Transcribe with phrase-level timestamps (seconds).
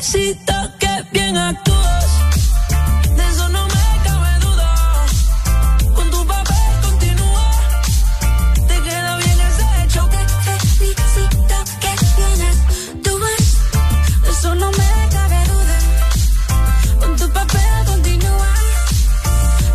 [0.00, 2.06] felicito que bien actúas.
[3.16, 5.06] De eso no me cabe duda.
[5.94, 7.50] Con tu papel continúa.
[8.66, 10.08] Te queda bien ese hecho.
[10.08, 13.42] Te felicito que bien actúas.
[14.22, 15.78] De eso no me cabe duda.
[17.00, 18.54] Con tu papel continúa.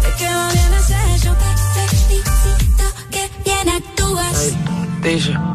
[0.01, 1.35] Te queda bien ese hecho.
[1.35, 4.53] Te felicito que bien actúas.
[5.03, 5.54] Dice.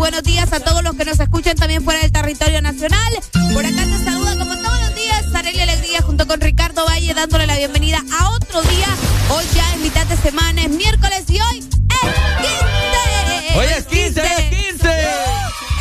[0.00, 3.12] Buenos días a todos los que nos escuchan también fuera del territorio nacional.
[3.52, 7.46] Por acá te saluda como todos los días, Sareli Alegría junto con Ricardo Valle dándole
[7.46, 8.88] la bienvenida a otro día.
[9.28, 13.58] Hoy ya en mitad de semana, es miércoles y hoy es 15.
[13.58, 14.88] Hoy es 15, hoy es 15.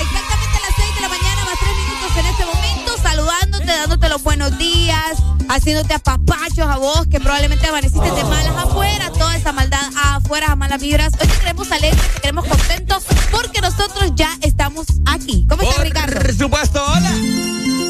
[0.01, 4.09] Exactamente a las 6 de la mañana, más 3 minutos en este momento, saludándote, dándote
[4.09, 5.17] los buenos días,
[5.47, 9.08] haciéndote apapachos a vos, que probablemente amaneciste de malas afuera,
[10.03, 11.13] afuera, a malas vibras.
[11.19, 15.45] Hoy te queremos alegres, te queremos contentos, porque nosotros ya estamos aquí.
[15.49, 16.19] ¿Cómo estás, Ricardo?
[16.19, 17.11] Por supuesto, hola.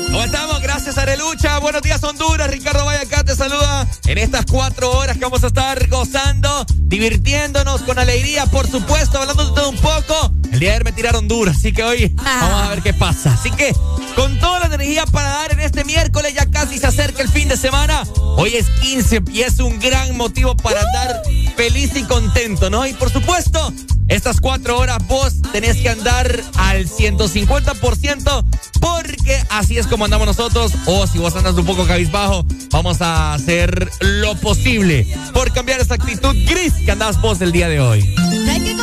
[0.07, 0.61] ¿Cómo estamos?
[0.61, 1.59] Gracias, Arelucha.
[1.59, 2.49] Buenos días, Honduras.
[2.49, 7.83] Ricardo Valle acá te saluda en estas cuatro horas que vamos a estar gozando, divirtiéndonos
[7.83, 10.38] con alegría, por supuesto, hablando de todo un poco.
[10.59, 12.39] El día de ayer me tiraron duro, así que hoy Ah.
[12.41, 13.31] vamos a ver qué pasa.
[13.33, 13.73] Así que,
[14.13, 17.47] con toda la energía para dar en este miércoles, ya casi se acerca el fin
[17.47, 18.03] de semana.
[18.35, 21.21] Hoy es 15 y es un gran motivo para andar
[21.55, 22.85] feliz y contento, ¿no?
[22.85, 23.71] Y por supuesto,
[24.09, 28.43] estas cuatro horas vos tenés que andar al 150%
[28.81, 30.73] porque así es como andamos nosotros.
[30.87, 35.93] O si vos andas un poco cabizbajo, vamos a hacer lo posible por cambiar esa
[35.93, 38.13] actitud gris que andás vos el día de hoy.
[38.49, 38.75] hay que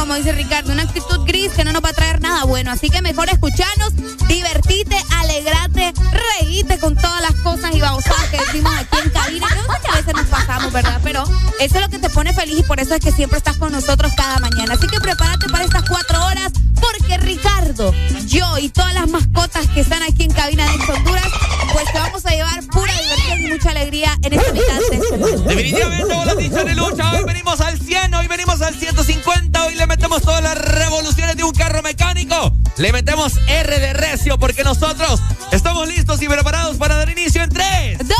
[0.00, 2.70] como dice Ricardo, una actitud gris que no nos va a traer nada bueno.
[2.70, 3.92] Así que mejor escucharnos,
[4.28, 5.92] divertite, alegrate,
[6.40, 10.14] reíte con todas las cosas y babosadas que decimos aquí en cabina, que muchas veces
[10.14, 11.00] nos pasamos, ¿verdad?
[11.04, 11.24] Pero
[11.60, 13.72] eso es lo que te pone feliz y por eso es que siempre estás con
[13.72, 14.72] nosotros cada mañana.
[14.72, 16.50] Así que prepárate para estas cuatro horas
[16.80, 17.92] porque Ricardo,
[18.26, 21.28] yo y todas las mascotas que están aquí en cabina de Honduras,
[21.72, 25.42] pues te vamos a llevar pura diversión y mucha alegría en esta mitad de semana.
[25.46, 29.86] Definitivamente, vos lo has lucha, hoy venimos al 100, hoy venimos al 150, hoy le
[29.90, 35.20] metemos todas las revoluciones de un carro mecánico, le metemos R de recio porque nosotros
[35.50, 38.16] estamos listos y preparados para dar inicio en 3, 2,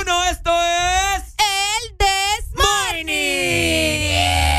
[0.00, 1.22] 1, esto es...
[1.38, 1.96] El
[2.56, 4.53] Desmorning.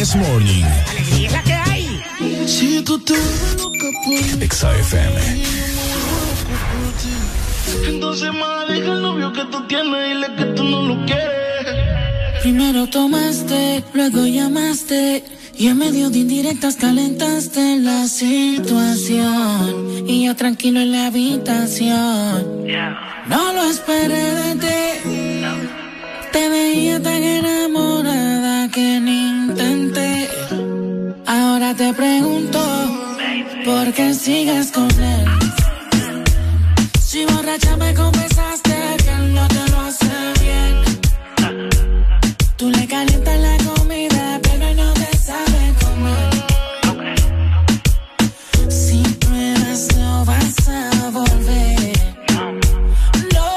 [0.00, 0.64] Morning.
[0.88, 2.00] Alegría es la que hay.
[2.46, 3.12] Si tú te.
[7.86, 11.28] Entonces, más deja el novio que tú tienes, dile que tú no lo quieres.
[12.40, 15.22] Primero tomaste, luego llamaste.
[15.58, 20.08] Y en medio de indirectas calentaste la situación.
[20.08, 22.64] Y yo tranquilo en la habitación.
[23.28, 25.10] No lo esperé de ti.
[26.32, 30.28] Te veía tan enamorada que ni intenté.
[31.26, 32.60] Ahora te pregunto,
[33.64, 35.24] ¿por qué sigues con él?
[37.02, 40.06] Si borracha me confesaste que él no te lo hace
[40.42, 40.74] bien.
[42.56, 46.30] Tú le calientas la comida, pero no te sabe comer.
[48.68, 51.92] Si pruebas no vas a volver.
[53.34, 53.48] No.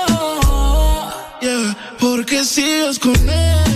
[1.41, 3.72] Yeah, porque sigues con él.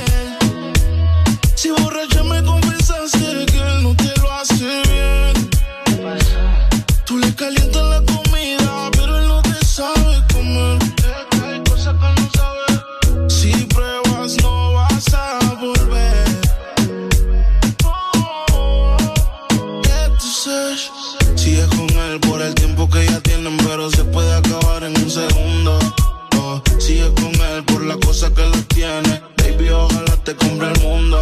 [27.97, 29.21] Él por la cosa que lo tiene.
[29.37, 31.19] Baby, ojalá te compre el mundo.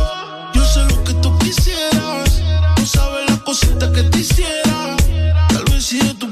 [0.54, 2.42] Yo sé lo que tú quisieras.
[2.76, 4.96] Tú sabes las cositas que te hiciera.
[5.50, 6.32] Tal vez si de tu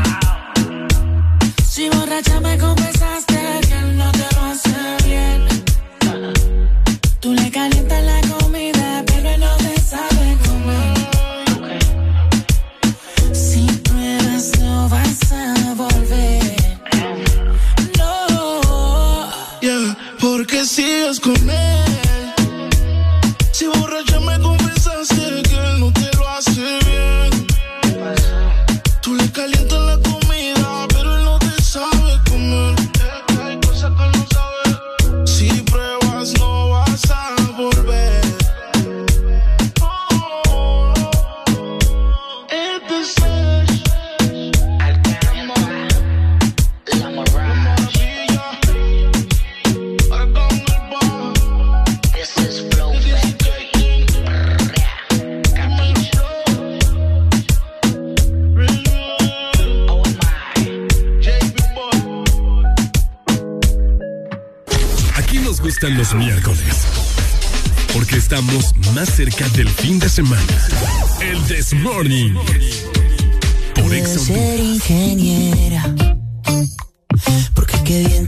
[70.11, 70.43] semana.
[71.21, 72.33] El This Morning.
[73.73, 75.95] Por Puedo ser ingeniera.
[77.55, 78.27] Porque qué bien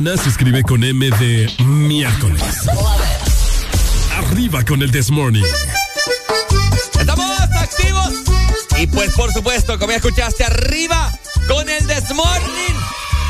[0.00, 2.42] mañana se escribe con M de miércoles.
[4.16, 5.42] Arriba con el This Morning.
[6.98, 8.10] Estamos activos.
[8.78, 11.12] Y pues, por supuesto, como ya escuchaste, arriba
[11.46, 12.74] con el This Morning.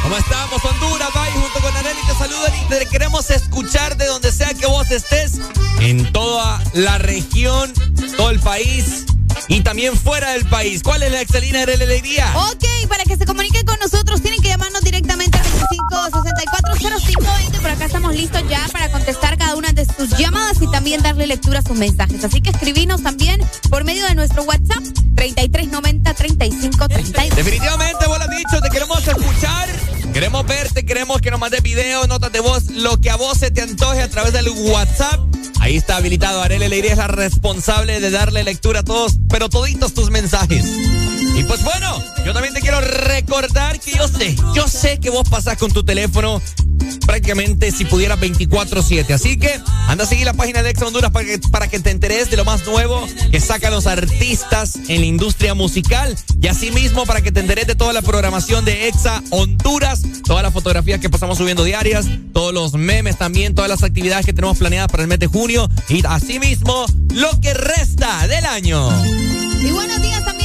[0.04, 0.64] ¿Cómo estamos?
[0.64, 4.66] Honduras, bye, junto con Areli te saludan y te queremos escuchar de donde sea que
[4.66, 5.40] vos estés,
[5.80, 7.72] en toda la región,
[8.16, 9.06] todo el país
[9.48, 10.82] y también fuera del país.
[10.82, 12.32] ¿Cuál es la excelina de la alegría?
[12.36, 14.39] Ok, para que se comuniquen con nosotros tienen
[16.80, 17.60] 0520.
[17.60, 21.26] Por acá estamos listos ya para contestar cada una de sus llamadas y también darle
[21.26, 22.24] lectura a sus mensajes.
[22.24, 24.82] Así que escribinos también por medio de nuestro WhatsApp
[25.14, 27.34] 3390-3532.
[27.34, 29.68] Definitivamente, vos lo has dicho, te queremos escuchar.
[30.12, 33.50] Queremos verte, queremos que nos mandes videos, notas de voz, lo que a vos se
[33.50, 35.20] te antoje a través del WhatsApp.
[35.60, 36.42] Ahí está habilitado.
[36.42, 40.64] Arele Leiría es la responsable de darle lectura a todos, pero toditos tus mensajes.
[41.36, 45.28] Y pues bueno, yo también te quiero recordar que yo sé, yo sé que vos
[45.28, 46.42] pasás con tu teléfono
[47.10, 49.10] prácticamente si pudiera 24-7.
[49.10, 51.90] Así que anda a seguir la página de Exa Honduras para que, para que te
[51.90, 56.16] enteres de lo más nuevo que sacan los artistas en la industria musical.
[56.40, 60.52] Y asimismo para que te enteres de toda la programación de Exa Honduras, todas las
[60.52, 64.88] fotografías que pasamos subiendo diarias, todos los memes también, todas las actividades que tenemos planeadas
[64.88, 68.88] para el mes de junio y asimismo lo que resta del año.
[69.60, 70.39] Y buenos días también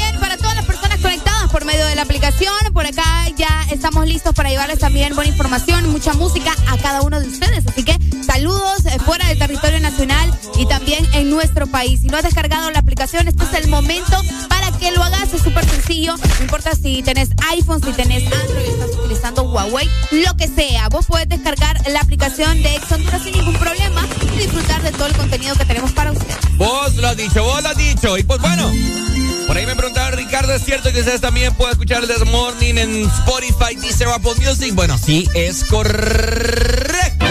[1.55, 2.53] por medio de la aplicación.
[2.73, 7.17] Por acá ya estamos listos para llevarles también buena información, mucha música a cada uno
[7.21, 7.65] de ustedes.
[7.65, 12.01] Así que saludos eh, fuera del territorio nacional y también en nuestro país.
[12.01, 15.33] Si no has descargado la aplicación, este es el momento para que lo hagas.
[15.33, 16.17] Es súper sencillo.
[16.17, 20.89] No importa si tenés iPhone, si tenés Android, estás utilizando Huawei, lo que sea.
[20.89, 22.87] Vos puedes descargar la aplicación de Ex
[23.23, 26.35] sin ningún problema y disfrutar de todo el contenido que tenemos para ustedes.
[26.57, 28.17] Vos lo has dicho, vos lo has dicho.
[28.17, 29.14] Y pues bueno.
[29.47, 32.75] Por ahí me preguntaba Ricardo, ¿es cierto que ustedes también pueden escuchar el This Morning
[32.75, 34.73] en Spotify, Deezer, Apple Music?
[34.73, 37.25] Bueno, sí, es correcto.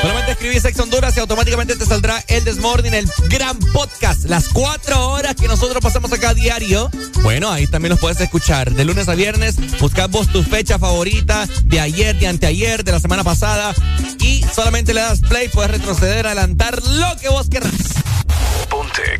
[0.00, 4.24] Solamente escribís Sex Honduras y automáticamente te saldrá el Desmorning, el gran podcast.
[4.24, 6.90] Las cuatro horas que nosotros pasamos acá a diario.
[7.22, 8.72] Bueno, ahí también los puedes escuchar.
[8.72, 13.00] De lunes a viernes, buscad vos tu fecha favorita de ayer, de anteayer, de la
[13.00, 13.74] semana pasada.
[14.20, 18.00] Y solamente le das play, puedes retroceder, adelantar lo que vos querrás.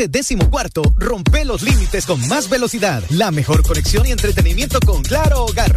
[0.00, 5.02] Este décimo cuarto, rompe los límites con más velocidad, la mejor conexión y entretenimiento con
[5.02, 5.76] Claro Hogar.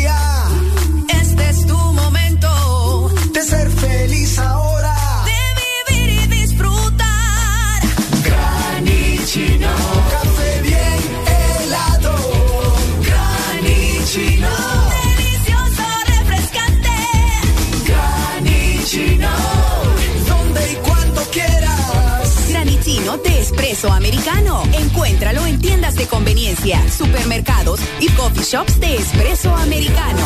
[23.71, 24.63] Espresso americano.
[24.73, 30.25] Encuéntralo en tiendas de conveniencia, supermercados y coffee shops de espresso americano.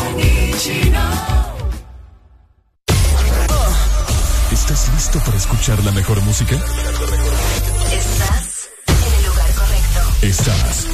[4.50, 6.56] ¿Estás listo para escuchar la mejor música?
[7.92, 10.00] Estás en el lugar correcto.
[10.22, 10.86] Estás.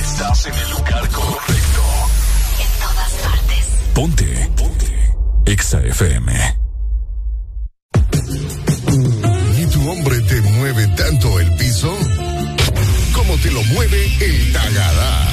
[0.00, 1.82] Estás en el lugar correcto.
[2.60, 3.66] En todas partes.
[3.94, 4.50] Ponte.
[4.56, 5.14] Ponte.
[5.44, 6.65] Exa FM.
[13.56, 15.28] Lo mueve el Tagadá.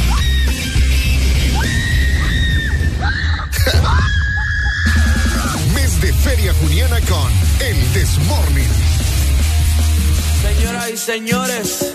[5.76, 8.72] Mes de Feria Juniana con El Desmorning.
[10.42, 11.94] Señoras y señores,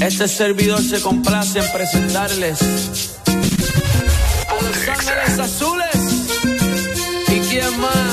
[0.00, 2.58] este servidor se complace en presentarles
[4.46, 5.96] a Los Ángeles Azules.
[7.26, 8.05] ¿Y quién más?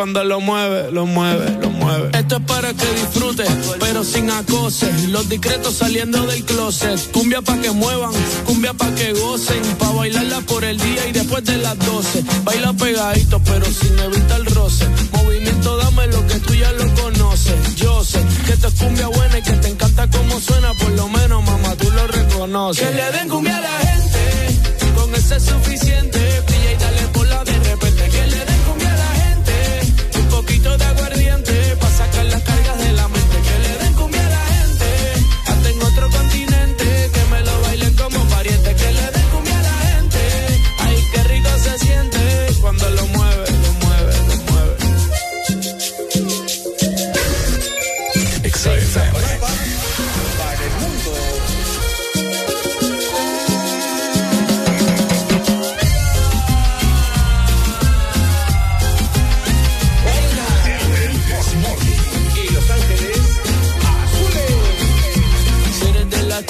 [0.00, 2.08] Cuando lo mueve, lo mueve, lo mueve.
[2.14, 3.44] Esto es para que disfrute,
[3.80, 4.90] pero sin acose.
[5.08, 6.98] Los discretos saliendo del closet.
[7.12, 8.10] Cumbia pa' que muevan,
[8.46, 9.62] cumbia pa' que gocen.
[9.78, 12.24] Pa' bailarla por el día y después de las 12.
[12.44, 14.86] Baila pegadito, pero sin evitar el roce.
[15.12, 17.76] Movimiento, dame lo que tú ya lo conoces.
[17.76, 20.72] Yo sé que esto es cumbia buena y que te encanta cómo suena.
[20.72, 22.88] Por lo menos, mamá, tú lo reconoces.
[22.88, 26.49] Que le den cumbia a la gente, con ese es suficiente.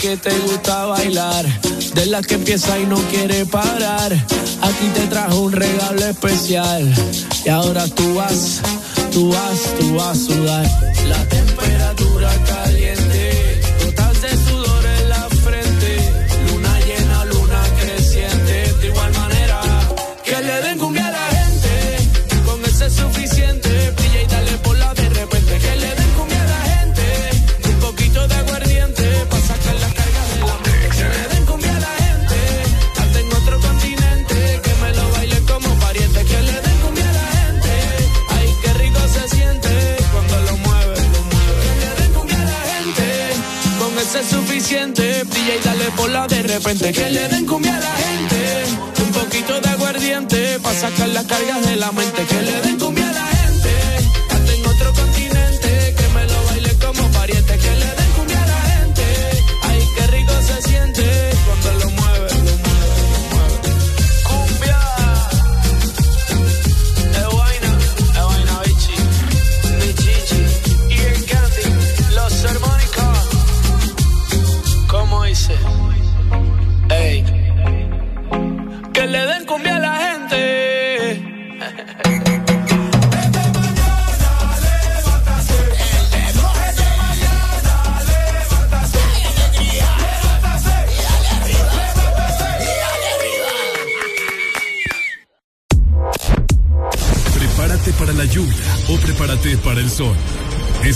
[0.01, 1.45] Que te gusta bailar,
[1.95, 6.91] de las que empieza y no quiere parar, aquí te trajo un regalo especial.
[7.45, 8.63] Y ahora tú vas,
[9.13, 10.67] tú vas, tú vas a sudar.
[11.07, 11.80] La temperatura
[45.41, 49.13] brilla y dale por la de repente, que le den cumbia a la gente, un
[49.13, 53.13] poquito de aguardiente, para sacar las cargas de la mente, que le den cumbia a
[53.13, 53.30] la gente,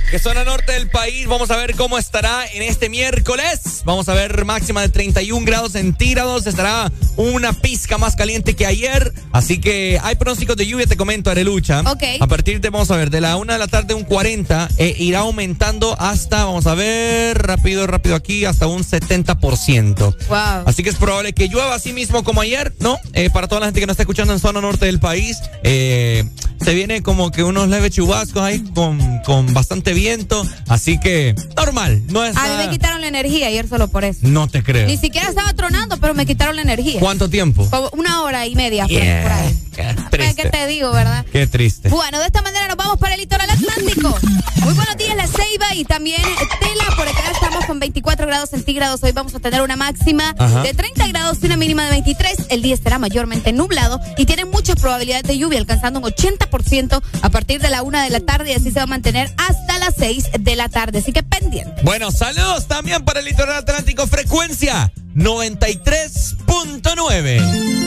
[0.09, 3.83] que zona norte del país, vamos a ver cómo estará en este miércoles.
[3.85, 6.47] Vamos a ver máxima de 31 grados centígrados.
[6.47, 9.13] Estará una pizca más caliente que ayer.
[9.31, 11.81] Así que hay pronósticos de lluvia, te comento, Arelucha.
[11.81, 12.03] Ok.
[12.19, 14.95] A partir de, vamos a ver, de la una de la tarde, un 40, eh,
[14.97, 20.15] irá aumentando hasta, vamos a ver, rápido, rápido aquí, hasta un 70%.
[20.27, 20.37] Wow.
[20.65, 22.97] Así que es probable que llueva así mismo como ayer, ¿no?
[23.13, 26.23] Eh, para toda la gente que nos está escuchando en zona norte del país, eh,
[26.63, 30.45] se viene como que unos leves chubascos ahí con, con bastante viento.
[30.67, 34.19] Así que normal, no es A mí me quitaron la energía ayer solo por eso.
[34.23, 34.87] No te creo.
[34.87, 36.99] Ni siquiera estaba tronando, pero me quitaron la energía.
[36.99, 37.69] ¿Cuánto tiempo?
[37.69, 39.21] Como una hora y media Yeah.
[39.23, 39.55] por ahí.
[39.75, 40.43] Qué triste.
[40.43, 41.25] ¿Qué te digo, verdad?
[41.31, 41.89] Qué triste.
[41.89, 44.17] Bueno, de esta manera nos vamos para el litoral atlántico.
[44.63, 46.21] Muy buenos días, La Ceiba y también
[46.59, 46.95] Tela.
[46.97, 49.01] Por acá estamos con 24 grados centígrados.
[49.03, 50.63] Hoy vamos a tener una máxima Ajá.
[50.63, 52.47] de 30 grados y una mínima de 23.
[52.49, 57.29] El día estará mayormente nublado y tiene muchas probabilidades de lluvia, alcanzando un 80% a
[57.29, 59.88] partir de la una de la tarde y así se va a mantener hasta las
[59.95, 60.99] 6 de la tarde.
[60.99, 61.81] Así que pendiente.
[61.83, 67.77] Bueno, saludos también para el litoral atlántico, frecuencia 93.9.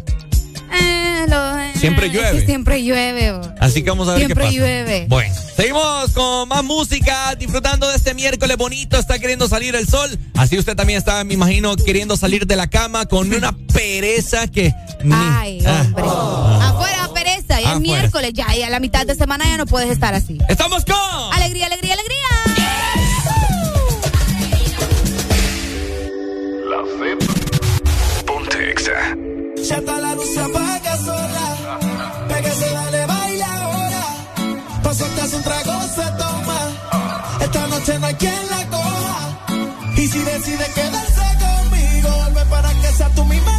[0.72, 2.40] Eh, lo- Siempre es llueve.
[2.40, 3.32] que siempre llueve.
[3.32, 3.40] oh.
[3.60, 4.56] Así que vamos a ver Siempre qué pasa.
[4.58, 5.06] llueve.
[5.08, 8.98] Bueno, seguimos con más música, disfrutando de este miércoles bonito.
[8.98, 10.18] Está queriendo salir el sol.
[10.36, 14.72] Así usted también está, me imagino, queriendo salir de la cama con una pereza que.
[15.02, 15.82] ni- Ay, Ah.
[15.86, 16.04] hombre.
[16.66, 17.60] Afuera, pereza.
[17.60, 18.54] Y es miércoles ya.
[18.56, 20.38] Y a la mitad de semana ya no puedes estar así.
[20.48, 20.96] ¡Estamos con!
[21.32, 22.18] Alegría, alegría, alegría.
[26.70, 28.24] La FEP.
[28.26, 29.16] Ponte Exa.
[29.68, 30.96] Ya está la luz se apaga
[34.82, 36.58] Que hace un trago se toma.
[37.40, 39.38] Esta noche no hay quien la coja.
[39.96, 43.57] Y si decide quedarse conmigo, vuelve para que sea tú la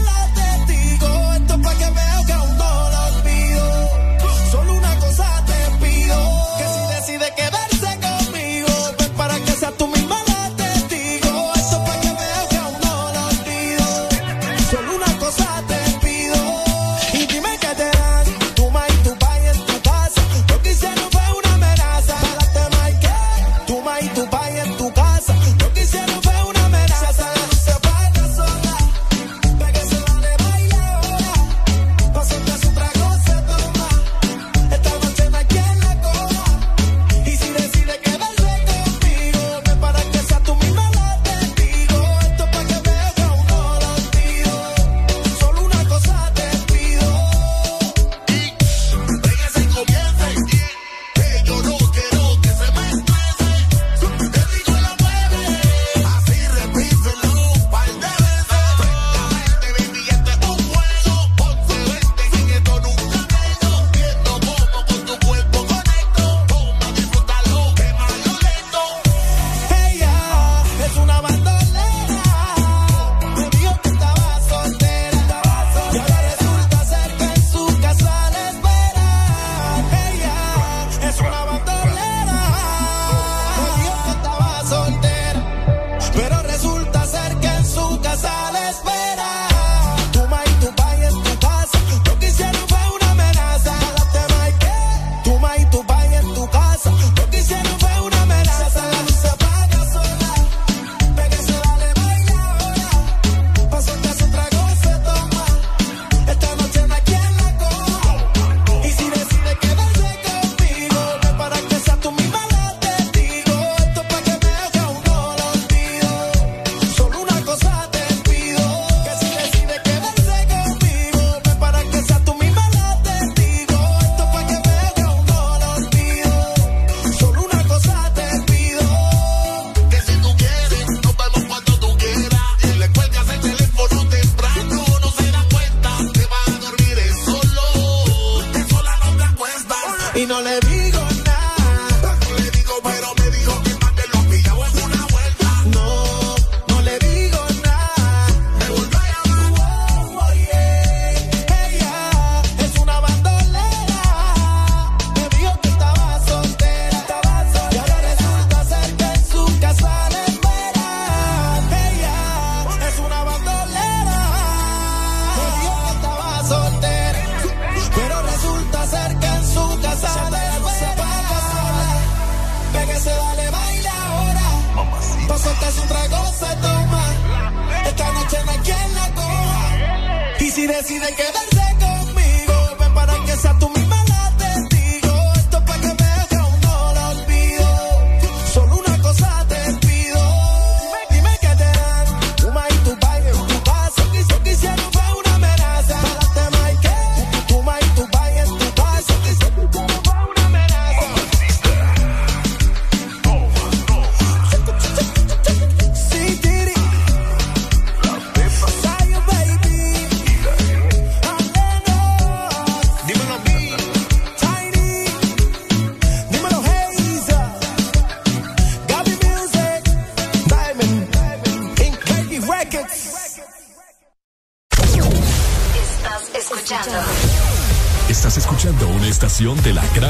[229.39, 230.08] de la gran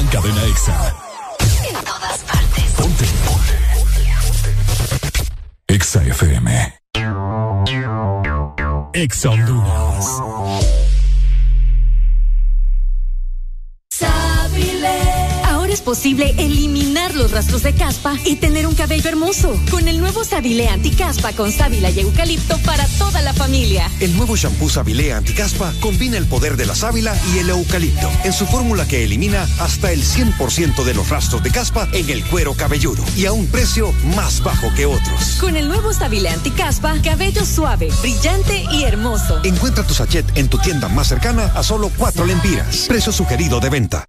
[20.49, 23.87] Sabilé Anticaspa con sábila y eucalipto para toda la familia.
[23.99, 28.33] El nuevo shampoo Sabilé Anticaspa combina el poder de la sábila y el eucalipto en
[28.33, 32.55] su fórmula que elimina hasta el 100% de los rastros de caspa en el cuero
[32.55, 35.37] cabelludo y a un precio más bajo que otros.
[35.39, 39.43] Con el nuevo Sabilé Anticaspa, cabello suave, brillante y hermoso.
[39.43, 42.85] Encuentra tu sachet en tu tienda más cercana a solo cuatro lempiras.
[42.87, 44.08] Precio sugerido de venta.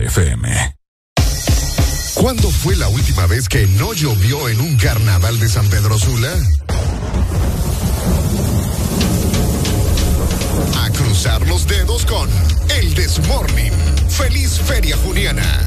[0.00, 0.76] FM.
[2.14, 6.32] ¿Cuándo fue la última vez que no llovió en un carnaval de San Pedro Sula?
[10.78, 12.28] A cruzar los dedos con
[12.78, 13.72] El Desmorning.
[14.08, 15.61] Feliz Feria Juniana.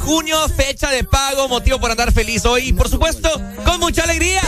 [0.00, 3.30] Junio, fecha de pago, motivo por andar feliz hoy y por supuesto
[3.64, 4.42] con mucha alegría.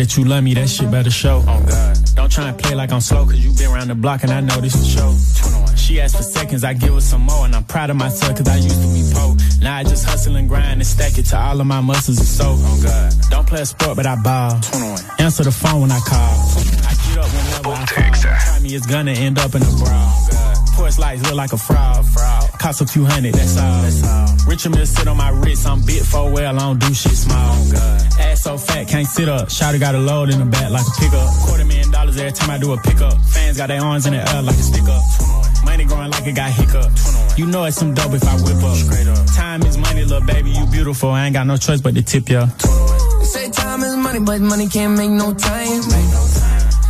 [0.00, 1.44] That you love me, that shit better show.
[1.46, 1.96] Oh God.
[2.14, 4.40] Don't try and play like I'm slow, cause you been around the block and I
[4.40, 5.76] know this for show.
[5.76, 8.48] She asked for seconds, I give her some more, and I'm proud of myself cause
[8.48, 9.36] I used to be poor.
[9.60, 12.26] Now I just hustle and grind and stack it to all of my muscles and
[12.26, 12.46] so.
[12.56, 13.12] Oh God.
[13.30, 14.52] Don't play a sport, but I ball.
[15.18, 16.32] Answer the phone when I call.
[16.88, 18.40] I get up whenever I fall.
[18.40, 19.90] Try me, it's gonna end up in a brawl.
[19.92, 22.06] Oh, Porch lights look like a fraud.
[22.06, 22.48] fraud.
[22.58, 23.82] Cost a few hundred, that's all.
[23.82, 24.48] That's all.
[24.48, 27.36] Richard Mill sit on my wrist, I'm bit for well, I don't do shit small.
[27.36, 28.09] Oh, Ass
[28.40, 29.48] so fat, can't sit up.
[29.48, 31.28] Shotty got a load in the back like a pickup.
[31.44, 33.20] Quarter million dollars every time I do a pickup.
[33.28, 35.02] Fans got their arms in the air like a stick up.
[35.64, 36.90] Money growing like it got hiccup.
[37.36, 38.76] You know it's some dope if I whip up.
[38.76, 39.26] Straight up.
[39.36, 41.10] Time is money, little baby, you beautiful.
[41.10, 42.46] I ain't got no choice but to tip ya.
[42.46, 45.82] They say time is money, but money can't make no time.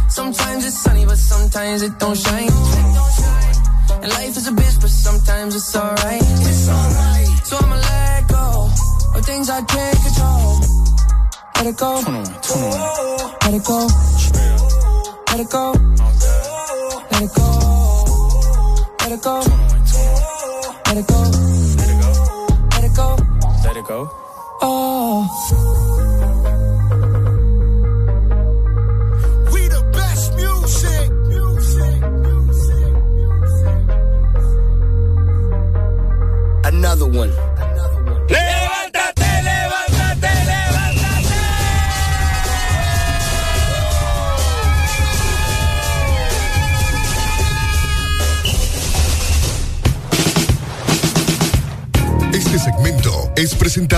[0.09, 2.51] Sometimes it's sunny, but sometimes it don't shine.
[4.03, 6.23] And life is a bitch, but sometimes it's alright.
[7.45, 8.71] So I'ma let go
[9.17, 10.30] of things I can't control.
[11.61, 11.93] Let it go.
[11.93, 13.29] Let it go.
[13.43, 13.87] Let it go.
[15.29, 15.73] Let it go.
[17.11, 17.45] Let it go.
[19.01, 19.43] Let it go.
[20.87, 21.50] Let it go.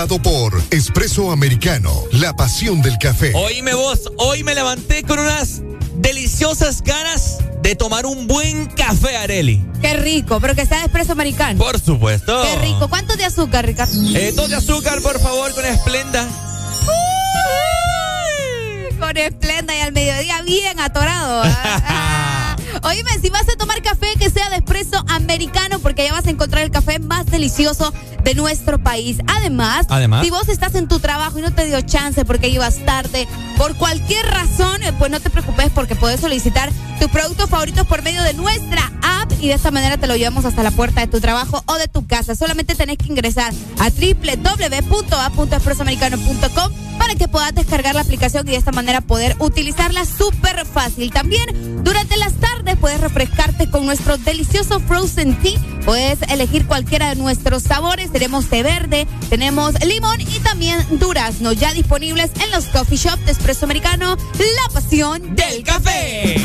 [0.03, 3.31] Presentado por Espresso Americano, la pasión del café.
[3.35, 5.61] Oíme vos, hoy me levanté con unas
[5.95, 9.63] deliciosas ganas de tomar un buen café, Areli.
[9.81, 11.59] Qué rico, pero que sea de espresso americano.
[11.59, 12.41] Por supuesto.
[12.43, 12.89] Qué rico.
[12.89, 13.93] ¿Cuánto de azúcar, Ricardo?
[14.15, 16.27] Eh, dos de azúcar, por favor, con esplenda.
[18.99, 21.43] Con esplenda y al mediodía bien atorado.
[22.81, 26.31] Oíme, si vas a tomar café, que sea de espresso americano, porque allá vas a
[26.31, 27.93] encontrar el café más delicioso
[28.23, 29.17] de nuestro país.
[29.27, 30.23] Además, Además.
[30.23, 33.75] si vos estás en tu trabajo y no te dio chance porque ibas tarde, por
[33.75, 38.23] cualquier razón, eh, pues no te preocupes porque puedes solicitar tus productos favoritos por medio
[38.23, 41.19] de nuestra app y de esta manera te lo llevamos hasta la puerta de tu
[41.19, 42.35] trabajo o de tu casa.
[42.35, 48.71] Solamente tenés que ingresar a www.app.expresoamericano.com para que puedas descargar la aplicación y de esta
[48.71, 51.11] manera poder utilizarla súper fácil.
[51.11, 55.59] También durante las tardes puedes refrescarte con nuestro delicioso Frozen Tea.
[55.85, 58.11] Puedes elegir cualquiera de nuestros sabores.
[58.11, 63.31] Tenemos té verde, tenemos limón y también durazno ya disponibles en los coffee shop de
[63.31, 64.15] Espresso Americano.
[64.15, 66.35] La pasión del café.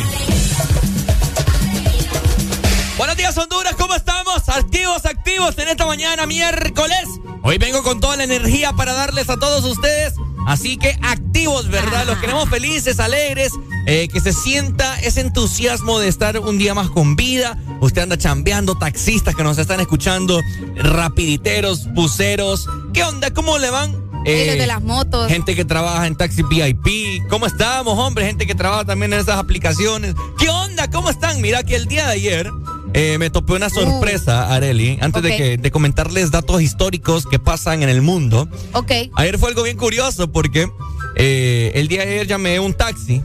[2.97, 4.08] Buenos días, Honduras, ¿cómo estamos?
[4.47, 7.09] Activos, activos en esta mañana, miércoles.
[7.43, 10.15] Hoy vengo con toda la energía para darles a todos ustedes.
[10.47, 12.07] Así que activos, ¿verdad?
[12.07, 13.53] Los queremos felices, alegres,
[13.87, 17.59] eh, que se sienta ese entusiasmo de estar un día más con vida.
[17.81, 20.41] Usted anda chambeando, taxistas que nos están escuchando,
[20.77, 22.69] rapiditeros, buceros.
[22.95, 23.33] ¿Qué onda?
[23.33, 24.09] ¿Cómo le van?
[24.25, 25.29] De las motos.
[25.29, 27.27] Gente que trabaja en taxi VIP.
[27.29, 28.27] ¿Cómo estamos, hombre?
[28.27, 30.15] Gente que trabaja también en esas aplicaciones.
[30.39, 30.89] ¿Qué onda?
[30.91, 31.41] ¿Cómo están?
[31.41, 32.51] Mira que el día de ayer
[32.95, 34.99] eh, me topé una sorpresa, Areli.
[35.01, 38.49] Antes de, que, de comentarles datos históricos que pasan en el mundo.
[38.73, 38.91] Ok.
[39.17, 40.69] Ayer fue algo bien curioso porque
[41.17, 43.23] eh, el día de ayer llamé un taxi,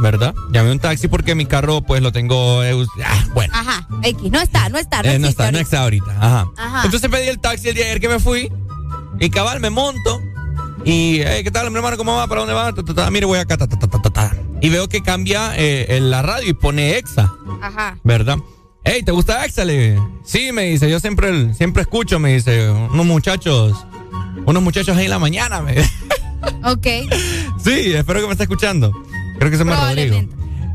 [0.00, 0.34] ¿verdad?
[0.50, 2.62] Llamé un taxi porque mi carro pues lo tengo...
[2.64, 3.52] eh, ah, bueno.
[3.54, 4.30] Ajá, X.
[4.30, 5.02] No está, no está.
[5.02, 5.62] No, Eh, no está, no ahorita.
[5.62, 6.16] está ahorita.
[6.18, 6.50] Ajá.
[6.56, 6.82] Ajá.
[6.84, 8.50] Entonces pedí el taxi el día de ayer que me fui.
[9.20, 10.20] Y cabal, me monto.
[10.84, 11.96] Y, hey, ¿qué tal, mi hermano?
[11.96, 12.26] ¿Cómo va?
[12.26, 12.72] ¿Para dónde va?
[12.72, 13.10] Ta, ta, ta.
[13.10, 13.56] Mire, voy acá.
[13.56, 14.36] ta, ta, ta, ta, ta, ta.
[14.60, 17.98] Y veo que cambia eh, en la radio y pone Exa, Ajá.
[18.02, 18.38] ¿verdad?
[18.84, 19.98] Hey, ¿te gusta dije.
[20.24, 20.90] Sí, me dice.
[20.90, 22.68] Yo siempre, siempre escucho, me dice.
[22.70, 23.86] Unos muchachos.
[24.44, 25.90] Unos muchachos ahí en la mañana, me dice.
[26.64, 26.86] Ok.
[27.62, 28.90] Sí, espero que me esté escuchando.
[29.38, 30.20] Creo que se llama Rodrigo.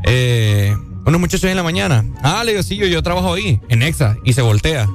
[0.04, 2.06] Eh, unos muchachos ahí en la mañana.
[2.22, 4.16] Ah, le digo, sí, yo, yo trabajo ahí, en Exa.
[4.24, 4.88] Y se voltea.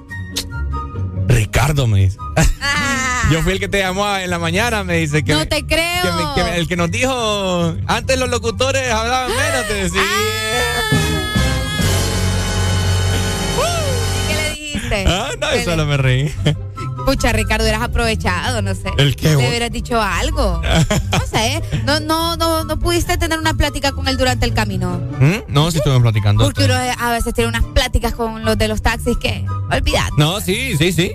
[1.28, 2.18] Ricardo me dice.
[3.32, 5.24] yo fui el que te llamó en la mañana, me dice.
[5.24, 6.02] Que No me- te creo.
[6.02, 10.02] que me- que me- el que nos dijo, antes los locutores hablaban menos, te decía.
[10.90, 10.93] ¿Qué
[15.08, 16.34] Ah, no, ¿Qué yo le- solo me reí.
[17.06, 18.90] Pucha, Ricardo, eras aprovechado, no sé.
[18.98, 19.44] ¿El qué, vos?
[19.48, 20.62] hubieras dicho algo.
[21.12, 25.02] No sé, no, no, no, no pudiste tener una plática con él durante el camino.
[25.20, 25.52] ¿Mm?
[25.52, 26.44] No, sí estuvimos platicando.
[26.46, 30.08] Porque uno a veces tiene unas pláticas con los de los taxis que, olvidad.
[30.18, 31.12] No, sí, sí, sí.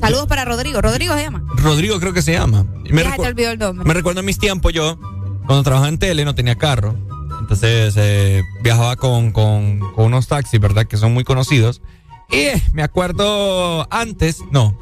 [0.00, 0.80] Saludos para Rodrigo.
[0.80, 1.42] Rodrigo se llama.
[1.56, 2.64] Rodrigo creo que se llama.
[2.88, 3.86] Me ya recu- te olvidó el nombre.
[3.86, 4.98] Me recuerdo en mis tiempos yo,
[5.46, 6.94] cuando trabajaba en tele, no tenía carro.
[7.40, 10.86] Entonces eh, viajaba con, con- con unos taxis, ¿verdad?
[10.86, 11.82] Que son muy conocidos.
[12.30, 14.76] Y me acuerdo antes, no.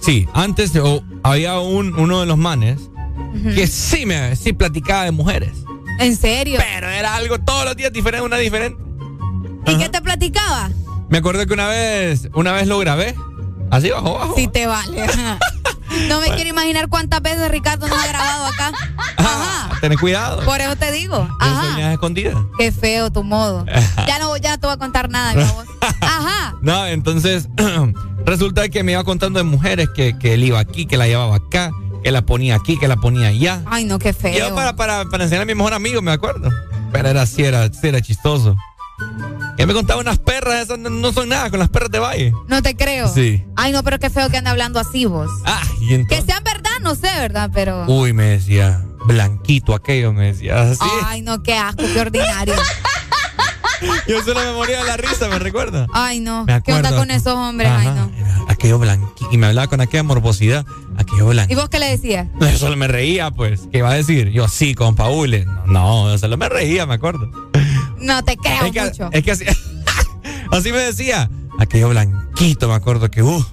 [0.00, 2.90] Sí, antes oh, había un, uno de los manes
[3.54, 5.52] que sí me sí platicaba de mujeres.
[5.98, 6.60] ¿En serio?
[6.62, 8.80] Pero era algo todos los días diferente, una diferente.
[9.66, 10.70] ¿Y qué te platicaba?
[11.08, 13.14] Me acuerdo que una vez, una vez lo grabé.
[13.70, 14.34] Así bajo, bajo.
[14.36, 15.02] Sí te vale.
[15.02, 15.38] ajá.
[16.08, 18.72] No me quiero imaginar cuántas veces Ricardo nos ha grabado acá.
[19.16, 19.70] Ajá.
[19.80, 20.44] Ten cuidado.
[20.44, 21.26] Por eso te digo.
[21.40, 21.92] Ajá.
[21.92, 22.36] Escondidas.
[22.58, 23.64] Qué feo tu modo.
[24.06, 25.66] Ya no, ya no te voy a contar nada, mi amor.
[25.80, 26.54] Ajá.
[26.62, 27.48] No, entonces
[28.26, 31.36] resulta que me iba contando de mujeres que, que él iba aquí, que la llevaba
[31.36, 31.70] acá,
[32.02, 33.62] que la ponía aquí, que la ponía allá.
[33.66, 34.36] Ay, no, qué feo.
[34.36, 36.50] yo para, para, para enseñar a mi mejor amigo, me acuerdo.
[36.90, 38.56] Pero era así, era, sí era chistoso.
[39.58, 42.32] Él me contaba unas perras, esas no, no son nada, con las perras de valle.
[42.46, 43.12] No te creo.
[43.12, 43.44] Sí.
[43.56, 45.28] Ay, no, pero qué feo que ande hablando así vos.
[45.44, 46.24] Ah, y Que entonces.
[46.26, 47.50] sean verdad, no sé, ¿verdad?
[47.52, 47.84] Pero.
[47.86, 50.78] Uy, me decía, blanquito aquello, me decía así.
[51.04, 52.54] Ay, no, qué asco, qué ordinario.
[54.08, 55.86] Yo solo me moría de la risa, ¿me recuerda?
[55.92, 56.46] Ay, no.
[56.64, 57.70] ¿Qué onda con esos hombres?
[57.70, 58.10] Ay, no.
[58.48, 59.28] Aquello blanquito.
[59.30, 60.64] Y me hablaba con aquella morbosidad.
[60.96, 61.60] Aquello ¿Y blanquito.
[61.60, 62.26] vos qué le decías?
[62.40, 63.62] Yo solo me reía, pues.
[63.70, 64.30] ¿Qué iba a decir?
[64.30, 65.44] Yo sí, con Paule.
[65.66, 67.30] No, no, yo solo me reía, me acuerdo.
[68.00, 69.08] No te creo Es que, mucho.
[69.12, 69.44] es que así,
[70.52, 71.30] así me decía.
[71.58, 73.44] Aquello blanquito, me acuerdo que, uh,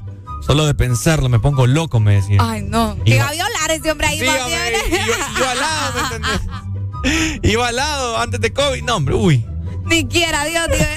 [0.45, 2.37] Solo de pensarlo me pongo loco, me decía.
[2.39, 2.95] Ay, no.
[3.03, 4.19] Que va a violar ese hombre ahí.
[4.19, 6.41] Sí, hombre, yo, yo al lado, ¿me entendés?
[7.51, 8.83] Iba al lado antes de COVID.
[8.83, 9.43] No, hombre, uy.
[9.85, 10.87] Ni quiera, Dios, Dios.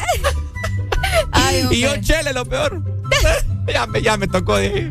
[1.33, 2.83] Ay, Y yo, chele, lo peor.
[3.73, 4.53] ya, me, ya me tocó.
[4.55, 4.91] Váyame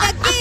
[0.00, 0.34] aquí.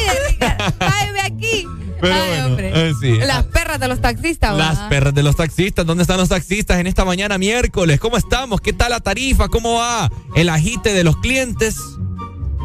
[0.80, 1.68] Váyame aquí.
[2.04, 2.72] Pero Ay, bueno, hombre.
[2.90, 3.14] eh, sí.
[3.26, 6.88] Las perras de los taxistas, Las perras de los taxistas, ¿dónde están los taxistas en
[6.88, 7.98] esta mañana miércoles?
[8.02, 8.60] ¿Cómo estamos?
[8.60, 9.48] ¿Qué tal la tarifa?
[9.48, 11.78] ¿Cómo va el agite de los clientes?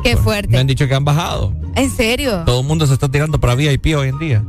[0.02, 0.48] Qué fuerte.
[0.50, 1.54] Me han dicho que han bajado.
[1.76, 2.42] ¿En serio?
[2.46, 4.44] Todo el mundo se está tirando para VIP hoy en día.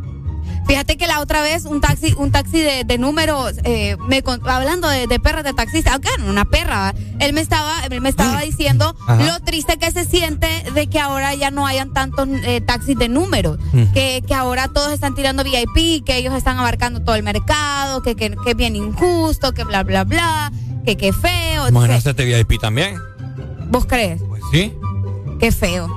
[0.67, 4.87] Fíjate que la otra vez un taxi, un taxi de, de números, eh, me hablando
[4.87, 8.41] de, de perras de taxista, aunque no, una perra, él me estaba, él me estaba
[8.41, 9.23] diciendo Ajá.
[9.25, 13.09] lo triste que se siente de que ahora ya no hayan tantos eh, taxis de
[13.09, 13.91] números, Mm.
[13.93, 18.15] que, que ahora todos están tirando VIP, que ellos están abarcando todo el mercado, que,
[18.15, 20.51] que, que es bien injusto, que bla bla bla,
[20.85, 21.71] que qué feo.
[21.71, 22.97] Bueno, hacerte VIP también.
[23.69, 24.21] ¿Vos crees?
[24.27, 24.73] Pues sí.
[25.39, 25.87] Qué feo.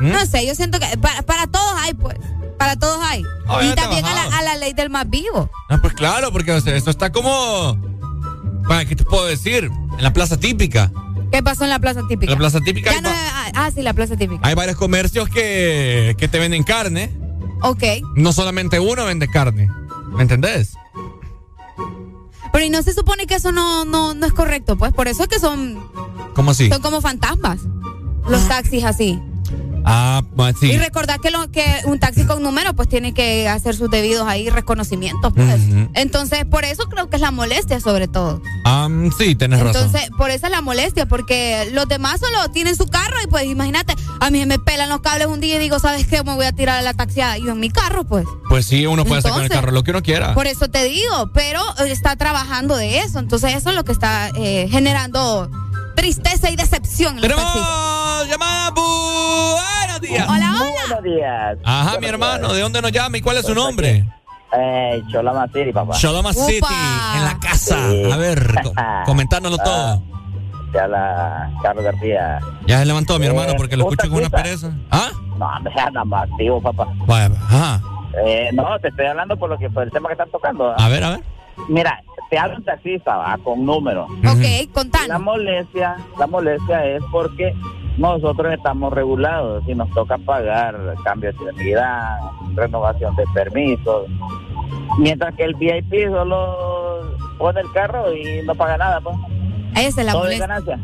[0.00, 0.10] ¿Mm?
[0.12, 2.16] No sé, yo siento que para, para todos hay, pues.
[2.60, 3.22] Para todos hay.
[3.22, 5.48] y Obviamente también a la, a la ley del más vivo.
[5.70, 7.74] Ah, pues claro, porque o sea, esto está como.
[8.66, 9.64] Bueno, ¿Qué te puedo decir?
[9.96, 10.92] En la plaza típica.
[11.32, 12.30] ¿Qué pasó en la plaza típica?
[12.32, 14.46] La plaza típica no- ah, ah, sí, la plaza típica.
[14.46, 17.10] hay varios comercios que, que te venden carne.
[17.62, 17.82] Ok.
[18.16, 19.70] No solamente uno vende carne.
[20.12, 20.74] ¿Me entendés?
[22.52, 24.92] Pero y no se supone que eso no, no, no es correcto, pues.
[24.92, 25.78] Por eso es que son,
[26.34, 26.68] ¿Cómo así?
[26.68, 27.60] son como fantasmas.
[28.28, 29.18] Los taxis así.
[29.84, 30.72] Ah, pues sí.
[30.72, 34.26] Y recordar que, lo, que un taxi con número pues tiene que hacer sus debidos
[34.26, 35.60] ahí reconocimientos, pues.
[35.94, 38.42] Entonces, por eso creo que es la molestia sobre todo.
[38.64, 39.84] Ah, sí, tenés razón.
[39.84, 43.44] Entonces, por eso es la molestia, porque los demás solo tienen su carro y pues
[43.44, 46.22] imagínate, a mí me pelan los cables un día y digo, ¿sabes qué?
[46.22, 47.38] Me voy a tirar a la taxiada.
[47.38, 48.26] Y yo en mi carro, pues.
[48.48, 50.34] Pues sí, uno puede hacer con el Entonces, carro lo que uno quiera.
[50.34, 53.18] Por eso te digo, pero eh, está trabajando de eso.
[53.18, 55.50] Entonces, eso es lo que está eh, generando
[55.94, 57.44] tristeza y decepción Tenemos
[58.28, 58.70] llamada.
[58.70, 60.26] Buenos días.
[60.28, 60.70] Hola, hola.
[60.88, 61.58] Buenos días.
[61.64, 64.04] Ajá, mi hermano, ¿de dónde nos llama y cuál es su nombre?
[64.52, 65.94] Eh, Cholama City, papá.
[65.96, 66.40] Shodoma Upa.
[66.46, 66.66] City,
[67.16, 67.76] en la casa.
[67.90, 68.10] Sí.
[68.12, 68.72] A ver, co-
[69.06, 70.02] comentárnoslo Ah, todo.
[70.74, 72.38] Ya la Carlos García.
[72.66, 74.70] Ya se levantó mi Eh, hermano porque lo escucho con una pereza.
[74.90, 75.10] ¿Ah?
[75.38, 76.86] No, me anda más activo, papá.
[77.06, 77.80] Vaya, ajá.
[78.24, 80.74] Eh, no, te estoy hablando por lo que por el tema que están tocando.
[80.78, 81.20] A ver, a ver.
[81.68, 84.04] Mira, te habla un taxista, va, con número.
[84.04, 85.08] Ok, contanos.
[85.08, 87.54] La molestia, la molestia es porque
[87.98, 92.18] nosotros estamos regulados y nos toca pagar cambio de ciudadanía,
[92.54, 94.06] renovación de permisos.
[94.98, 99.16] Mientras que el VIP solo pone el carro y no paga nada, pues.
[99.76, 100.46] Esa es la Todo es molestia.
[100.46, 100.78] ganancia.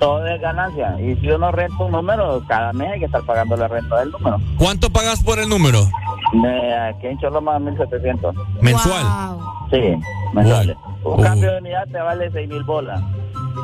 [0.00, 0.96] Todo es ganancia.
[1.00, 4.10] Y si uno renta un número, cada mes hay que estar pagando la renta del
[4.10, 4.38] número.
[4.58, 5.88] ¿Cuánto pagas por el número?
[6.32, 8.34] Me, aquí en Choloma, 1700.
[8.60, 9.04] ¿Mensual?
[9.70, 9.96] Sí,
[10.32, 10.76] mensuales.
[11.04, 13.00] Un cambio de unidad te vale 6 mil bolas.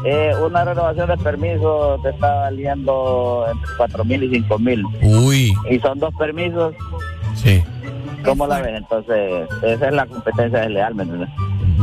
[0.04, 4.84] Eh, una renovación de permiso te está valiendo entre 4 mil y 5 mil.
[5.02, 5.52] Uy.
[5.70, 6.74] Y son dos permisos.
[7.34, 7.62] Sí.
[8.24, 8.76] ¿Cómo la ves?
[8.76, 11.30] Entonces, esa es la competencia desleal, ¿me entiendes?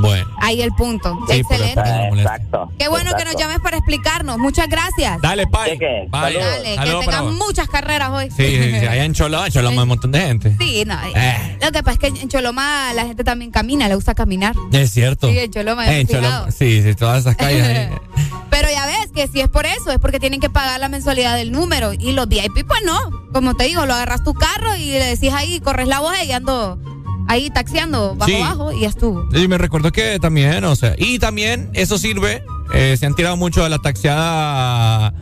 [0.02, 0.28] Bueno.
[0.42, 1.18] Ahí el punto.
[1.30, 1.82] Sí, Excelente.
[2.14, 2.72] Exacto.
[2.78, 4.38] Qué bueno que nos llames para explicarnos.
[4.38, 5.22] Muchas gracias.
[5.22, 5.78] Dale, Pai.
[6.12, 8.30] Dale, Saludos que tengas muchas carreras hoy.
[8.30, 10.56] Sí, sí, sí, allá en Choloma, en Choloma hay un montón de gente.
[10.60, 10.96] Sí, no.
[11.16, 11.58] Eh.
[11.62, 14.56] Lo que pasa es que en Choloma la gente también camina, le gusta caminar.
[14.72, 15.30] Es cierto.
[15.30, 16.08] Sí, en Choloma, Eh, en.
[16.08, 17.90] Choloma, sí, sí, todas esas calles ahí.
[18.50, 21.36] Pero ya ves que si es por eso, es porque tienen que pagar la mensualidad
[21.36, 21.94] del número.
[21.94, 22.98] Y los VIP, pues no.
[23.34, 26.32] Como te digo, lo agarras tu carro y le decís ahí, corres la voz y
[26.32, 26.80] ando
[27.28, 28.40] ahí taxiando bajo Sí.
[28.42, 29.28] bajo y ya estuvo.
[29.34, 33.38] Sí, me recuerdo que también, o sea, y también eso sirve, eh, se han tirado
[33.38, 35.14] mucho de la taxiada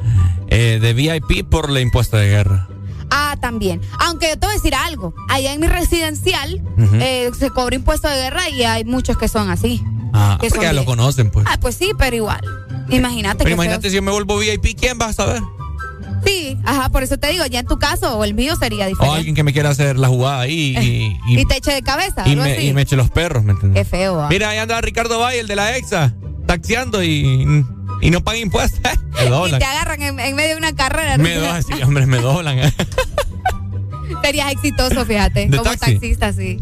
[0.47, 2.67] eh, de VIP por la impuesta de guerra.
[3.11, 3.81] Ah, también.
[3.99, 5.13] Aunque yo te voy a decir algo.
[5.29, 6.61] Allá en mi residencial
[6.99, 9.83] eh, se cobra impuesto de guerra y hay muchos que son así.
[10.13, 11.45] Ah, Que porque son ya lo conocen, pues.
[11.49, 12.41] Ah, pues sí, pero igual.
[12.89, 15.41] Imagínate Pero que imagínate si yo me vuelvo VIP, ¿quién va a saber?
[16.25, 18.89] Sí, ajá, por eso te digo, ya en tu caso o el mío sería O
[18.89, 19.17] diferente.
[19.17, 22.23] alguien que me quiera hacer la jugada ahí y, y, y te eche de cabeza,
[22.27, 23.83] y me, y eche los perros, ¿me entiendes?
[23.83, 24.27] Qué feo, ¿ah?
[24.29, 26.13] Mira, ahí anda Ricardo Valle, el de la EXA,
[26.47, 27.63] taxiando y,
[28.01, 28.79] y no paga impuestos.
[29.19, 29.59] me Y doblan.
[29.59, 31.17] te agarran en, en medio de una carrera.
[31.17, 32.73] Me doblan, sí, hombre, me doblan.
[34.23, 35.93] Serías exitoso, fíjate, ¿De como taxi?
[35.93, 36.59] taxista, sí.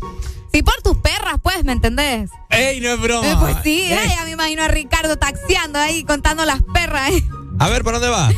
[0.53, 2.29] Sí, por tus perras, pues, ¿me entendés?
[2.49, 3.27] ¡Ey, no es broma!
[3.31, 3.93] Eh, pues sí, Ey.
[3.93, 7.11] eh, ya me imagino a Ricardo taxiando ahí, contando las perras.
[7.11, 7.23] eh.
[7.59, 8.31] A ver, ¿para dónde va?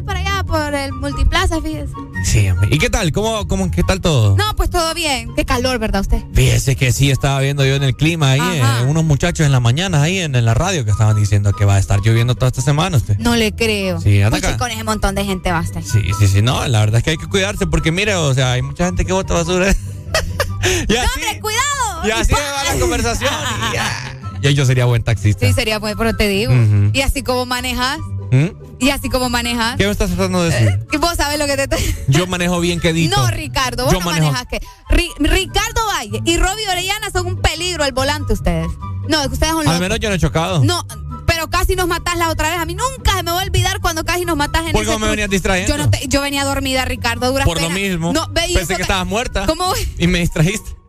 [0.00, 1.92] Voy para allá, por el multiplaza, fíjese.
[2.24, 2.70] Sí, hombre.
[2.72, 3.12] ¿Y qué tal?
[3.12, 4.34] ¿Cómo, cómo, qué tal todo?
[4.34, 5.34] No, pues todo bien.
[5.36, 6.22] Qué calor, ¿verdad usted?
[6.32, 9.60] Fíjese que sí estaba viendo yo en el clima ahí, eh, unos muchachos en la
[9.60, 12.48] mañana ahí en, en la radio que estaban diciendo que va a estar lloviendo toda
[12.48, 13.18] esta semana usted.
[13.18, 14.00] No le creo.
[14.00, 14.56] Sí, anda acá.
[14.56, 15.82] con ese montón de gente basta.
[15.82, 18.52] Sí, sí, sí, no, la verdad es que hay que cuidarse porque mire, o sea,
[18.52, 19.66] hay mucha gente que bota basura.
[20.88, 22.08] y así, ¡Hombre, cuidado!
[22.08, 23.34] y así me va la conversación.
[23.70, 24.16] y ya.
[24.42, 25.46] Y yo sería buen taxista.
[25.46, 26.54] Sí, sería bueno, pero te digo.
[26.94, 27.98] Y así como manejas,
[28.30, 28.46] ¿Mm?
[28.80, 29.76] ¿Y así como manejas?
[29.76, 30.86] ¿Qué me estás tratando de decir?
[30.92, 31.96] ¿Y vos sabes lo que te estoy...
[32.08, 33.16] Yo manejo bien quedito.
[33.16, 34.60] No, Ricardo, vos Yo no manejo- manejas que...
[34.90, 38.68] Ri- Ricardo Valle y Robbie Orellana son un peligro al volante ustedes.
[39.08, 40.64] No, ustedes son Al menos yo no he chocado.
[40.64, 40.86] No,
[41.26, 42.58] pero casi nos matás la otra vez.
[42.58, 44.98] A mí nunca se me va a olvidar cuando casi nos matás en ¿Por qué
[44.98, 45.76] me venías distrayendo?
[45.76, 48.12] Yo, no te- yo venía dormida, Ricardo, a duras Por lo mismo.
[48.12, 49.46] No, Pensé que estabas muerta.
[49.46, 49.72] ¿Cómo?
[49.98, 50.79] Y me distrajiste.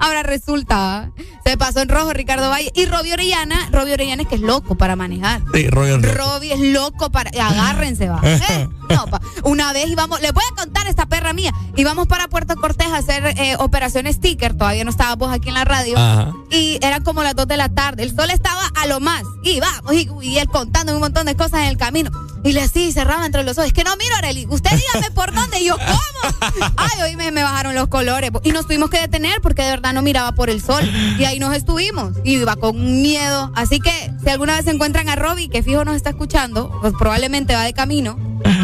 [0.00, 1.10] Ahora resulta,
[1.44, 4.74] se pasó en rojo Ricardo Valle y Robbie Orellana, Robbie Orellana es que es loco
[4.76, 5.42] para manejar.
[5.52, 6.16] Sí, Roger.
[6.16, 7.30] Robbie es loco para.
[7.30, 8.20] Agárrense, va.
[8.22, 8.68] ¿Eh?
[8.92, 9.22] No, pa.
[9.44, 10.20] Una vez íbamos.
[10.20, 11.54] Les voy a contar esta perra mía.
[11.76, 14.54] Íbamos para Puerto Cortés a hacer eh, operación sticker.
[14.54, 15.96] Todavía no estábamos aquí en la radio.
[15.96, 16.32] Ajá.
[16.50, 18.02] Y eran como las 2 de la tarde.
[18.02, 19.22] El sol estaba a lo más.
[19.44, 19.94] Y vamos.
[19.94, 22.10] Y, y él contando un montón de cosas en el camino.
[22.44, 23.68] Y le así cerraba entre los ojos.
[23.68, 24.46] Es que no miro, Arely.
[24.50, 25.60] Usted dígame por dónde.
[25.60, 26.72] Y yo, ¿cómo?
[26.76, 28.30] Ay, hoy me, me bajaron los colores.
[28.42, 30.82] Y nos tuvimos que detener porque de verdad no miraba por el sol.
[31.18, 32.12] Y ahí nos estuvimos.
[32.24, 33.50] Y iba con miedo.
[33.54, 33.90] Así que
[34.22, 37.72] si alguna vez encuentran a Robbie, que fijo nos está escuchando, pues probablemente va de
[37.72, 38.18] camino,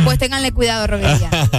[0.05, 1.07] pues ténganle cuidado, Robbie.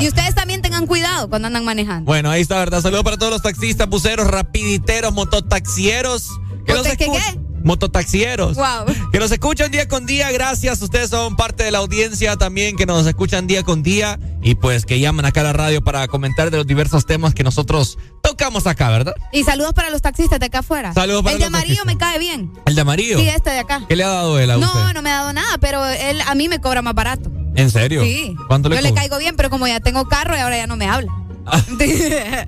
[0.01, 2.05] Y ustedes también tengan cuidado cuando andan manejando.
[2.05, 2.81] Bueno, ahí está, ¿verdad?
[2.81, 6.29] Saludos para todos los taxistas, buceros, rapiditeros, mototaxieros.
[6.65, 7.39] Que nos ¿Mote- qué, escu- qué?
[7.63, 8.55] Mototaxieros.
[8.55, 8.85] Wow.
[9.11, 10.81] Que nos escuchan día con día, gracias.
[10.81, 14.85] Ustedes son parte de la audiencia también que nos escuchan día con día y pues
[14.85, 18.67] que llaman acá a la radio para comentar de los diversos temas que nosotros tocamos
[18.67, 19.13] acá, ¿verdad?
[19.31, 20.93] Y saludos para los taxistas de acá afuera.
[20.93, 21.93] Saludos para El de amarillo taxistas.
[21.93, 22.51] me cae bien.
[22.65, 23.19] El de amarillo.
[23.19, 23.83] Sí, este de acá.
[23.87, 24.93] ¿Qué le ha dado él a No, usted?
[24.93, 27.31] no me ha dado nada, pero él a mí me cobra más barato.
[27.55, 28.03] ¿En serio?
[28.03, 28.35] Sí.
[28.47, 30.75] ¿Cuánto le Yo le caigo bien, pero como ya tengo carro y ahora ya no
[30.75, 31.11] me habla.
[31.77, 32.45] Bien.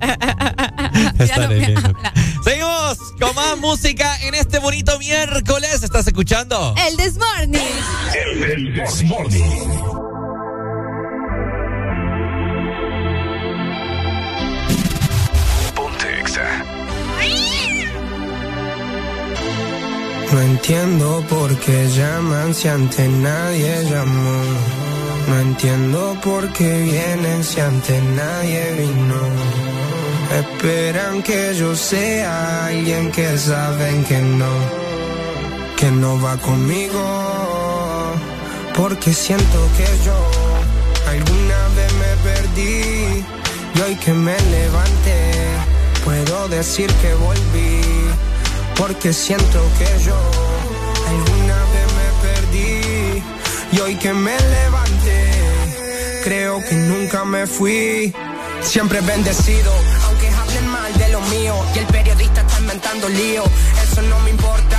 [2.44, 5.82] Seguimos con más música en este bonito miércoles.
[5.82, 6.74] ¿Estás escuchando?
[6.88, 7.58] El This Morning.
[8.14, 9.42] El This Morning.
[15.74, 16.64] Ponte Exa.
[20.32, 24.91] No entiendo por qué llaman si antes nadie llamó.
[25.32, 29.20] No entiendo por qué vienen si antes nadie vino.
[30.40, 34.52] Esperan que yo sea alguien que saben que no,
[35.78, 37.02] que no va conmigo.
[38.76, 40.18] Porque siento que yo
[41.14, 43.24] alguna vez me perdí
[43.74, 45.18] y hoy que me levanté
[46.04, 47.80] puedo decir que volví.
[48.76, 50.18] Porque siento que yo
[51.12, 53.22] alguna vez me perdí
[53.72, 54.91] y hoy que me levanté
[56.22, 58.14] creo que nunca me fui.
[58.60, 59.72] Siempre bendecido,
[60.06, 63.42] aunque hablen mal de lo mío y el periodista está inventando lío.
[63.82, 64.78] Eso no me importa,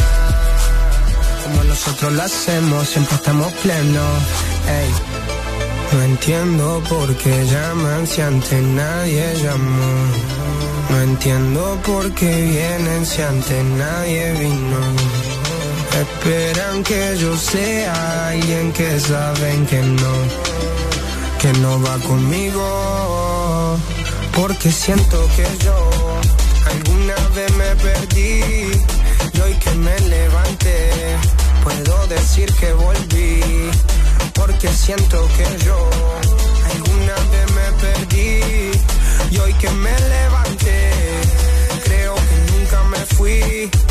[1.51, 4.17] Como nosotros lo hacemos, siempre estamos plenos.
[4.69, 4.89] Ey.
[5.91, 9.93] No entiendo por qué llaman si antes nadie llamó.
[10.89, 14.79] No entiendo por qué vienen si antes nadie vino.
[15.99, 20.13] Esperan que yo sea alguien que saben que no,
[21.41, 23.77] que no va conmigo.
[24.33, 25.89] Porque siento que yo
[26.71, 28.71] alguna vez me perdí
[29.33, 31.01] y hoy que me levanté
[31.63, 33.41] puedo decir que volví.
[34.33, 35.89] Porque siento que yo
[36.73, 38.71] alguna vez me perdí
[39.31, 40.91] y hoy que me levanté
[41.83, 43.90] creo que nunca me fui.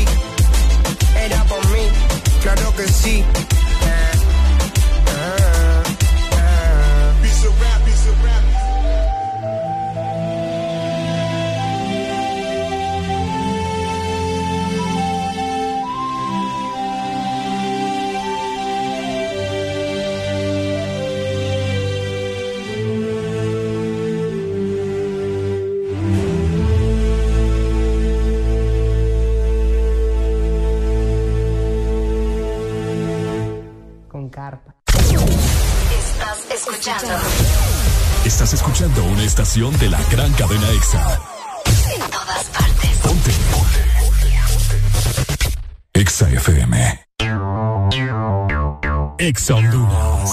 [0.00, 1.24] Un 33.
[1.24, 1.88] Era por mí,
[2.42, 3.24] claro que sí.
[36.68, 37.14] Escuchando
[38.24, 41.20] Estás escuchando una estación de la gran cadena EXA.
[41.94, 42.90] en todas partes.
[43.02, 43.30] Ponte.
[45.94, 47.00] EXA FM.
[49.18, 50.30] EXA Honduras.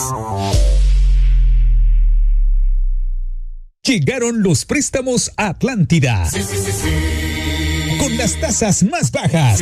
[3.84, 6.27] Llegaron los préstamos a Atlántida.
[7.99, 9.61] Con las tasas más bajas.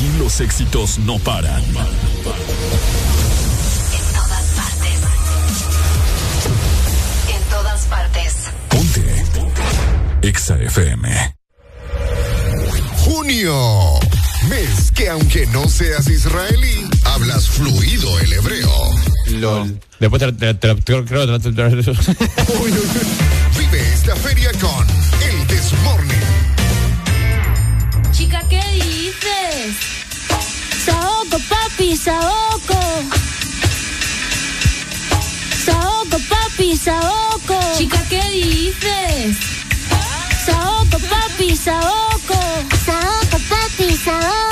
[0.00, 1.62] Aquí los éxitos no paran.
[1.62, 1.74] En
[4.14, 4.98] todas partes.
[7.28, 8.34] En todas partes.
[8.70, 9.24] Ponte.
[10.22, 11.36] Exa FM.
[13.04, 14.00] Junio.
[14.48, 18.72] Mes que aunque no seas israelí, hablas fluido el hebreo.
[19.32, 19.78] LOL.
[19.98, 20.74] Después te, te,
[23.58, 24.86] Vive esta feria con
[25.28, 25.74] el This
[31.80, 32.78] papi, saoco.
[35.64, 37.58] Saoco, papi, saoco.
[37.76, 39.36] Chica, ¿qué dices?
[40.44, 42.38] Saoco, papi, saoco.
[42.84, 44.30] Saoco, papi, saoco.
[44.30, 44.49] Saoco,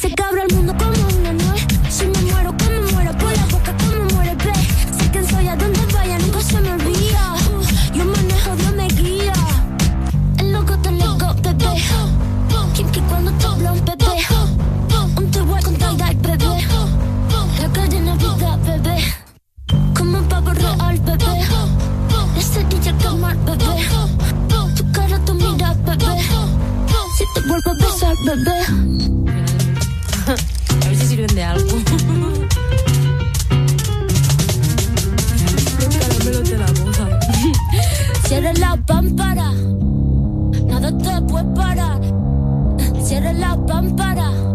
[0.00, 1.66] Se abro el mundo como una nuez.
[1.90, 4.52] Si me muero, me muero por la boca, como muere, ve.
[4.96, 7.34] Sé quién soy, a donde vaya, nunca se me olvida.
[7.92, 9.32] Yo manejo, Dios me guía.
[10.38, 11.82] El loco te loco, bebé.
[12.74, 14.06] Kim que cuando te habla un bebé.
[15.16, 16.66] Un te voy a contar, bebé.
[17.60, 19.04] La calle Navidad, bebé.
[19.96, 21.44] Como un pavo real, bebé.
[22.36, 23.88] La cerilla quemar, bebé.
[24.76, 26.22] Tu cara, tu mira, bebé.
[27.16, 29.27] Si te vuelvo a besar, bebé.
[30.84, 31.70] A ver si sirven de algo.
[35.98, 36.66] Caramelo de la.
[38.26, 39.52] Cierra la pámpara.
[40.66, 42.00] Nada te puede parar.
[43.02, 44.47] Cierra la pámpara.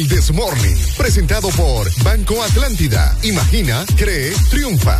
[0.00, 3.14] El Desmorning, presentado por Banco Atlántida.
[3.22, 4.98] Imagina, cree, triunfa.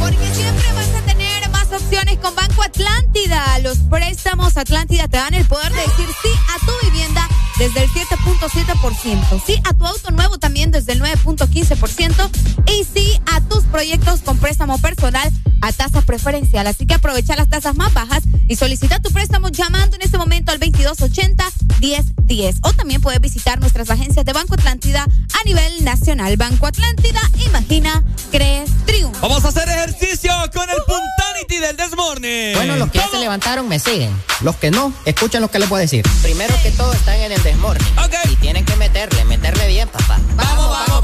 [0.00, 3.58] Porque siempre vas a tener más opciones con Banco Atlántida.
[3.58, 7.90] Los préstamos Atlántida te dan el poder de decir sí a tu vivienda desde el
[7.90, 12.30] 7.7%, sí a tu auto nuevo también desde el 9.15%
[12.68, 15.30] y sí a tus proyectos con préstamo personal
[15.62, 16.66] a tasa preferencial.
[16.66, 20.52] Así que aprovecha las tasas más bajas y solicita tu préstamo llamando en este momento
[20.52, 22.58] al 2280-1010.
[22.62, 26.36] O también puedes visitar nuestras agencias de Banco Atlántida a nivel nacional.
[26.36, 29.20] Banco Atlántida, imagina, cree, triunfa.
[29.20, 32.54] Vamos a hacer ejercicio con el Puntanity del Desmorning.
[32.54, 34.10] Bueno, los que ya se levantaron me siguen.
[34.40, 36.04] Los que no, escuchen lo que les voy a decir.
[36.22, 37.86] Primero que todo están en el desmorning.
[38.30, 40.18] Y tienen que meterle, meterle bien, papá.
[40.36, 41.01] Vamos, vamos, vamos.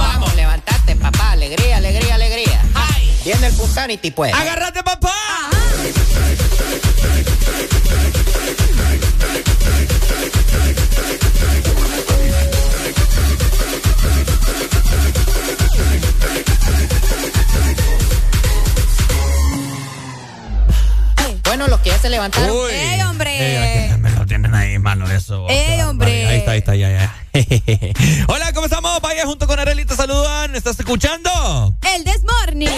[3.28, 4.32] Viene el Puntanity, pues.
[4.32, 5.12] ¡Agárrate, papá!
[21.44, 22.50] Bueno, los que ya se levantaron.
[22.50, 22.72] Uy.
[22.72, 23.94] ¡Ey, hombre!
[23.98, 25.46] Me lo tienen ahí, mano, eso.
[25.50, 26.26] ¡Ey, hombre!
[26.28, 27.14] Ahí está, ahí está, ya, ya.
[28.28, 29.00] Hola, ¿cómo estamos?
[29.00, 30.56] Vaya junto con Arely, te saludan.
[30.56, 31.76] ¿Estás escuchando?
[31.94, 32.68] El Desmorning.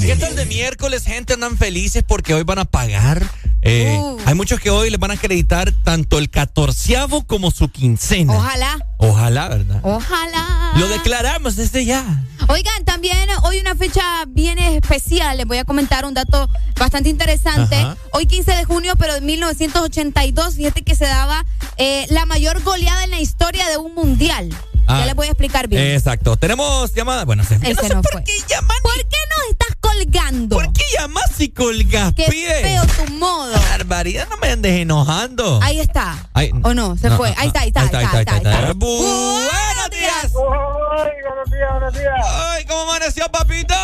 [0.00, 1.34] ¿Qué tal de miércoles, gente?
[1.34, 3.22] Andan felices porque hoy van a pagar.
[3.68, 4.16] Eh, Uh.
[4.26, 8.32] Hay muchos que hoy les van a acreditar tanto el catorceavo como su quincena.
[8.34, 9.80] Ojalá, Ojalá, ¿verdad?
[9.82, 10.72] ojalá.
[10.76, 12.04] Lo declaramos desde ya.
[12.48, 15.36] Oigan, también hoy una fecha bien especial.
[15.36, 16.48] Les voy a comentar un dato
[16.78, 17.76] bastante interesante.
[17.76, 17.96] Ajá.
[18.12, 21.44] Hoy 15 de junio, pero de 1982, fíjate que se daba
[21.76, 24.48] eh, la mayor goleada en la historia de un mundial.
[24.88, 25.82] Ah, ya les voy a explicar bien.
[25.82, 26.36] Exacto.
[26.36, 27.24] Tenemos llamada.
[27.24, 28.12] Bueno, se Ese no, fue.
[28.12, 29.65] ¿Por qué nos estás
[30.04, 30.56] colgando?
[30.56, 32.54] ¿Por qué llamas y colgas, Qué pibe?
[32.62, 33.52] feo tu modo.
[33.70, 35.60] Barbaridad, no me andes enojando.
[35.62, 36.16] Ahí está.
[36.32, 36.96] Ay, ¿O no?
[36.96, 37.30] Se no, fue.
[37.30, 38.72] no, Ahí está, ahí está, ahí está, ahí está, ahí está.
[38.74, 40.32] Buenos días.
[40.32, 42.14] buenos días, buenos días.
[42.50, 43.74] Ay, ¿cómo amaneció, papito?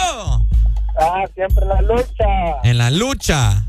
[1.01, 2.25] Ah, siempre en la lucha.
[2.65, 3.65] En la lucha.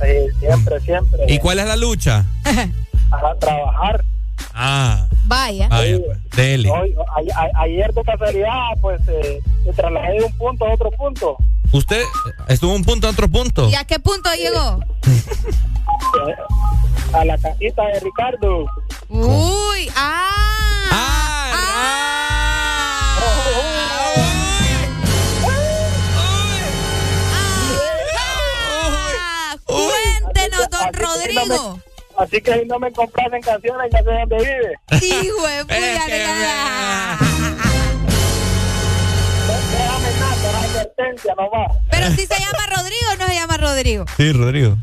[0.00, 1.20] Sí, siempre, siempre.
[1.28, 2.24] ¿Y cuál es la lucha?
[3.12, 4.02] A trabajar.
[4.52, 5.68] Ah, Vaya.
[5.68, 6.18] vaya, pues.
[6.36, 6.70] Dele.
[6.70, 6.94] Hoy,
[7.34, 8.50] a- a- ayer de casualidad,
[8.80, 11.36] pues, eh, me trasladé de un punto a otro punto.
[11.72, 12.02] ¿Usted
[12.48, 13.68] estuvo un punto a otro punto?
[13.68, 14.80] ¿Y a qué punto llegó?
[17.12, 18.66] A la casita de Ricardo.
[19.08, 20.30] Uy, ah.
[20.90, 21.56] Ah,
[29.64, 31.80] Cuéntenos, don Rodrigo.
[32.18, 34.78] Así que si no me comprasen canciones, ya sé dónde vive.
[35.06, 35.64] Hijo de
[40.80, 41.76] advertencia nomás.
[41.90, 44.04] Pero si se llama Rodrigo o no se llama Rodrigo.
[44.16, 44.76] Sí, Rodrigo.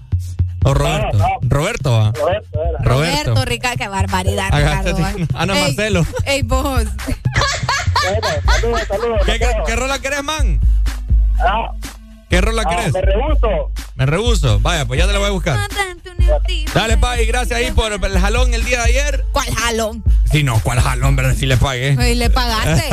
[0.66, 1.18] O Roberto.
[1.42, 2.12] Roberto va.
[2.12, 2.78] Roberto, era.
[2.80, 3.24] Roberto.
[3.34, 4.46] Roberto, Ricardo, qué barbaridad.
[4.52, 4.98] Ricardo.
[5.34, 6.06] Ah, no, Ey, Marcelo.
[6.26, 6.84] Ey, vos.
[8.46, 9.22] saludos, saludos.
[9.26, 10.60] ¿Qué, qué, qué rola querés, man?
[11.46, 11.72] Ah,
[12.30, 12.94] ¿Qué rola ah, querés?
[12.94, 13.72] me rehuso.
[13.96, 14.60] Me rehuso.
[14.60, 15.60] Vaya, pues ya te la voy a buscar.
[16.74, 19.26] Dale, pa, y gracias ahí por el jalón el día de ayer.
[19.32, 20.04] ¿Cuál jalón?
[20.32, 21.16] Sí, no, ¿cuál jalón?
[21.16, 21.36] ¿Verdad?
[21.38, 21.96] Si le pagué.
[22.00, 22.84] Ey, le pagaste.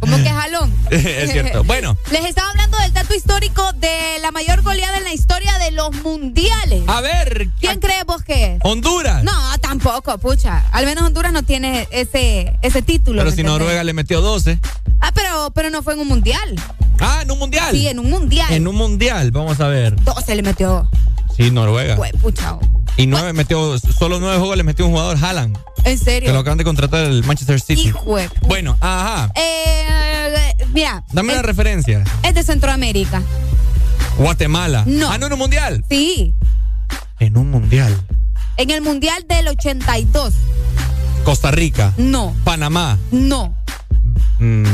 [0.00, 0.74] ¿Cómo que jalón?
[0.90, 1.64] es cierto.
[1.70, 5.70] Bueno, Les estaba hablando del dato histórico de la mayor goleada en la historia de
[5.70, 6.82] los mundiales.
[6.88, 7.48] a ver.
[7.60, 8.58] ¿Quién crees vos que es?
[8.62, 9.22] Honduras.
[9.22, 10.64] No, tampoco, pucha.
[10.72, 13.18] Al menos Honduras no tiene ese, ese título.
[13.18, 13.60] Pero ¿me si entendés?
[13.60, 14.58] Noruega le metió 12.
[15.00, 16.54] Ah, pero, pero no fue en un mundial.
[16.98, 17.70] Ah, en un mundial.
[17.72, 18.52] Sí, en un mundial.
[18.52, 19.96] En un mundial, vamos a ver.
[20.02, 20.49] 12 le metió.
[21.36, 21.96] Sí, Noruega.
[22.20, 22.54] Pucha.
[22.54, 22.60] oh.
[22.96, 25.56] Y nueve metió, solo nueve juegos le metió un jugador, Haaland.
[25.78, 26.32] En Que serio.
[26.32, 27.88] lo acaban de contratar el Manchester City.
[27.88, 29.32] Hijo de- Bueno, ajá.
[29.36, 31.02] Eh, mira.
[31.12, 32.04] Dame una es, referencia.
[32.22, 33.22] es de Centroamérica.
[34.18, 34.82] Guatemala.
[34.86, 35.10] No.
[35.10, 35.84] Ah, no, en un mundial.
[35.88, 36.34] Sí.
[37.20, 37.96] En un mundial.
[38.58, 40.34] En el mundial del 82.
[41.24, 41.94] Costa Rica.
[41.96, 42.34] No.
[42.44, 42.98] Panamá.
[43.10, 43.56] No.
[44.40, 44.64] Mm,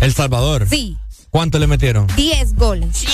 [0.00, 0.66] El Salvador.
[0.68, 0.96] Sí.
[1.30, 2.06] ¿Cuánto le metieron?
[2.16, 3.04] 10 goles.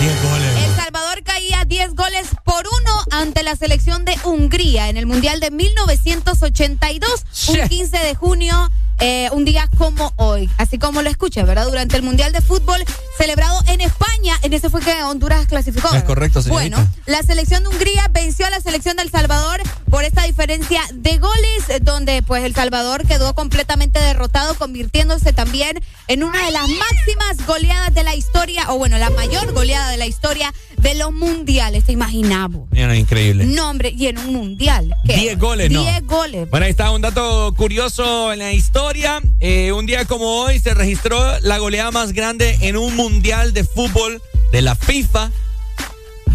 [0.00, 0.56] 10 goles.
[0.64, 5.40] El Salvador caía 10 goles por uno ante la selección de Hungría en el Mundial
[5.40, 8.70] de 1982, un 15 de junio,
[9.00, 10.48] eh, un día como hoy.
[10.58, 11.66] Así como lo escuché, ¿verdad?
[11.66, 12.84] Durante el Mundial de Fútbol
[13.16, 15.88] celebrado en España, en ese fue que Honduras clasificó.
[15.88, 16.06] Es ¿verdad?
[16.06, 16.76] correcto, señorita.
[16.76, 20.80] Bueno, la selección de Hungría venció a la selección de El Salvador por esta diferencia
[20.92, 26.68] de goles, donde pues El Salvador quedó completamente derrotado, convirtiéndose también en una de las
[26.68, 30.52] máximas goleadas de la historia, o bueno, la mayor goleada de la historia
[30.82, 32.68] de los mundiales, te imaginamos.
[32.70, 33.44] Mira, increíble.
[33.44, 34.94] No, hombre, y en un mundial.
[35.06, 35.16] ¿qué?
[35.16, 35.82] 10 goles, ¿no?
[35.82, 36.50] 10 goles.
[36.50, 39.20] Bueno, ahí está un dato curioso en la historia.
[39.40, 43.64] Eh, un día como hoy se registró la goleada más grande en un mundial de
[43.64, 44.22] fútbol
[44.52, 45.30] de la FIFA.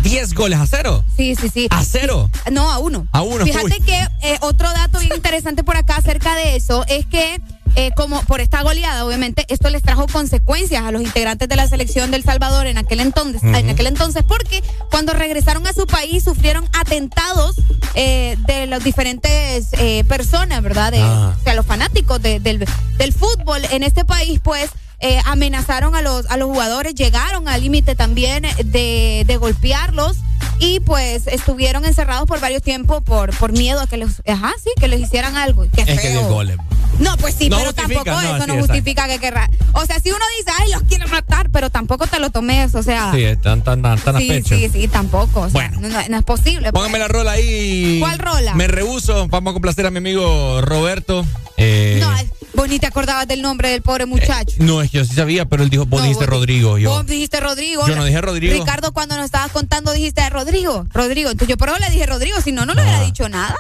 [0.05, 1.03] 10 goles a cero.
[1.17, 1.67] Sí, sí, sí.
[1.71, 2.29] ¿A cero?
[2.51, 3.07] No, a uno.
[3.11, 3.85] A uno, Fíjate uy.
[3.85, 7.41] que eh, otro dato bien interesante por acá acerca de eso es que
[7.75, 11.67] eh, como por esta goleada, obviamente, esto les trajo consecuencias a los integrantes de la
[11.67, 16.23] selección del Salvador en aquel entonces, en aquel entonces, porque cuando regresaron a su país
[16.23, 17.55] sufrieron atentados
[17.95, 20.91] eh, de las diferentes eh, personas, ¿verdad?
[20.93, 21.35] De, Ah.
[21.37, 22.65] O sea, los fanáticos de- del,
[22.97, 24.69] del fútbol en este país, pues.
[24.99, 30.17] Eh, amenazaron a los a los jugadores, llegaron al límite también de, de golpearlos
[30.59, 34.69] y pues estuvieron encerrados por varios tiempos por por miedo a que les ajá sí
[34.79, 36.11] que les hicieran algo Qué Es feo.
[36.21, 36.57] 10 goles.
[36.99, 38.61] No, pues sí, No pero tampoco no, eso sí, no exacto.
[38.61, 39.49] justifica que querrá.
[39.73, 42.81] O sea, si uno dice, ay, los quiero matar, pero tampoco te lo tomes, o
[42.83, 43.11] sea.
[43.13, 44.55] Sí, están tan, tan, tan a sí, pecho.
[44.55, 45.41] sí, sí, tampoco.
[45.41, 46.71] o sea, no, no- no es posible.
[46.71, 46.71] pues.
[46.71, 47.97] Póngame la rola ahí.
[47.99, 48.55] ¿Cuál rola?
[48.55, 49.27] Me rehuso.
[49.27, 51.25] Vamos a complacer a mi amigo Roberto.
[51.57, 52.11] Eh, No,
[52.55, 54.55] vos ni te acordabas del nombre del pobre muchacho.
[54.59, 56.77] no, es que yo sí sabía, pero él dijo, vos No, dijiste vos- Rodrigo.
[56.77, 57.87] Yo, Vos dijiste Rodrigo.
[57.87, 58.53] Yo no dije Rodrigo.
[58.53, 60.85] Ricardo, cuando nos estabas contando, dijiste Rodrigo.
[60.93, 61.29] Rodrigo.
[61.31, 63.55] Entonces yo por eso le dije Rodrigo, si no, no le hubiera dicho nada.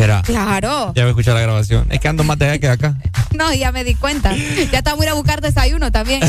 [0.00, 0.22] ¿Será?
[0.22, 0.94] Claro.
[0.94, 1.86] Ya voy a escuchar la grabación.
[1.90, 2.96] Es que ando más de allá que de acá.
[3.36, 4.34] No, ya me di cuenta.
[4.72, 6.20] Ya estamos a ir a buscar desayuno también.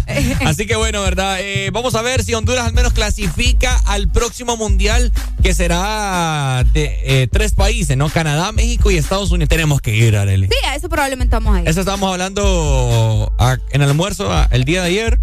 [0.44, 1.38] Así que bueno, ¿verdad?
[1.40, 5.10] Eh, vamos a ver si Honduras al menos clasifica al próximo mundial
[5.42, 8.08] que será de eh, tres países, ¿no?
[8.10, 9.48] Canadá, México y Estados Unidos.
[9.48, 10.48] Tenemos que ir, Arely.
[10.48, 11.68] Sí, a eso probablemente vamos a ir.
[11.68, 15.20] Eso estábamos hablando ah, en el almuerzo ah, el día de ayer.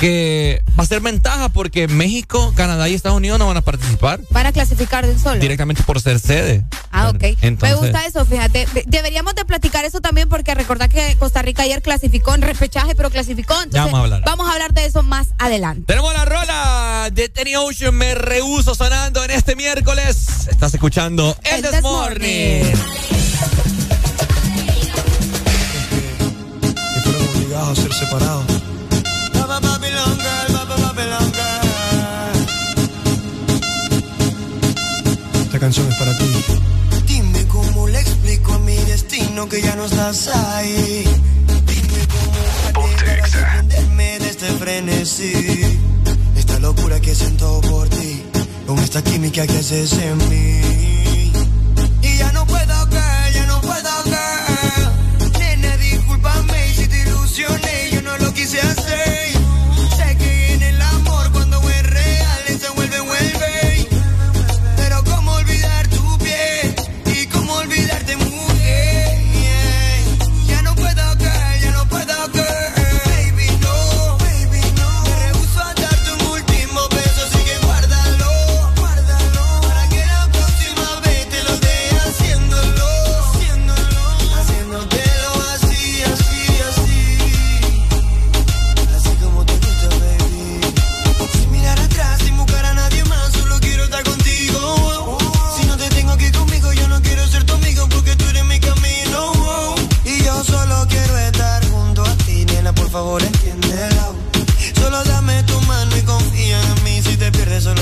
[0.00, 4.20] Que va a ser ventaja porque México, Canadá y Estados Unidos no van a participar
[4.30, 5.40] Van a clasificar de un solo.
[5.40, 6.64] directamente por ser sede.
[6.90, 7.22] Ah, ok.
[7.62, 8.66] Me gusta eso, fíjate.
[8.86, 13.10] Deberíamos de platicar eso también porque recordar que Costa Rica ayer clasificó en repechaje, pero
[13.10, 13.54] clasificó.
[13.54, 14.22] Entonces, vamos a hablar.
[14.26, 15.84] vamos a hablar de eso más adelante.
[15.86, 20.48] Tenemos la rola de Tenny Ocean, me rehuso sonando en este miércoles.
[20.48, 22.64] Estás escuchando El, This Morning.
[26.94, 28.44] que fueron obligados a ser separados.
[35.42, 36.24] Esta canción es para ti.
[37.06, 41.04] Dime cómo le explico a mi destino que ya no estás ahí.
[41.66, 42.06] Dime
[42.72, 45.78] cómo desprenderme de este frenesí.
[46.36, 48.22] Esta locura que siento por ti,
[48.66, 51.32] con esta química que haces en mí.
[52.02, 55.38] Y ya no puedo caer, ya no puedo caer.
[55.38, 57.63] Nena, discúlpame si te ilusioné,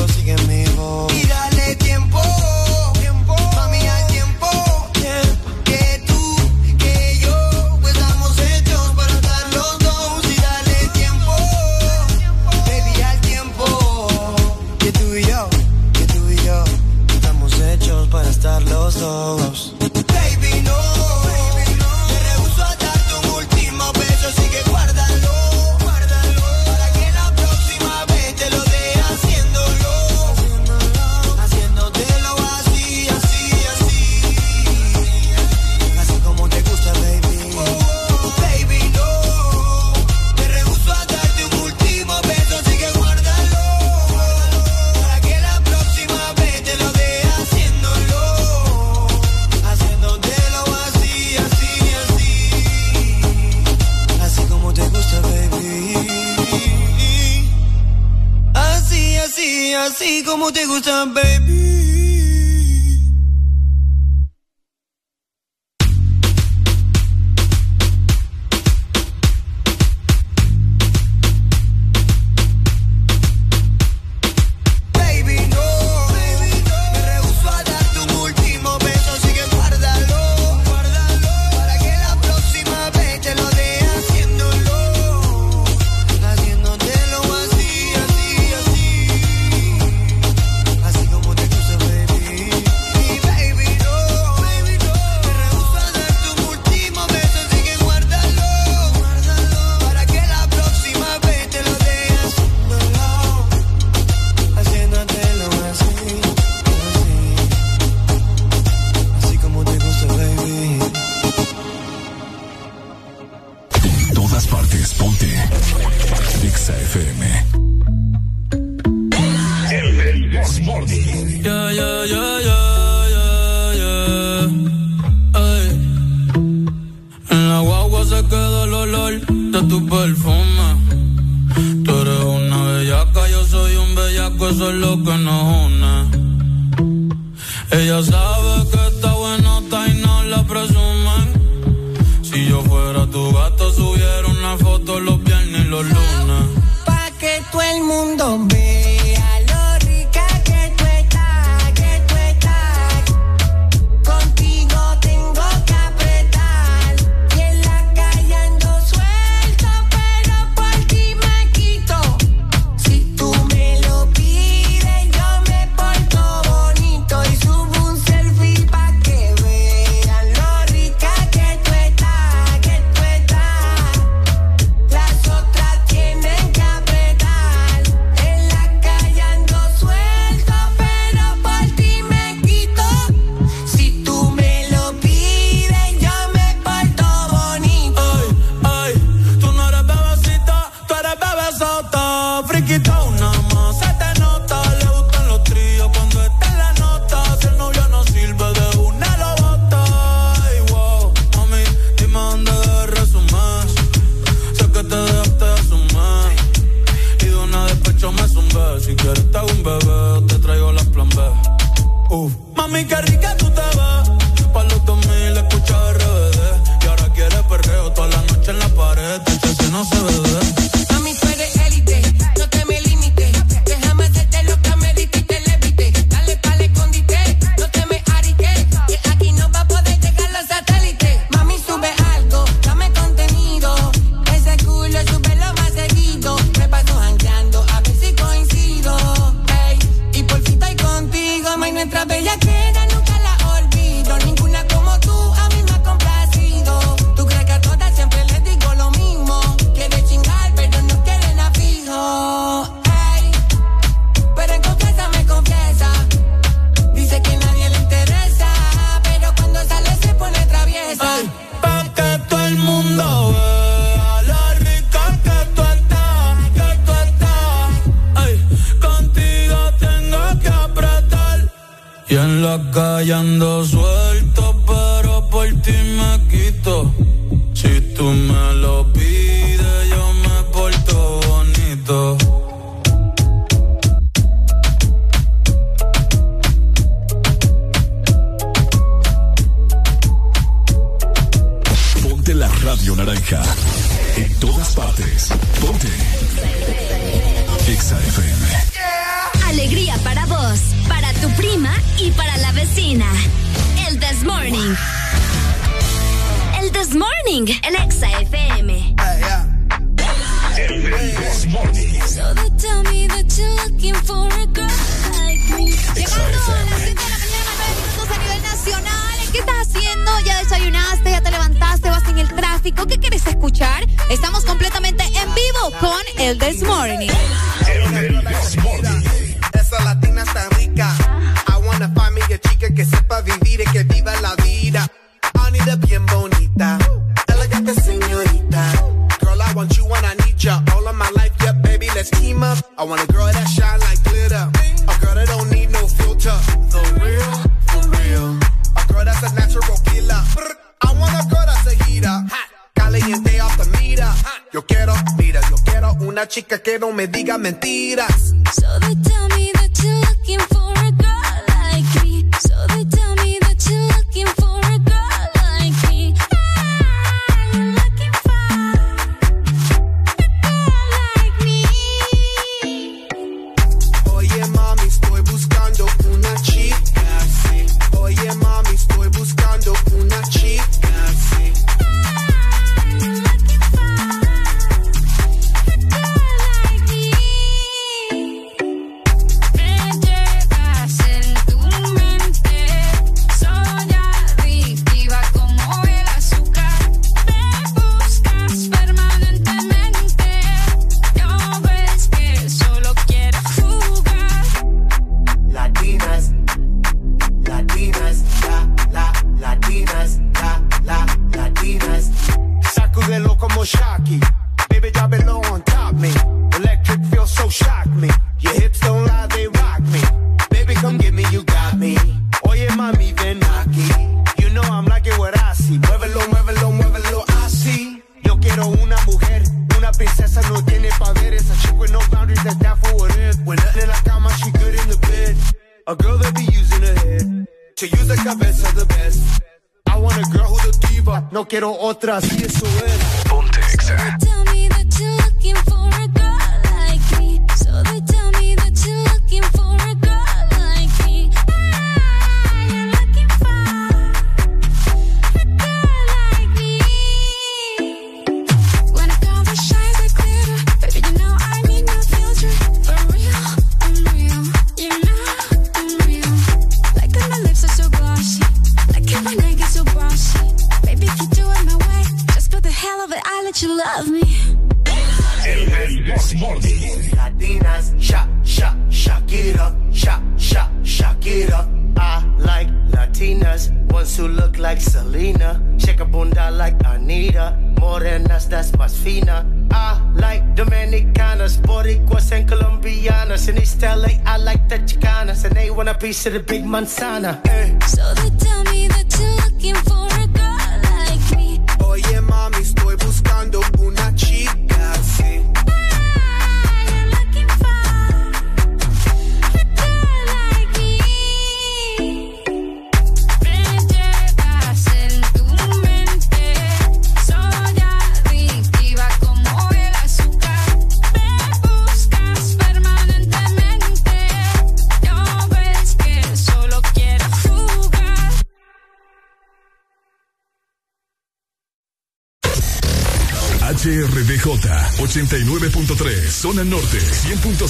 [0.09, 0.35] sigue.
[0.35, 2.21] Y dale tiempo,
[3.01, 4.49] tiempo, mami hay tiempo.
[5.65, 6.37] Que tú,
[6.79, 10.25] que yo, pues estamos hechos para estar los dos.
[10.31, 11.33] Y dale tiempo,
[12.67, 13.65] baby al tiempo.
[14.79, 15.49] Que tú y yo,
[15.93, 16.65] que tú y yo,
[17.15, 19.62] estamos hechos para estar los dos.
[60.43, 61.33] Como te gusta, baby.
[61.33, 61.42] Baby,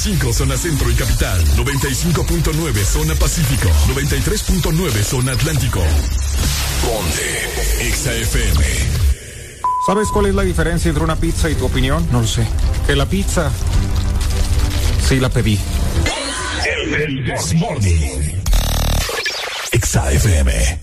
[0.02, 5.80] 100.5 Zona Centro y Capital 95.9 Zona Pacífico 93.9 Zona Atlántico
[6.82, 8.64] Ponte XAFM
[9.86, 12.04] ¿Sabes cuál es la diferencia entre una pizza y tu opinión?
[12.10, 12.46] No lo sé.
[12.86, 13.52] Que la pizza
[15.08, 15.58] sí la pedí.
[16.96, 18.42] El Desmorning.
[19.72, 20.80] XAFM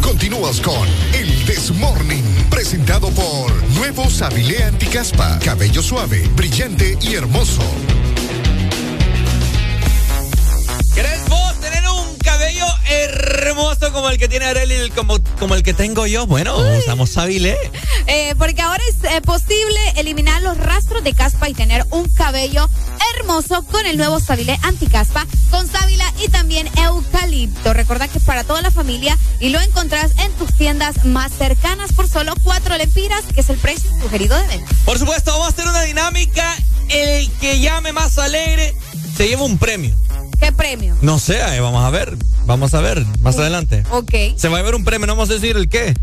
[0.00, 3.45] Continúas con El Desmorning, presentado por
[3.96, 5.38] Nuevo Sabilé Anticaspa.
[5.38, 7.62] Cabello suave, brillante y hermoso.
[10.94, 15.72] ¿Querés vos tener un cabello hermoso como el que tiene Arely, como, como el que
[15.72, 16.26] tengo yo?
[16.26, 17.56] Bueno, usamos Sabilé.
[18.06, 22.68] Eh, porque ahora es eh, posible eliminar los rastros de caspa y tener un cabello
[23.14, 26.68] hermoso con el nuevo Sabilé anticaspa con sábila y también
[27.36, 27.72] eucalipto.
[27.72, 31.92] Recuerda que es para toda la familia y lo encontrás en tus tiendas más cercanas
[31.92, 34.70] por solo cuatro lempiras, que es el precio sugerido de venta.
[34.84, 36.54] Por supuesto, vamos a hacer una dinámica.
[36.88, 38.74] El que llame más alegre
[39.16, 39.94] se lleva un premio.
[40.38, 40.96] ¿Qué premio?
[41.00, 42.16] No sé, eh, vamos a ver.
[42.44, 43.84] Vamos a ver más adelante.
[43.90, 44.12] Ok.
[44.36, 45.94] Se va a ver un premio, no vamos a decir el qué.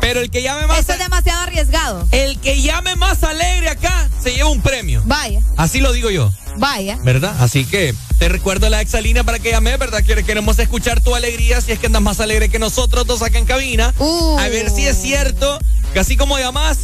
[0.00, 0.80] Pero el que llame más.
[0.80, 2.08] Esto es demasiado arriesgado.
[2.10, 5.02] El que llame más alegre acá se lleva un premio.
[5.04, 6.98] Vaya, Así lo digo yo, vaya.
[7.02, 7.34] ¿verdad?
[7.40, 10.04] Así que te recuerdo la exalínea para que llame, ¿verdad?
[10.04, 13.46] Queremos escuchar tu alegría si es que andas más alegre que nosotros dos acá en
[13.46, 13.92] cabina.
[13.98, 14.38] Uh.
[14.38, 15.58] A ver si es cierto
[15.92, 16.78] que así como llamas,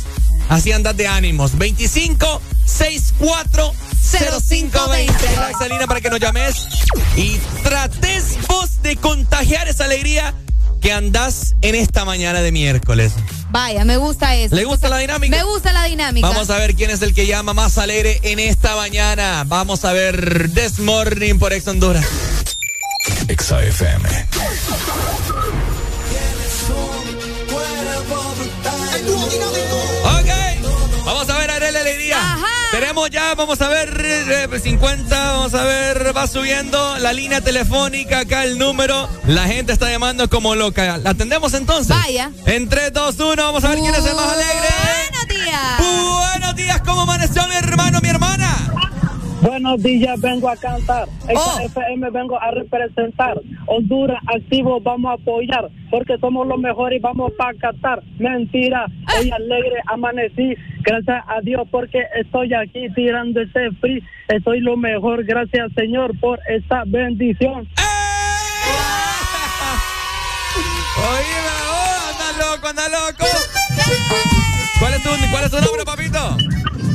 [0.48, 1.56] así andas de ánimos.
[1.56, 3.72] 25 64
[4.10, 6.66] 0520 la exalínea para que nos llames
[7.16, 10.34] y trates vos de contagiar esa alegría
[10.80, 13.12] que andás en esta mañana de miércoles.
[13.50, 14.54] Vaya, me gusta eso.
[14.54, 15.36] ¿Le gusta la dinámica?
[15.36, 16.28] Me gusta la dinámica.
[16.28, 19.44] Vamos a ver quién es el que llama más alegre en esta mañana.
[19.46, 22.04] Vamos a ver This Morning por Ex Honduras.
[23.28, 25.15] XAFM Ok,
[32.96, 38.20] Tenemos ya, vamos a ver, eh, 50, vamos a ver, va subiendo la línea telefónica,
[38.20, 39.06] acá el número.
[39.26, 40.96] La gente está llamando como loca.
[40.96, 41.94] ¿La atendemos entonces?
[41.94, 42.30] Vaya.
[42.46, 44.68] En 3, 2, 1, vamos a ver quién es el más alegre.
[45.10, 46.30] Buenos días.
[46.30, 48.85] Buenos días, ¿cómo amaneció mi hermano, mi hermana?
[49.42, 51.06] Buenos días, vengo a cantar.
[51.34, 51.58] Oh.
[51.60, 53.38] FM vengo a representar.
[53.66, 55.68] Honduras activo, vamos a apoyar.
[55.90, 58.02] Porque somos los mejores y vamos para Qatar.
[58.18, 58.86] Mentira,
[59.18, 60.54] hoy alegre amanecí.
[60.82, 64.02] Gracias a Dios porque estoy aquí tirando ese free.
[64.28, 65.24] Estoy lo mejor.
[65.24, 67.68] Gracias, Señor, por esta bendición.
[70.96, 73.26] Oíme, oh, anda loco, anda loco.
[74.78, 76.36] ¿Cuál es tu, cuál es tu nombre, papito?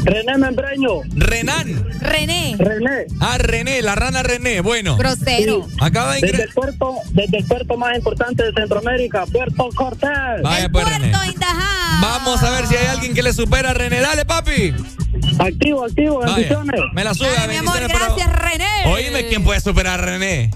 [0.03, 1.01] René Membreño.
[1.15, 1.85] Renan.
[1.99, 2.55] René.
[2.57, 3.05] René.
[3.19, 4.61] Ah, René, la rana René.
[4.61, 4.97] Bueno.
[4.97, 5.67] Grosero.
[5.79, 10.09] Acaba de Desde el puerto, desde el puerto más importante de Centroamérica, Puerto Cortés.
[10.43, 11.09] Vaya, pues, René.
[11.11, 12.01] Puerto Indajá.
[12.01, 13.99] Vamos a ver si hay alguien que le supera a René.
[14.01, 14.73] Dale, papi.
[15.39, 16.81] Activo, activo, Vaya, bendiciones.
[16.93, 18.93] Me la sube, Ay, mi amor, bendiciones, pero- gracias, René.
[18.93, 20.51] Oíme, ¿quién puede superar a René?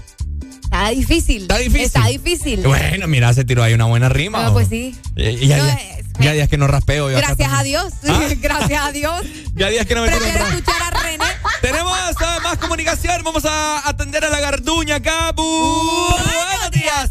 [0.66, 1.42] Está difícil.
[1.42, 1.80] Está difícil.
[1.86, 2.60] Está difícil.
[2.66, 4.42] Bueno, mira, se tiró ahí una buena rima.
[4.42, 4.52] No, ¿o?
[4.54, 4.94] pues sí.
[5.16, 7.10] Eh, Ya, No, ya, es- ya días que no raspeo.
[7.10, 7.62] yo acá Gracias a.
[7.62, 7.92] Dios.
[8.08, 8.20] ¿Ah?
[8.40, 9.22] Gracias a Dios.
[9.54, 11.24] Ya días que no me Prefiero escuchar a René.
[11.62, 13.22] Tenemos eh, más comunicación.
[13.24, 15.32] Vamos a atender a la garduña acá.
[15.34, 17.10] Bu- Buenos días.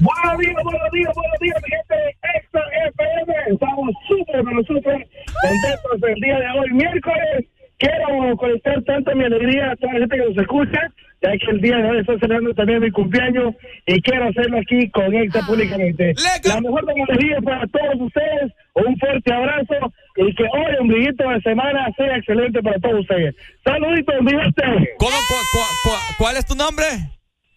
[0.00, 3.54] Buenos días, buenos días, buenos días, mi gente de Extra FM.
[3.54, 5.08] Estamos súper, pero súper
[5.40, 7.46] contentos el día de hoy, miércoles.
[7.84, 10.80] Quiero conectar tanto mi alegría a toda la gente que nos escucha,
[11.20, 13.54] ya que el día de hoy estoy celebrando también mi cumpleaños
[13.86, 16.14] y quiero hacerlo aquí con Extra públicamente.
[16.44, 21.28] La mejor de las alegrías para todos ustedes, un fuerte abrazo y que hoy, ombliguito
[21.28, 23.34] de semana, sea excelente para todos ustedes.
[23.64, 24.62] Saluditos, mi gente.
[24.98, 26.86] ¿Cómo, cua- cua- cua- ¿Cuál es tu nombre?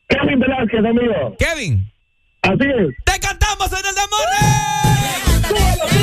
[0.09, 1.35] Kevin Velázquez, amigo.
[1.39, 1.89] Kevin.
[2.41, 2.89] Así es.
[3.05, 5.96] ¡Te cantamos en el demonio!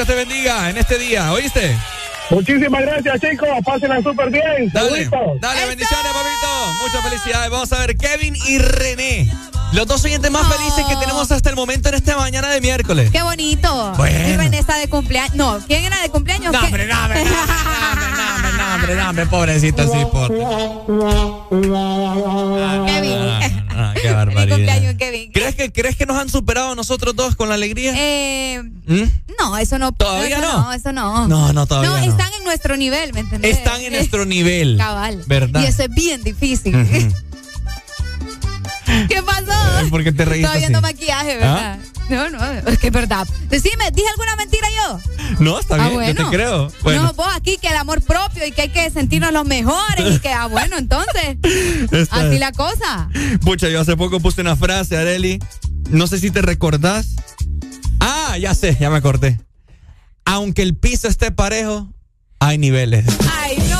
[0.00, 1.76] Que te bendiga en este día, ¿oíste?
[2.30, 3.50] Muchísimas gracias, chicos.
[3.62, 4.70] Pásenla súper bien.
[4.72, 5.40] Dale, Saluditos.
[5.42, 6.72] dale, bendiciones, papito.
[6.82, 7.50] Muchas felicidades.
[7.50, 9.30] Vamos a ver, Kevin y René.
[9.74, 13.10] Los dos oyentes más felices que tenemos hasta el momento en esta mañana de miércoles.
[13.10, 13.92] Qué bonito.
[13.98, 14.26] Bueno.
[14.26, 15.36] Y René está de cumpleaños.
[15.36, 16.50] No, ¿quién era de cumpleaños?
[16.50, 17.30] No, hombre, no, hombre, no,
[18.56, 20.28] No, hombre, no, hombre, pobrecito, sí, por.
[22.86, 23.69] Kevin.
[23.80, 24.56] Ah, qué Feliz barbaridad.
[24.56, 25.32] cumpleaños, Kevin.
[25.32, 27.92] ¿Crees que, ¿Crees que nos han superado nosotros dos con la alegría?
[27.96, 29.02] Eh, ¿Mm?
[29.38, 29.92] no, eso no.
[29.92, 30.62] ¿Todavía eso no?
[30.62, 31.28] No, eso no.
[31.28, 32.12] No, no, todavía no.
[32.12, 33.56] están en nuestro nivel, ¿me entendés?
[33.56, 34.76] Están en nuestro nivel.
[34.78, 35.22] Cabal.
[35.26, 35.62] ¿Verdad?
[35.62, 36.74] Y eso es bien difícil.
[39.08, 39.88] ¿Qué pasó?
[39.90, 40.58] ¿Por qué te reíste Estoy así?
[40.60, 41.78] viendo maquillaje, ¿verdad?
[42.08, 43.26] No, no, es que es verdad.
[43.48, 45.00] Decime, ¿dije alguna mentira yo?
[45.38, 46.72] No, está Ah, bien, yo te creo.
[46.82, 50.16] Bueno, No, vos aquí que el amor propio y que hay que sentirnos los mejores
[50.16, 51.36] y que, ah, bueno, entonces,
[51.92, 53.08] está así la cosa.
[53.44, 55.38] Pucha, yo hace poco puse una frase, Areli.
[55.90, 57.06] No sé si te recordás.
[58.00, 59.40] Ah, ya sé, ya me acordé.
[60.24, 61.88] Aunque el piso esté parejo,
[62.40, 63.04] hay niveles.
[63.32, 63.79] Ay, no.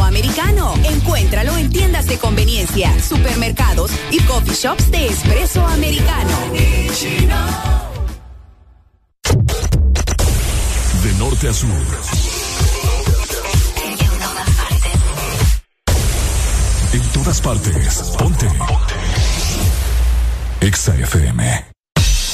[0.00, 0.74] Americano.
[0.84, 6.36] Encuéntralo en tiendas de conveniencia, supermercados y coffee shops de espresso americano.
[11.02, 11.68] De norte a sur.
[16.92, 18.12] En todas partes.
[18.18, 18.48] Ponte.
[20.60, 21.64] Exa FM.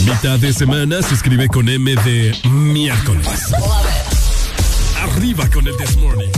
[0.00, 3.52] Mitad de semana se escribe con M de miércoles.
[5.02, 6.37] Arriba con el This Morning.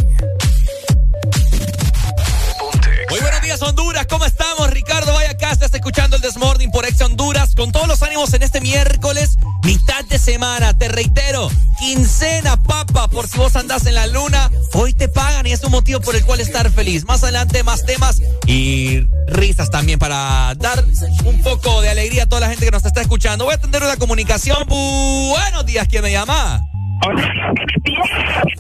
[8.71, 10.79] Miércoles, mitad de semana.
[10.79, 15.53] Te reitero, quincena, papa, por si vos andás en la luna, hoy te pagan y
[15.53, 17.05] es un motivo por el cual estar feliz.
[17.05, 20.85] Más adelante, más temas y risas también para dar
[21.25, 23.45] un poco de alegría a toda la gente que nos está escuchando.
[23.45, 24.65] Voy a atender una comunicación.
[24.69, 26.63] Buenos días, ¿quién me llama?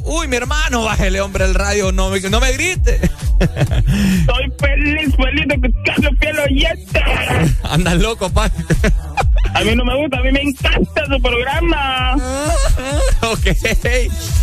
[0.05, 2.97] Uy, mi hermano, bájele, hombre, el radio, no me, no me grite.
[3.41, 7.03] Estoy feliz, feliz de escucharlo, fiel oyente.
[7.65, 8.51] Andas loco, pa.
[9.55, 12.15] A mí no me gusta, a mí me encanta su programa.
[13.23, 13.47] ok.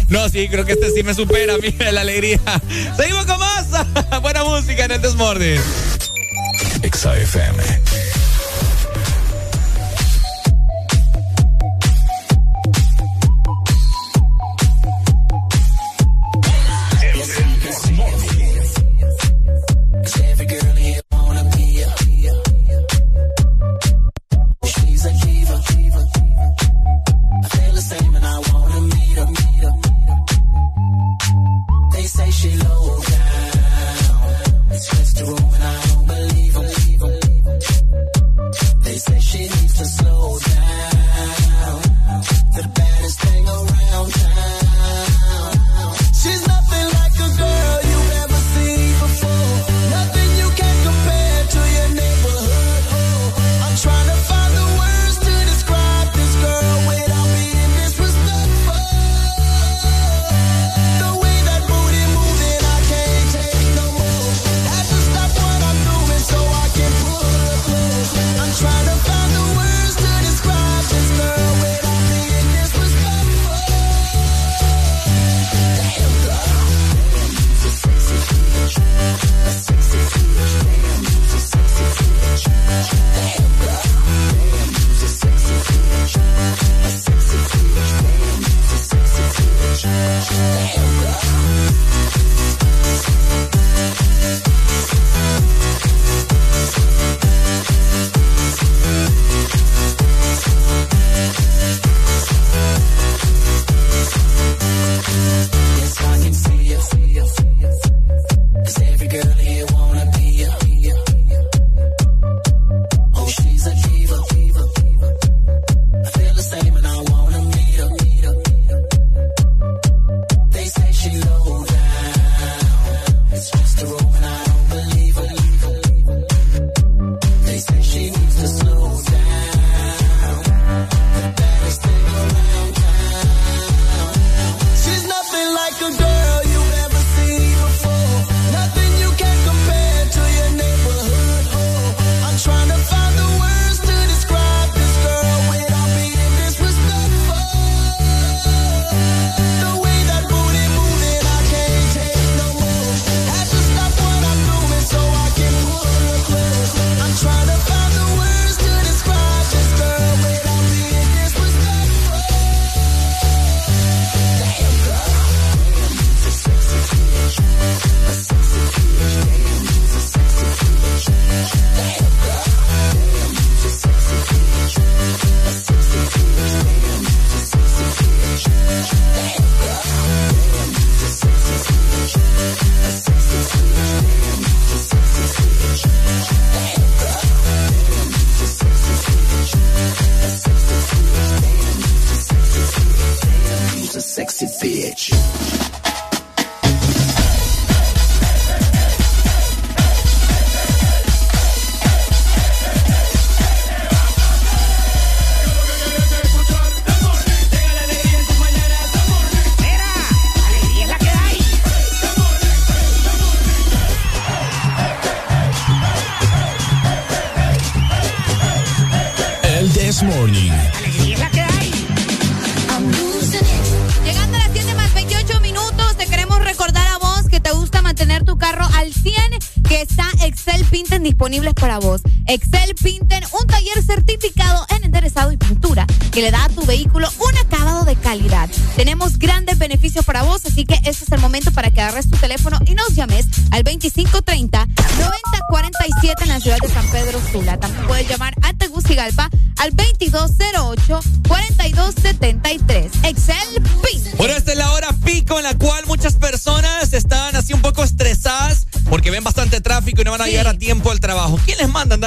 [0.09, 2.39] No, sí, creo que este sí me supera, mira la alegría.
[2.95, 3.67] Seguimos con más.
[4.21, 5.59] Buena música en el Desmorning.
[6.83, 7.13] Exa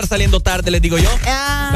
[0.06, 1.10] saliendo tarde, les digo yo.
[1.27, 1.72] Ah,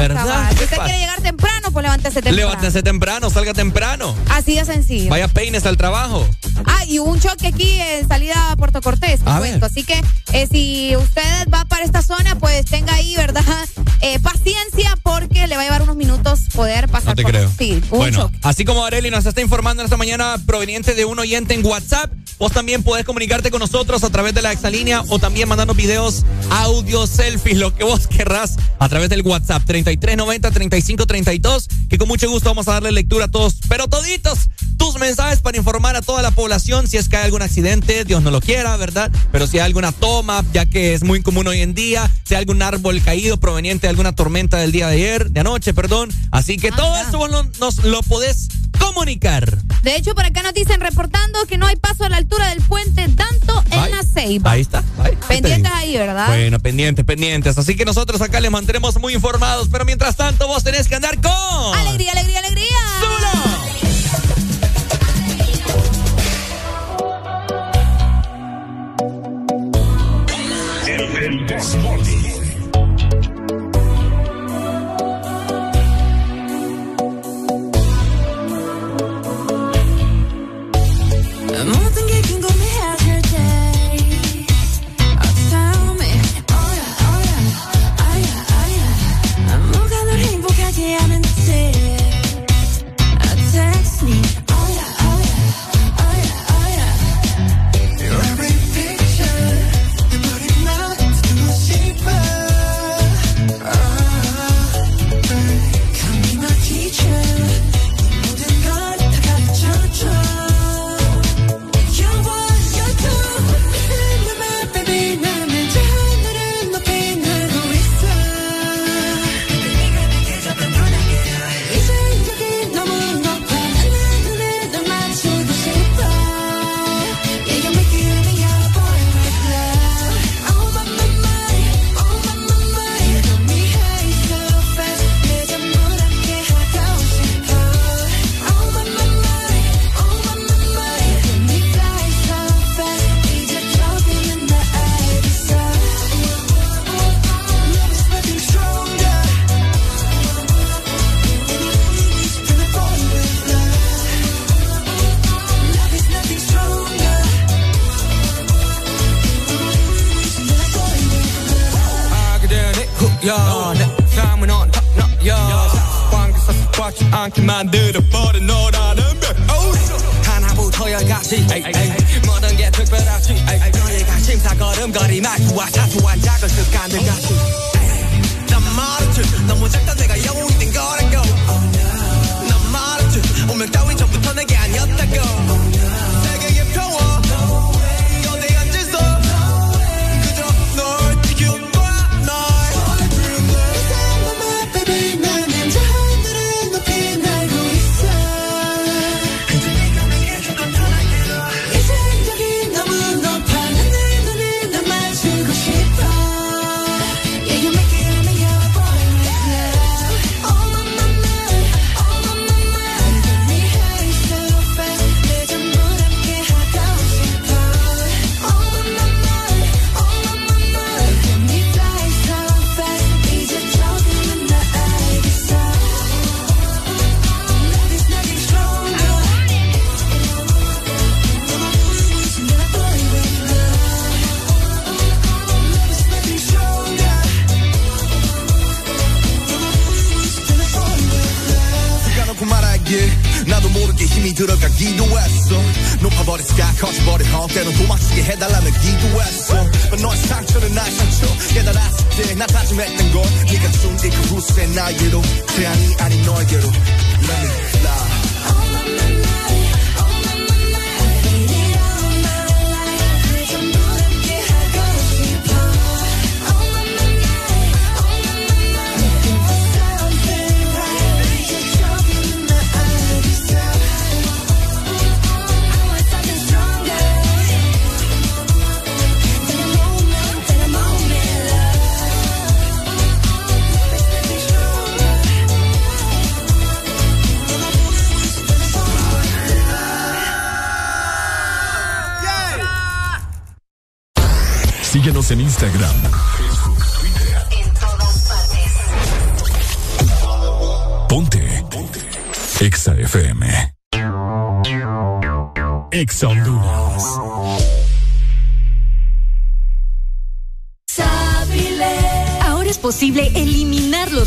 [0.57, 2.37] Si usted quiere llegar temprano, pues levántese temprano.
[2.37, 4.15] Levántese temprano, salga temprano.
[4.29, 5.09] Así de sencillo.
[5.09, 6.27] Vaya peines al trabajo.
[6.65, 9.65] Ah, y hubo un choque aquí en salida a Puerto Cortés, a cuento.
[9.65, 10.01] Así que
[10.33, 13.43] eh, si usted va para esta zona, pues tenga ahí, ¿verdad?
[14.01, 17.09] Eh, paciencia porque le va a llevar unos minutos poder pasar.
[17.09, 17.51] No te por creo.
[17.57, 18.39] Sí, un bueno, choque.
[18.43, 22.11] Así como Areli nos está informando esta mañana proveniente de un oyente en WhatsApp.
[22.37, 26.25] Vos también podés comunicarte con nosotros a través de la exalínea o también mandarnos videos,
[26.49, 32.49] audios, selfies, lo que vos querrás a través del WhatsApp 3390-3532, que con mucho gusto
[32.49, 36.31] vamos a darle lectura a todos, pero toditos tus mensajes para informar a toda la
[36.31, 39.09] población si es que hay algún accidente, Dios no lo quiera, ¿verdad?
[39.31, 42.39] Pero si hay alguna toma, ya que es muy común hoy en día, si hay
[42.39, 46.11] algún árbol caído proveniente de alguna tormenta del día de ayer, de anoche, perdón.
[46.31, 48.49] Así que ah, todo eso vos nos lo podés
[48.79, 52.49] comunicar de hecho, por acá nos dicen reportando que no hay paso a la altura
[52.49, 54.53] del puente tanto en la Ceiba.
[54.53, 54.83] Ahí está.
[54.97, 56.25] Ahí, pendientes ahí, ¿verdad?
[56.25, 57.55] Bueno, pendientes, pendientes.
[57.55, 59.69] Así que nosotros acá les mantenemos muy informados.
[59.71, 61.31] Pero mientras tanto, vos tenés que andar con.
[61.77, 62.65] ¡Alegría, alegría, alegría!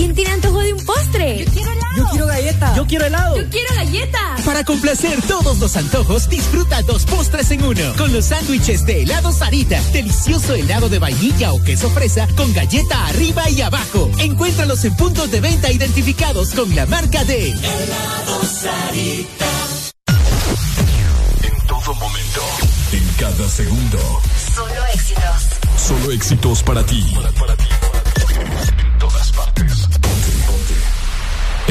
[0.00, 1.44] ¿Quién tiene antojo de un postre?
[1.44, 1.94] Yo quiero helado.
[1.94, 2.74] Yo quiero galleta.
[2.74, 3.36] Yo quiero helado.
[3.36, 4.36] Yo quiero galleta.
[4.46, 7.94] Para complacer todos los antojos, disfruta dos postres en uno.
[7.98, 9.78] Con los sándwiches de helado Sarita.
[9.92, 14.10] Delicioso helado de vainilla o queso fresa con galleta arriba y abajo.
[14.16, 19.46] Encuéntralos en puntos de venta identificados con la marca de Helado Sarita.
[21.42, 22.40] En todo momento.
[22.92, 23.98] En cada segundo.
[24.54, 25.42] Solo éxitos.
[25.76, 27.04] Solo éxitos para ti.
[27.06, 28.89] En todas partes.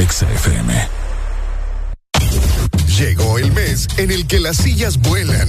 [0.00, 0.02] ponte.
[0.02, 0.88] Exa FM.
[2.98, 5.48] Llegó el mes en el que las sillas vuelan.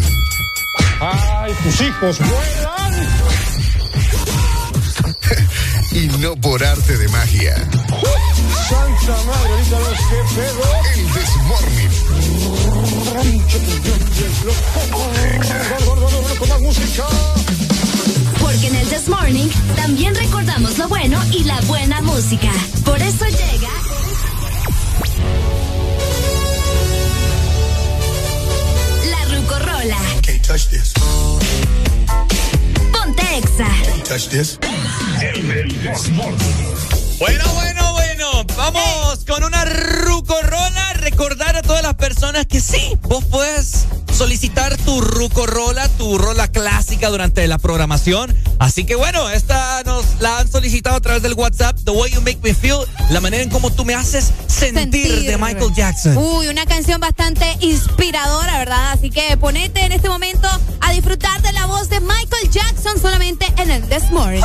[1.00, 3.08] ¡Ay, tus hijos vuelan!
[5.92, 7.56] y no por arte de magia.
[8.70, 10.64] ¡Santa madre, ahorita los que pedo!
[10.96, 11.02] El
[16.62, 17.06] música!
[18.40, 22.52] Porque en el This Morning también recordamos lo bueno y la buena música.
[22.84, 23.91] Por eso llega.
[29.84, 30.22] La Rucorola.
[30.22, 30.94] Can't touch this.
[32.94, 33.68] Ponte Exa.
[33.84, 34.60] Can't touch this.
[37.18, 38.44] Bueno, bueno, bueno.
[38.56, 40.94] Vamos con una rucorola.
[40.94, 47.10] Recordar a todas las personas que sí, vos puedes solicitar tu rucorola, tu rola clásica
[47.10, 48.36] durante la programación.
[48.60, 51.78] Así que bueno, esta nos la han solicitado a través del WhatsApp.
[51.84, 52.80] The way you make me feel,
[53.10, 56.18] la manera en cómo tú me haces sentir, de Michael Jackson.
[56.18, 58.92] Uy, una canción bastante inspiradora, ¿verdad?
[58.92, 60.48] Así que ponete en este momento
[60.80, 64.42] a disfrutar de la voz de Michael Jackson solamente en el This Morning.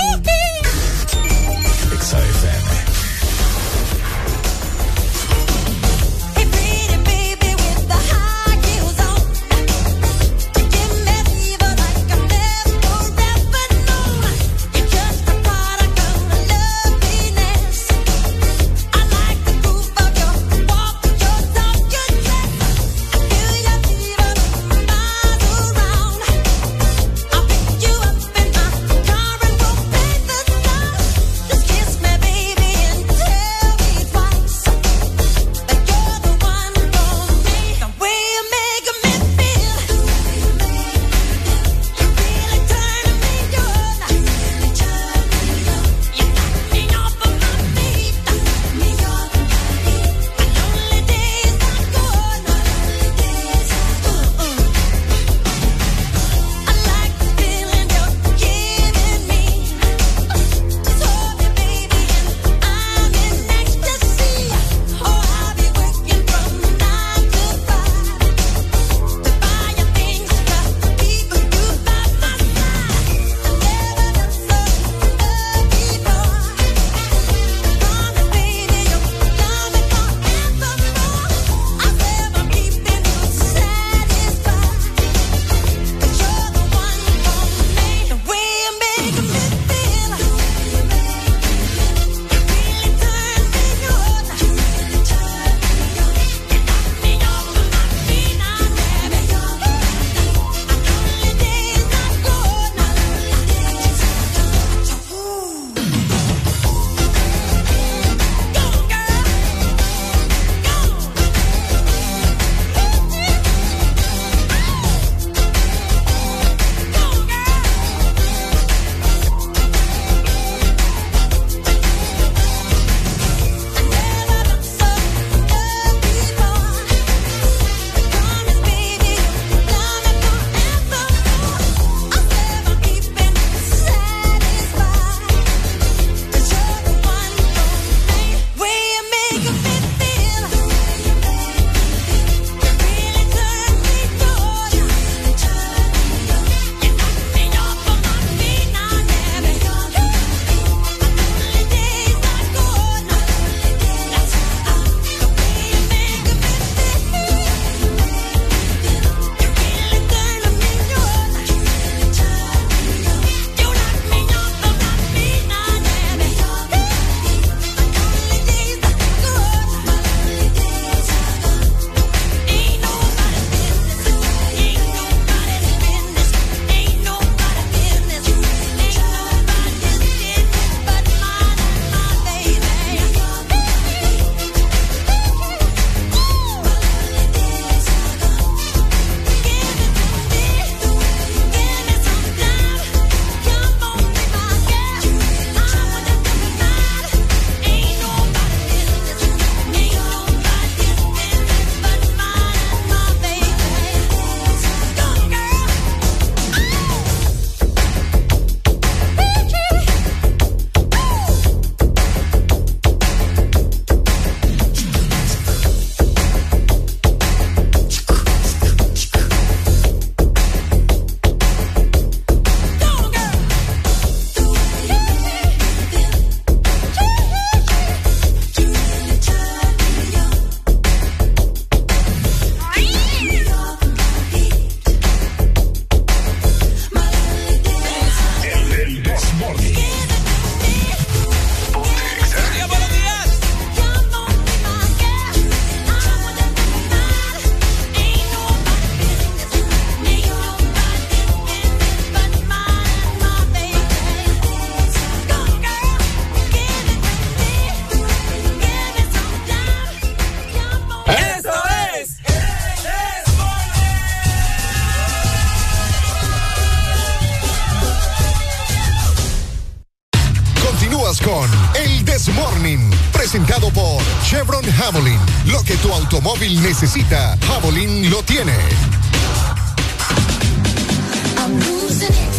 [276.62, 278.54] Necesita, Javelin lo tiene.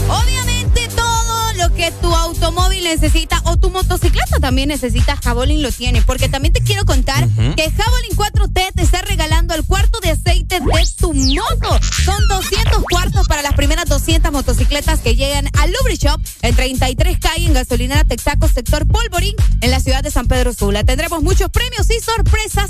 [0.10, 6.02] Obviamente todo lo que tu automóvil necesita o tu motocicleta también necesita, Javelin lo tiene.
[6.02, 10.60] Porque también te quiero contar que Javelin 4T te está regalando el cuarto de aceite
[10.60, 11.80] de tu moto.
[12.06, 17.46] Son 200 cuartos para las primeras 200 motocicletas que llegan al Lubrishop en 33 calle
[17.46, 20.84] en gasolinera Texaco, sector Polvorín, en la ciudad de San Pedro Sula.
[20.84, 22.67] Tendremos muchos premios y sorpresas.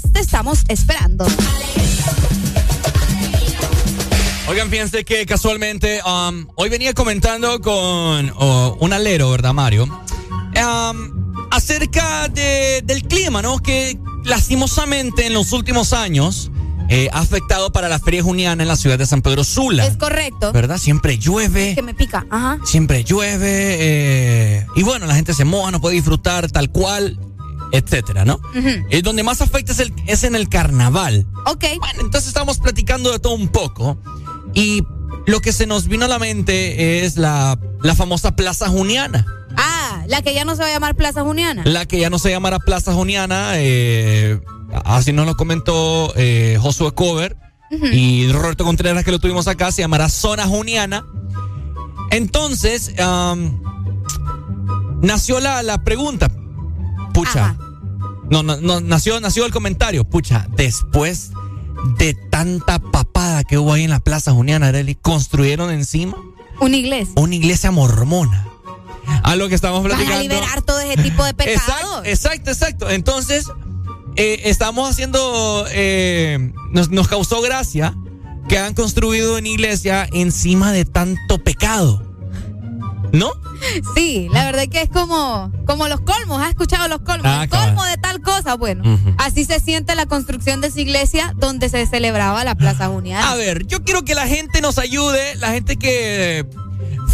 [0.48, 1.26] Estamos esperando.
[4.48, 9.84] Oigan, fíjense que casualmente um, hoy venía comentando con oh, un alero, ¿verdad, Mario?
[9.84, 13.60] Um, acerca de- del clima, ¿no?
[13.60, 16.50] Que lastimosamente en los últimos años
[16.88, 19.86] eh, ha afectado para la feria juniana en la ciudad de San Pedro Sula.
[19.86, 20.54] Es correcto.
[20.54, 20.78] ¿Verdad?
[20.78, 21.76] Siempre llueve.
[21.76, 22.26] Que me pica.
[22.30, 22.58] Ajá.
[22.64, 23.76] Siempre llueve.
[23.80, 27.20] eh, y bueno, la gente se moja, no puede disfrutar tal cual,
[27.72, 28.40] etcétera, ¿no?
[28.90, 31.26] Eh, donde más afecta es, el- es en el carnaval.
[31.46, 31.66] Ok.
[31.80, 33.98] Bueno, entonces estamos platicando de todo un poco.
[34.54, 34.84] Y
[35.26, 39.26] lo que se nos vino a la mente es la, la famosa Plaza Juniana.
[39.58, 41.64] Ah, la que ya no se va a llamar Plaza Juniana.
[41.66, 43.52] La que ya no se llamará Plaza Juniana.
[43.56, 44.40] eh,
[44.86, 47.36] así nos lo comentó eh, Josué Cover.
[47.92, 51.06] Y Roberto Contreras, que lo tuvimos acá, se llamará Zona Juniana.
[52.12, 52.94] Entonces,
[55.02, 56.30] nació la, la pregunta.
[57.18, 57.56] Pucha.
[58.30, 60.04] No, no, no, nació, nació el comentario.
[60.04, 61.32] Pucha, después
[61.98, 66.16] de tanta papada que hubo ahí en la Plaza Juniana, Arely, construyeron encima
[66.60, 67.14] Una iglesia.
[67.18, 68.46] una iglesia mormona.
[69.24, 70.22] A lo que estamos Vas a platicando.
[70.24, 71.62] liberar todo ese tipo de pecados.
[71.62, 72.90] Exacto, exacto, exacto.
[72.90, 73.46] Entonces,
[74.18, 77.96] eh, estamos haciendo, eh, nos, nos causó gracia
[78.50, 82.04] que han construido una iglesia encima de tanto pecado.
[83.14, 83.32] ¿No?
[83.96, 86.42] Sí, la verdad que es como, como los colmos.
[86.42, 87.26] ¿Has escuchado los colmos?
[87.26, 88.56] Ah, el colmo de tal cosa.
[88.56, 88.84] Bueno,
[89.18, 93.32] así se siente la construcción de esa iglesia donde se celebraba la Plaza Juniana.
[93.32, 96.46] A ver, yo quiero que la gente nos ayude, la gente que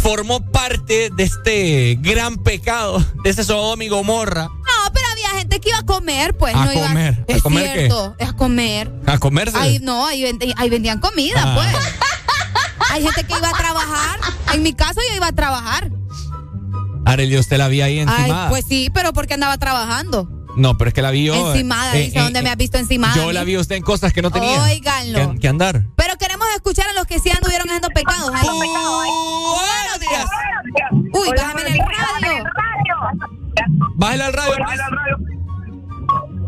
[0.02, 5.60] formó parte de este gran pecado, de ese Sodoma y Gomorra, No, pero había gente
[5.60, 6.54] que iba a comer, pues.
[6.54, 7.24] A no iba- comer.
[7.28, 7.78] ¿A Es comer qué?
[7.78, 8.92] cierto, es a comer.
[9.06, 9.56] a comerse.
[9.56, 10.22] Ahí no, ahí
[10.70, 11.54] vendían comida, Ah.
[11.54, 11.68] pues.
[12.90, 14.18] Hay gente que iba a trabajar.
[14.52, 15.90] En mi caso yo iba a trabajar.
[17.06, 18.48] Arely, usted la vi ahí Ay, encimada.
[18.48, 20.28] pues sí, pero porque andaba trabajando.
[20.56, 21.50] No, pero es que la vi yo.
[21.52, 23.14] encimada, eh, dice, eh, ¿dónde eh, me has visto encimada?
[23.16, 24.62] Yo la vi a usted en cosas que no tenía.
[24.62, 25.32] Óiganlo.
[25.32, 25.82] Que, que andar.
[25.96, 28.30] Pero queremos escuchar a los que sí anduvieron haciendo pecados.
[28.32, 28.46] ahí.
[28.46, 30.26] Buenos días.
[31.12, 32.44] Uy, bájame en el radio.
[33.96, 34.54] Bájale al radio.
[34.64, 34.78] pues.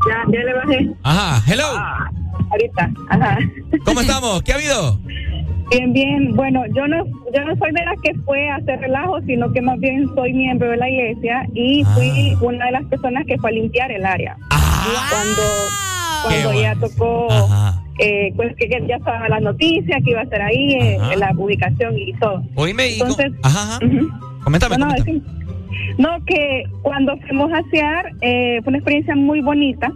[0.09, 0.91] Ya, ya le bajé.
[1.03, 1.67] Ajá, hello.
[2.51, 2.91] Ahorita.
[3.11, 3.39] Ajá.
[3.85, 4.43] ¿Cómo estamos?
[4.45, 5.01] ¿Qué ha habido?
[5.71, 6.37] Bien, bien.
[6.37, 9.61] Bueno, yo no, yo no soy de las que fue a hacer relajo, sino que
[9.61, 13.51] más bien soy miembro de la iglesia y fui una de las personas que fue
[13.51, 14.37] a limpiar el área.
[15.11, 15.43] Cuando,
[16.23, 17.29] cuando Qué ya tocó,
[17.99, 21.33] eh, pues que que ya estaba la noticia que iba a ser ahí, eh, la
[21.37, 22.43] ubicación y todo.
[22.55, 22.93] Oíme y.
[22.95, 23.79] Entonces, Ajá, ajá.
[24.45, 25.23] Coméntame, no, coméntame.
[25.99, 29.91] No, que cuando fuimos a asear eh, fue una experiencia muy bonita.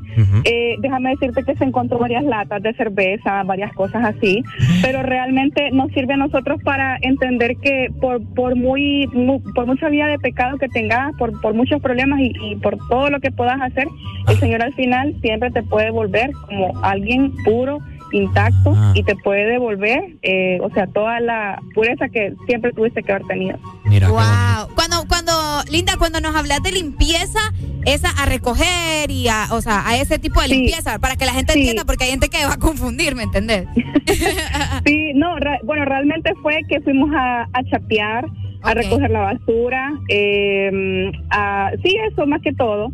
[0.45, 4.43] Eh, déjame decirte que se encontró varias latas de cerveza, varias cosas así,
[4.83, 9.89] pero realmente nos sirve a nosotros para entender que por por muy, mu- por mucha
[9.89, 13.31] vida de pecado que tengas, por, por muchos problemas y, y por todo lo que
[13.31, 13.87] puedas hacer,
[14.29, 17.79] el Señor al final siempre te puede volver como alguien puro
[18.13, 23.13] intacto y te puede devolver, eh, o sea, toda la pureza que siempre tuviste que
[23.13, 23.59] haber tenido.
[23.85, 24.75] Mira, Wow.
[24.75, 25.33] Cuando, cuando,
[25.71, 27.39] Linda, cuando nos hablas de limpieza,
[27.87, 30.55] esa a recoger y a, o sea, a ese tipo de Sí.
[30.55, 31.61] limpieza, para que la gente Sí.
[31.61, 33.67] entienda, porque hay gente que va a confundir, ¿me entendés?
[34.87, 38.25] Sí, no, re- bueno, realmente fue que fuimos a, a chapear,
[38.63, 42.91] a recoger la basura, eh, a, sí, eso más que todo,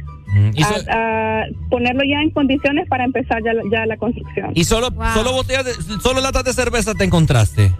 [0.54, 4.50] y a, so- a ponerlo ya en condiciones para empezar ya, la- ya la construcción.
[4.54, 7.70] Y solo, solo botellas, de, solo latas de cerveza te encontraste.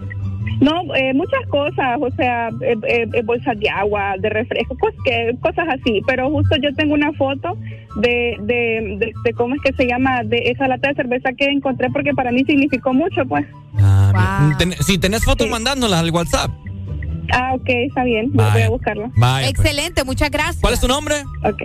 [0.59, 4.95] No, eh, muchas cosas, o sea, eh, eh, eh, bolsas de agua, de refresco, cos-
[5.05, 6.01] que- cosas así.
[6.07, 7.55] Pero justo yo tengo una foto
[7.97, 11.45] de, de, de, de cómo es que se llama, de esa lata de cerveza que
[11.45, 13.45] encontré, porque para mí significó mucho, pues.
[13.79, 16.49] Ah, Ten- si tenés fotos, mandándolas al WhatsApp.
[17.33, 18.65] Ah, ok, está bien, voy Vaya.
[18.65, 19.11] a buscarlo.
[19.15, 19.59] Vaya, pues.
[19.59, 20.57] Excelente, muchas gracias.
[20.61, 21.15] ¿Cuál es tu nombre?
[21.43, 21.61] Ok.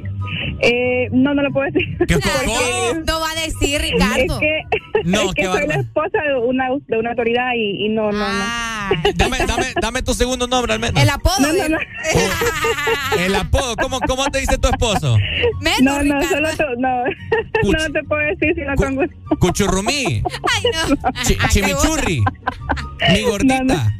[0.60, 1.96] Eh, no, no lo puedo decir.
[2.08, 4.34] ¿Qué Porque- No va a decir, Ricardo.
[4.34, 4.62] Es que,
[5.04, 8.24] No, es que soy la esposa de una, de una autoridad y, y no, no,
[9.14, 11.00] Dame, dame, dame tu segundo nombre al menos.
[11.02, 11.34] El apodo.
[11.40, 11.78] No, no, no.
[13.18, 15.16] El apodo, ¿cómo, cómo te dice tu esposo?
[15.80, 17.04] no, no, solo tú, no,
[17.64, 19.14] no te puedo decir si no con gusto.
[19.38, 20.22] Cuchurrumí.
[20.24, 21.12] Ay, no.
[21.24, 22.22] Chi- chimichurri.
[23.12, 23.92] Mi gordita.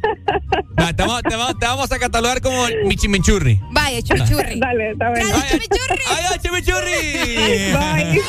[0.79, 3.59] Va, te, vamos, te vamos- te vamos a catalogar como Michimichurri.
[3.71, 4.59] Vaya, chimichurri.
[4.59, 5.27] Dale, está bien.
[5.27, 6.03] Gracias, chimichurri.
[6.09, 7.73] ¡Ay, chimichurri!
[7.73, 8.21] Bye.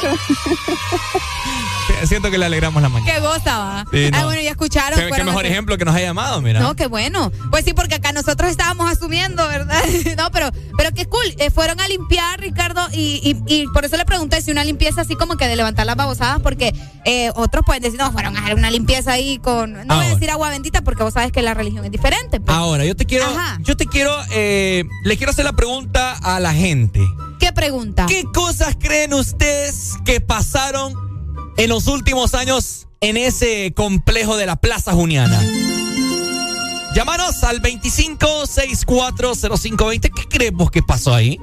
[2.06, 3.12] Siento que le alegramos la mañana.
[3.12, 3.85] Qué goza, va.
[3.93, 4.18] Sí, no.
[4.18, 4.98] Ah, bueno, ya escucharon.
[4.98, 6.60] Qué, qué mejor ejemplo que nos ha llamado, mira.
[6.60, 7.31] No, qué bueno.
[7.51, 9.82] Pues sí, porque acá nosotros estábamos asumiendo, ¿verdad?
[10.16, 11.24] no, pero, pero qué cool.
[11.39, 15.01] Eh, fueron a limpiar, Ricardo, y, y, y por eso le pregunté si una limpieza
[15.02, 16.74] así como que de levantar las babosadas, porque
[17.05, 19.72] eh, otros pueden decir, no, fueron a hacer una limpieza ahí con.
[19.72, 20.09] No voy a Ahora.
[20.14, 22.40] decir agua bendita porque vos sabes que la religión es diferente.
[22.40, 22.56] pues.
[22.56, 23.59] Ahora, yo te quiero, Ajá.
[23.62, 27.01] yo te quiero, eh, le quiero hacer la pregunta a la gente.
[27.40, 28.06] ¿Qué pregunta?
[28.06, 30.94] ¿Qué cosas creen ustedes que pasaron
[31.56, 35.40] en los últimos años en ese complejo de la Plaza Juniana?
[36.94, 40.10] Llámanos al 25640520.
[40.14, 41.40] ¿Qué creemos que pasó ahí?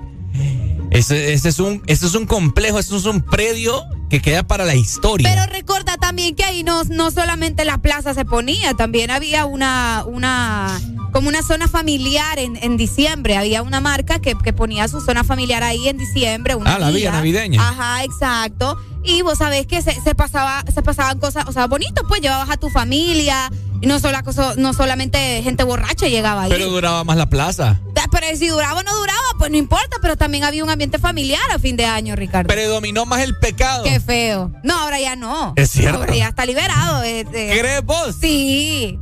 [0.91, 4.65] Ese, ese es un, ese es un complejo, ese es un predio que queda para
[4.65, 5.29] la historia.
[5.29, 10.03] Pero recuerda también que ahí no, no solamente la plaza se ponía, también había una,
[10.05, 10.81] una,
[11.13, 13.38] como una zona familiar en, en diciembre.
[13.38, 16.55] Había una marca que, que ponía su zona familiar ahí en diciembre.
[16.55, 17.11] Una Ah, la guía.
[17.13, 17.61] navideña.
[17.69, 18.77] Ajá, exacto.
[19.03, 22.49] Y vos sabés que se, se pasaba, se pasaban cosas, o sea, bonitos, pues llevabas
[22.49, 23.49] a tu familia.
[23.82, 24.19] Y no, solo,
[24.57, 26.52] no solamente gente borracha llegaba ahí.
[26.52, 27.80] Pero duraba más la plaza.
[28.02, 30.98] Ah, Pero si duraba o no duraba, pues no importa, pero también había un ambiente
[30.98, 32.48] familiar a fin de año, Ricardo.
[32.48, 33.84] Predominó más el pecado.
[33.84, 34.52] Qué feo.
[34.64, 35.53] No, ahora ya no.
[35.56, 35.99] Es cierto.
[35.99, 37.03] Ahora ya está liberado.
[37.03, 37.60] este.
[37.60, 38.15] ¿Crees vos?
[38.19, 38.99] Sí.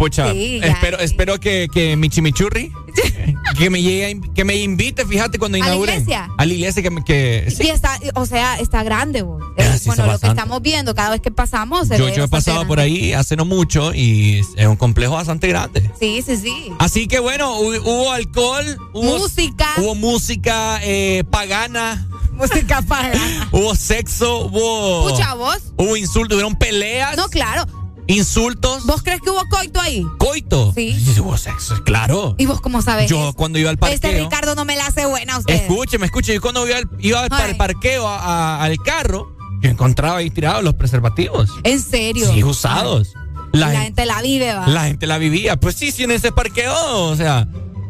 [0.00, 2.72] Pucha, Sí, ya, espero, espero que, que mi chimichurri
[3.58, 6.30] que me llegue, que me invite, fíjate, cuando ¿A la iglesia?
[6.38, 9.42] A la iglesia que que Y está, o sea, está grande, vos.
[9.58, 11.86] Eh, Ah, sí, bueno, lo que estamos viendo cada vez que pasamos.
[11.88, 12.68] se yo, ve yo he pasado grande.
[12.68, 15.90] por ahí hace no mucho y es un complejo bastante grande.
[16.00, 16.72] Sí, sí, sí.
[16.78, 19.68] Así que bueno, hu- hubo alcohol, hubo Música.
[19.76, 23.48] hubo música eh, pagana, Música pagana.
[23.52, 25.58] hubo sexo, hubo Escucha, vos.
[25.76, 27.66] hubo insultos, hubieron peleas, No, claro.
[28.10, 30.06] Insultos, ¿Vos crees que hubo coito ahí?
[30.18, 30.72] coito.
[30.74, 30.96] Sí.
[31.20, 32.34] hubo sexo, claro.
[32.38, 33.08] ¿Y vos cómo sabes?
[33.10, 33.94] Yo cuando iba al parqueo.
[33.94, 35.54] Este Ricardo no me la hace buena a usted.
[35.54, 36.36] Escúcheme, escúcheme.
[36.36, 38.18] Yo cuando iba al, iba al parqueo a-
[38.56, 41.50] a- al carro, yo encontraba ahí tirados los preservativos.
[41.64, 42.32] ¿En serio?
[42.32, 43.14] Sí, usados.
[43.52, 44.66] La, La, gen- gente la vive, va.
[44.68, 45.58] la gente la vivía.
[45.58, 46.72] Pues sí, sí, en ese parqueo,
[47.06, 47.48] o sea,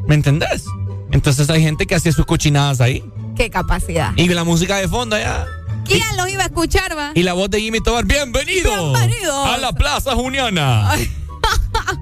[0.09, 0.65] ¿me entendés?
[1.13, 3.05] Entonces hay gente que hacía sus cochinadas ahí.
[3.37, 4.13] Qué capacidad.
[4.17, 5.47] Y la música de fondo allá.
[5.91, 7.13] ¿Quién los iba a escuchar, va?
[7.15, 8.93] Y la voz de Jimmy Tobar, bienvenido.
[8.93, 9.47] Bienvenidos.
[9.49, 10.91] A la Plaza Juniana.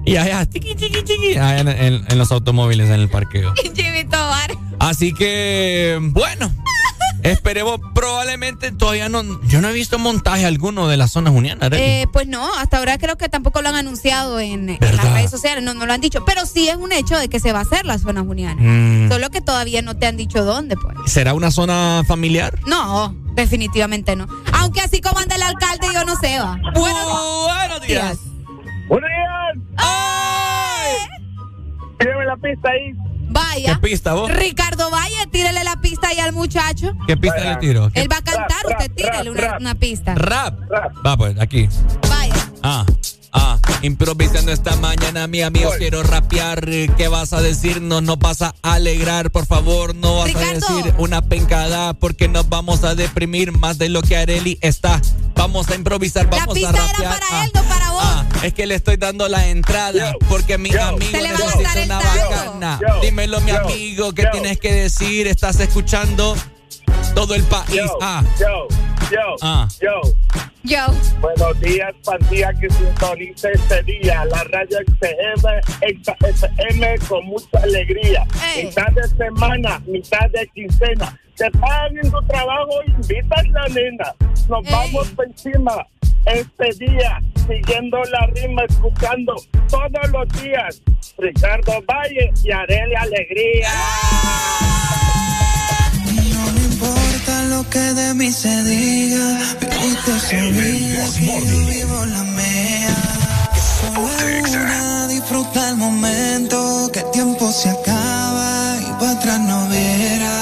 [0.05, 1.31] y allá, chiqui, chiqui, chiqui.
[1.37, 3.53] allá en, en- en los automóviles en el parqueo.
[3.75, 4.55] Jimmy Tobar.
[4.79, 6.51] Así que, bueno,
[7.23, 11.67] esperemos, probablemente todavía no, yo no he visto montaje alguno de la zona juniana.
[11.73, 15.31] Eh, pues no, hasta ahora creo que tampoco lo han anunciado en, en las redes
[15.31, 17.59] sociales, no, no lo han dicho, pero sí es un hecho de que se va
[17.59, 18.61] a hacer la zona juniana.
[18.61, 19.09] Mm.
[19.09, 20.95] Solo que todavía no te han dicho dónde, pues.
[21.11, 22.57] ¿Será una zona familiar?
[22.67, 24.27] No, definitivamente no.
[24.53, 26.57] Aunque así como anda el alcalde, yo no sé, va.
[26.73, 28.17] Buenos días.
[28.87, 29.65] ¡Buenos días!
[29.77, 30.95] ¡Ay!
[31.99, 32.93] Tírame la pista ahí.
[33.31, 33.75] Vaya.
[33.75, 34.31] ¿Qué pista vos?
[34.31, 36.93] Ricardo Valle, tírele la pista ahí al muchacho.
[37.07, 37.91] ¿Qué pista le tiro?
[37.91, 39.61] ¿Qué- Él va a cantar, Rap, usted rap, tírele una, rap.
[39.61, 40.15] una pista.
[40.15, 40.59] Rap.
[40.69, 41.05] Rap.
[41.05, 41.69] Va pues, aquí.
[42.09, 42.33] Vaya.
[42.63, 42.85] Ah,
[43.33, 46.65] ah, improvisando esta mañana, mi amigo, quiero rapear.
[46.97, 47.81] ¿Qué vas a decir?
[47.81, 50.47] No nos vas a alegrar, por favor, no vas Ricardo.
[50.67, 55.01] a decir una pencada, porque nos vamos a deprimir más de lo que Areli está.
[55.35, 56.99] Vamos a improvisar, La vamos a pista rapear.
[57.01, 58.01] era para Ah, él, no para vos.
[58.03, 60.81] ah, es que le estoy dando la entrada, porque mi yo.
[60.83, 62.79] amigo a necesita una bacana.
[62.81, 64.31] Yo, Dímelo, mi yo, amigo, ¿qué yo.
[64.31, 65.27] tienes que decir?
[65.27, 66.35] Estás escuchando
[67.15, 67.75] todo el país.
[67.75, 68.67] Yo, Ah, yo,
[69.11, 69.67] yo, Ah.
[69.81, 70.01] yo.
[70.63, 70.85] Yo.
[71.21, 74.25] Buenos días, pandilla que sintoniza este día.
[74.25, 75.61] La radio XM,
[76.03, 78.27] XFM con mucha alegría.
[78.55, 78.65] Ey.
[78.65, 81.17] Mitad de semana, mitad de quincena.
[81.37, 84.13] Te pagan en tu trabajo, invitas la nena.
[84.49, 84.71] Nos Ey.
[84.71, 85.87] vamos por encima
[86.25, 89.35] este día, siguiendo la rima, escuchando
[89.69, 90.81] todos los días.
[91.17, 93.69] Ricardo Valle y Arely Alegría.
[95.15, 95.18] Me
[96.79, 102.95] importa lo que de mí se diga, viviste su vida, yo vivo la mía.
[103.81, 104.07] Solo
[104.49, 110.37] una, disfruta el momento, que el tiempo se acaba y para atrás no viera.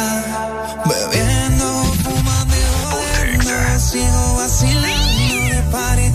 [0.85, 1.67] Bebiendo,
[2.03, 6.09] fumando y jodiendo, sigo vacilando de party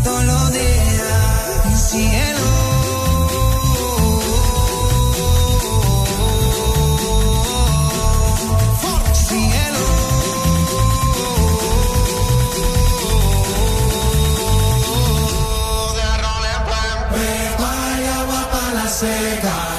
[19.02, 19.71] para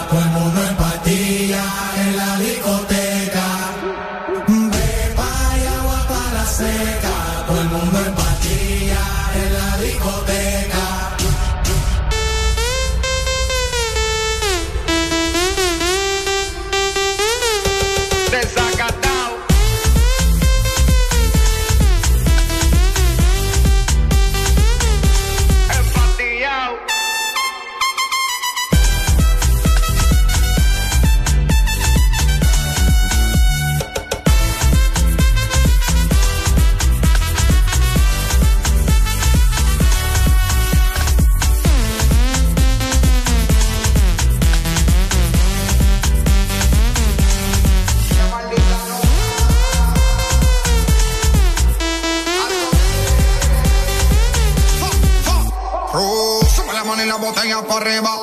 [57.63, 58.22] para arriba.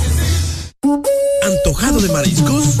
[2.01, 2.79] ¿Antojado de mariscos?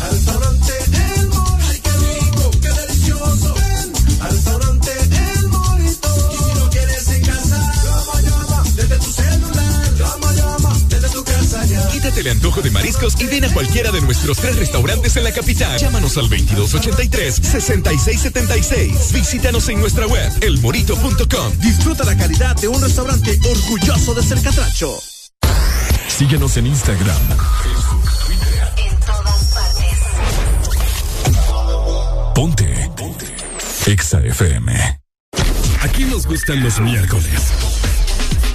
[0.00, 0.72] Al restaurante
[1.18, 3.54] El Mor, ay qué rico, qué delicioso.
[3.54, 6.08] Ven al restaurante El Morito.
[6.32, 9.94] Y si no quieres en casa, llama, llama, desde tu celular.
[9.98, 11.88] Llama, llama, desde tu casa ya.
[11.88, 15.32] Quítate el antojo de mariscos y ven a cualquiera de nuestros tres restaurantes en la
[15.32, 15.76] capital.
[15.80, 19.12] Llámanos al 2283-6676.
[19.12, 21.52] Visítanos en nuestra web, elmorito.com.
[21.58, 24.96] Disfruta la calidad de un restaurante orgulloso de ser catracho.
[26.08, 27.18] Síguenos en Instagram,
[32.36, 32.66] Ponte.
[32.98, 33.24] Ponte.
[33.86, 34.70] Exa FM.
[35.80, 37.50] Aquí nos gustan los miércoles.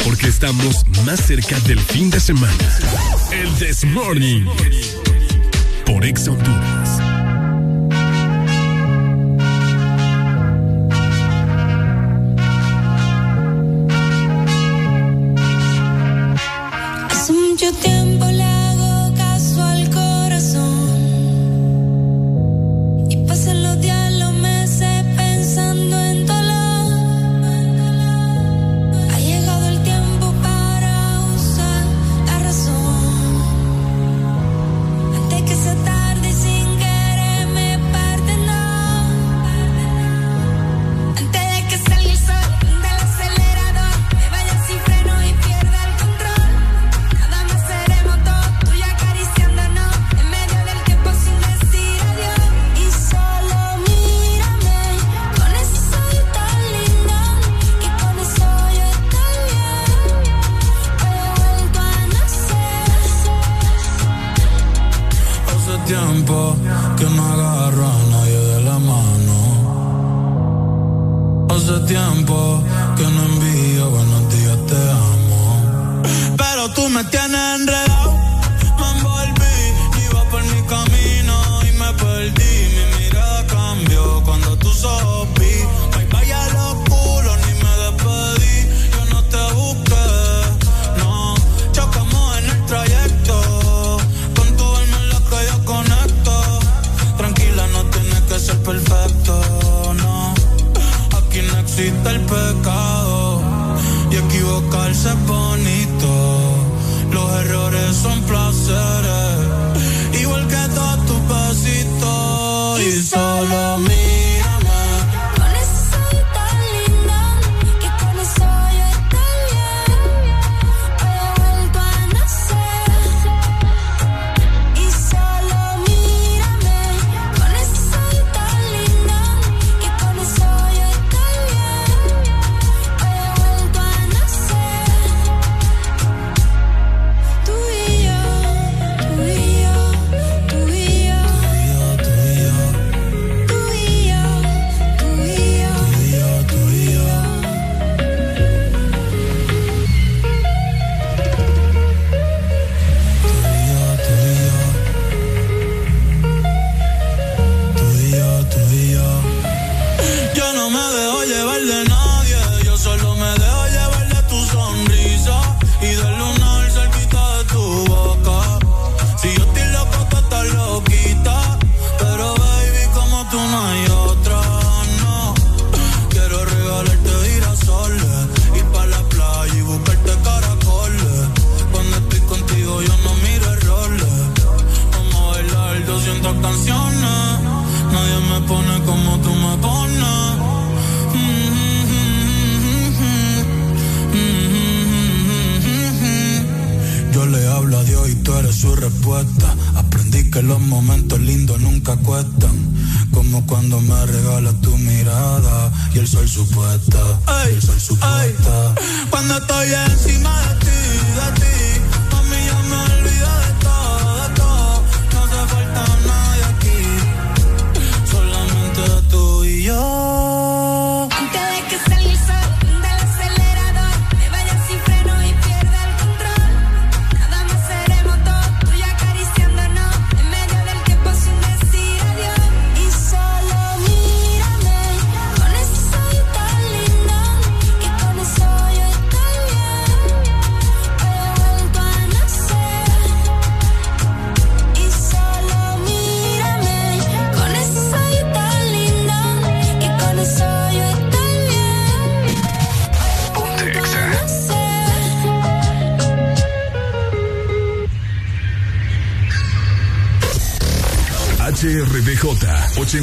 [0.03, 2.53] Porque estamos más cerca del fin de semana.
[3.31, 4.45] El This Morning.
[5.83, 7.00] Por Exa Honduras.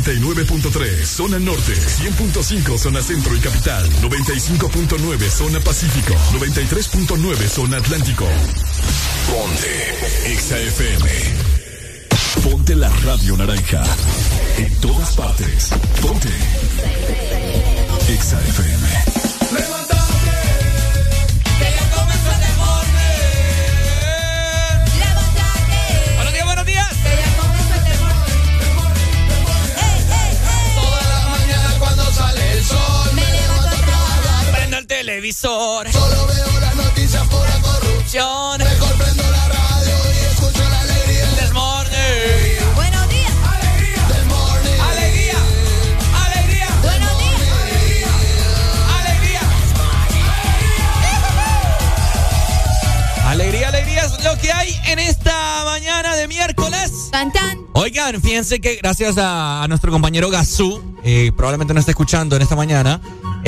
[0.03, 8.25] 89.3 Zona Norte 100.5 Zona Centro y Capital 95.9 Zona Pacífico 93.9 Zona Atlántico.
[9.29, 11.11] Ponte Exa FM
[12.43, 13.83] Ponte la radio naranja
[14.59, 15.71] En todas partes.
[16.01, 16.29] Ponte
[18.09, 18.41] Exa
[35.19, 35.91] televisor.
[35.91, 38.59] Solo veo las noticias por la corrupción.
[38.59, 41.27] Mejor prendo la radio y escucho la alegría.
[41.41, 42.75] This morning.
[42.77, 43.33] Buenos días.
[44.15, 44.81] Del morning.
[44.81, 45.35] Alegría.
[46.25, 46.69] Alegría.
[46.83, 47.43] Buenos días.
[49.01, 49.41] Alegría.
[53.27, 57.09] Alegría, alegría es lo que hay en esta mañana de miércoles.
[57.11, 57.59] Tan, tan.
[57.73, 62.43] Oigan, fíjense que gracias a, a nuestro compañero Gazú, eh, probablemente no está escuchando en
[62.43, 63.01] esta mañana,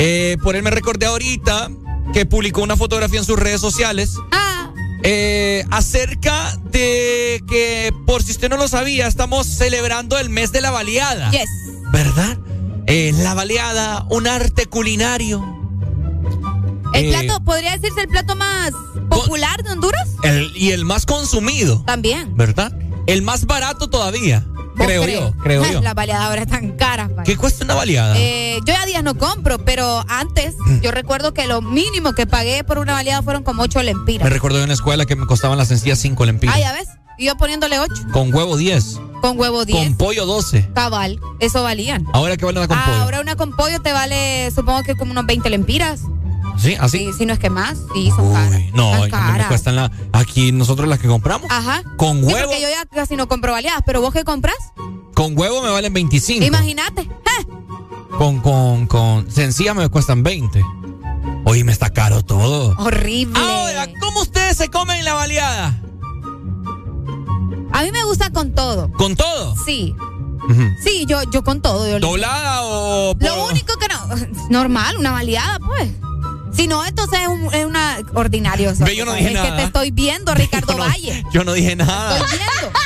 [0.03, 1.69] eh, por él me recordé ahorita
[2.13, 4.71] que publicó una fotografía en sus redes sociales Ah,
[5.03, 10.61] eh, acerca de que, por si usted no lo sabía, estamos celebrando el mes de
[10.61, 11.29] la baleada.
[11.31, 11.49] yes.
[11.91, 12.37] ¿Verdad?
[12.87, 15.43] Eh, la baleada, un arte culinario.
[16.93, 18.71] El Eh, plato, ¿podría decirse el plato más
[19.09, 20.09] popular de Honduras?
[20.23, 22.35] el- y el más consumido, También.
[22.35, 22.73] ¿verdad?
[23.07, 25.19] El más barato todavía, ¿Vos creo crees?
[25.19, 25.81] yo, creo yo.
[25.81, 27.09] Las baleadas ahora están caras.
[27.09, 27.23] vaya.
[27.23, 28.15] ¿Qué cuesta una baleada?
[28.17, 32.63] Eh, yo ya días no compro, pero antes yo recuerdo que lo mínimo que pagué
[32.63, 34.23] por una baleada fueron como ocho lempiras.
[34.23, 36.55] Me recuerdo de una escuela que me costaban las sencillas cinco lempiras.
[36.55, 36.87] Ah, ya ves.
[37.17, 37.93] Y yo poniéndole 8.
[38.13, 38.99] Con huevo 10.
[39.21, 39.77] Con huevo 10.
[39.77, 40.69] Con pollo 12.
[40.73, 42.07] Cabal, eso valían.
[42.13, 42.97] Ahora qué vale una con pollo.
[42.97, 46.01] Ahora una con pollo te vale, supongo que como unos 20 lempiras.
[46.57, 46.75] ¿Sí?
[46.79, 46.99] ¿Así?
[46.99, 47.77] Sí, si no es que más.
[47.93, 48.61] Sí, son caras.
[48.73, 49.47] No, Son no me caras.
[49.47, 49.91] cuestan la.
[50.13, 51.49] Aquí nosotros las que compramos.
[51.49, 51.83] Ajá.
[51.97, 52.47] Con Sí, huevo.
[52.49, 54.55] porque yo ya casi no compro baleadas, pero vos qué compras?
[55.15, 56.45] Con huevo me valen 25.
[56.45, 57.01] Imagínate.
[57.01, 57.47] ¡Eh!
[58.17, 60.63] Con, con, con sencilla me cuestan 20.
[61.45, 62.75] Oye, me está caro todo.
[62.77, 63.39] Horrible.
[63.39, 65.81] Ahora, ¿cómo ustedes se comen la baleada?
[67.73, 68.91] A mí me gusta con todo.
[68.93, 69.55] ¿Con todo?
[69.65, 69.95] Sí.
[70.83, 71.87] Sí, yo, yo con todo.
[71.89, 73.15] yo- ¿Doblada o.?
[73.17, 74.47] por- Lo único que no.
[74.49, 75.89] Normal, una baleada, pues.
[76.61, 78.71] Si no, entonces es, un- es una ordinario.
[78.95, 79.49] Yo no dije es nada.
[79.49, 81.23] que te estoy viendo, Ricardo Yo no- Valle.
[81.33, 82.17] Yo no dije nada.
[82.17, 82.79] Estoy viendo.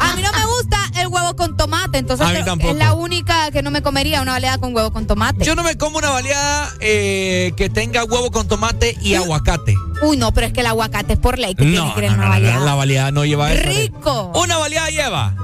[0.00, 2.72] A mí no me gusta el huevo con tomate, entonces A mí te- tampoco.
[2.72, 5.44] es la única que no me comería una baleada con huevo con tomate.
[5.44, 9.74] Yo no me como una baleada eh, que tenga huevo con tomate y aguacate.
[10.02, 12.14] Uy, no, pero es que el aguacate es por ley que No, tiene que no,
[12.22, 12.64] una baleada.
[12.64, 13.62] la baleada no lleva eso.
[13.68, 14.32] Rico.
[14.34, 15.34] Una baleada lleva.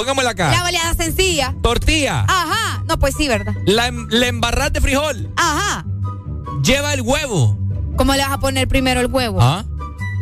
[0.00, 0.50] Pongámosla acá.
[0.50, 1.54] La baleada sencilla.
[1.62, 2.24] Tortilla.
[2.26, 2.82] Ajá.
[2.88, 3.52] No, pues sí, ¿verdad?
[3.66, 5.30] La, em- la embarrada de frijol.
[5.36, 5.84] Ajá.
[6.64, 7.58] Lleva el huevo.
[7.96, 9.42] ¿Cómo le vas a poner primero el huevo?
[9.42, 9.66] ¿Ah?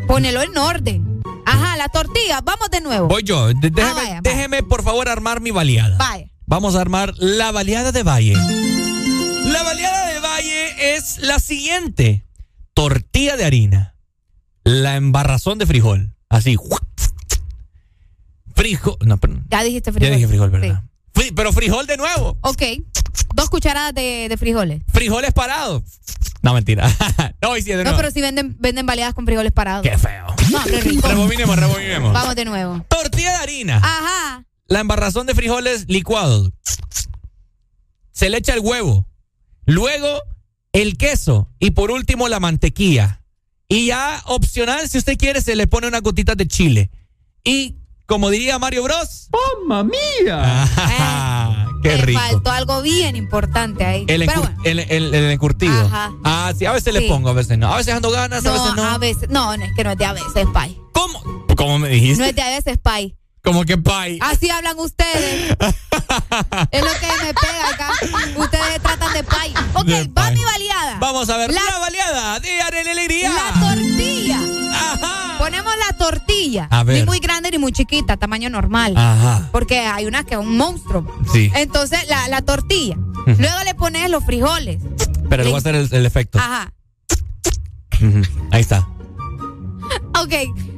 [0.09, 1.23] Ponelo en orden.
[1.47, 2.41] Ajá, la tortilla.
[2.41, 3.07] Vamos de nuevo.
[3.07, 3.47] Voy yo.
[3.55, 4.21] Déjeme, Ah, vaya, vaya.
[4.23, 5.97] déjeme, por favor, armar mi baleada.
[5.97, 6.27] Vaya.
[6.47, 8.33] Vamos a armar la baleada de Valle.
[8.33, 12.27] La baleada de Valle es la siguiente.
[12.75, 13.95] Tortilla de harina.
[14.65, 16.17] La embarrazón de frijol.
[16.29, 16.57] Así.
[18.59, 18.97] Frijol.
[19.06, 19.44] No, perdón.
[19.48, 20.09] Ya dijiste frijol.
[20.10, 20.59] Ya dije frijol, Sí.
[20.59, 20.82] ¿verdad?
[21.14, 22.36] Fri- pero frijol de nuevo.
[22.43, 22.62] Ok.
[23.35, 24.82] Dos cucharadas de, de frijoles.
[24.93, 25.82] Frijoles parados.
[26.43, 26.89] No, mentira.
[27.43, 29.82] no, y de No, pero si venden, venden baleadas con frijoles parados.
[29.82, 30.26] Qué feo.
[30.51, 31.09] No, hombre, rico.
[31.09, 32.12] Rebobinemos, rebobinemos.
[32.12, 32.85] Vamos de nuevo.
[32.89, 33.76] Tortilla de harina.
[33.78, 34.44] Ajá.
[34.66, 36.51] La embarrazón de frijoles licuados.
[38.12, 39.06] Se le echa el huevo.
[39.66, 40.09] Luego
[40.72, 41.51] el queso.
[41.59, 43.22] Y por último la mantequilla.
[43.68, 46.90] Y ya opcional, si usted quiere, se le pone unas gotitas de chile.
[47.44, 47.76] Y
[48.09, 49.28] como diría Mario Bros.
[49.68, 50.66] ¡Mamma mía!
[51.82, 52.20] ¡Qué Me rico!
[52.20, 54.05] faltó algo bien importante ahí.
[54.09, 54.62] El, Pero encur- bueno.
[54.64, 55.78] el, el- el encurtido.
[55.86, 56.12] Ajá.
[56.24, 57.09] Ah, sí, a veces le Sí.
[57.09, 57.72] pongo, a veces no.
[57.72, 58.85] A veces ando ganas, a veces No, no.
[58.90, 59.28] a veces.
[59.28, 60.80] No, no, es que no es de a veces, pay.
[61.56, 62.22] ¿Cómo me dijiste?
[62.22, 63.14] No es de a veces, pay.
[63.44, 64.18] Como que pay.
[64.22, 65.51] Así hablan ustedes.
[66.70, 67.93] es lo que me pega acá.
[68.36, 69.55] Ustedes tratan de pay.
[69.74, 70.98] Ok, De va mi baleada.
[71.01, 73.30] Vamos a ver la, La- baleada de Alegría.
[73.32, 74.40] La tortilla.
[75.39, 76.69] Ponemos la tortilla.
[76.71, 76.99] A ver.
[76.99, 78.95] Ni muy grande ni muy chiquita, tamaño normal.
[78.97, 79.49] Ajá.
[79.53, 81.07] Porque hay una que es un monstruo.
[81.33, 81.51] Sí.
[81.55, 82.97] Entonces, la, la tortilla.
[83.27, 84.83] Luego le pones los frijoles.
[85.29, 86.39] Pero le voy a hacer el, el efecto.
[86.39, 86.73] Ajá.
[88.53, 88.89] Ahí está.
[90.21, 90.35] Ok.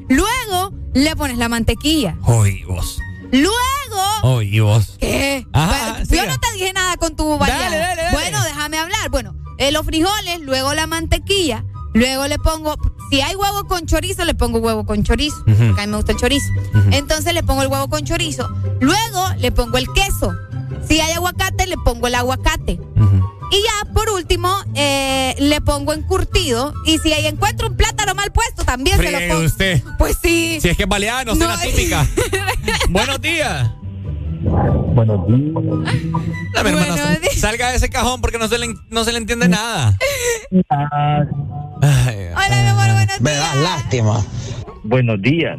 [0.09, 2.17] Luego le pones la mantequilla.
[2.25, 2.99] Hoy vos.
[3.31, 4.03] Luego.
[4.23, 4.97] Hoy vos.
[4.99, 5.47] ¿Qué?
[5.53, 7.39] Ajá, Yo no te dije nada con tu.
[7.39, 8.03] Dale, dale, dale.
[8.13, 9.09] Bueno, déjame hablar.
[9.11, 11.65] Bueno, eh, los frijoles, luego la mantequilla,
[11.95, 12.77] luego le pongo,
[13.11, 16.13] si hay huevo con chorizo, le pongo huevo con chorizo, porque a mí me gusta
[16.13, 16.47] el chorizo.
[16.93, 18.49] Entonces le pongo el huevo con chorizo.
[18.81, 20.33] Luego le pongo el queso.
[20.89, 22.81] Si hay aguacate, le pongo el aguacate.
[23.53, 26.73] Y ya, por último, eh, le pongo encurtido.
[26.87, 29.47] Y si ahí encuentro un plátano mal puesto, también se lo pongo.
[29.47, 29.83] usted.
[29.99, 30.59] Pues sí.
[30.63, 32.07] Si es que es no, suena típica.
[32.91, 33.71] Buenos días.
[34.43, 35.55] Buenos días.
[36.55, 39.49] Dame, hermano, sal- salga de ese cajón porque no se le, no se le entiende
[39.49, 39.97] nada.
[40.71, 41.27] Ay,
[41.83, 44.25] Hola, mi amor, buenos Me das lástima.
[44.85, 45.59] Buenos días.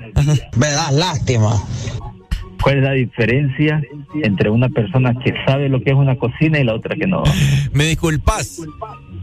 [0.56, 1.62] Me das lástima.
[2.64, 3.82] ¿Cuál es la diferencia
[4.24, 7.24] entre una persona que sabe lo que es una cocina y la otra que no?
[7.74, 8.62] Me disculpas,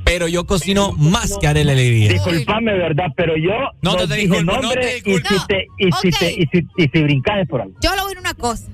[0.05, 2.09] pero yo cocino más que Arely Alegría.
[2.13, 3.07] Disculpame, ¿verdad?
[3.17, 3.53] Pero yo
[3.83, 6.19] No te dije disculpo, no nombre te y si te, y si ok.
[6.19, 7.75] te, y si, y si brincas es por algo.
[7.81, 8.65] Yo le voy a decir una cosa.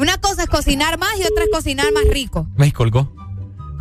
[0.00, 2.46] Una cosa es cocinar más y otra es cocinar más rico.
[2.56, 3.12] Me disculpo.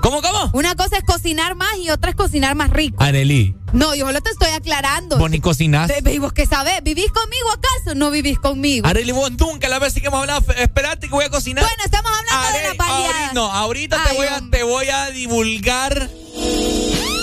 [0.02, 0.52] ¿Cómo, cómo?
[0.52, 3.02] Una cosa es cocinar más y otra es cocinar más rico.
[3.02, 5.18] Arely, No, yo solo te estoy aclarando.
[5.18, 5.90] vos ni cocinás.
[6.12, 6.84] ¿Y vos qué sabés?
[6.84, 7.96] ¿Vivís conmigo acaso?
[7.96, 8.86] No vivís conmigo.
[8.86, 11.64] Arely, vos nunca la vez que hemos hablado, espérate que voy a cocinar.
[11.64, 16.10] Bueno, estamos hablando de la ahorita, no, ahorita te voy, a, te voy a divulgar.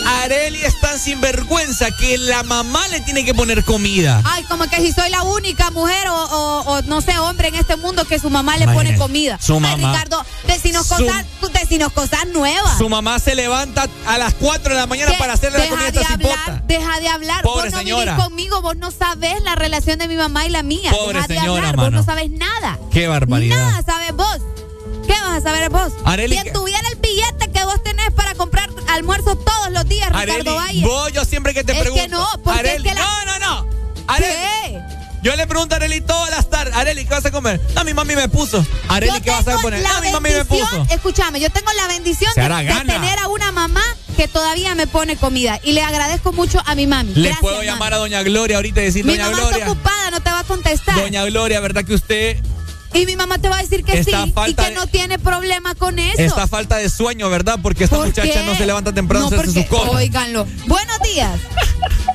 [0.07, 4.23] Arely es tan sinvergüenza que la mamá le tiene que poner comida.
[4.25, 7.57] Ay, como que si soy la única mujer o, o- o no sé, hombre en
[7.57, 9.39] este mundo que su mamá le pone comida.
[9.41, 9.93] su Ay, mamá.
[9.93, 12.79] Ricardo, decinos Su- cosas, decinos cosas nuevas.
[12.79, 15.75] Su mamá se levanta a las 4 de la mañana Que para hacerle la deja
[15.77, 16.63] comida a de esta hablar, cipota.
[16.67, 17.43] deja de hablar.
[17.43, 18.13] Pobre vos no señora.
[18.15, 20.91] vivís conmigo, vos no sabés la relación de mi mamá y la mía.
[20.93, 21.99] Pobre deja de señora, hablar, vos mano.
[21.99, 22.79] no sabes nada.
[22.93, 23.57] Qué barbaridad.
[23.57, 24.39] Nada sabes vos.
[25.07, 25.93] ¿Qué vas a saber vos?
[26.05, 28.26] Arely, Quien tuviera el billete que vos tenés para
[28.97, 30.83] almuerzo todos los días, Ricardo Valle.
[30.85, 32.03] vos yo siempre que te Es pregunto.
[32.05, 33.69] que no, porque es Arely, que la- no, no, no.
[34.09, 34.79] Arely,
[35.23, 37.61] Yo le pregunto a Arely todas las tardes, Arely, ¿qué vas a comer?
[37.75, 38.65] No, mi mami me puso.
[38.89, 39.83] Arely, Yo ¿qué vas a poner?
[39.83, 40.87] No, mi mami me puso.
[40.91, 43.83] Escúchame, yo tengo la bendición de, tener a una mamá
[44.17, 47.13] que todavía me pone comida y le agradezco mucho a mi mami.
[47.15, 47.67] Le Gracias, puedo mami.
[47.67, 49.59] llamar a Doña Gloria ahorita y decir, Mi Doña mamá Gloria.
[49.59, 50.95] está ocupada, no te va a contestar.
[50.97, 52.37] Doña Gloria, ¿verdad que usted
[52.97, 54.11] Y mi mamá te va a decir que sí
[54.47, 56.21] y que de- no tiene problema con eso.
[56.23, 57.59] está a falta de sueño, ¿verdad?
[57.63, 58.47] Porque esta ¿Por muchacha qué?
[58.47, 59.95] no se levanta temprano No, a hacerse sus cosas.
[59.95, 60.47] Óiganlo.
[60.67, 61.39] Buenos días.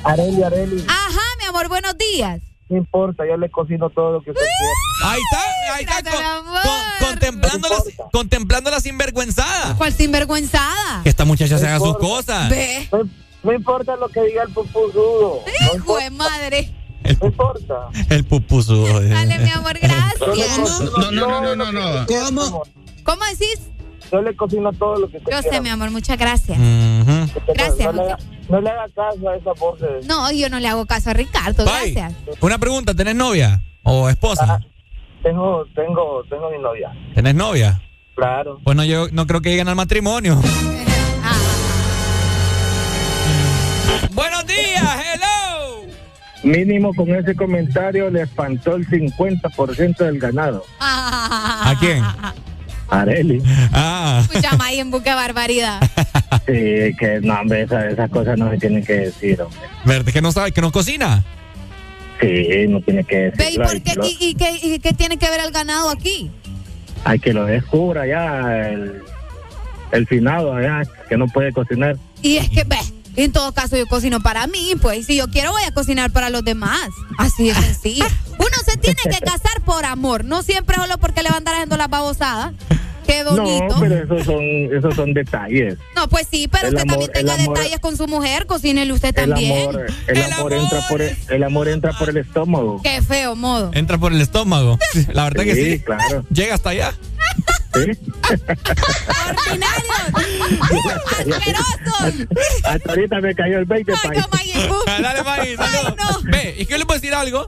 [0.04, 2.40] Areli, Areli, Ajá, mi amor, buenos días.
[2.68, 4.72] no importa, yo le cocino todo lo que usted quiera.
[5.12, 6.62] Ahí está, ahí está, con- amor.
[6.62, 9.74] con- contemplando, la, contemplando la sinvergüenzada.
[9.76, 11.02] ¿Cuál sinvergüenzada?
[11.02, 12.48] Que esta muchacha se haga sus cosas.
[12.48, 12.88] Ve.
[12.92, 13.00] No,
[13.42, 15.42] no importa lo que diga el pupuzudo.
[15.44, 16.72] No Hijo de madre.
[17.20, 17.74] No importa.
[18.10, 18.84] El pupuso.
[19.00, 20.58] Dale, mi amor, gracias.
[21.12, 22.06] No, no, no, no, no.
[22.06, 22.62] ¿Cómo?
[23.04, 23.68] ¿Cómo decís?
[24.10, 25.56] Yo le cocino todo lo que usted Yo quiera.
[25.56, 26.58] sé, mi amor, muchas gracias.
[27.54, 27.86] Gracias.
[27.86, 28.18] No le, haga-
[28.50, 30.06] no le haga caso a esa voces.
[30.06, 31.92] No, yo no le hago caso a Ricardo, Bye.
[31.92, 32.14] gracias.
[32.40, 34.60] Una pregunta, ¿tenés novia o esposa?
[35.22, 36.92] Tengo, tengo, tengo mi novia.
[37.14, 37.80] ¿Tenés novia?
[38.14, 38.58] Claro.
[38.64, 40.38] Bueno, yo no creo que lleguen al matrimonio.
[46.42, 50.64] Mínimo con ese comentario le espantó el 50% del ganado.
[50.80, 52.02] ¿A quién?
[52.88, 53.42] Areli.
[53.72, 54.20] Ah.
[54.22, 55.80] Escucha, Mayen, qué barbaridad.
[56.46, 59.60] Sí, que no, hombre, esa- esas cosas no se tienen que decir, hombre.
[59.84, 61.22] ¿Verdad que no sabe que no cocina?
[62.20, 64.92] Sí, no tiene que Ve, ¿y por qué, que lo, y, y qué, y qué
[64.92, 66.30] tiene que ver el ganado aquí?
[67.04, 69.02] hay que lo descubra ya el,
[69.92, 71.96] el finado, ya, que no puede cocinar.
[72.22, 72.78] Y es que, ve,
[73.16, 76.30] en todo caso yo cocino para mí, pues, si yo quiero voy a cocinar para
[76.30, 76.88] los demás.
[77.18, 78.06] Así de sencillo.
[78.38, 81.54] Uno se tiene que casar por amor, no siempre solo porque le van a andar
[81.54, 82.52] haciendo las babosadas.
[83.06, 83.66] Qué bonito.
[83.68, 84.42] No, pero esos son,
[84.76, 85.76] esos son detalles.
[85.96, 88.92] No, pues sí, pero El usted amor- también tenga amor- detalles con su mujer, cocínele
[88.92, 89.68] usted El también.
[89.68, 92.80] amor, el, amor, entra por el, el amor entra por el estómago.
[92.82, 93.70] Qué feo modo.
[93.74, 94.78] Entra por el estómago.
[94.92, 95.78] Sí, La verdad que Sí, sí.
[95.80, 96.24] claro.
[96.32, 96.92] Llega hasta allá.
[97.74, 97.90] Sí.
[102.64, 104.24] Hasta ahorita me cayó el 20, país.
[105.02, 106.24] Dale, Maggie, saludos.
[106.24, 107.46] Ve, ¿y qué le puedo decir algo?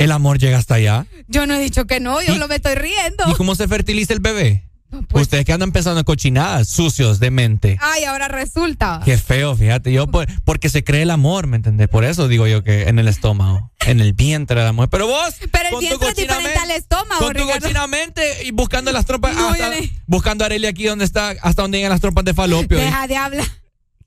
[0.00, 1.06] El amor llega hasta allá.
[1.28, 3.24] Yo no he dicho que no, yo lo me estoy riendo.
[3.28, 4.64] ¿Y cómo se fertiliza el bebé?
[5.08, 5.22] pues.
[5.22, 7.78] Ustedes que andan pensando en cochinadas, sucios de mente.
[7.80, 9.00] Ay, ahora resulta.
[9.04, 9.92] Qué feo, fíjate.
[9.92, 11.86] Yo, por- porque se cree el amor, ¿me entendés?
[11.88, 14.88] Por eso digo yo que en el estómago, en el vientre de la mujer.
[14.90, 17.60] Pero vos, Pero el con tu vientre es diferente al estómago, con tu Ricardo.
[17.60, 21.34] cochina mente y buscando las trompas, No, hasta- le- buscando a Arely aquí donde está,
[21.40, 22.78] hasta donde llegan las trompas de falopio.
[22.78, 23.46] Deja de hablar.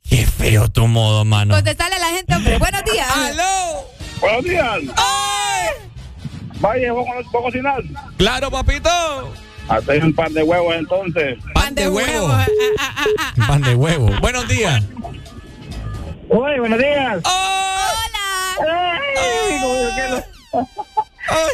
[0.10, 1.56] Qué feo tu modo, mano.
[1.56, 2.58] Contestale a la gente, hombre.
[2.58, 3.08] Buenos días.
[3.10, 3.86] ¡Aló!
[4.20, 4.80] Buenos días.
[6.64, 7.06] Vaya, ¿vos?
[8.16, 8.90] Claro, papito.
[9.68, 11.38] Hacéis un pan de huevos entonces.
[11.54, 12.30] Pan de huevo.
[13.50, 14.10] Pan de huevo.
[14.22, 14.82] Buenos días.
[16.30, 17.22] Uy, buenos días.
[17.26, 19.02] Hola.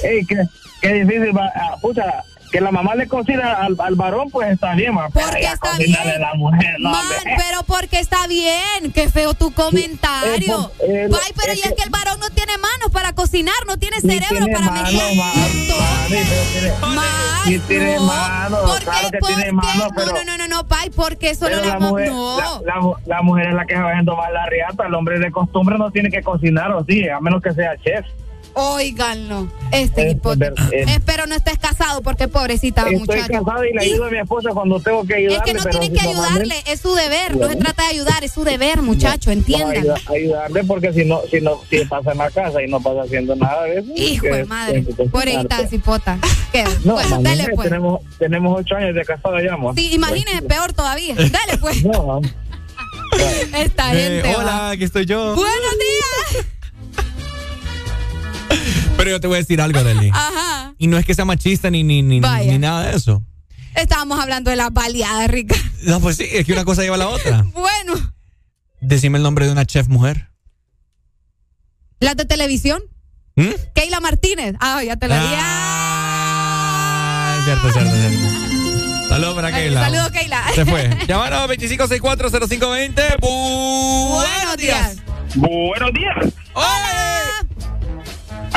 [0.04, 0.44] Ey, qué,
[0.80, 4.74] qué difícil, va, ah, pucha, que la mamá le cocina al, al varón, pues está
[4.74, 5.96] bien, ma, pero Porque ya está bien.
[5.96, 7.04] a la mujer, no, Man,
[7.38, 8.92] pero porque está bien.
[8.94, 10.72] Qué feo tu comentario.
[10.80, 13.14] Eh, eh, Ay, pero es ya es que- que el varón no tiene manos para
[13.14, 15.16] cocinar, no tiene cerebro tiene para mano, mezclar.
[15.16, 15.68] ma- mami,
[16.10, 18.04] pero tiene- Ay, ni tiene no.
[18.04, 19.52] mano, ¿Por claro que ¿Por tiene qué?
[19.52, 22.38] mano, No, pero- no, no, no, no, Pai, porque solo Pero la, mujer, No.
[22.66, 24.88] la, la la mujer es la que va viendo más la riata.
[24.88, 28.06] El hombre de costumbre no tiene que cocinar, o sí, a menos que sea chef.
[28.54, 29.48] Óiganlo.
[29.72, 30.70] Este Es hipotético.
[30.70, 33.28] ver- es- Espero no estés casado porque pobrecita Estoy muchacha.
[33.28, 35.38] casado y le ayudo a mi esposa cuando tengo que ayudarle.
[35.38, 37.38] Es que no pero tiene que si ayudarle, es su deber.
[37.38, 39.78] No se trata de ayudar, es su deber, muchacho, No, entiendan.
[39.78, 43.04] ayuda- ayudarle porque si no, si no, si pasa en la casa y no pasa
[43.04, 43.92] haciendo nada de eso.
[43.96, 44.86] Hijo de que- madre.
[44.86, 46.18] que- que- Pobrecita cipota.
[46.52, 46.64] ¿Qué?
[46.84, 47.70] No, bueno, mami, dale pues.
[47.70, 49.76] tenemos, tenemos ocho años de casado ya, amor.
[49.76, 51.14] Sí, imagínese, peor todavía.
[51.16, 51.84] Dale pues.
[51.86, 52.20] No,
[53.58, 54.34] Esta Eh, gente.
[54.34, 54.40] va.
[54.40, 55.36] hola, aquí estoy yo.
[55.36, 55.76] Buenos
[56.34, 56.46] días.
[58.98, 60.10] Pero yo te voy a decir algo, Deli.
[60.14, 60.74] Ajá.
[60.78, 63.24] Y no es que sea machista ni, ni, ni, ni nada de eso.
[63.76, 65.56] Estábamos hablando de las baleadas, Rica.
[65.84, 67.46] No, pues sí, es que una cosa lleva a la otra.
[67.54, 68.14] Bueno,
[68.82, 70.30] Decime el nombre de una chef mujer.
[72.00, 72.82] las de televisión.
[73.36, 73.50] ¿Mm?
[73.76, 74.56] Keila Martínez.
[74.60, 75.28] Ah, ya te la di.
[75.38, 79.10] Ah, es cierto, es cierto, es cierto.
[79.10, 79.82] Saludos para Keila.
[79.84, 80.44] Saludos, Keila.
[80.56, 80.90] Se fue.
[81.08, 83.20] Llámanos 25640520.
[83.22, 84.98] Buenos días.
[85.36, 86.34] Buenos días.
[86.54, 87.29] Hola.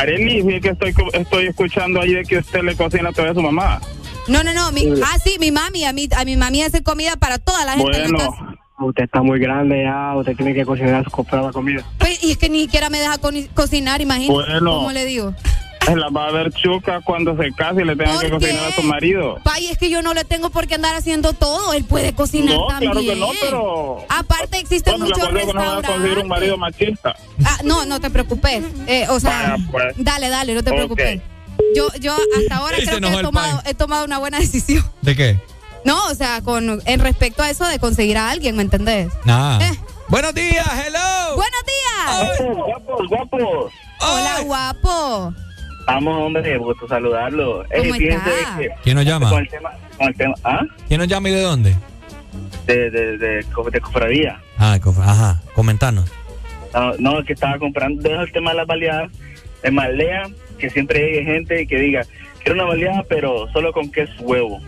[0.02, 3.40] Arely, fíjate que estoy, estoy escuchando ahí de que usted le cocina todo a su
[3.42, 3.80] mamá.
[4.28, 4.70] No, no, no.
[4.72, 4.92] Mi, Sí.
[5.04, 5.84] ah, sí, mi mami.
[5.84, 8.54] A mi, a mi mami hace comida para toda la gente en la casa.
[8.80, 11.84] usted está muy grande ya, usted tiene que cocinar su propia comida.
[11.98, 14.32] Pues, y es que ni siquiera me deja co- cocinar, imagínate.
[14.32, 14.70] Bueno.
[14.76, 15.34] ¿Cómo le digo?
[15.96, 18.72] La va a ver chuca cuando se case y le tenga ¿Por que cocinar qué?
[18.72, 19.38] a su marido.
[19.44, 21.72] Pay, es que yo no le tengo por qué andar haciendo todo.
[21.74, 22.92] Él puede cocinar No, también.
[22.92, 23.98] claro que no, pero...
[24.08, 26.22] Aparte existen muchos que no va a conseguir restaurantes.
[26.22, 27.14] un marido machista.
[27.44, 28.62] Ah, no, no te preocupes.
[28.86, 29.94] Eh, o sea, pues.
[29.96, 31.20] dale, dale, no te preocupes.
[31.76, 34.84] Yo, yo hasta ahora creo que he tomado, he tomado una buena decisión.
[35.02, 35.40] ¿De qué?
[35.84, 39.12] No, o sea, con en respecto a eso de conseguir a alguien, ¿me entendés?
[39.26, 39.58] Ah.
[39.60, 39.76] Eh.
[40.08, 41.36] Buenos días, hello.
[41.36, 42.38] Buenos días.
[42.66, 43.72] Guapos, guapos.
[44.00, 45.34] Hola, guapo.
[45.94, 47.64] Vamos, hombre, gusto saludarlo.
[47.70, 48.58] ¿Cómo fíjense está?
[48.58, 49.28] que ¿Quién nos llama?
[49.30, 50.60] Con el tema, con el tema, ¿ah?
[50.88, 51.76] ¿Quién nos llama y de dónde?
[52.66, 54.40] De, de, de, de cofradía.
[54.58, 56.10] Ah, cof- ajá, comentanos.
[56.72, 59.10] No, no, que estaba comprando, deja el tema de las baleadas.
[59.62, 60.22] Es más, lea
[60.58, 62.06] que siempre hay gente que diga,
[62.38, 64.60] quiero una baleada, pero solo con queso huevo.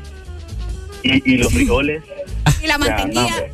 [1.02, 2.02] Y, y los frijoles.
[2.62, 3.46] Y la Ya, no, mantequilla.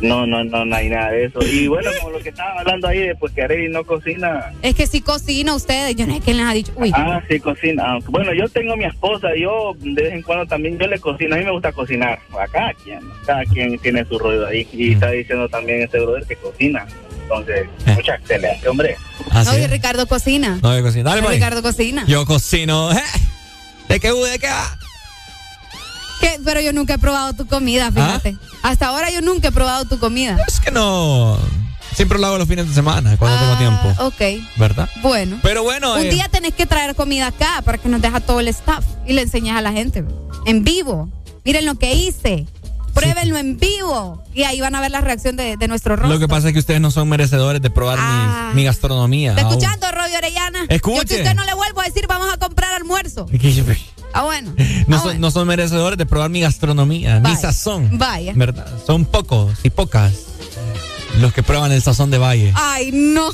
[0.00, 1.40] No, no, no, no hay nada de eso.
[1.42, 4.52] Y bueno, como lo que estaban hablando ahí, de pues que Arely no cocina.
[4.62, 6.72] es que si cocina ustedes, yo no sé quién les ha dicho.
[6.76, 6.92] Uy.
[6.94, 7.84] Ah, sí, cocina.
[7.92, 10.98] Aunque, Bueno, yo tengo a mi esposa, yo de vez en cuando también yo le
[10.98, 11.34] cocino.
[11.34, 12.18] A mí me gusta cocinar.
[12.38, 14.66] A cada quien, cada quien tiene su rollo ahí.
[14.72, 16.86] Y está diciendo también este brother que cocina.
[17.22, 18.96] Entonces, mucha excelencia, hombre.
[19.30, 19.60] ¿Ah, no, sí?
[19.60, 20.58] y Ricardo cocina.
[20.62, 21.10] No, yo cocino.
[21.10, 21.34] Dale, pues.
[21.34, 22.04] Ricardo cocina.
[22.06, 22.90] Yo cocino.
[22.92, 23.02] ¿eh?
[23.88, 24.48] ¿De qué, de qué?
[26.20, 26.40] ¿Qué?
[26.44, 28.36] Pero yo nunca he probado tu comida, fíjate.
[28.62, 30.36] Hasta ahora yo nunca he probado tu comida.
[30.46, 31.38] Es que no.
[31.94, 34.04] Siempre lo hago los fines de semana, cuando tengo tiempo.
[34.04, 34.44] Ok.
[34.56, 34.88] ¿Verdad?
[35.02, 35.38] Bueno.
[35.42, 35.94] Pero bueno.
[35.94, 38.84] Un eh, día tenés que traer comida acá para que nos deja todo el staff
[39.06, 40.04] y le enseñes a la gente.
[40.46, 41.08] En vivo.
[41.44, 42.46] Miren lo que hice.
[42.94, 44.22] Pruébenlo en vivo.
[44.34, 46.12] Y ahí van a ver la reacción de, de nuestro rostro.
[46.12, 48.50] Lo que pasa es que ustedes no son merecedores de probar Ah.
[48.54, 49.30] mi, mi gastronomía.
[49.30, 49.52] ¿Está aún.
[49.52, 50.66] escuchando, Roy Orellana?
[50.68, 50.98] Escuche.
[51.00, 53.26] Yo que usted no le vuelvo a decir, vamos a comprar almuerzo.
[54.12, 54.52] Ah, bueno.
[54.86, 57.98] No, son, no son merecedores de probar mi gastronomía, mi sazón.
[57.98, 58.32] Vaya.
[58.34, 58.66] ¿Verdad?
[58.86, 60.12] Son pocos y pocas
[61.18, 62.52] los que prueban el sazón de Valle.
[62.54, 63.30] Ay, no.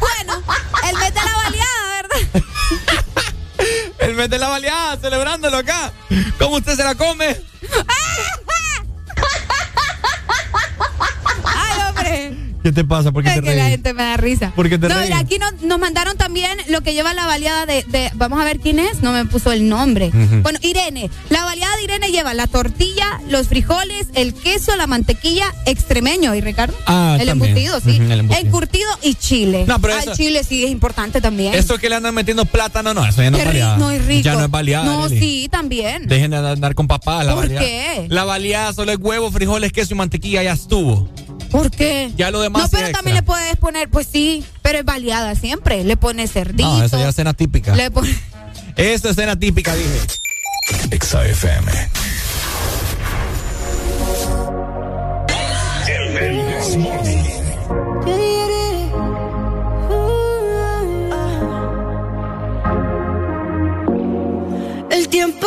[0.00, 0.42] bueno,
[0.88, 2.42] el mes de la baleada, ¿verdad?
[3.98, 5.92] El mes de la baleada, celebrándolo acá.
[6.38, 7.36] ¿Cómo usted se la come?
[11.44, 12.39] Ay, hombre.
[12.62, 13.10] ¿Qué te pasa?
[13.10, 14.52] ¿Por qué Es te que la gente me da risa.
[14.54, 15.06] ¿Por qué te no, reís?
[15.08, 18.44] mira, aquí no- nos mandaron también lo que lleva la baleada de, de- Vamos a
[18.44, 19.00] ver quién es.
[19.02, 20.10] No me puso el nombre.
[20.42, 21.10] Bueno, Irene.
[21.30, 26.34] La baleada de Irene lleva la tortilla, los frijoles, el queso, la mantequilla extremeño.
[26.34, 26.74] ¿Y Ricardo?
[26.86, 27.50] Ah, el también.
[27.56, 27.96] embutido, sí.
[27.96, 28.46] El embutido.
[28.46, 29.64] Encurtido y chile.
[29.66, 31.54] No, pero Ah, eso- el chile sí es importante también.
[31.54, 33.76] Eso que le andan metiendo plátano, no, eso ya no Qué es baleada.
[33.78, 34.22] no es rico.
[34.22, 34.84] Ya no es baleada.
[34.84, 36.06] No, sí, también.
[36.08, 37.24] Dejen de andar con papá.
[37.24, 37.64] La ¿Por baleada.
[37.64, 38.06] qué?
[38.10, 41.08] La baleada solo es huevo, frijoles, queso y mantequilla, ya estuvo.
[41.50, 42.12] ¿Por qué?
[42.16, 42.98] Ya lo demás No, pero extra.
[42.98, 45.84] también le puedes poner, pues sí, pero es baleada siempre.
[45.84, 46.68] Le pones cerdito.
[46.68, 47.74] No, eso ya es cena típica.
[47.74, 48.16] Le pones.
[48.76, 50.00] Eso es cena típica, dije.
[50.90, 51.70] Exa FM.
[64.90, 65.46] El tiempo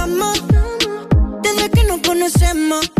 [0.00, 0.42] estamos.
[1.42, 2.92] Desde que nos conocemos.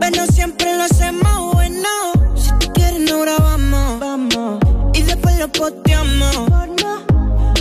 [0.00, 1.88] Pero siempre lo hacemos bueno.
[2.34, 4.58] Si tú quieres, no grabamos.
[4.94, 6.36] Y después lo posteamos.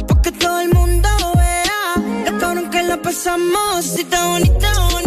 [0.08, 3.84] Porque todo el mundo vea lo cabrón que la pasamos.
[3.84, 5.07] Si está bonita, bonita,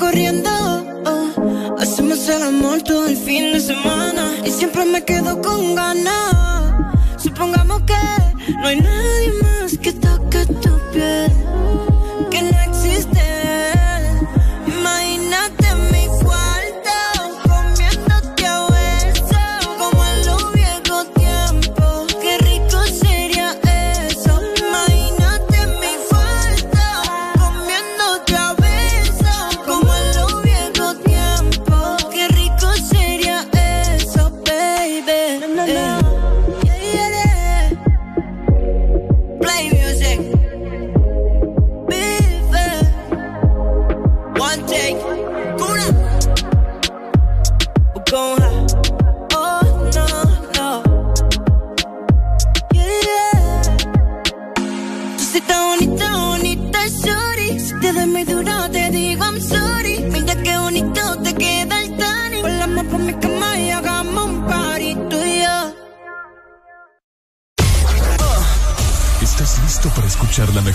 [0.00, 0.50] corriendo.
[1.78, 4.32] Hacemos el amor todo el fin de semana.
[4.44, 6.94] Y siempre me quedo con ganas.
[7.18, 8.02] Supongamos que
[8.60, 11.30] no hay nadie más que toque tu piel.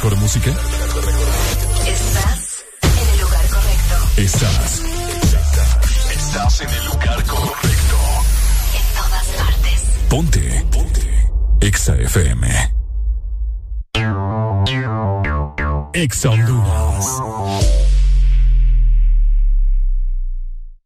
[0.06, 0.52] Mejor música?
[1.88, 4.22] Estás en el lugar correcto.
[4.22, 4.82] Estás.
[6.14, 7.98] Estás en el lugar correcto.
[8.76, 9.84] En todas partes.
[10.08, 10.66] Ponte.
[10.72, 11.30] Ponte.
[11.62, 12.48] Exa FM.
[15.94, 17.06] Exa Honduras.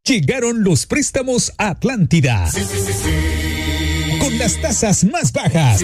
[0.05, 2.49] Llegaron los préstamos a Atlántida.
[4.21, 5.83] Con las tasas más bajas.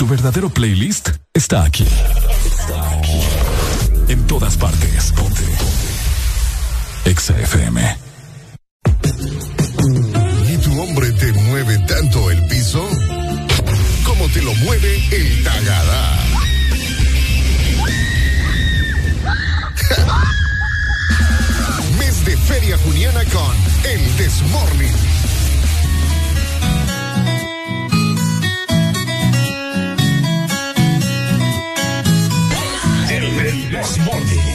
[0.00, 1.86] Tu verdadero playlist está aquí.
[4.08, 5.12] En todas partes.
[5.12, 5.42] Ponte.
[7.04, 7.98] Exa FM.
[10.48, 12.82] ¿Y tu hombre te mueve tanto el piso?
[14.06, 16.18] Como te lo mueve el Tagadá.
[21.98, 23.54] Mes de Feria Juniana con
[23.84, 25.29] El Desmorning.
[33.50, 34.49] El Desmorning.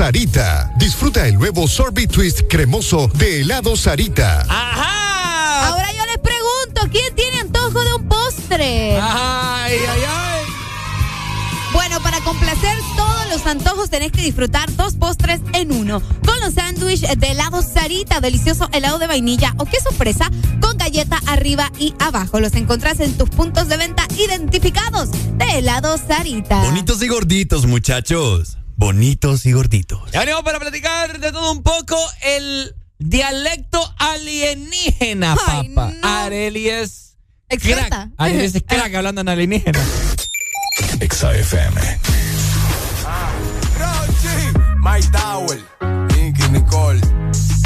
[0.00, 0.72] Sarita.
[0.78, 4.46] Disfruta el nuevo sorbet twist cremoso de helado Sarita.
[4.48, 5.66] ¡Ajá!
[5.66, 8.98] Ahora yo les pregunto, ¿quién tiene antojo de un postre?
[8.98, 10.44] ¡Ay, ay, ay!
[11.74, 16.00] Bueno, para complacer todos los antojos tenés que disfrutar dos postres en uno.
[16.24, 20.30] Con los sándwiches de helado Sarita, delicioso helado de vainilla o queso fresa
[20.62, 22.40] con galleta arriba y abajo.
[22.40, 26.62] Los encontrás en tus puntos de venta identificados de helado Sarita.
[26.62, 30.10] Bonitos y gorditos, muchachos bonitos y gorditos.
[30.10, 35.92] Ya venimos para platicar de todo un poco el dialecto alienígena, Ay, papa.
[36.00, 36.08] No.
[36.08, 37.14] Areli es
[37.48, 38.08] crack.
[38.16, 39.78] Areli es crack hablando en alienígena.
[40.98, 41.78] Exa FM.
[43.06, 43.30] Ah,
[43.78, 45.60] Rochi, My Tower,
[46.16, 47.00] Nicky Nicole.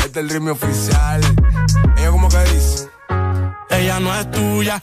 [0.05, 1.21] Este es el ritmo oficial.
[1.97, 2.89] Ella como que dice.
[3.71, 4.83] Ella no es tuya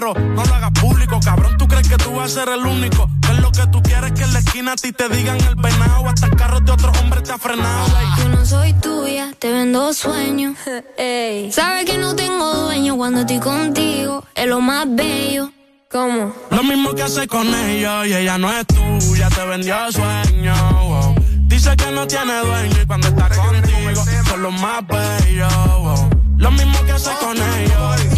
[0.00, 1.20] no lo hagas público.
[1.24, 3.08] Cabrón, tú crees que tú vas a ser el único.
[3.22, 5.54] Que es lo que tú quieres que en la esquina a ti te digan el
[5.54, 6.08] venado.
[6.08, 7.86] Hasta el carro de otro hombre te ha frenado.
[8.18, 10.56] Yo no soy tuya, te vendo sueños.
[11.50, 14.24] Sabes que no tengo dueño cuando estoy contigo.
[14.34, 15.52] Es lo más bello.
[15.90, 16.34] ¿Cómo?
[16.50, 20.54] Lo mismo que hace con ellos y ella no es tuya, te vendió sueño.
[20.88, 21.14] wow.
[21.46, 25.54] Dice que no tiene dueño y cuando está contigo son los más bellos.
[25.54, 26.10] wow.
[26.36, 28.13] Lo mismo que hace con ellos.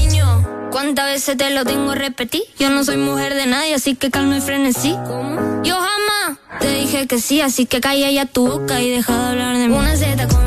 [0.76, 2.42] ¿Cuántas veces te lo tengo que repetir?
[2.58, 4.90] Yo no soy mujer de nadie, así que calma y frenesí.
[5.64, 9.28] Yo jamás te dije que sí, así que calla ya tu boca y deja de
[9.30, 9.74] hablar de mí.
[9.74, 10.45] Una Z contigo,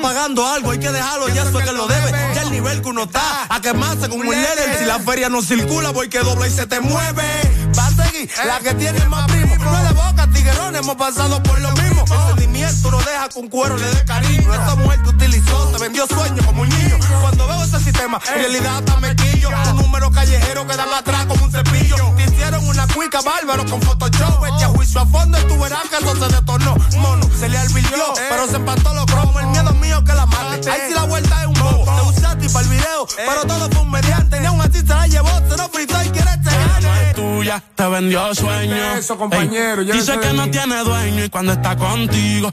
[0.00, 2.10] pagando algo, hay que dejarlo, ya eso es que lo debe.
[2.34, 4.78] Ya el nivel que uno está, a quemarse con un líder.
[4.78, 7.22] Si la feria no circula, voy que dobla y se te mueve.
[7.78, 9.56] Va a seguir la que tiene más primo.
[9.56, 12.04] No de boca, tiguerón, hemos pasado por lo mismo.
[12.70, 14.54] El sentimiento lo deja con cuero, le dé cariño.
[14.54, 16.98] Esta mujer te utilizó, te vendió sueño como un niño.
[17.20, 19.48] Cuando veo ese sistema, en realidad hasta me quillo.
[19.48, 21.96] Un número callejero que dan atrás como un cepillo.
[22.16, 24.44] Te hicieron una cuica bárbaro con Photoshop.
[24.46, 26.76] Echa juicio a fondo y tú verás que eso se detonó.
[26.98, 29.42] Mono, se le alvirtió, pero se empató los cromos.
[29.42, 30.70] El miedo mío que la mate.
[30.70, 31.84] Ahí sí la vuelta es un bobo.
[31.84, 34.38] Te usaste para el video, pero todo fue un mediante.
[34.38, 37.14] Ni aún así se la llevó, se lo fritó y quiere este gane.
[37.14, 38.94] tuya, te vendió sueño.
[38.94, 42.52] Eso, compañero, dice no que no tiene dueño y cuando está contigo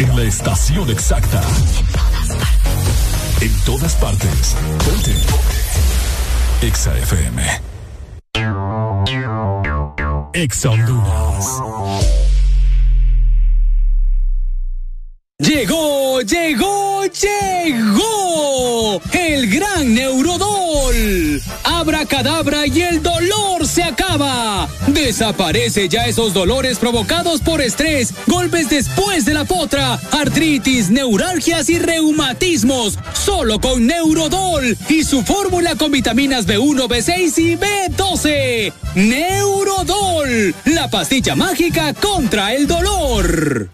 [0.00, 1.42] en la estación exacta.
[3.40, 4.56] En todas partes.
[4.84, 5.14] Ponte.
[6.62, 7.42] Exa FM.
[10.32, 11.46] Exa Honduras.
[15.38, 21.42] Llegó, llegó, llegó el gran Neurodol.
[21.80, 24.68] Abracadabra y el dolor se acaba.
[24.88, 31.78] Desaparece ya esos dolores provocados por estrés, golpes después de la potra, artritis, neuralgias y
[31.78, 32.98] reumatismos.
[33.14, 38.72] Solo con Neurodol y su fórmula con vitaminas B1, B6 y B12.
[38.96, 43.70] Neurodol, la pastilla mágica contra el dolor.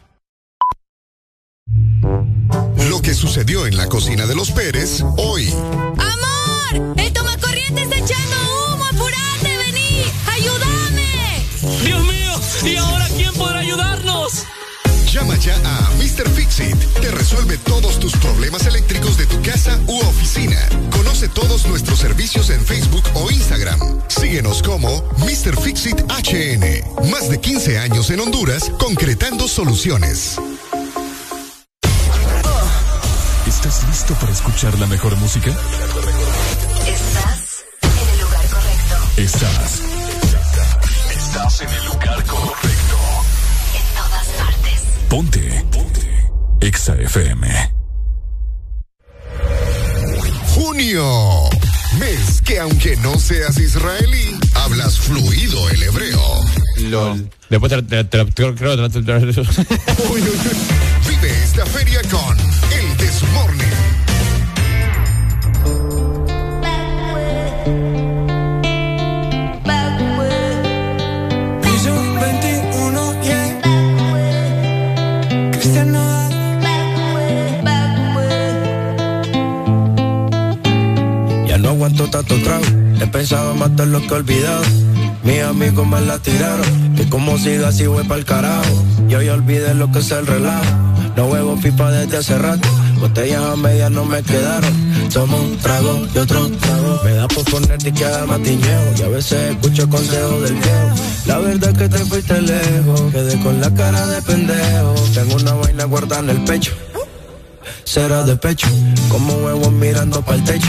[2.88, 5.50] Lo que sucedió en la cocina de los Pérez hoy.
[5.50, 6.35] ¡Amor!
[6.72, 8.36] ¡El tomacorriente está echando
[8.74, 8.84] humo!
[8.86, 9.56] ¡Apurate!
[9.56, 10.02] ¡Vení!
[10.32, 11.46] ¡Ayúdame!
[11.84, 12.40] ¡Dios mío!
[12.64, 14.44] ¿Y ahora quién podrá ayudarnos?
[15.12, 16.28] Llama ya a Mr.
[16.30, 16.76] Fixit.
[17.00, 20.58] Te resuelve todos tus problemas eléctricos de tu casa u oficina.
[20.90, 23.78] Conoce todos nuestros servicios en Facebook o Instagram.
[24.08, 25.58] Síguenos como Mr.
[25.60, 27.10] Fixit HN.
[27.10, 30.36] Más de 15 años en Honduras concretando soluciones.
[33.46, 35.56] ¿Estás listo para escuchar la mejor música?
[39.26, 39.82] Estás.
[41.10, 42.96] Estás en el lugar correcto.
[43.74, 44.82] En todas partes.
[45.08, 45.64] Ponte.
[45.72, 46.30] Ponte.
[46.60, 47.72] Exa FM.
[50.54, 51.50] Junio.
[51.98, 56.22] Mes que aunque no seas israelí, hablas fluido el hebreo.
[56.88, 57.28] LOL.
[57.50, 58.24] Después te, que te,
[61.08, 63.55] Vive esta feria con El Desmorning.
[81.96, 82.64] Aguanto tanto trago.
[83.00, 84.62] He pensado matar lo que he olvidado.
[85.24, 86.94] Mis amigos me la tiraron.
[86.94, 88.84] Que como siga así voy pa'l carajo.
[89.08, 90.64] Yo ya olvidé lo que es el relajo.
[91.16, 92.68] No huevo pipa desde hace rato.
[93.00, 94.74] Botellas a medias no me quedaron.
[95.10, 97.00] Tomo un trago y otro trago.
[97.02, 98.38] Me da por ponerte que haga.
[98.38, 100.94] Y a veces escucho consejos del viejo.
[101.24, 103.00] La verdad es que te fuiste lejos.
[103.10, 104.94] Quedé con la cara de pendejo.
[105.14, 106.72] Tengo una vaina guardada en el pecho.
[107.84, 108.68] Será de pecho.
[109.08, 110.68] Como huevos mirando para el techo.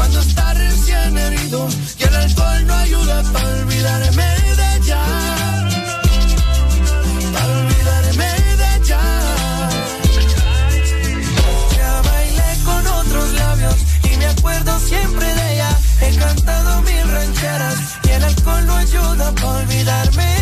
[0.00, 4.28] cuando está recién herido y el alcohol no ayuda para olvidarme
[4.60, 5.02] de ella.
[7.34, 8.30] Pa' olvidarme
[8.60, 9.02] de ella.
[11.76, 13.76] Ya bailé con otros labios
[14.10, 15.78] y me acuerdo siempre de ella.
[16.00, 20.39] He cantado mil rancheras y el alcohol no ayuda para olvidarme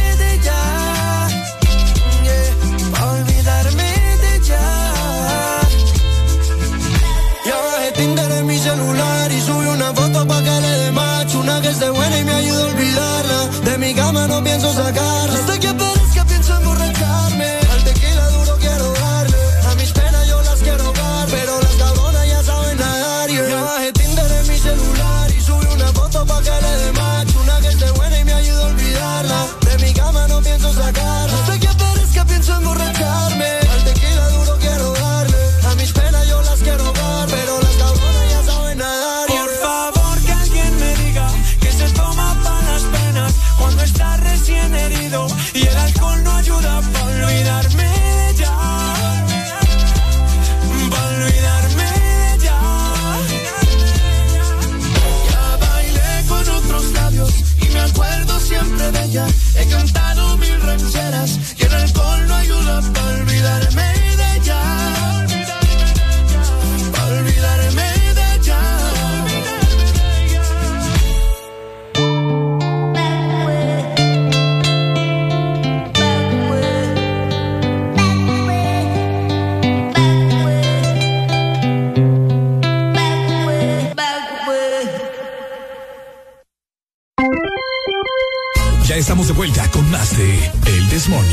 [89.21, 91.29] estamos de vuelta con más de El This Morning.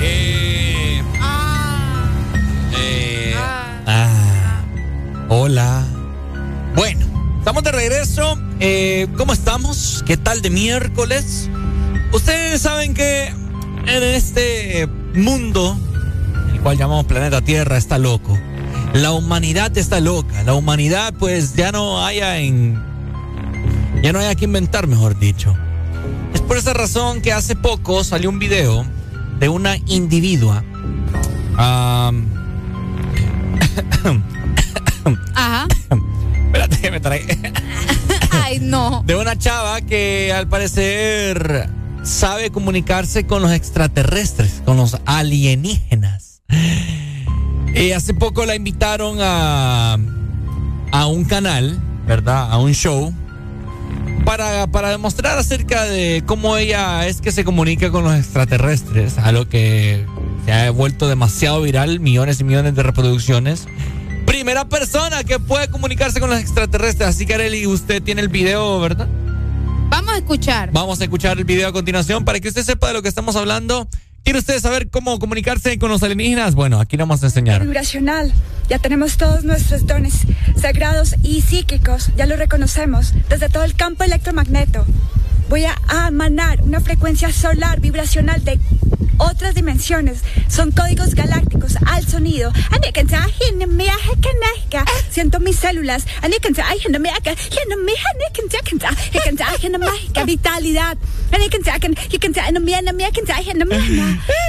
[0.00, 1.02] Eh,
[2.78, 3.34] eh,
[3.88, 4.62] ah,
[5.28, 5.84] hola.
[6.76, 7.04] Bueno,
[7.40, 8.38] estamos de regreso.
[8.60, 10.04] Eh, ¿Cómo estamos?
[10.06, 11.50] ¿Qué tal de miércoles?
[12.12, 13.34] Ustedes saben que
[13.86, 15.76] en este mundo,
[16.52, 18.38] el cual llamamos planeta Tierra, está loco.
[18.92, 20.44] La humanidad está loca.
[20.44, 22.91] La humanidad, pues, ya no haya en.
[24.02, 25.56] Ya no haya que inventar, mejor dicho.
[26.34, 28.84] Es por esa razón que hace poco salió un video
[29.38, 30.64] de una individua.
[31.56, 32.26] am,
[35.34, 35.68] Ajá.
[36.46, 37.24] espérate que me trae.
[38.30, 39.04] Ay, no.
[39.06, 41.68] De una chava que al parecer
[42.02, 46.42] sabe comunicarse con los extraterrestres, con los alienígenas.
[47.72, 49.96] Y hace poco la invitaron a,
[50.90, 52.50] a un canal, ¿verdad?
[52.50, 53.14] A un show
[54.24, 59.32] para, para demostrar acerca de cómo ella es que se comunica con los extraterrestres, a
[59.32, 60.06] lo que
[60.44, 63.66] se ha vuelto demasiado viral, millones y millones de reproducciones.
[64.26, 67.08] Primera persona que puede comunicarse con los extraterrestres.
[67.08, 69.08] Así que Areli, usted tiene el video, ¿verdad?
[69.88, 70.70] Vamos a escuchar.
[70.72, 73.36] Vamos a escuchar el video a continuación para que usted sepa de lo que estamos
[73.36, 73.88] hablando.
[74.24, 76.54] ¿Quiere usted saber cómo comunicarse con los alienígenas?
[76.54, 77.62] Bueno, aquí lo vamos a enseñar.
[77.62, 78.32] Vibracional.
[78.72, 80.20] Ya tenemos todos nuestros dones
[80.56, 82.08] sagrados y psíquicos.
[82.16, 84.86] Ya lo reconocemos desde todo el campo electromagneto.
[85.52, 85.76] Voy a
[86.08, 88.58] emanar una frecuencia solar vibracional de
[89.18, 90.20] otras dimensiones.
[90.48, 92.50] Son códigos galácticos al sonido.
[95.10, 96.06] Siento mis células.
[100.24, 100.96] Vitalidad.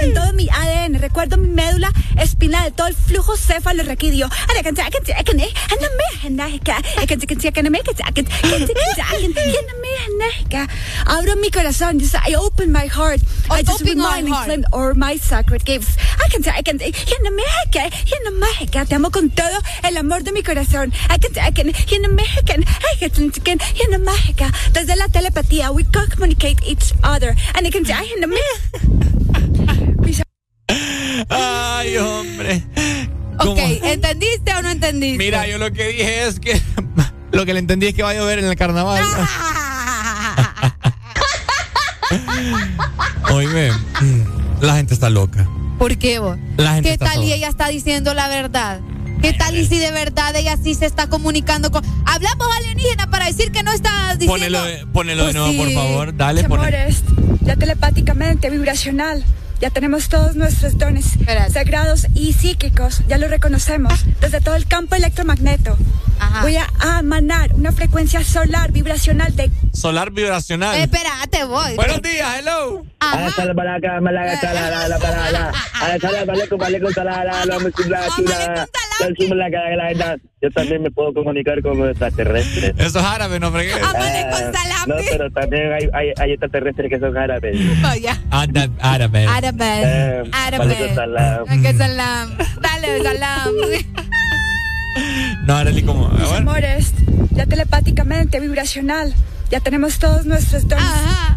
[0.01, 0.99] En todo mi ADN.
[0.99, 4.29] Recuerdo mi médula espinal, todo el flujo cefalorraquídeo.
[11.05, 11.99] Abro mi corazón.
[12.25, 13.21] I open my heart.
[13.49, 14.49] I just Open read my my heart.
[14.49, 15.97] inclin or my sacred gifts.
[16.19, 16.79] I can I can
[18.87, 20.93] Te amo con todo el amor de mi corazón.
[21.09, 22.63] I can I can I can
[24.73, 27.35] Desde la telepatía, we communicate each other.
[27.55, 27.83] And I can
[31.29, 32.63] Ay, hombre.
[33.39, 33.57] Ok, ¿Cómo?
[33.57, 35.17] ¿entendiste o no entendiste?
[35.17, 36.61] Mira, yo lo que dije es que
[37.31, 39.03] lo que le entendí es que va a llover en el carnaval.
[43.31, 43.71] Oíme,
[44.61, 45.47] la gente está loca.
[45.77, 46.37] ¿Por qué vos?
[46.57, 48.79] La gente ¿Qué está tal y ella está diciendo la verdad?
[49.21, 51.83] ¿Qué tal y si de verdad ella sí se está comunicando con...
[52.05, 54.33] Hablamos alienígena para decir que no está diciendo...
[54.33, 55.57] Ponelo, de- ponelo Pues de nuevo, sí.
[55.59, 56.15] por favor.
[56.17, 56.61] Dale, ponelo.
[56.61, 57.03] Amores,
[57.41, 59.23] ya telepáticamente, vibracional.
[59.63, 61.17] Ya tenemos todos nuestros dones
[61.49, 63.01] sagrados y psíquicos.
[63.07, 65.77] Ya lo reconocemos desde todo el campo electromagneto.
[66.41, 66.67] Voy a
[66.99, 70.77] emanar una frecuencia solar vibracional de Solar vibracional.
[70.77, 71.75] Espérate, voy.
[71.75, 72.83] Buenos días, hello.
[80.41, 82.73] Yo también me puedo comunicar con los extraterrestres.
[82.77, 83.73] Eso es árabe, no fregué.
[83.81, 83.93] Ah,
[84.87, 87.57] No, pero también hay, hay, hay extraterrestres que son árabes.
[88.81, 89.25] Árabe.
[89.27, 89.27] Árabe.
[89.59, 89.83] Árabe.
[89.83, 90.31] Eh.
[90.59, 91.45] Walaikum salam.
[91.77, 92.37] Salam.
[92.61, 93.53] Dale, salam.
[95.45, 96.09] No, Arely, como.
[96.09, 96.93] mis amores.
[97.31, 99.13] Ya telepáticamente, vibracional.
[99.49, 100.85] Ya tenemos todos nuestros dones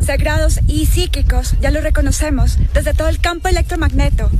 [0.00, 1.54] sagrados y psíquicos.
[1.60, 4.30] Ya lo reconocemos desde todo el campo electromagneto.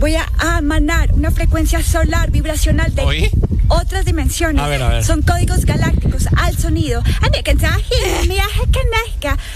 [0.00, 0.26] Voy a
[0.58, 3.30] emanar una frecuencia solar vibracional de ¿Oí?
[3.68, 4.60] otras dimensiones.
[4.62, 5.04] A ver, a ver.
[5.04, 7.02] Son códigos galácticos al sonido.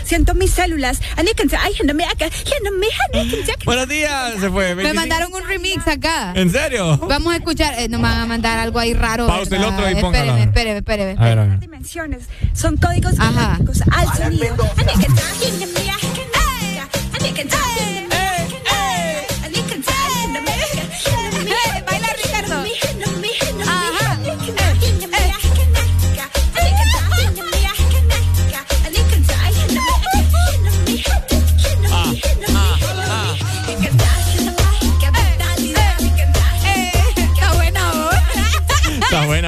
[0.04, 1.00] Siento mis células.
[3.64, 4.74] Buenos días, se fue.
[4.74, 4.94] Me 25.
[4.94, 6.32] mandaron un remix acá.
[6.34, 6.96] ¿En serio?
[6.98, 7.74] Vamos a escuchar.
[7.78, 9.26] eh, no me van a mandar algo ahí raro.
[9.26, 10.36] Pause el otro y póngalo.
[10.36, 11.16] Espéreme, espéreme, espéreme.
[11.18, 11.58] A ver, a ver.
[11.58, 12.22] dimensiones.
[12.54, 14.56] Son códigos galácticos al sonido.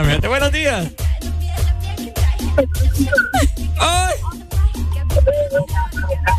[0.00, 0.28] Buena, fíjate.
[0.28, 0.88] Buenos días.
[3.80, 4.14] ¡Ay!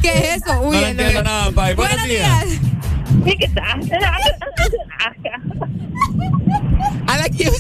[0.02, 0.62] ¿Qué es eso?
[0.62, 1.76] Uy, no entiendo nada, pai.
[1.76, 2.50] Buenos, Buenos días.
[2.50, 2.62] días.
[7.08, 7.44] A la que.
[7.46, 7.52] Yo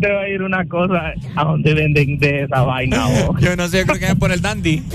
[0.00, 3.06] te voy a ir una cosa a donde venden de esa vaina.
[3.06, 3.36] vos.
[3.40, 4.82] Yo no sé, creo que es por el dandy.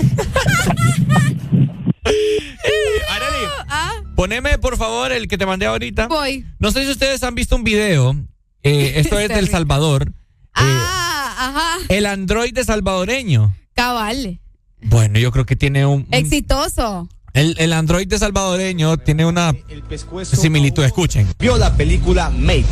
[2.04, 6.06] Arely, Ah, poneme por favor el que te mandé ahorita.
[6.08, 6.44] voy.
[6.58, 8.14] No sé si ustedes han visto un video.
[8.64, 10.12] Eh, esto es del Salvador.
[10.54, 11.78] Ah, ajá.
[11.88, 13.54] El androide salvadoreño.
[13.74, 14.40] Cabal.
[14.82, 16.00] Bueno, yo creo que tiene un.
[16.00, 17.08] un- Exitoso.
[17.32, 19.54] el, el androide salvadoreño tiene una
[20.24, 20.84] similitud.
[20.84, 21.26] Escuchen.
[21.38, 22.68] Vio la película Matrix.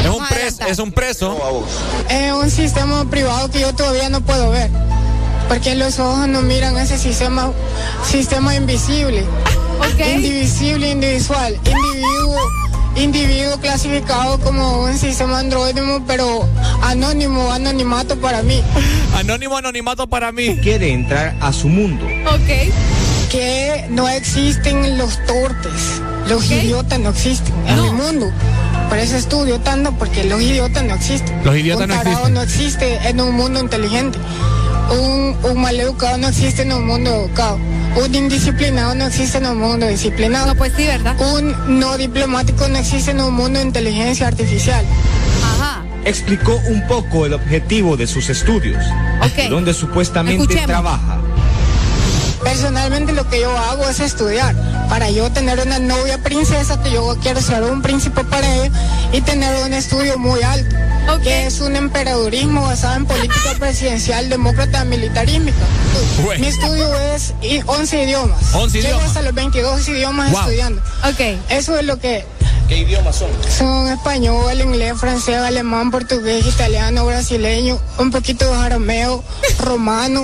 [0.00, 1.66] Es un, pres- es un preso.
[2.08, 4.70] Es un sistema privado que yo todavía no puedo ver.
[5.48, 7.52] Porque los ojos no miran ese sistema,
[8.04, 9.24] sistema invisible.
[10.14, 11.54] Indivisible, indivisual.
[11.54, 12.38] Individuo,
[12.96, 16.48] individuo clasificado como un sistema androide, pero
[16.82, 18.62] anónimo, anonimato para mí.
[19.14, 20.58] Anónimo, anonimato para mí.
[20.62, 22.06] Quiere entrar a su mundo.
[22.26, 22.72] Ok.
[23.30, 26.00] Que no existen los tortes.
[26.28, 28.30] Los idiotas no existen en mi mundo.
[28.88, 31.44] Por eso estudio tanto, porque los idiotas no existen.
[31.44, 32.34] Los idiotas un no existen.
[32.34, 34.18] no existe en un mundo inteligente.
[34.90, 37.58] Un, un mal educado no existe en un mundo educado.
[37.96, 40.46] Un indisciplinado no existe en un mundo disciplinado.
[40.46, 41.16] No, pues sí, ¿verdad?
[41.34, 44.84] Un no diplomático no existe en un mundo de inteligencia artificial.
[45.58, 45.84] Ajá.
[46.04, 48.84] explicó un poco el objetivo de sus estudios,
[49.50, 50.66] donde supuestamente Escuchemos.
[50.66, 51.18] trabaja.
[52.50, 54.54] Personalmente lo que yo hago es estudiar
[54.88, 58.70] para yo tener una novia princesa que yo quiero ser un príncipe para ella
[59.12, 60.76] y tener un estudio muy alto,
[61.24, 65.56] que es un emperadurismo basado en política presidencial demócrata militarística.
[66.38, 68.54] Mi estudio es i- 11 idiomas.
[68.54, 69.06] 11 Llego idiomas.
[69.08, 70.40] hasta los 22 idiomas Wow.
[70.42, 70.82] estudiando.
[71.02, 71.20] Ok.
[71.50, 72.24] Eso es lo que
[72.68, 73.28] ¿Qué idiomas son?
[73.58, 79.24] son español, inglés, francés, alemán, portugués, italiano, brasileño, un poquito de arameo,
[79.58, 80.22] romano,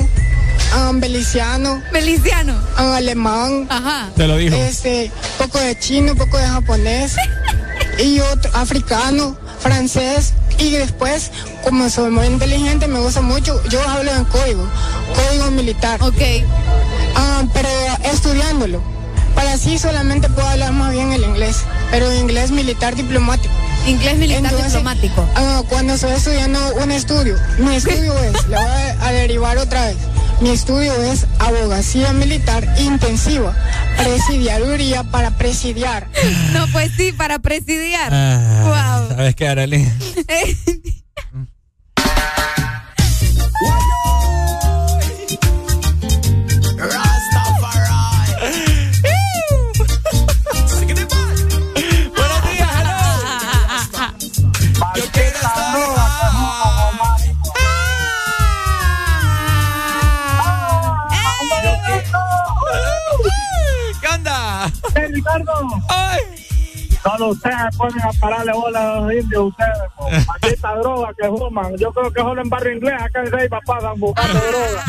[0.74, 2.54] ah, beliciano, Beliciano.
[2.76, 4.08] ah, alemán, Ajá.
[4.16, 4.54] Te lo dijo.
[4.56, 7.16] este, poco de chino, poco de japonés
[7.98, 11.30] y otro africano, francés y después,
[11.64, 14.66] como soy muy inteligente, me gusta mucho, yo hablo en código,
[15.14, 16.00] código militar.
[16.02, 16.20] Ok.
[17.16, 17.68] Ah, pero
[18.04, 18.80] estudiándolo.
[19.34, 21.56] Para así solamente puedo hablar más bien el inglés,
[21.90, 23.52] pero inglés militar diplomático.
[23.86, 25.28] Inglés militar diplomático.
[25.34, 29.86] ah, cuando estoy estudiando un estudio, mi estudio es, le voy a, a derivar otra
[29.86, 29.96] vez,
[30.40, 33.54] mi estudio es abogacía militar intensiva,
[33.96, 36.08] presidiaduría para presidiar.
[36.52, 38.10] No, pues sí, para presidiar.
[38.12, 39.16] Ah, Wow.
[39.16, 39.88] ¿Sabes qué, Arely?
[65.12, 65.52] ¡Eh, Ricardo!
[67.02, 71.76] Solo ustedes pueden pararle bola a los indios, ustedes, maldita droga que fuman.
[71.76, 74.84] Yo creo que solo en barrio inglés, acá en Ceiba pasan buscando droga.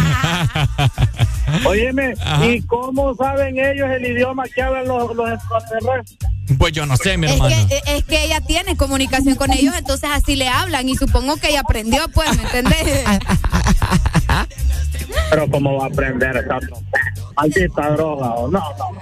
[1.65, 6.17] Óyeme, ¿y cómo saben ellos el idioma que hablan los, los extraterrestres?
[6.59, 7.55] Pues yo no sé, mi Es hermano.
[7.67, 11.49] que, es que ella tiene comunicación con ellos, entonces así le hablan y supongo que
[11.49, 13.05] ella aprendió, pues, ¿me entendés?
[15.31, 16.59] Pero ¿cómo va a aprender esa
[17.35, 18.29] maldita droga?
[18.35, 18.99] o No, no.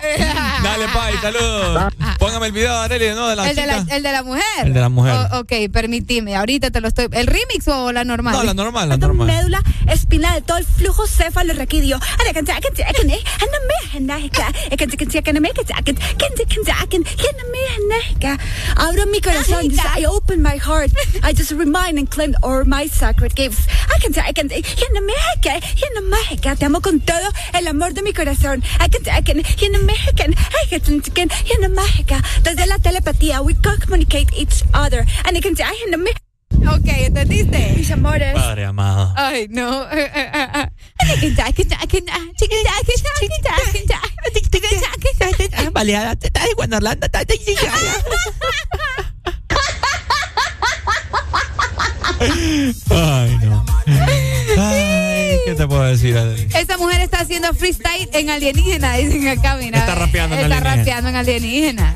[0.63, 1.93] Dale, Pai, saludos.
[2.19, 3.27] Póngame el video, Arely, ¿no?
[3.27, 4.43] De la El de la, el de la mujer.
[4.65, 5.13] El de la mujer.
[5.33, 7.07] O- ok, permitime, ahorita te lo estoy...
[7.11, 8.33] ¿El remix o la normal?
[8.33, 9.27] No, la normal, la normal.
[9.27, 11.99] médula espinal de todo el flujo cefalorraquídeo.
[18.77, 19.67] Abro mi corazón.
[19.67, 20.91] Dice, I open my heart.
[21.23, 23.67] I just remind and claim all my sacred gifts.
[23.95, 24.49] I can I can
[26.57, 27.17] Te amo con todo
[27.57, 28.20] el amor de mi corazón.
[28.79, 29.41] I can I can
[32.43, 35.05] Desde la telepatía, we communicate each other.
[35.25, 35.55] And I can
[36.67, 37.73] Ok, ¿entendiste?
[37.75, 38.33] Mis amores.
[38.35, 39.13] Padre amado.
[39.17, 39.87] Ay, no.
[45.71, 47.09] Baleada, te estás en Orlando,
[52.89, 53.65] Ay, no.
[54.57, 55.00] Ay,
[55.51, 56.15] ¿qué te puedo decir?
[56.55, 59.79] Esa mujer está haciendo freestyle en alienígena, dicen acá, mira.
[59.79, 60.75] Está rapeando en Está alienígena.
[60.77, 61.95] rapeando en alienígena.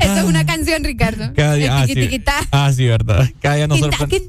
[0.00, 1.32] Eso es una canción, Ricardo.
[1.34, 2.22] Cada día, ah, sí.
[2.52, 3.28] Ah, verdad.
[3.40, 4.22] Cada día nos sorprende.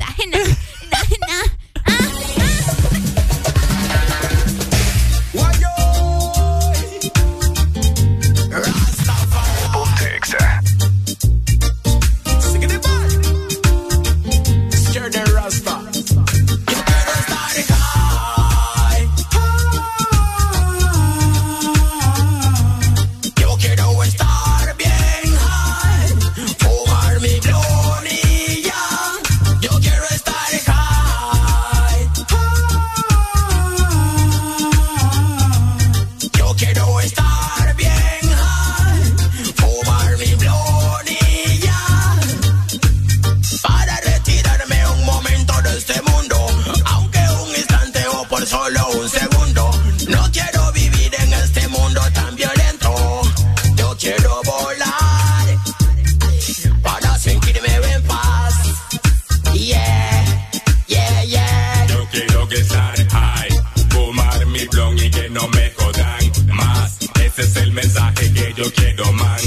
[67.74, 69.43] Mensaje que yo quiero mandar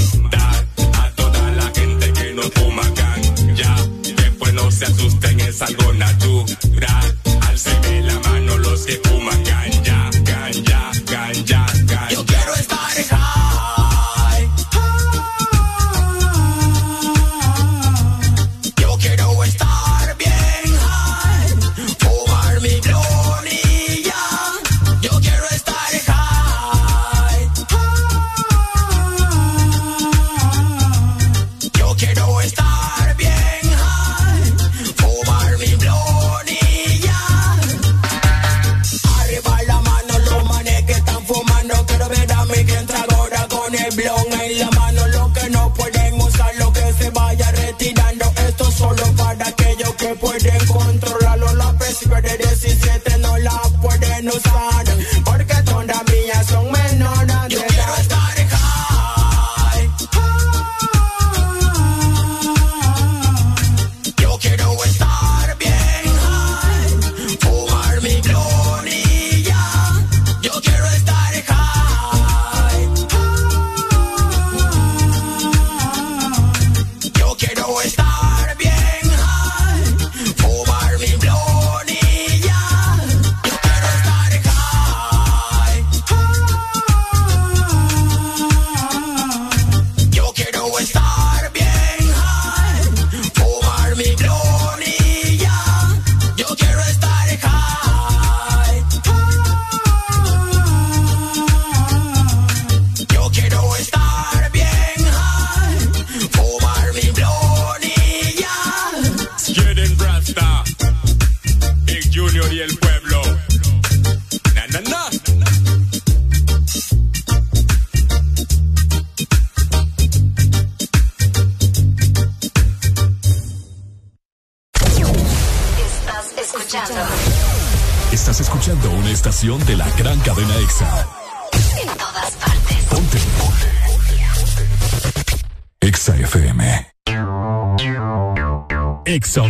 [139.17, 139.49] EXA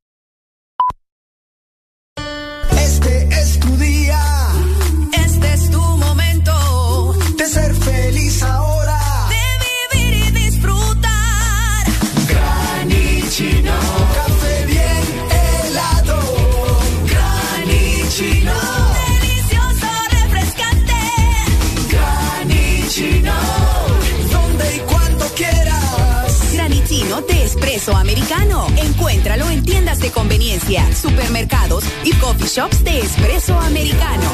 [27.81, 28.67] Espresso americano.
[28.77, 34.29] Encuéntralo en tiendas de conveniencia, supermercados y coffee shops de espresso americano.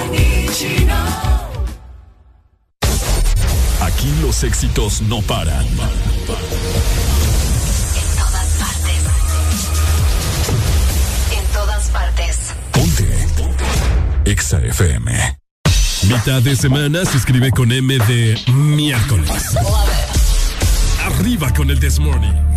[3.81, 5.65] Aquí los éxitos no paran.
[5.65, 5.77] En
[8.17, 9.03] todas partes.
[11.31, 12.53] En todas partes.
[14.25, 15.39] EXA FM.
[16.03, 19.55] Mitad de semana se escribe con M de miércoles.
[21.05, 22.56] Arriba con el This Morning.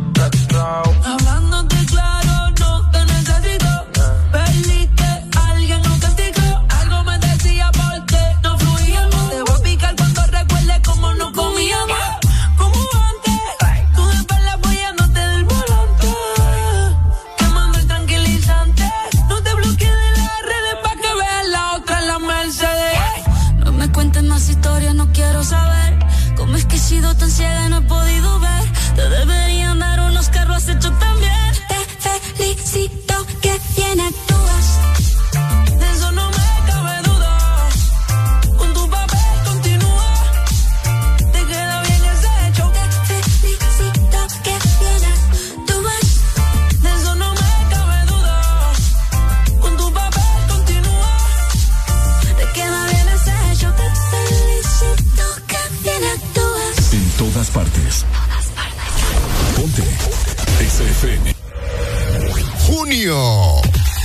[62.91, 63.61] Junio.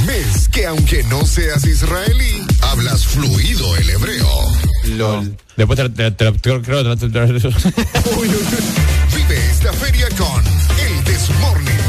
[0.06, 4.28] Mes que aunque no seas israelí, hablas fluido el hebreo.
[4.84, 5.36] LOL.
[5.56, 6.52] Después te, te, Vive
[9.50, 10.44] esta feria con
[10.78, 11.81] el Desmorning.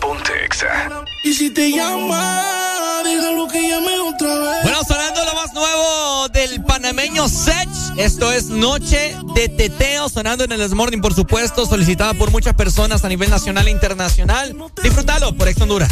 [0.00, 1.04] Ponte Exa.
[1.22, 4.62] Y si te llama, déjalo que llame otra vez.
[4.64, 7.75] Bueno, sonando lo más nuevo del panameño Sech.
[7.96, 13.04] Esto es Noche de Teteo, sonando en el Morning, por supuesto, solicitada por muchas personas
[13.04, 14.54] a nivel nacional e internacional.
[14.82, 15.90] Disfrútalo por Ex Honduras.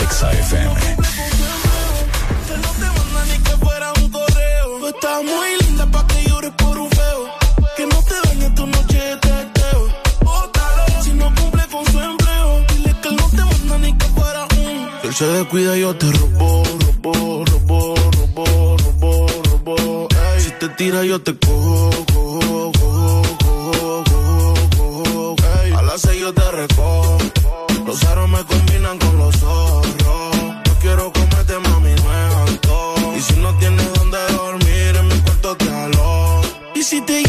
[0.00, 0.74] Exa FM.
[0.74, 4.78] Que no te manda ni que fuera un correo.
[4.80, 7.28] Tú estás muy linda pa' que llores por un feo.
[7.76, 9.88] Que no te dañe tu noche de teteo.
[11.04, 12.64] Si no cumple con su empleo.
[12.68, 14.88] Dile que él no te manda ni que fuera un.
[15.02, 16.64] Si él se descuida, yo te robo,
[17.02, 17.93] robo, robo.
[20.76, 25.36] Ey, si te tira, yo te cojo, cojo, cojo, cojo, cojo, cojo.
[25.62, 27.18] Ey, a las seis yo te recojo.
[27.86, 30.36] Los aros me combinan con los zorros.
[30.64, 33.14] Yo quiero comerte, mami, no es antojo.
[33.16, 36.42] Y si no tienes donde dormir, en mi cuarto te alojo.
[36.74, 37.22] Y si te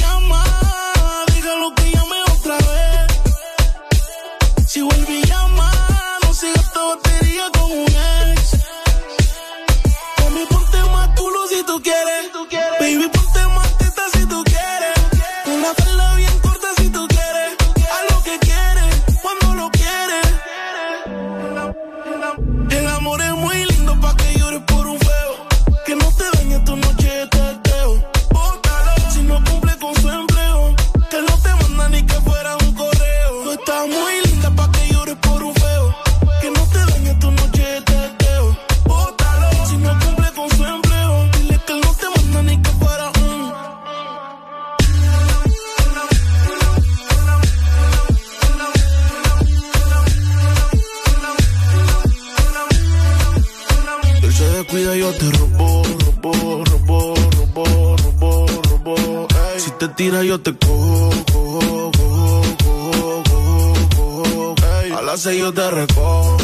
[59.98, 64.56] Ey, si te tira, yo te cojo, cojo, cojo, cojo, cojo, cojo.
[64.84, 66.38] Ey, a las seis yo te recojo.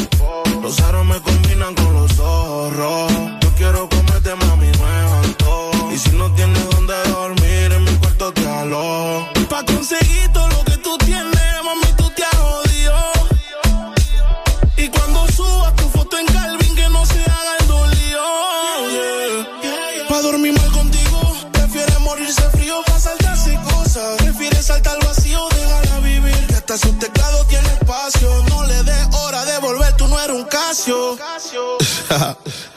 [0.62, 3.12] Los aros me combinan con los zorros.
[3.42, 3.88] Yo quiero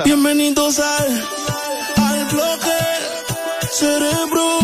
[0.04, 1.24] Bienvenidos al,
[1.96, 2.78] al bloque
[3.72, 4.55] cerebro.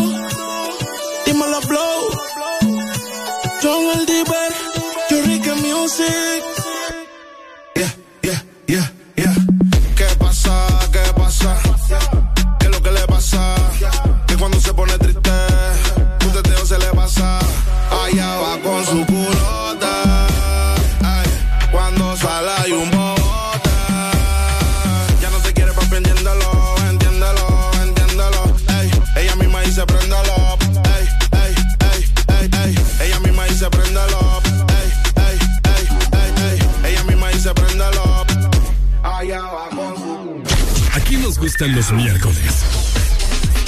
[41.42, 42.62] Gustan los miércoles.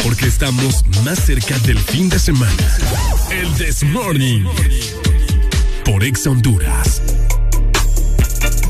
[0.05, 2.79] Porque estamos más cerca del fin de semana.
[3.33, 4.45] El This Morning.
[5.85, 7.03] Por Exa Honduras.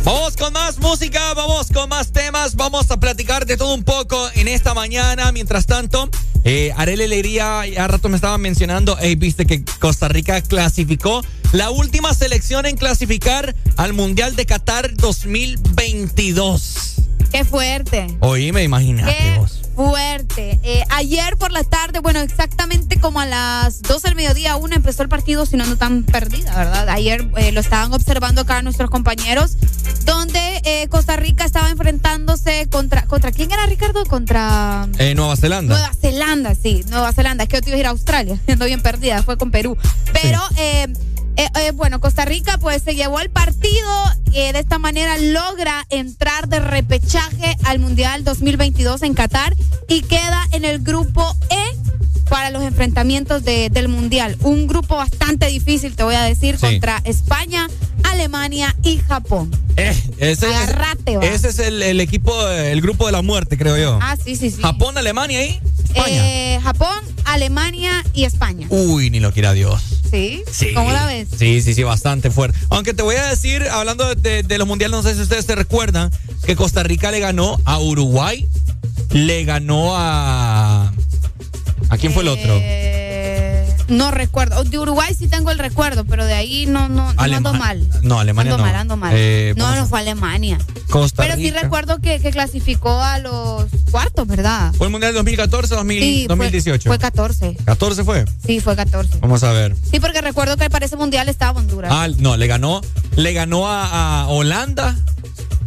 [0.05, 4.31] Vamos con más música, vamos con más temas, vamos a platicar de todo un poco
[4.37, 5.33] en esta mañana.
[5.33, 6.09] Mientras tanto,
[6.45, 11.71] eh, Arele Alegría, ya rato me estaba mencionando, hey, viste que Costa Rica clasificó la
[11.71, 16.94] última selección en clasificar al Mundial de Qatar 2022.
[17.35, 18.07] Qué fuerte.
[18.21, 19.61] Oíme, imagínate Qué vos.
[19.75, 20.61] fuerte.
[20.63, 25.03] Eh, ayer por la tarde, bueno, exactamente como a las 12 del mediodía, una empezó
[25.03, 26.89] el partido, si no ando tan perdida, ¿verdad?
[26.91, 29.57] Ayer eh, lo estaban observando acá nuestros compañeros,
[30.05, 33.03] donde eh, Costa Rica estaba enfrentándose contra.
[33.07, 34.05] ¿Contra quién era, Ricardo?
[34.05, 34.87] Contra.
[35.01, 35.75] Eh, Nueva Zelanda.
[35.77, 37.43] Nueva Zelanda, sí, Nueva Zelanda.
[37.43, 39.77] Es que yo te iba a ir a Australia, ando bien perdida, fue con Perú.
[40.13, 40.87] Pero, eh,
[41.37, 43.89] eh, eh, bueno, Costa Rica pues se llevó el partido,
[44.33, 49.55] eh, de esta manera logra entrar de repechaje al Mundial 2022 en Qatar
[49.89, 51.77] y queda en el grupo E
[52.29, 54.37] para los enfrentamientos de- del Mundial.
[54.41, 56.63] Un grupo bastante difícil, te voy a decir, Sí.
[56.67, 57.69] contra España,
[58.05, 59.51] Alemania y Japón.
[59.77, 61.25] Eh, ese, Agárrate, va.
[61.27, 63.99] ese es el, el equipo, el grupo de la muerte, creo yo.
[64.01, 64.63] Ah, sí, sí, sí.
[64.63, 65.45] Japón, Alemania
[66.01, 66.15] ahí.
[66.17, 68.67] Eh, Japón, Alemania y España.
[68.71, 69.83] Uy, ni lo quiera Dios.
[70.11, 70.43] ¿Sí?
[70.51, 70.73] Sí.
[70.75, 71.29] ¿Cómo la ves?
[71.37, 72.59] Sí, sí, sí, bastante fuerte.
[72.71, 76.11] Aunque te voy a decir, hablando de los mundiales, no sé si ustedes se recuerdan,
[76.45, 78.47] que Costa Rica le ganó a Uruguay,
[79.11, 80.93] le ganó a...
[81.89, 82.59] ¿A quién fue el otro?
[82.61, 83.04] Eh,
[83.89, 84.65] no recuerdo.
[84.65, 87.89] De Uruguay sí tengo el recuerdo, pero de ahí no, no, no Alema- ando mal.
[88.03, 88.71] No, Alemania ando no.
[88.71, 89.13] mal, ando mal.
[89.15, 90.59] Eh, no, no fue Alemania.
[90.91, 94.73] Costa Pero sí recuerdo que, que clasificó a los cuartos, ¿verdad?
[94.75, 96.89] ¿Fue el mundial 2014 o 2000 Sí, fue- 2018?
[96.91, 97.57] Fue, 14.
[97.65, 98.25] 14 fue.
[98.47, 99.19] Sí, fue 14.
[99.21, 99.75] Vamos a ver.
[99.91, 101.91] Sí, porque recuerdo que para ese mundial estaba Honduras.
[101.93, 102.81] Ah, no, le ganó,
[103.17, 104.97] le ganó a, a Holanda,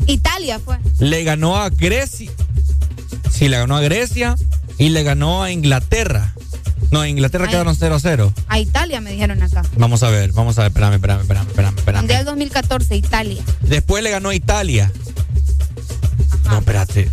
[0.08, 0.78] Italia fue.
[1.00, 2.32] le ganó a Grecia.
[3.32, 4.36] Sí, le ganó a Grecia
[4.78, 6.34] y le ganó a Inglaterra.
[6.92, 7.52] No, a Inglaterra Ay.
[7.52, 8.34] quedaron 0 a 0.
[8.48, 9.64] A Italia me dijeron acá.
[9.78, 12.02] Vamos a ver, vamos a ver, espérame, espérame, espérame, espérame, espérame.
[12.02, 13.44] Mundial 2014, Italia.
[13.62, 14.92] Después le ganó a Italia.
[16.46, 17.10] No, espérate.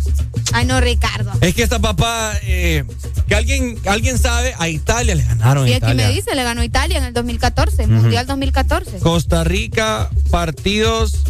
[0.53, 1.31] Ay, no, Ricardo.
[1.41, 2.85] Es que esta papá, eh,
[3.27, 5.67] que alguien, alguien sabe, a Italia le ganaron.
[5.67, 7.91] Y a aquí me dice, le ganó Italia en el 2014, Ujú.
[7.91, 8.99] Mundial 2014.
[8.99, 11.23] Costa Rica, partidos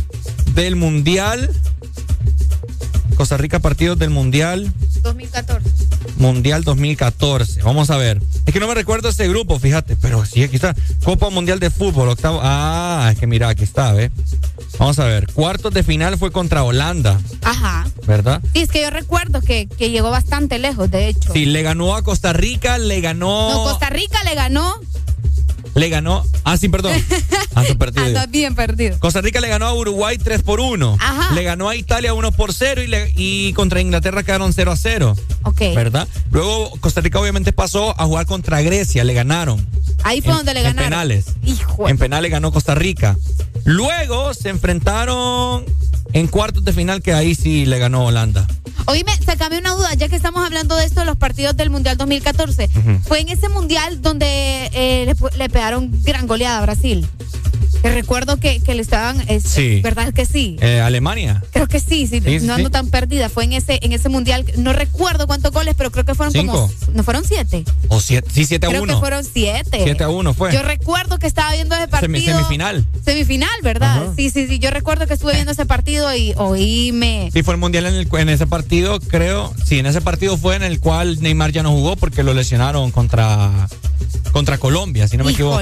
[0.53, 1.49] del Mundial.
[3.15, 4.71] Costa Rica, partidos del Mundial.
[5.01, 5.69] 2014.
[6.17, 7.61] Mundial 2014.
[7.63, 8.21] Vamos a ver.
[8.45, 9.95] Es que no me recuerdo ese grupo, fíjate.
[9.95, 10.75] Pero sí, aquí está.
[11.03, 12.39] Copa Mundial de Fútbol, octavo.
[12.43, 14.11] Ah, es que mira, aquí está, ¿ve?
[14.77, 15.31] Vamos a ver.
[15.33, 17.87] Cuartos de final fue contra Holanda, Ajá.
[18.05, 18.41] ¿verdad?
[18.53, 21.31] Sí, es que yo recuerdo que, que llegó bastante lejos, de hecho.
[21.33, 23.51] Sí, le ganó a Costa Rica, le ganó.
[23.51, 24.75] No, Costa Rica le ganó.
[25.75, 26.25] Le ganó.
[26.45, 26.93] Ah, sí, perdón.
[27.53, 28.05] Ando perdido.
[28.05, 28.97] Anda bien perdido.
[28.99, 30.97] Costa Rica le ganó a Uruguay 3 por 1.
[30.99, 31.33] Ajá.
[31.35, 34.75] Le ganó a Italia 1 por 0 y, le- y contra Inglaterra quedaron 0 a
[34.77, 35.15] 0.
[35.43, 35.59] Ok.
[35.75, 36.07] ¿Verdad?
[36.31, 39.65] Luego Costa Rica obviamente pasó a jugar contra Grecia, le ganaron.
[40.03, 40.89] Ahí fue En- donde le en ganaron.
[40.89, 41.25] penales.
[41.43, 41.89] Hijo.
[41.89, 43.17] En penales ganó Costa Rica.
[43.65, 45.65] Luego se enfrentaron
[46.15, 48.47] en cuartos de final que ahí sí le ganó Holanda.
[48.87, 51.97] Oíme, sacame una duda, ya que estamos hablando de esto de los partidos del Mundial
[51.97, 52.69] 2014.
[52.75, 52.99] Ujú.
[53.07, 54.25] Fue en ese Mundial donde
[54.73, 57.05] eh, le, pegaron gran goleada a Brasil.
[57.81, 59.23] Que recuerdo que, que le estaban...
[59.29, 59.81] es- Sí.
[59.83, 60.57] ¿Verdad que sí?
[60.59, 61.43] Eh, Alemania.
[61.51, 62.71] Creo que sí, sí, no ando sí.
[62.71, 63.29] tan perdida.
[63.29, 66.67] Fue en ese, en ese mundial, no recuerdo cuántos goles, pero creo que fueron como.
[66.67, 66.91] Cinco.
[66.93, 67.63] No fueron siete.
[67.89, 68.93] O siete, sí, 7 a creo 1.
[68.95, 69.81] que fueron siete.
[69.83, 70.51] 7 a 1 fue.
[70.51, 72.11] Yo recuerdo que estaba viendo ese partido.
[72.17, 72.85] Semi- semifinal.
[73.05, 74.07] Semifinal, ¿verdad?
[74.15, 74.57] Sí, sí, sí.
[74.57, 77.29] Yo recuerdo que estuve viendo ese partido y oíme.
[77.33, 79.53] Sí, fue el mundial en, el, en ese partido, creo.
[79.65, 82.91] Sí, en ese partido fue en el cual Neymar ya no jugó porque lo lesionaron
[82.91, 83.67] contra,
[84.31, 85.59] contra Colombia, si no me equivoco.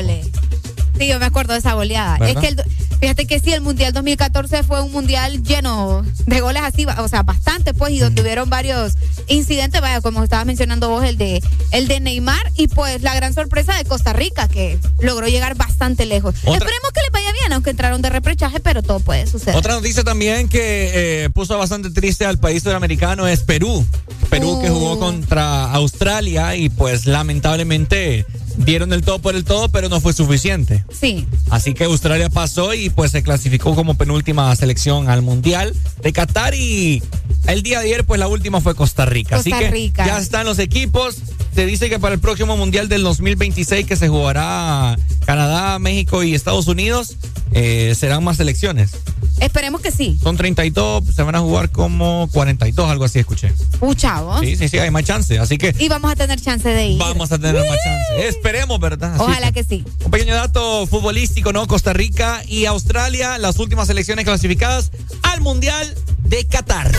[0.97, 2.17] Sí, yo me acuerdo de esa goleada.
[2.19, 2.43] ¿Verdad?
[2.43, 6.61] Es que el- fíjate que sí, el Mundial 2014 fue un mundial lleno de goles
[6.63, 8.93] así, o sea, bastante pues, y donde tuvieron varios
[9.27, 11.41] incidentes, vaya, como estabas mencionando vos, el de
[11.71, 16.05] el de Neymar y pues la gran sorpresa de Costa Rica, que logró llegar bastante
[16.05, 16.35] lejos.
[16.43, 19.55] Otra- Esperemos que les vaya bien, aunque entraron de reprechaje, pero todo puede suceder.
[19.55, 23.85] Otra noticia también que eh, puso bastante triste al país sudamericano es Perú.
[24.29, 24.73] Perú que Uh.
[24.75, 28.25] jugó contra Australia y pues lamentablemente
[28.57, 30.83] dieron el todo por el todo, pero no fue suficiente.
[30.91, 31.27] Sí.
[31.49, 36.53] Así que Australia pasó y pues se clasificó como penúltima selección al Mundial de Qatar
[36.53, 37.01] y
[37.47, 39.35] el día de ayer pues la última fue Costa Rica.
[39.37, 40.05] Costa Así que Rica.
[40.05, 41.17] ya están los equipos.
[41.55, 46.33] Se dice que para el próximo Mundial del 2026 que se jugará Canadá, México y
[46.33, 47.17] Estados Unidos
[47.51, 48.91] eh, serán más selecciones.
[49.39, 50.17] Esperemos que sí.
[50.21, 53.51] Son 32, se van a jugar como 42, algo así escuché.
[53.79, 54.39] Puchavos.
[54.39, 55.37] Sí, sí, sí, hay más chance.
[55.37, 56.97] Así que Y vamos a tener chance de ir.
[56.99, 58.27] vamos a tener más chance.
[58.43, 59.13] Esperemos, ¿verdad?
[59.15, 59.85] Así Ojalá que sí.
[60.03, 61.65] un pequeño dato futbolístico, ¿no?
[61.65, 64.91] Costa Rica y Australia, las últimas selecciones clasificadas
[65.21, 66.91] al Mundial de Qatar.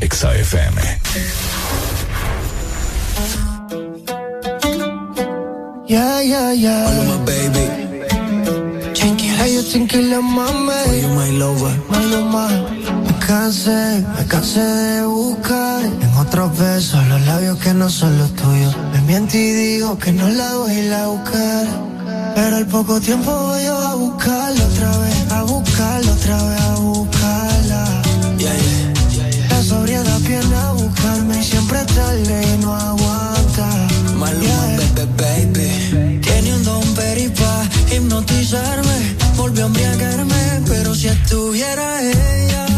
[0.00, 0.80] Exa FM.
[5.86, 6.86] Yeah, yeah, yeah.
[6.88, 8.94] All my baby.
[8.94, 10.72] Tranquila, yo tranquila, mami.
[10.86, 11.74] For you, my lover.
[13.02, 18.30] Me cansé, me cansé de buscar en otros besos los labios que no son los
[18.34, 18.74] tuyos.
[18.92, 21.66] Me miento y digo que no la voy a ir buscar,
[22.34, 28.02] pero al poco tiempo voy a buscarla otra vez, a buscarla otra vez, a buscarla.
[28.38, 28.52] Yeah,
[29.12, 29.30] yeah.
[29.30, 33.68] yeah, la sobriedad viene a buscarme y siempre es tarde y no aguanta.
[34.16, 34.66] Maluma,
[35.16, 42.73] baby, baby, tiene un don peripa hipnotizarme, volvió a embriagarme, pero si estuviera ella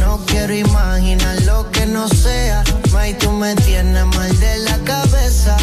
[0.00, 2.62] No quiero imaginar lo que no sea.
[2.92, 5.56] May, tú me tienes mal de la cabeza.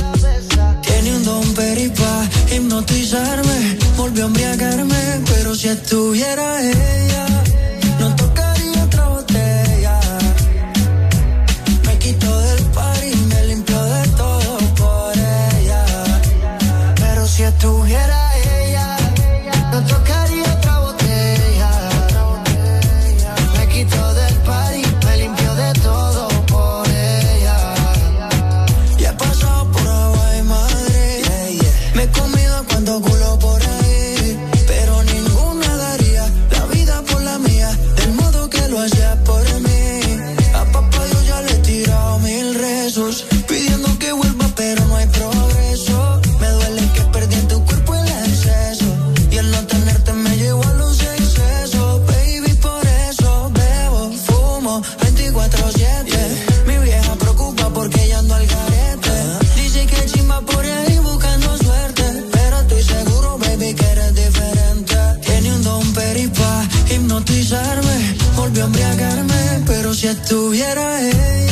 [0.81, 7.24] Tiene un don peripa hipnotizarme, volvió a embriagarme, pero si estuviera ella,
[69.67, 71.44] Pero si estuviera ella,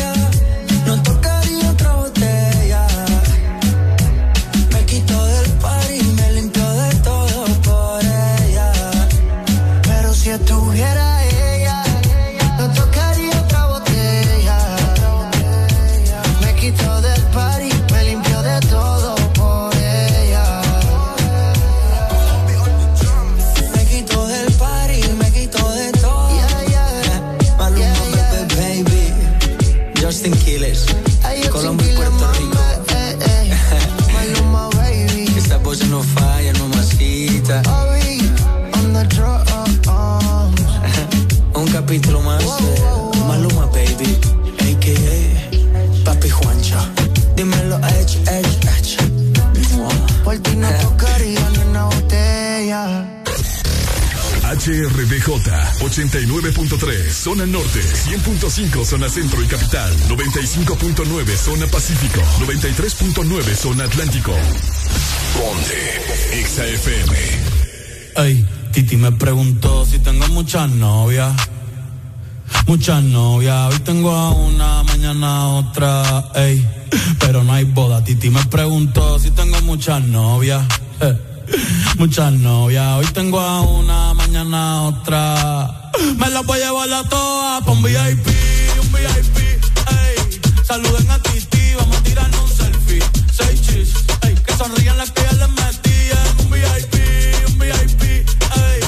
[54.63, 55.27] HRDJ
[55.81, 64.31] 89.3 Zona Norte 100.5 Zona Centro y Capital 95.9 Zona Pacífico 93.9 Zona Atlántico
[65.33, 67.13] Ponte XAFM
[68.25, 71.35] Ey, Titi me preguntó si tengo muchas novias.
[72.65, 76.65] Muchas novias, hoy tengo a una, mañana otra, ey.
[77.19, 78.01] Pero no hay boda.
[78.03, 80.63] Titi me preguntó si tengo muchas novias.
[81.01, 81.32] eh.
[81.97, 85.91] Muchas novias, hoy tengo a una, mañana a otra.
[86.17, 88.27] Me las voy a llevar a todas un VIP,
[88.81, 90.41] un VIP, ey.
[90.63, 93.03] Saluden a Titi, vamos a tirarnos un selfie.
[93.31, 94.35] Seis chis, ey.
[94.35, 96.93] Que sonrían las que ya les metí en un VIP,
[97.49, 98.82] un VIP, ey.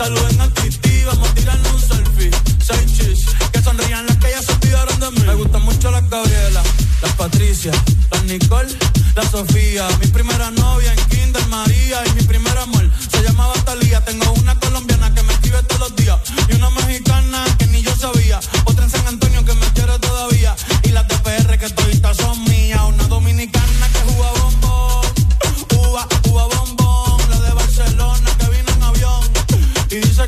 [0.00, 2.30] Saluden a Titi, vamos a tirarnos un selfie.
[2.64, 5.20] Seis chis, que sonrían las que ya se olvidaron de mí.
[5.26, 6.62] Me gustan mucho las Gabriela,
[7.02, 7.70] las Patricia,
[8.10, 8.74] las Nicole,
[9.14, 9.86] la Sofía.
[10.00, 14.02] Mi primera novia en Kinder María y mi primer amor se llamaba Talía.
[14.02, 17.94] Tengo una colombiana que me escribe todos los días y una mexicana que ni yo
[17.94, 18.40] sabía.
[18.64, 19.69] Otra en San Antonio que me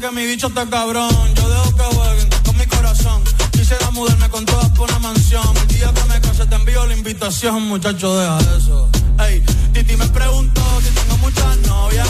[0.03, 1.11] que mi bicho está cabrón.
[1.37, 3.23] Yo dejo que jueguen con mi corazón.
[3.53, 5.47] Quisiera mudarme con todas por una mansión.
[5.57, 8.91] El día que me case te envío la invitación, muchacho, deja eso.
[9.21, 9.41] Ey,
[9.73, 12.09] Titi me preguntó si tengo muchas novias.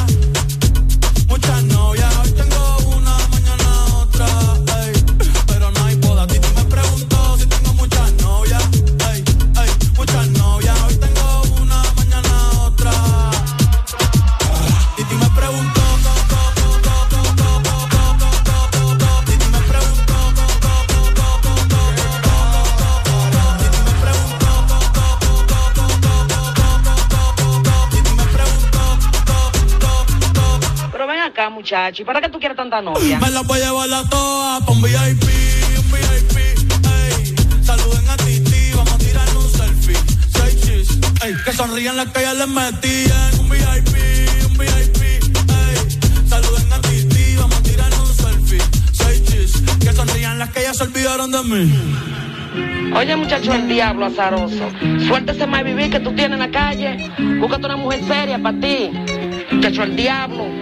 [1.29, 2.12] Muchas novias,
[31.83, 33.19] acá, muchacho, ¿y para qué tú quieres tanta novia?
[33.19, 35.25] Me las voy a llevar a todas pa' un VIP,
[35.79, 37.35] un VIP, ey.
[37.63, 39.97] Saluden a Titi, vamos a tirar un selfie.
[40.33, 41.35] Seis chis, ey.
[41.45, 43.41] Que sonrían las que ya les metían.
[43.41, 43.97] Un VIP,
[44.47, 46.29] un VIP, ey.
[46.29, 48.63] Saluden a Titi, vamos a tirar un selfie.
[48.93, 52.93] Seis chis, que sonrían las que ya se olvidaron de mí.
[52.95, 54.71] Oye, muchacho, el diablo azaroso.
[55.09, 57.11] Suéltese más vivir que tú tienes en la calle.
[57.41, 58.91] Búscate una mujer seria para ti.
[59.51, 60.62] Muchacho, el diablo.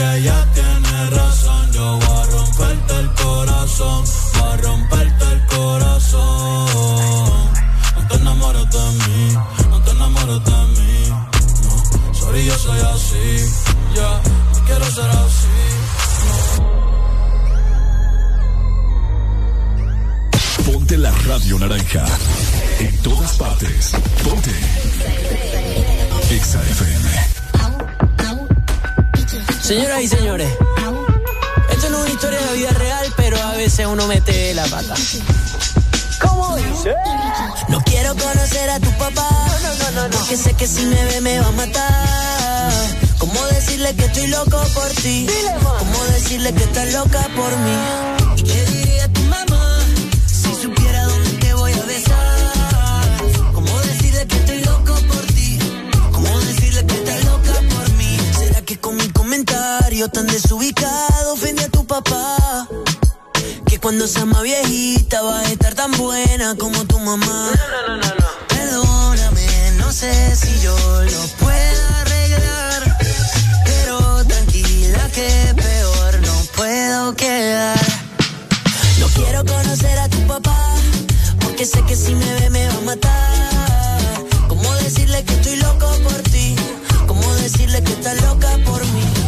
[0.00, 1.72] amiga, ella tiene razón.
[1.72, 4.04] Yo voy a romperte el corazón,
[4.34, 6.66] voy a romperte el corazón.
[7.96, 9.36] No te enamores de mí,
[9.70, 11.08] no te enamores de mí.
[11.64, 13.50] No, sorry, yo soy así.
[13.94, 14.20] Ya,
[14.52, 15.48] no quiero ser así.
[20.72, 22.04] Ponte la radio naranja.
[22.78, 23.19] En todas
[34.00, 34.94] uno mete la pata.
[36.22, 36.94] ¿Cómo dice?
[37.68, 39.28] No quiero conocer a tu papá,
[39.62, 42.72] no, no, no, porque sé que si me ve me va a matar.
[43.18, 45.26] ¿Cómo decirle que estoy loco por ti?
[45.78, 47.76] ¿Cómo decirle que estás loca por mí?
[48.36, 49.80] ¿Y qué diría tu mamá
[50.26, 53.52] si supiera dónde te voy a besar?
[53.52, 55.58] ¿Cómo decirle que estoy loco por ti?
[56.12, 58.16] ¿Cómo decirle que estás loca por mí?
[58.38, 62.66] ¿Será que con mi comentario tan desubicado ofendí a tu papá?
[63.80, 67.50] Cuando seas más viejita vas a estar tan buena como tu mamá.
[68.48, 69.46] Perdóname,
[69.78, 72.98] no sé si yo lo puedo arreglar.
[73.64, 77.80] Pero tranquila que peor no puedo quedar.
[78.98, 80.74] No quiero conocer a tu papá,
[81.40, 84.24] porque sé que si me ve me va a matar.
[84.46, 86.54] ¿Cómo decirle que estoy loco por ti?
[87.06, 89.19] ¿Cómo decirle que estás loca por mí?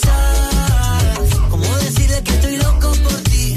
[0.00, 1.14] Besar?
[1.50, 3.56] ¿Cómo decirle que estoy loco por ti?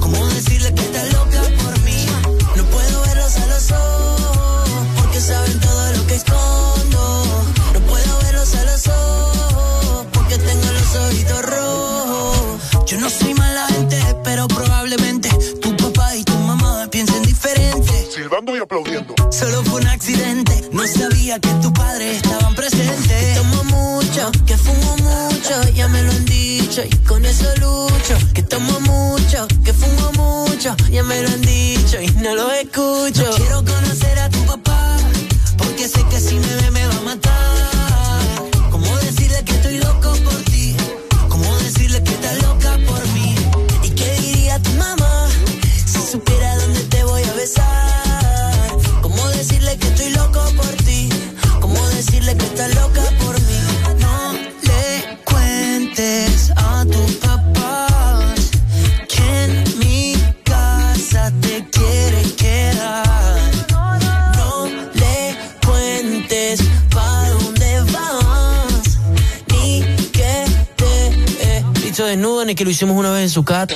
[0.00, 2.06] ¿Cómo decirle que estás loca por mí?
[2.56, 7.24] No puedo verlos a los ojos porque saben todo lo que escondo.
[7.74, 12.86] No puedo verlos a los ojos porque tengo los ojitos rojos.
[12.86, 15.28] Yo no soy mala gente, pero probablemente
[15.60, 18.08] tu papá y tu mamá piensen diferente.
[18.14, 19.14] Silbando y aplaudiendo.
[19.30, 22.16] Solo fue un accidente, no sabía que tu padre
[26.84, 28.14] y con eso lucho.
[28.34, 33.30] Que tomo mucho, que fumo mucho, ya me lo han dicho y no lo escucho.
[72.70, 73.74] Lo hicimos una vez en su casa.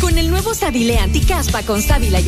[0.00, 2.27] Con el nuevo Sabile Anticaspa con sábila y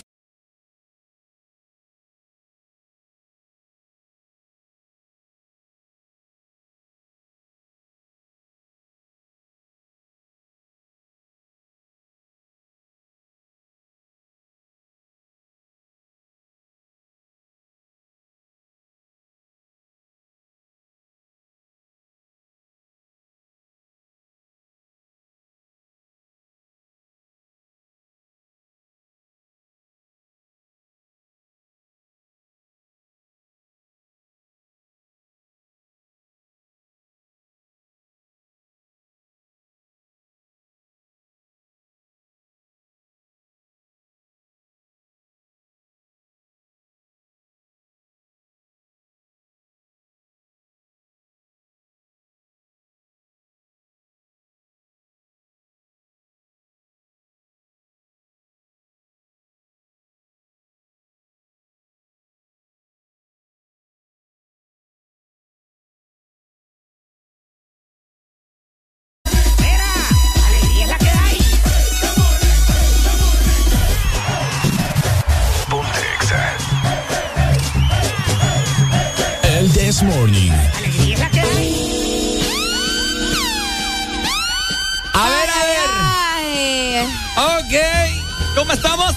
[88.71, 89.15] ¿Cómo estamos?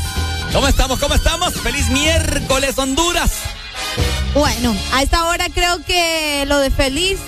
[0.51, 0.99] ¿Cómo estamos?
[0.99, 1.53] ¿Cómo estamos?
[1.61, 3.33] Feliz miércoles, Honduras.
[4.33, 7.19] Bueno, a esta hora creo que lo de feliz.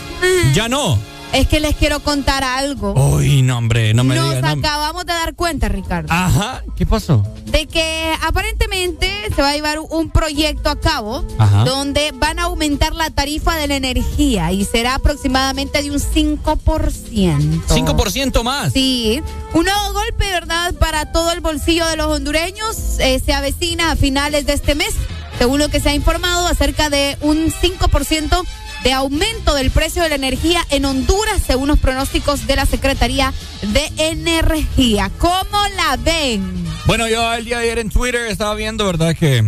[0.56, 0.98] Ya no.
[1.34, 2.94] Es que les quiero contar algo.
[2.94, 4.56] Uy, no, hombre, no me Nos digas.
[4.56, 4.60] no.
[4.68, 6.64] acabamos de dar cuenta, Ricardo, Ajá.
[6.78, 7.26] ¿Qué pasó?
[7.46, 11.64] de que aparentemente se va a llevar un proyecto a cabo Ajá.
[11.64, 17.64] donde van a aumentar la tarifa de la energía y será aproximadamente de un 5%.
[17.68, 18.74] 5% más.
[18.74, 19.22] Sí,
[19.54, 20.74] un nuevo golpe, ¿verdad?
[20.76, 24.94] Para todo el bolsillo de los hondureños eh, se avecina a finales de este mes,
[25.38, 28.44] según lo que se ha informado, acerca de un 5%
[28.86, 33.34] de aumento del precio de la energía en Honduras, según los pronósticos de la Secretaría
[33.64, 35.10] de Energía.
[35.18, 36.44] ¿Cómo la ven?
[36.86, 39.16] Bueno, yo el día de ayer en Twitter estaba viendo, ¿verdad?
[39.16, 39.44] Que.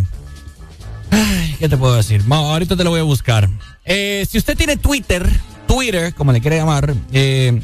[1.12, 2.24] Ay, ¿Qué te puedo decir?
[2.24, 3.48] Ma, ahorita te lo voy a buscar.
[3.86, 5.30] Eh, si usted tiene Twitter,
[5.68, 7.62] Twitter, como le quiere llamar, eh,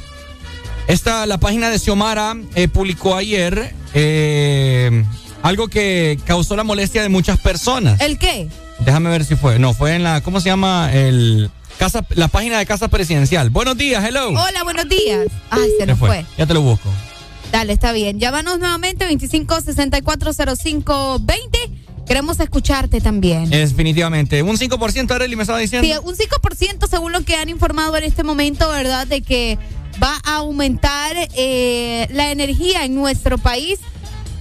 [0.87, 5.03] esta, la página de Xiomara eh, publicó ayer eh,
[5.41, 7.99] algo que causó la molestia de muchas personas.
[7.99, 8.47] ¿El qué?
[8.85, 9.57] Déjame ver si fue.
[9.57, 10.21] No, fue en la.
[10.21, 10.91] ¿Cómo se llama?
[10.93, 11.49] El.
[11.77, 13.49] Casa, la página de Casa Presidencial.
[13.49, 14.29] Buenos días, hello.
[14.29, 15.27] Hola, buenos días.
[15.49, 16.25] Ay, se nos fue.
[16.37, 16.89] Ya te lo busco.
[17.51, 18.19] Dale, está bien.
[18.19, 21.69] Llámanos nuevamente 25640520.
[22.05, 23.49] Queremos escucharte también.
[23.49, 24.41] Definitivamente.
[24.43, 25.87] Un 5%, Arely me estaba diciendo.
[25.87, 29.07] Sí, un 5% según lo que han informado en este momento, ¿verdad?
[29.07, 29.57] De que
[30.01, 33.79] va a aumentar eh, la energía en nuestro país.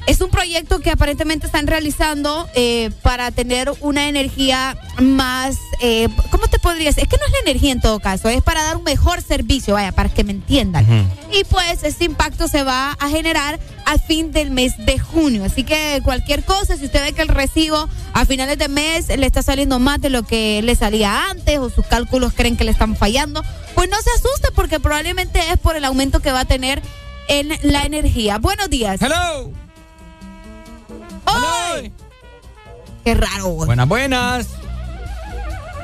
[0.07, 6.49] Es un proyecto que aparentemente están realizando eh, para tener una energía más, eh, ¿cómo
[6.49, 7.05] te podría decir?
[7.05, 9.75] Es que no es la energía en todo caso, es para dar un mejor servicio,
[9.75, 11.09] vaya, para que me entiendan.
[11.33, 15.45] Y pues este impacto se va a generar al fin del mes de junio.
[15.45, 19.27] Así que cualquier cosa, si usted ve que el recibo a finales de mes le
[19.27, 22.73] está saliendo más de lo que le salía antes o sus cálculos creen que le
[22.73, 23.43] están fallando,
[23.77, 26.83] pues no se asuste porque probablemente es por el aumento que va a tener
[27.29, 28.39] en la energía.
[28.39, 29.01] Buenos días.
[29.01, 29.62] Hello.
[31.75, 31.92] ¡Ay!
[33.05, 33.47] Qué raro.
[33.49, 33.67] güey.
[33.67, 34.47] Buenas, buenas.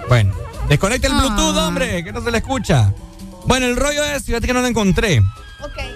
[0.09, 0.33] Bueno,
[0.69, 1.19] desconecta el Ah.
[1.21, 2.93] Bluetooth, hombre, que no se le escucha.
[3.47, 5.21] Bueno, el rollo es, fíjate que no lo encontré.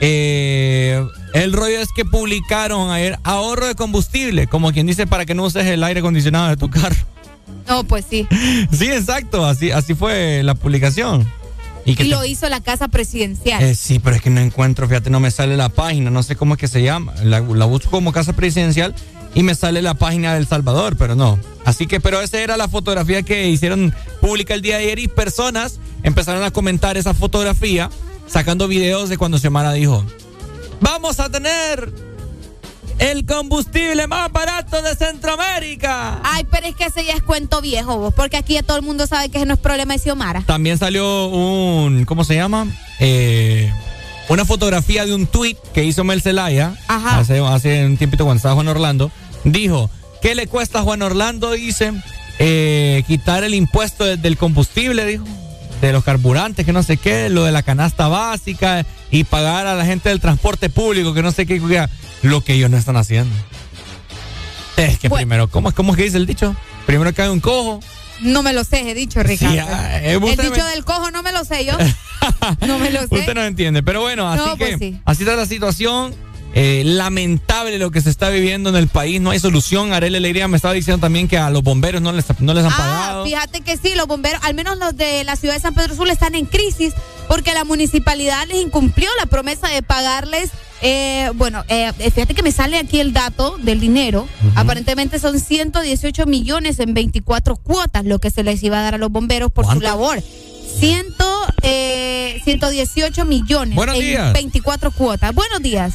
[0.00, 1.04] Eh,
[1.34, 5.44] el rollo es que publicaron ayer ahorro de combustible, como quien dice para que no
[5.44, 6.96] uses el aire acondicionado de tu carro.
[7.68, 8.26] No, pues sí.
[8.72, 11.30] Sí, exacto, así, así fue la publicación.
[11.84, 13.62] Y que Y te- lo hizo la casa presidencial.
[13.62, 16.36] Eh, sí, pero es que no encuentro, fíjate, no me sale la página, no sé
[16.36, 17.12] cómo es que se llama.
[17.22, 18.94] La, la busco como casa presidencial
[19.34, 21.38] y me sale la página del Salvador, pero no.
[21.64, 25.08] Así que, pero esa era la fotografía que hicieron pública el día de ayer y
[25.08, 27.90] personas empezaron a comentar esa fotografía
[28.26, 30.04] sacando videos de cuando Xiomara dijo,
[30.80, 31.92] vamos a tener
[32.98, 36.20] el combustible más barato de Centroamérica.
[36.22, 38.82] Ay, pero es que ese ya es cuento viejo, vos, porque aquí ya todo el
[38.82, 40.42] mundo sabe que ese no es problema de Xiomara.
[40.46, 42.66] También salió un, ¿cómo se llama?
[43.00, 43.72] Eh,
[44.28, 46.74] una fotografía de un tweet que hizo Mel Zelaya
[47.18, 49.10] hace, hace un tiempito cuando estaba Juan Orlando.
[49.44, 49.90] Dijo,
[50.22, 51.50] ¿qué le cuesta a Juan Orlando?
[51.52, 51.92] Dice,
[52.38, 55.24] eh, quitar el impuesto de- del combustible, dijo,
[55.80, 59.74] de los carburantes, que no sé qué, lo de la canasta básica y pagar a
[59.74, 61.60] la gente del transporte público, que no sé qué,
[62.22, 63.34] lo que ellos no están haciendo.
[64.76, 66.54] Es que primero, ¿cómo, es- ¿cómo es que dice el dicho?
[66.86, 67.80] Primero cae un cojo.
[68.20, 69.54] No me lo sé, he dicho, Ricardo.
[69.54, 71.72] Sí, ah, eh, el dicho me- del cojo no me lo sé yo.
[72.66, 73.06] no me lo sé.
[73.10, 75.00] Usted no entiende, pero bueno, así No, pues que sí.
[75.04, 76.14] así está la situación.
[76.54, 79.92] Eh, lamentable lo que se está viviendo en el país, no hay solución.
[79.94, 82.72] Arely Alegría me estaba diciendo también que a los bomberos no les, no les han
[82.72, 83.24] Ah, pagado.
[83.24, 86.12] fíjate que sí, los bomberos, al menos los de la ciudad de San Pedro Sula,
[86.12, 86.92] están en crisis
[87.26, 90.50] porque la municipalidad les incumplió la promesa de pagarles.
[90.82, 94.28] eh, bueno, eh, fíjate que me sale aquí el dato del dinero.
[94.54, 98.98] Aparentemente son 118 millones en 24 cuotas lo que se les iba a dar a
[98.98, 100.22] los bomberos por su labor.
[100.78, 101.24] Ciento,
[101.62, 104.32] eh, 118 millones Buenos en días.
[104.32, 105.34] 24 cuotas.
[105.34, 105.94] Buenos días.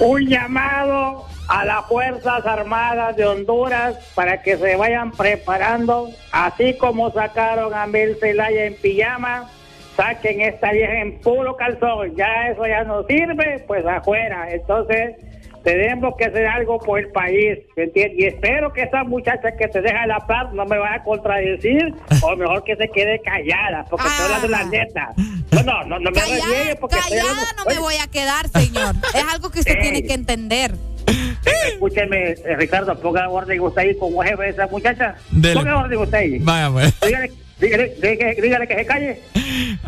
[0.00, 7.10] Un llamado a las Fuerzas Armadas de Honduras para que se vayan preparando, así como
[7.12, 9.48] sacaron a Mel Zelaya en pijama,
[9.96, 14.50] saquen esta vieja en puro calzón, ya eso ya no sirve, pues afuera.
[14.50, 15.16] Entonces,
[15.62, 18.18] tenemos que hacer algo por el país, ¿me entiendes?
[18.18, 21.94] Y espero que esa muchacha que se deja la paz no me vaya a contradecir,
[22.22, 25.08] o mejor que se quede callada, porque estoy hablando la neta.
[25.52, 28.94] No, no, no, no me reniegue porque Callada hablando- no me voy a quedar, señor.
[29.14, 30.72] Es algo que usted tiene que entender.
[31.68, 35.14] Escúcheme, eh, Ricardo, ponga orden usted ahí como jefe de esa muchacha.
[35.30, 35.54] Dele.
[35.54, 36.38] Ponga orden usted ahí.
[36.38, 37.00] Vaya, pues.
[37.00, 37.32] Dígale,
[37.62, 39.22] dígale, dígale, dígale que se calle.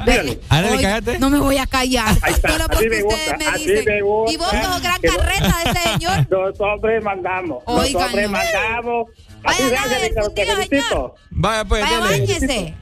[0.06, 1.18] Dígale.
[1.18, 2.16] No me voy a callar.
[2.22, 3.84] Ahí está, Solo así porque me ustedes gusta, me así dicen.
[3.84, 4.32] me gusta.
[4.32, 6.26] Y vos sos gran carreta de ese señor.
[6.30, 7.62] Los hombres mandamos.
[7.66, 8.32] Oigan, hombres no.
[8.38, 9.08] mandamos.
[9.44, 11.14] Así Vaya, se nada hace, fundido, felicito.
[11.30, 12.26] Vaya, pues, Vaya, dele.
[12.26, 12.74] báñese.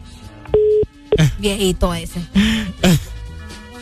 [1.39, 2.21] Viejito ese.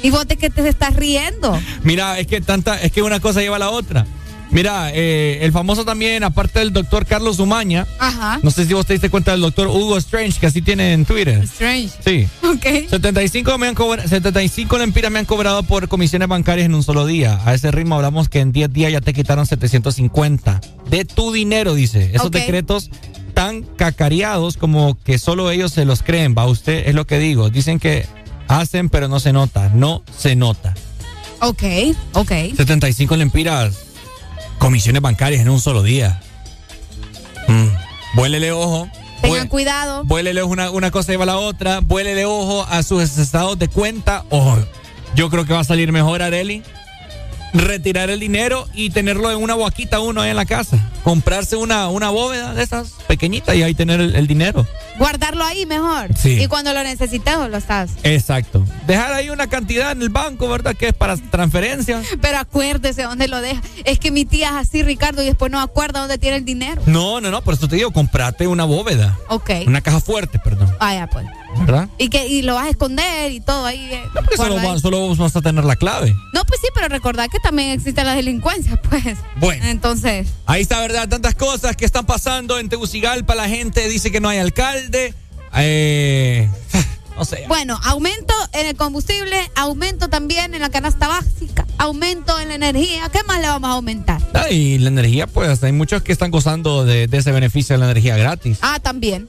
[0.03, 1.59] ¿Y vos de qué te estás riendo?
[1.83, 4.07] Mira, es que tanta, es que una cosa lleva a la otra.
[4.51, 7.87] Mira, eh, el famoso también, aparte del doctor Carlos Umaña.
[7.99, 8.41] Ajá.
[8.43, 11.05] No sé si vos te diste cuenta del doctor Hugo Strange, que así tiene en
[11.05, 11.43] Twitter.
[11.45, 11.91] Strange.
[12.05, 12.27] Sí.
[12.43, 12.89] Ok.
[12.91, 13.77] 75, me han
[14.09, 17.41] 75 lempiras me han cobrado por comisiones bancarias en un solo día.
[17.45, 20.61] A ese ritmo hablamos que en 10 días ya te quitaron 750.
[20.89, 22.11] De tu dinero, dice.
[22.13, 22.91] Esos decretos
[23.35, 27.51] tan cacareados como que solo ellos se los creen, va usted, es lo que digo.
[27.51, 28.07] Dicen que
[28.49, 29.71] hacen, pero no se nota.
[29.73, 30.75] No se nota.
[31.41, 31.63] Ok,
[32.15, 32.33] ok.
[32.57, 33.90] 75 lempiras
[34.61, 36.21] comisiones bancarias en un solo día.
[37.49, 37.67] Mm.
[38.15, 38.89] Vuélele ojo.
[39.23, 40.05] Tengan cuidado.
[40.05, 41.81] Vuélele una, una cosa lleva a la otra.
[41.81, 44.25] Vuélele ojo a sus estados de cuenta.
[44.31, 44.57] Ojo.
[45.17, 46.63] Yo creo que va a salir mejor, Areli
[47.53, 50.79] retirar el dinero y tenerlo en una boquita uno ahí en la casa.
[51.03, 54.67] Comprarse una, una bóveda de esas pequeñitas y ahí tener el, dinero.
[54.99, 56.15] Guardarlo ahí mejor.
[56.17, 56.43] Sí.
[56.43, 57.93] Y cuando lo necesites lo estás.
[58.03, 58.65] Exacto.
[58.87, 60.77] Dejar ahí una cantidad en el banco, ¿verdad?
[60.77, 62.07] Que es para transferencias.
[62.21, 63.63] Pero acuérdese dónde lo deja.
[63.85, 66.83] Es que mi tía es así, Ricardo, y después no acuerda dónde tiene el dinero.
[66.87, 67.43] No, no, no.
[67.43, 69.19] Por eso te digo, comprate una bóveda.
[69.29, 69.51] Ok.
[69.67, 70.71] Una caja fuerte, perdón.
[70.79, 71.27] Ah, ya, pues.
[71.59, 71.89] ¿Verdad?
[71.99, 73.79] Y que y lo vas a esconder y todo ahí.
[73.93, 76.15] Eh, no, porque solo, solo, vas a tener la clave.
[76.33, 79.19] No, pues sí, pero recordad que también existe la delincuencia, pues.
[79.37, 79.65] Bueno.
[79.67, 80.29] Entonces.
[80.47, 81.09] Ahí está, ¿verdad?
[81.09, 83.35] Tantas cosas que están pasando en Tegucigalpa.
[83.35, 85.15] La gente dice que no hay alcalde.
[85.57, 86.49] Eh,
[87.17, 87.45] no sé.
[87.49, 93.09] Bueno, aumento en el combustible, aumento también en la canasta básica, aumento en la energía.
[93.11, 94.21] ¿Qué más le vamos a aumentar?
[94.35, 97.81] Ah, y la energía, pues hay muchos que están gozando de, de ese beneficio de
[97.81, 98.59] la energía gratis.
[98.63, 99.29] Ah, también.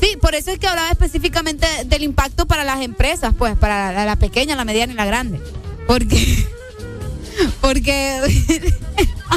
[0.00, 4.16] Sí, por eso es que hablaba específicamente del impacto para las empresas, pues, para la,
[4.16, 5.40] pequeña, la mediana y la grande.
[5.86, 6.46] Porque.
[7.60, 8.20] Porque.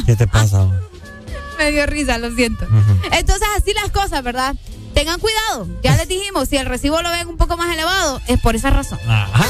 [0.06, 0.68] ¿Qué te pasa?
[1.58, 2.66] Me dio risa, lo siento.
[3.12, 4.56] Entonces, así las cosas, ¿verdad?
[4.94, 5.68] Tengan cuidado.
[5.84, 8.70] Ya les dijimos, si el recibo lo ven un poco más elevado, es por esa
[8.70, 9.00] razón.
[9.08, 9.46] Ajá.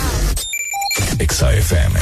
[1.20, 2.00] XAFM.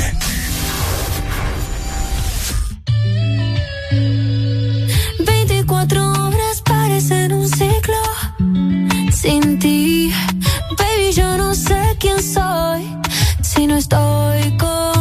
[9.18, 10.12] Sin ti.
[10.78, 12.84] Baby, yo no sé quién soy
[13.42, 14.97] si no estoy contigo.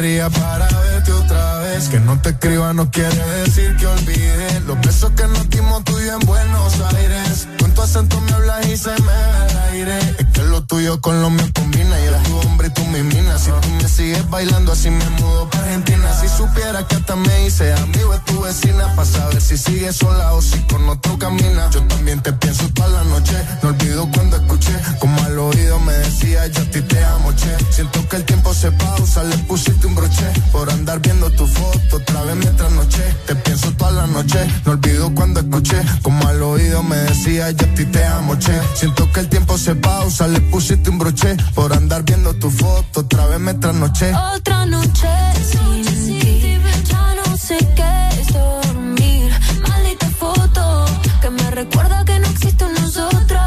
[0.00, 1.88] Sería para verte otra vez.
[1.88, 5.92] Que no te escriba no quiere decir que olvide los besos que nos dimos tú
[6.00, 7.59] y en Buenos Aires.
[7.70, 9.98] Con tu acento me hablas y se me ve el aire.
[10.18, 12.00] Es que lo tuyo con lo mío combina.
[12.00, 13.38] Y eres tu hombre y tú mi mina.
[13.38, 16.12] Si tú me sigues bailando así me mudo para Argentina.
[16.20, 18.92] Si supiera que hasta me hice amigo de tu vecina.
[18.96, 21.70] Para saber si sigues sola o si con otro camina.
[21.70, 23.36] Yo también te pienso toda la noche.
[23.62, 27.56] No olvido cuando escuché como al oído me decía yo a ti te amo, che.
[27.70, 31.96] Siento que el tiempo se pausa, le puse un broche por andar viendo tu foto
[31.96, 33.02] otra vez mientras noche.
[33.26, 37.59] Te pienso toda la noche, no olvido cuando escuché como al oído me decía yo
[37.64, 38.60] a ti te amo, che.
[38.74, 43.00] Siento que el tiempo se pausa, le pusiste un broche por andar viendo tu foto
[43.00, 44.12] otra vez mientras noche.
[44.36, 45.08] Otra noche
[45.50, 49.32] sin ti, ya no sé qué es dormir.
[49.68, 50.84] Maldita foto
[51.20, 53.40] que me recuerda que no existe nosotros.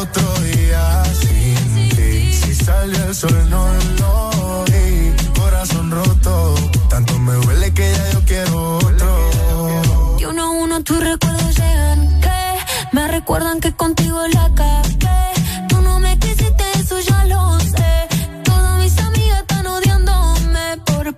[0.00, 3.65] Otro día sin ti, si sale el sol no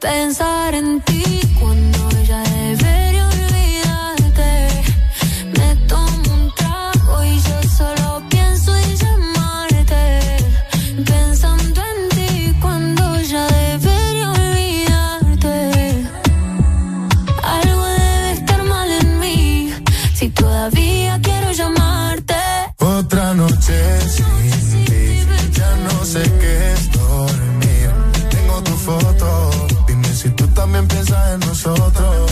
[0.00, 1.17] pensar en ti
[31.36, 32.30] nosotros.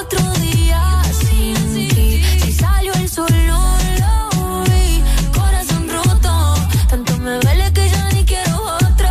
[0.00, 6.54] Otro día sin ti, si salió el sol no lo vi, corazón roto,
[6.88, 9.08] tanto me duele que ya ni quiero otro.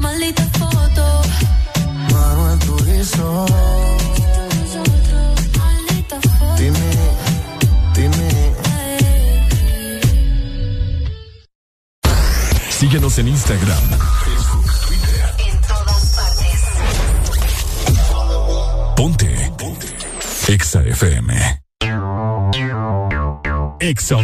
[0.00, 1.22] Maldita foto,
[2.12, 3.46] mano en tu rizo.
[5.58, 6.90] Maldita foto, dime,
[7.94, 8.54] dime.
[12.70, 14.23] Síguenos en Instagram
[20.46, 21.62] Exa FM.
[23.80, 24.16] Exa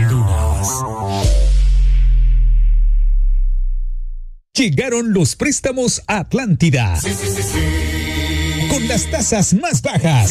[4.54, 7.00] Llegaron los préstamos a Atlántida.
[7.00, 10.30] Sí, sí, sí, Con las tasas más bajas.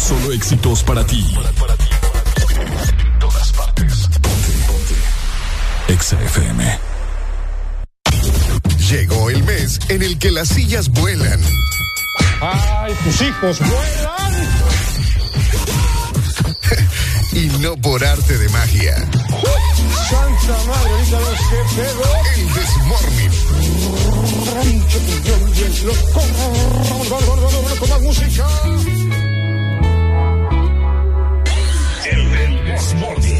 [0.00, 1.22] Solo éxitos para ti.
[1.34, 3.04] Para, para ti, para ti.
[3.04, 4.08] En todas partes.
[4.22, 4.94] Ponte, ponte.
[5.92, 6.78] Exa FM.
[8.88, 11.40] Llegó el mes en el que las sillas vuelan.
[12.40, 14.20] ¡Ay, tus hijos vuelan!
[17.32, 18.96] y no por arte de magia.
[18.96, 22.02] ¡Santa madre, ahorita los que pedo!
[22.36, 23.30] El Desmorning.
[28.00, 29.19] música!
[32.80, 33.39] Morning.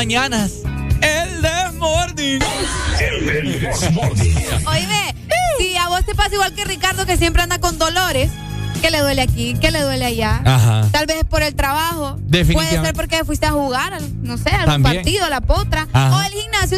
[0.00, 0.52] mañanas.
[1.02, 2.40] El Desmorning.
[3.02, 4.34] El Desmorning.
[4.66, 5.14] Oíme,
[5.58, 8.30] si a vos te pasa igual que Ricardo que siempre anda con dolores,
[8.80, 10.40] que le duele aquí, que le duele allá.
[10.46, 10.88] Ajá.
[10.90, 12.18] Tal vez por el trabajo.
[12.30, 15.79] Puede ser porque fuiste a jugar, no sé, al partido, a la potra.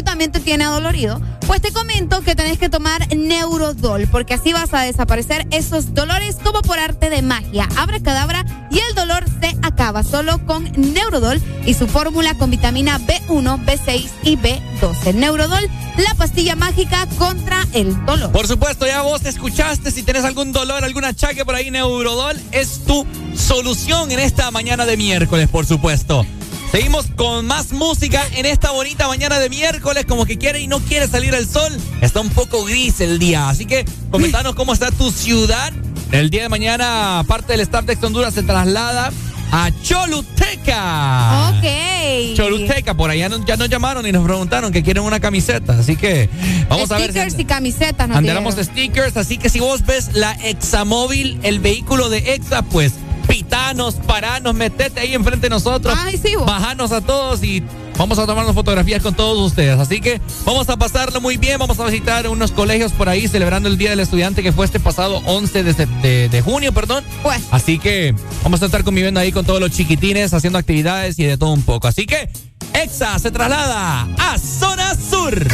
[0.03, 4.73] También te tiene adolorido Pues te comento que tenés que tomar Neurodol, porque así vas
[4.73, 7.67] a desaparecer esos dolores como por arte de magia.
[7.77, 12.99] Abra cadabra y el dolor se acaba solo con Neurodol y su fórmula con vitamina
[12.99, 15.13] B1, B6 y B12.
[15.13, 18.31] Neurodol, la pastilla mágica contra el dolor.
[18.31, 22.83] Por supuesto, ya vos escuchaste, si tenés algún dolor, algún achaque por ahí, Neurodol es
[22.85, 26.25] tu solución en esta mañana de miércoles, por supuesto.
[26.73, 30.79] Seguimos con más música en esta bonita mañana de miércoles, como que quiere y no
[30.79, 31.71] quiere salir el sol.
[32.01, 35.71] Está un poco gris el día, así que comentanos cómo está tu ciudad.
[36.11, 39.11] El día de mañana, parte del staff de Honduras se traslada
[39.51, 41.51] a Choluteca.
[41.51, 42.35] Ok.
[42.35, 46.27] Choluteca, por allá ya nos llamaron y nos preguntaron que quieren una camiseta, así que
[46.69, 47.11] vamos a ver.
[47.11, 52.33] Stickers y camisetas, nos stickers, así que si vos ves la Examóvil, el vehículo de
[52.33, 52.93] Exa, pues
[53.33, 55.97] pitanos, paranos, metete ahí enfrente de nosotros.
[55.97, 57.63] Ay, sí, Bajanos a todos y
[57.97, 59.79] vamos a tomarnos fotografías con todos ustedes.
[59.79, 61.57] Así que vamos a pasarlo muy bien.
[61.57, 64.79] Vamos a visitar unos colegios por ahí celebrando el Día del Estudiante que fue este
[64.79, 67.03] pasado 11 de, de, junio, perdón.
[67.23, 67.41] Pues.
[67.49, 68.13] Así que
[68.43, 71.63] vamos a estar conviviendo ahí con todos los chiquitines, haciendo actividades y de todo un
[71.63, 71.87] poco.
[71.87, 72.29] Así que
[72.75, 75.47] EXA se traslada a Zona Sur.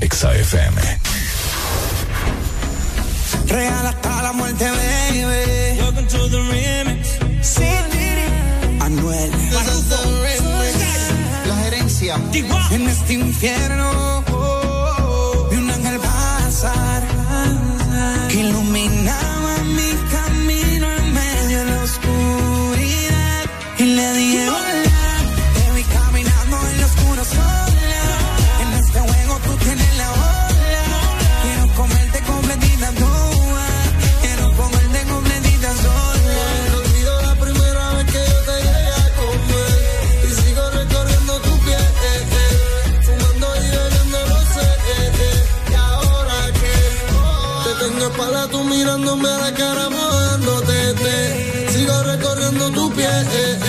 [0.00, 1.17] EXA FM.
[3.48, 5.80] Real hasta la muerte, baby.
[5.80, 7.18] Welcome to the remix.
[8.80, 9.30] Anuel.
[11.46, 12.16] La gerencia.
[12.70, 14.24] En este infierno.
[15.50, 16.87] Vi un ángel pasar.
[48.98, 50.94] Mirándome a la cara mojándote.
[50.94, 51.72] te.
[51.72, 53.08] Sigo recorriendo tu piel.
[53.08, 53.67] Fumando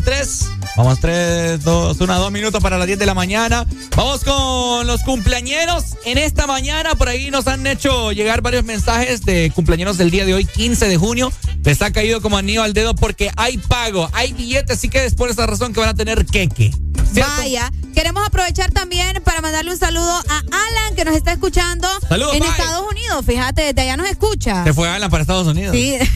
[0.00, 0.41] 3.
[0.74, 3.66] Vamos, 3, 2, 1, 2 minutos para las 10 de la mañana.
[3.94, 5.96] Vamos con los cumpleañeros.
[6.06, 10.24] En esta mañana, por ahí nos han hecho llegar varios mensajes de cumpleaños del día
[10.24, 11.30] de hoy, 15 de junio.
[11.62, 15.14] Les ha caído como anillo al dedo porque hay pago, hay billetes, así que es
[15.14, 16.70] por esa razón que van a tener queque.
[17.14, 22.32] Vaya, queremos aprovechar también para mandarle un saludo a Alan que nos está escuchando Saludos,
[22.32, 22.48] en bye.
[22.48, 23.24] Estados Unidos.
[23.26, 24.64] Fíjate, desde allá nos escucha.
[24.64, 25.76] Se fue Alan para Estados Unidos.
[25.76, 25.98] Sí.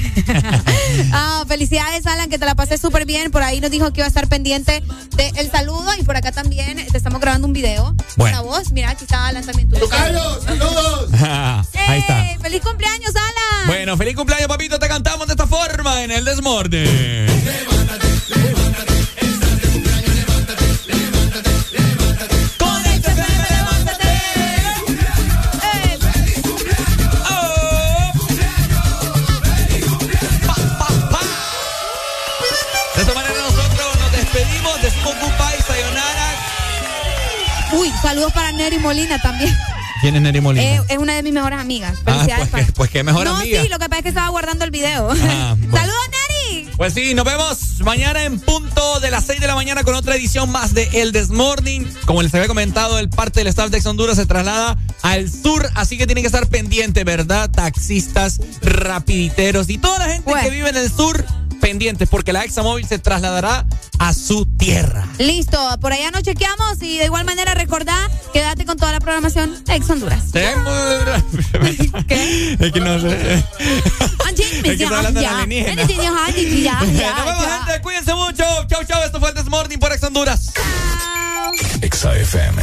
[1.12, 3.30] Ah, felicidades, Alan, que te la pasé súper bien.
[3.30, 5.92] Por ahí nos dijo que iba a estar pendiente del saludo.
[5.98, 7.94] Y por acá también te estamos grabando un video.
[8.16, 8.44] Bueno.
[8.44, 8.70] Voz.
[8.72, 9.68] Mira, aquí está Alan también.
[9.68, 9.76] Tú.
[9.88, 11.08] ¡Saludos!
[11.88, 12.30] Ahí está.
[12.30, 12.38] ¡Ey!
[12.38, 13.66] ¡Feliz cumpleaños, Alan!
[13.66, 14.78] Bueno, feliz cumpleaños, papito.
[14.78, 17.26] Te cantamos de esta forma en el desmorde.
[17.66, 18.65] Con
[38.06, 39.52] saludos para Neri Molina también.
[40.00, 40.64] ¿Quién es Neri Molina?
[40.64, 41.98] Eh, es una de mis mejores amigas.
[42.06, 43.60] ah, pues que, pues que mejor no, amiga.
[43.60, 45.10] sí, lo que pasa es que estaba guardando el video.
[45.10, 45.76] Ah, bueno.
[45.76, 46.70] ¡Saludos, Neri!
[46.76, 50.14] Pues sí, nos vemos mañana en punto de las 6 de la mañana con otra
[50.14, 51.80] edición más de El This Morning.
[52.04, 55.68] Como les había comentado, el parte del staff de Ex Honduras se traslada al sur,
[55.74, 57.50] así que tienen que estar pendientes, ¿verdad?
[57.50, 61.24] Taxistas, rapiditeros y toda la gente que vive en el sur,
[61.60, 63.66] pendientes, porque la Examóvil se trasladará
[63.98, 65.06] a su tierra.
[65.18, 69.62] Listo, por allá nos chequeamos y de igual manera recordá, quédate con toda la programación
[69.68, 70.24] Ex Honduras.
[72.06, 72.56] ¿Qué?
[72.60, 73.44] Es que no sé.
[74.64, 75.82] Es que está hablando de alienígena.
[76.80, 77.82] Nos vemos, gente.
[77.82, 78.44] Cuídense mucho.
[78.68, 79.02] Chau, chau.
[79.04, 80.52] Esto fue el This Morning por Ex Honduras.
[81.80, 82.62] Exa FM.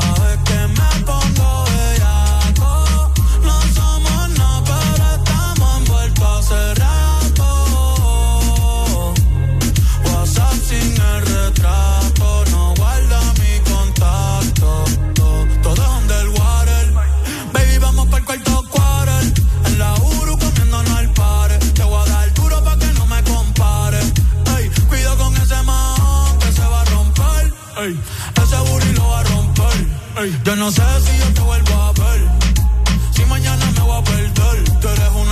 [30.29, 32.29] yo no sé si yo te vuelvo a ver.
[33.11, 34.79] Si mañana me voy a perder.
[34.79, 35.30] Tú eres una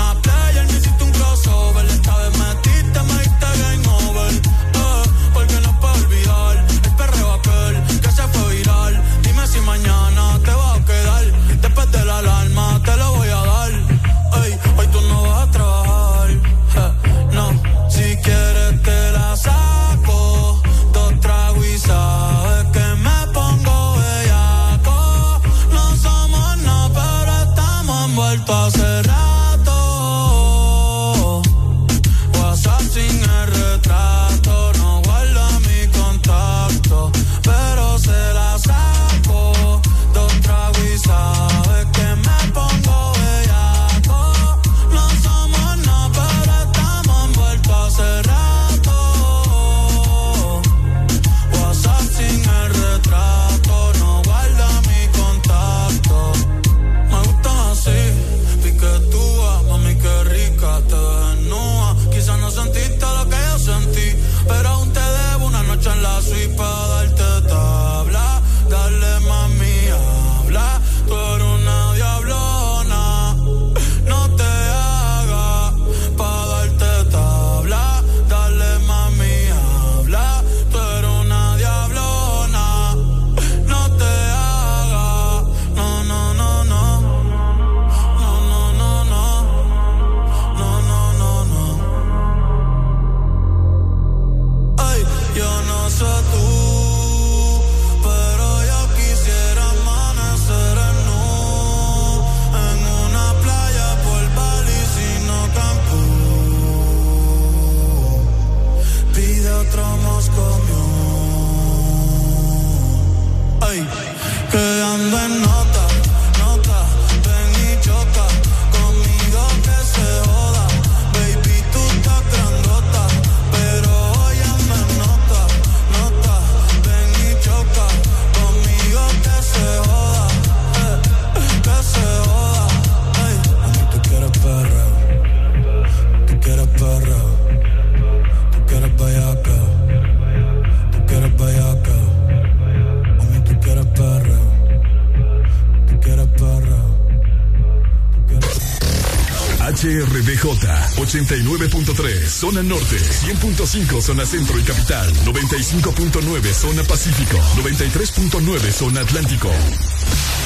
[150.99, 159.49] 89.3 zona norte, 100.5 zona centro y capital, 95.9 zona pacífico, 93.9 zona atlántico.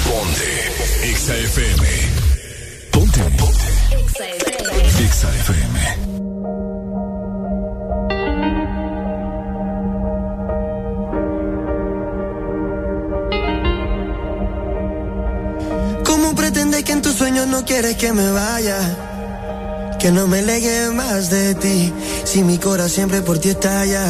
[0.06, 0.74] Ponte
[1.16, 1.88] XAFM.
[2.92, 3.22] Ponte.
[3.38, 3.74] Ponte.
[5.10, 5.80] XAFM.
[16.06, 19.13] ¿Cómo pretendes que en tus sueños no quieres que me vaya?
[20.04, 21.94] Que no me legue más de ti,
[22.26, 24.04] si mi corazón siempre por ti estalla.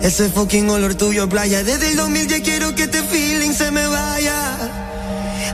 [0.00, 3.86] Ese fucking olor tuyo playa, desde el 2000 ya quiero que este feeling se me
[3.86, 4.56] vaya.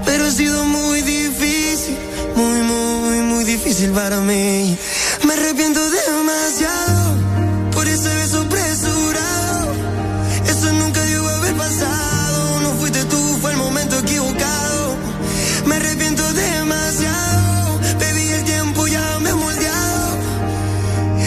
[0.04, 1.96] Pero ha sido muy difícil,
[2.36, 4.78] muy, muy, muy difícil para mí.
[5.26, 7.16] Me arrepiento demasiado
[7.72, 8.48] por ese beso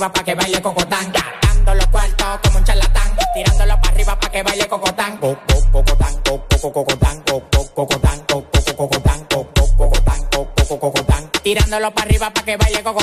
[0.00, 4.32] Arriba para que baile cocotán, gastando los cuartos como un charlatán, tirándolo para arriba para
[4.32, 9.26] que baile cocotán, co- co- cocotán, co- co- cocotán, co- co- cocotán, co- co- cocotán,
[9.28, 12.99] co- co- cocotán, co- co- cocotán, tirándolo para arriba para que baile cocotán,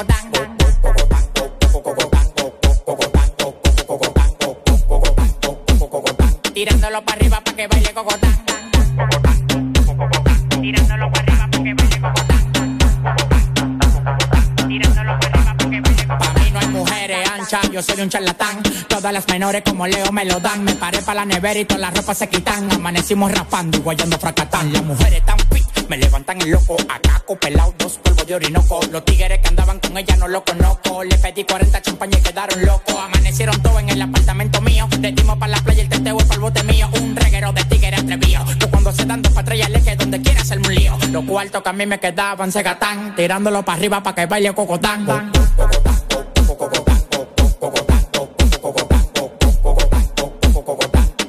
[19.08, 20.66] Todas las menores como Leo me lo dan.
[20.66, 22.70] Me paré para la nevera y todas las ropas se quitan.
[22.74, 24.74] Amanecimos raspando y guayando fracatán.
[24.74, 26.76] Las mujeres tan fit, me levantan el loco.
[26.90, 28.82] Acaco, pelado, dos polvos de orinoco.
[28.92, 31.06] Los tigres que andaban con ella no lo conozco.
[31.06, 32.96] Le pedí 40 champañas y quedaron locos.
[33.00, 34.90] Amanecieron todos en el apartamento mío.
[35.00, 36.90] Le dimos para la playa el teteo y para el bote mío.
[37.00, 38.46] Un reguero de tigres atrevido.
[38.60, 40.98] Que cuando se dan dos patrullas le que donde quiera hacerme un lío.
[41.12, 43.16] Los cuartos que a mí me quedaban se gatán.
[43.16, 45.32] Tirándolo para arriba para que baile cocotán.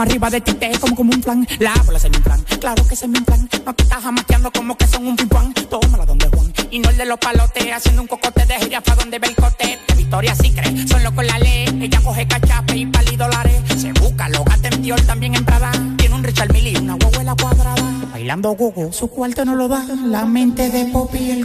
[0.00, 1.46] Arriba de ti, te como como un plan.
[1.58, 3.48] La bola se me plan, claro que se me plan.
[3.64, 4.02] No te estás
[4.54, 5.52] como que son un pimpán.
[5.54, 6.52] Tómala donde Juan.
[6.70, 9.36] Y no el de los palotes, haciendo un cocote de gira pa' donde ve el
[9.36, 9.78] cote.
[9.88, 11.66] De Victoria sí cree, solo con la ley.
[11.80, 13.62] Ella coge cachape y pali dólares.
[13.76, 14.70] Se busca, lo gata
[15.06, 15.70] también en Prada.
[15.96, 17.84] Tiene un Richard Mille y una huevuela cuadrada.
[18.12, 19.84] Bailando gogo, su cuarto no lo da.
[20.06, 21.44] La mente de Poppy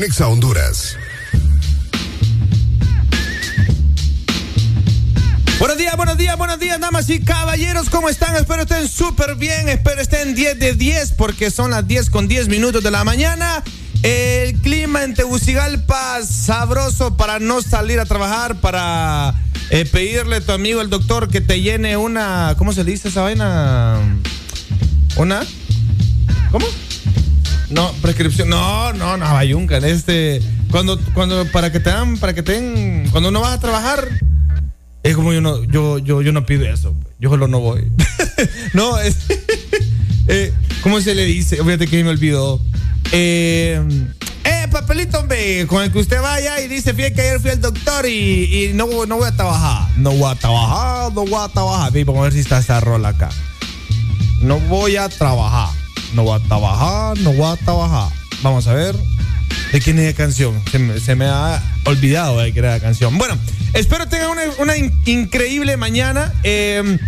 [0.00, 0.96] En Exa Honduras.
[5.58, 8.34] Buenos días, buenos días, buenos días, damas y caballeros, ¿cómo están?
[8.36, 12.48] Espero estén súper bien, espero estén 10 de 10 porque son las 10 con 10
[12.48, 13.62] minutos de la mañana.
[14.02, 19.34] El clima en Tegucigalpa sabroso para no salir a trabajar, para
[19.68, 23.08] eh, pedirle a tu amigo el doctor que te llene una, ¿cómo se le dice
[23.08, 23.98] esa vaina?
[25.16, 25.42] ¿Una?
[26.50, 26.66] ¿Cómo?
[27.70, 28.48] No, prescripción.
[28.48, 29.78] No, no, no, bayunca.
[29.78, 33.60] Este, cuando, cuando, para que te dan, para que te den, cuando uno vas a
[33.60, 34.08] trabajar,
[35.02, 36.94] es como yo no, yo, yo, yo no pido eso.
[37.20, 37.90] Yo solo no voy.
[38.74, 39.18] no, es,
[40.28, 41.56] eh, ¿cómo se le dice?
[41.56, 42.60] Fíjate que me olvidó.
[43.12, 43.80] Eh,
[44.44, 47.60] eh, papelito, hombre, con el que usted vaya y dice, fíjate que ayer fui al
[47.60, 49.88] doctor y, y no, no voy a trabajar.
[49.96, 51.92] No voy a trabajar, no voy a trabajar.
[52.04, 53.30] Vamos a ver si está esa rola acá.
[54.42, 55.79] No voy a trabajar.
[56.14, 58.12] No voy a trabajar, no voy a trabajar.
[58.42, 58.94] Vamos a ver.
[59.72, 60.60] ¿De quién es la canción?
[61.04, 63.16] Se me, ha olvidado de que era la canción.
[63.18, 63.36] Bueno,
[63.72, 66.32] espero tengan una, una in- increíble mañana.
[66.42, 66.98] Eh,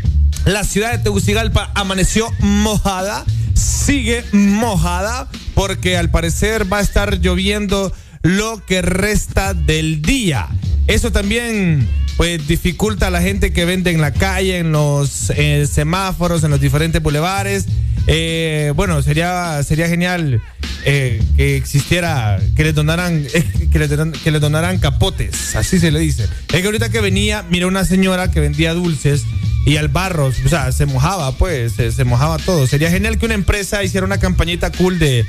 [0.44, 3.24] la ciudad de Tegucigalpa amaneció mojada.
[3.54, 10.48] Sigue mojada porque al parecer va a estar lloviendo lo que resta del día.
[10.86, 15.66] Eso también pues dificulta a la gente que vende en la calle, en los eh,
[15.66, 17.66] semáforos, en los diferentes bulevares.
[18.06, 20.42] Eh, bueno, sería, sería genial
[20.84, 23.24] eh, que existiera, que le donaran,
[23.72, 26.24] que le, que le donaran capotes, así se le dice.
[26.52, 29.24] Es que ahorita que venía, miré una señora que vendía dulces
[29.64, 32.66] y al barro, o sea, se mojaba, pues, se mojaba todo.
[32.66, 35.24] Sería genial que una empresa hiciera una campañita cool de,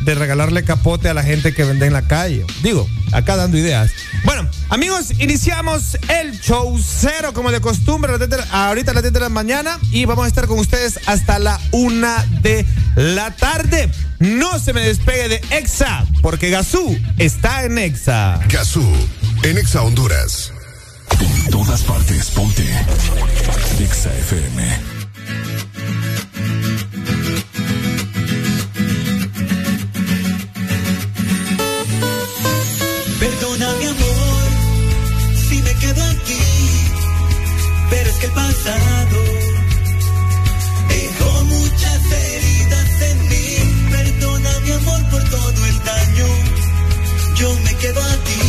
[0.00, 2.44] de regalarle capote a la gente que vende en la calle.
[2.62, 3.90] Digo, acá dando ideas.
[4.24, 8.90] Bueno, amigos, iniciamos el show cero como de costumbre, a las 10 de la- ahorita
[8.90, 12.24] a las 10 de la mañana y vamos a estar con ustedes hasta la una
[12.42, 12.64] de
[12.96, 13.90] la tarde.
[14.18, 18.40] No se me despegue de Exa, porque Gazú está en Exa.
[18.48, 18.84] Gazú,
[19.42, 20.52] en Exa Honduras.
[21.20, 22.62] En todas partes, ponte.
[23.80, 24.95] Exa FM.
[38.36, 39.18] Pasado.
[40.88, 43.46] Dejó muchas heridas en mí.
[43.90, 46.28] Perdona mi amor por todo el daño,
[47.40, 48.45] yo me quedo aquí, borracho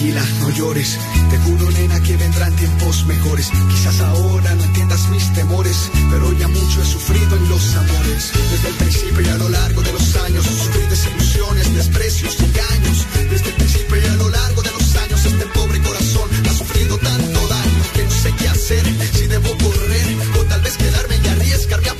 [0.00, 0.98] tranquila, no llores.
[1.30, 3.50] Te juro, nena, que vendrán tiempos mejores.
[3.70, 8.32] Quizás ahora no entiendas mis temores, pero ya mucho he sufrido en los amores.
[8.50, 13.06] Desde el principio y a lo largo de los años, sufrí desilusiones, desprecios, engaños.
[13.30, 16.96] Desde el principio y a lo largo de los años, este pobre corazón ha sufrido
[16.98, 18.84] tanto daño que no sé qué hacer.
[19.12, 21.99] Si debo correr o tal vez quedarme y arriesgarme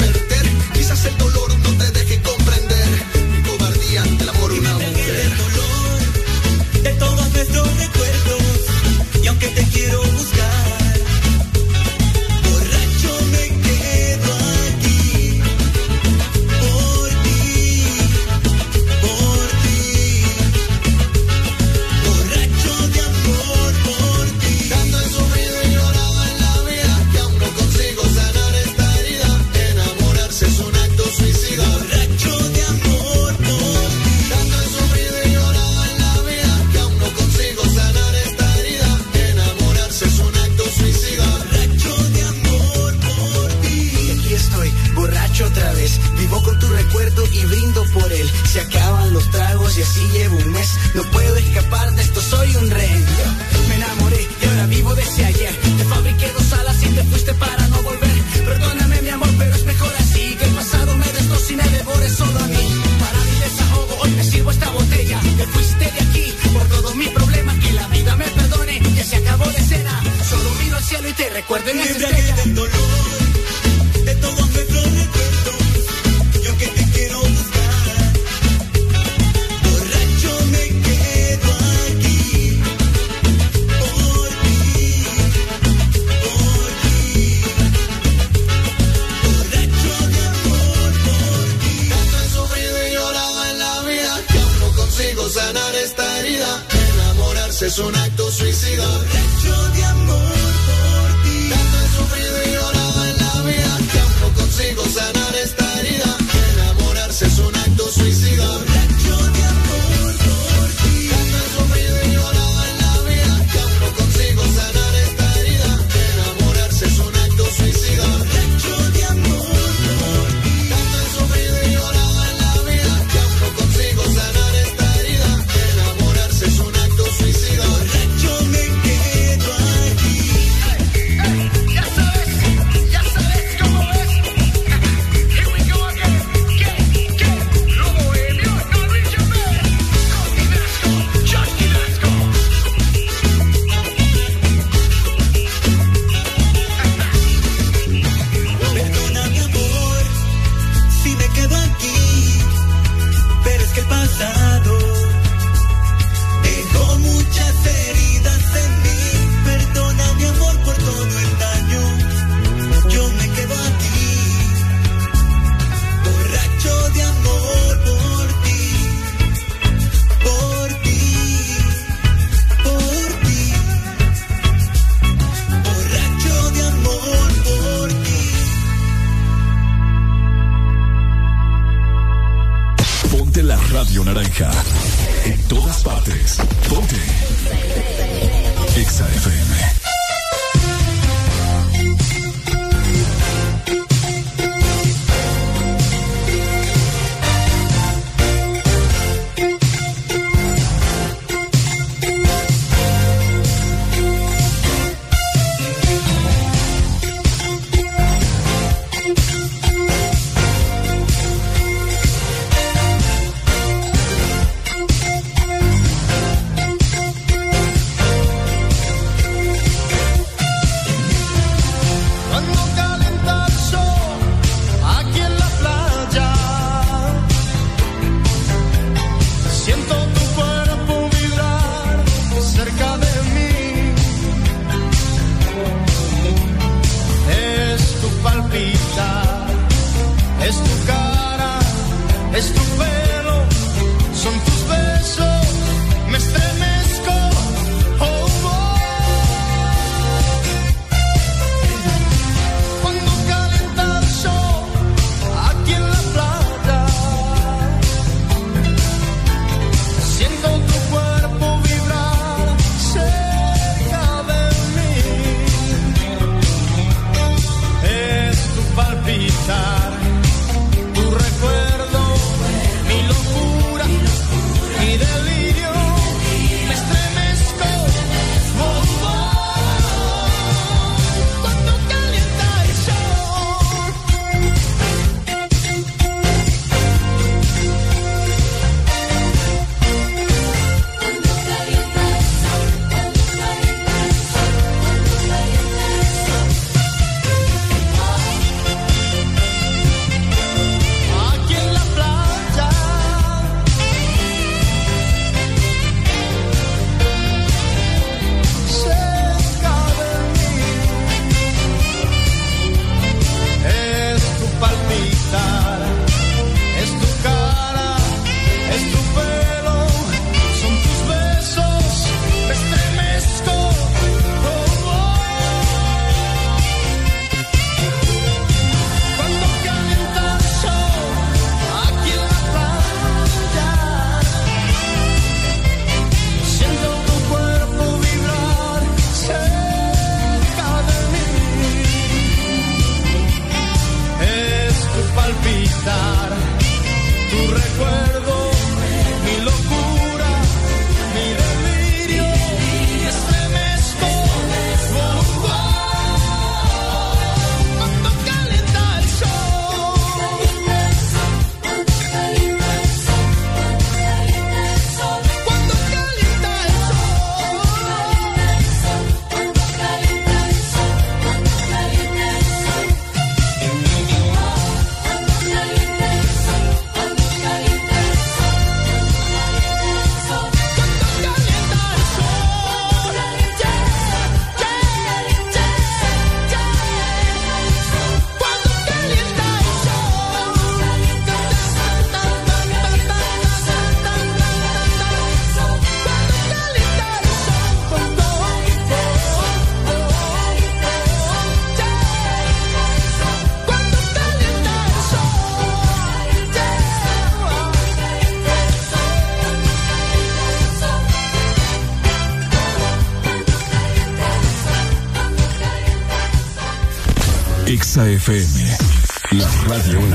[418.20, 420.09] FM, la radio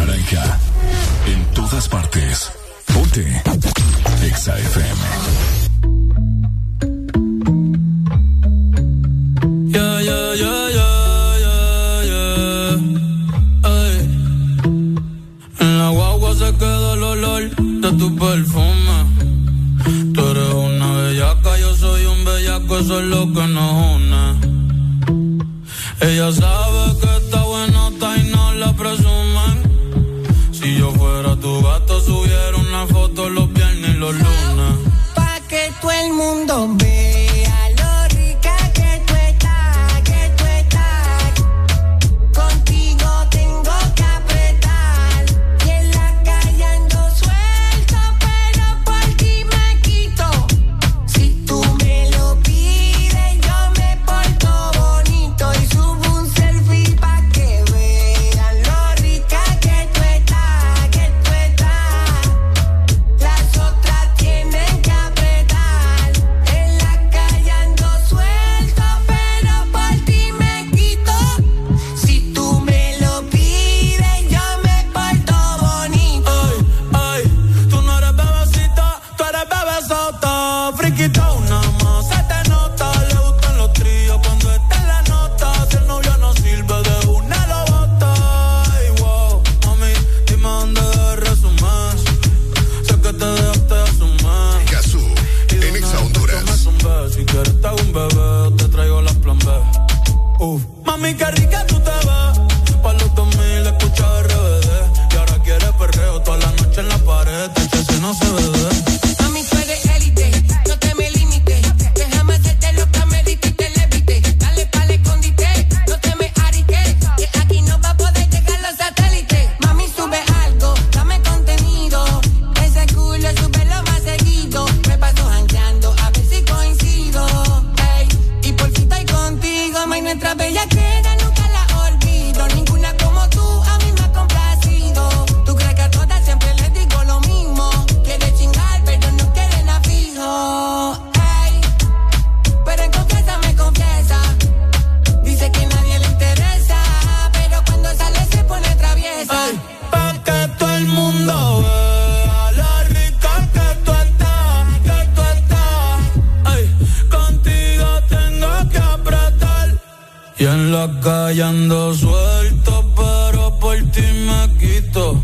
[160.38, 165.24] Y en la calle ando suelto, pero por ti me quito.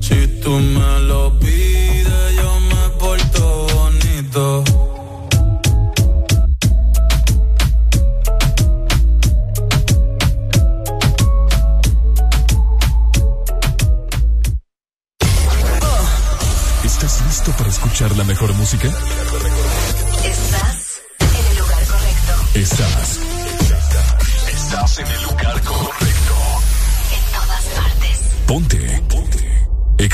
[0.00, 4.64] Si tú me lo pides, yo me porto bonito.
[16.84, 18.90] ¿Estás listo para escuchar la mejor música?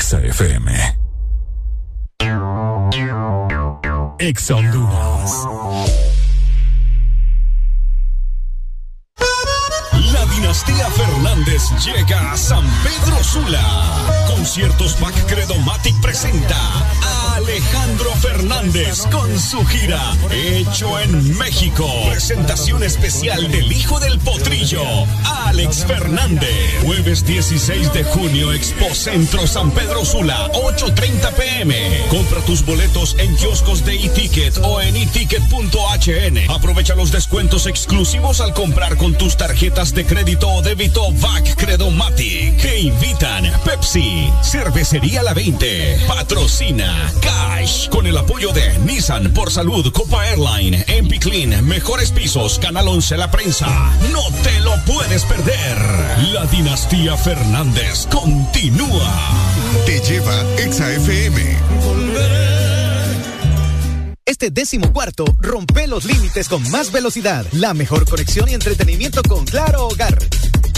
[0.09, 0.71] Exa FM.
[4.55, 5.31] Honduras.
[10.11, 13.61] La dinastía Fernández llega a San Pedro Sula
[14.29, 19.99] Conciertos Pac Credomatic presenta a Alejandro Fernández con su gira
[20.31, 21.89] Hecho en México.
[22.09, 24.83] Presentación especial del hijo del potrillo,
[25.45, 26.49] Alex Fernández.
[26.83, 31.75] Jueves 16 de junio, Expo Centro San Pedro Sula, 8:30 pm.
[32.09, 36.51] Compra tus boletos en kioscos de e-ticket o en eticket.hn.
[36.51, 42.57] Aprovecha los descuentos exclusivos al comprar con tus tarjetas de crédito o débito VAC Credomatic.
[42.57, 44.18] Que invitan Pepsi.
[44.41, 46.05] Cervecería La 20.
[46.07, 52.59] Patrocina Cash con el apoyo de Nissan por Salud, Copa Airline, MP Clean, Mejores Pisos,
[52.59, 53.67] Canal 11 La Prensa.
[54.11, 55.77] No te lo puedes perder.
[56.33, 59.13] La dinastía Fernández continúa.
[59.85, 61.57] Te lleva Exa FM.
[64.25, 69.43] Este décimo cuarto, rompe los límites con más velocidad, la mejor conexión y entretenimiento con
[69.43, 70.17] Claro Hogar.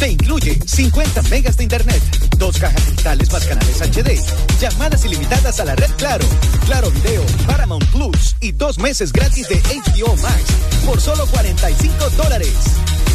[0.01, 2.01] Te incluye 50 megas de internet,
[2.39, 4.19] dos cajas digitales más canales HD,
[4.59, 6.25] llamadas ilimitadas a la red Claro,
[6.65, 10.41] Claro Video, Paramount Plus y dos meses gratis de HBO Max
[10.87, 12.55] por solo 45 dólares.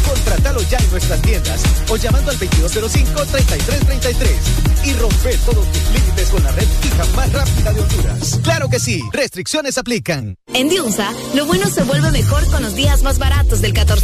[0.05, 6.43] Contratalo ya en nuestras tiendas o llamando al 2205-3333 y rompe todos tus límites con
[6.43, 8.39] la red fija más rápida de Honduras.
[8.43, 10.37] Claro que sí, restricciones aplican.
[10.53, 13.97] En Diunza, lo bueno se vuelve mejor con los días más baratos del 14.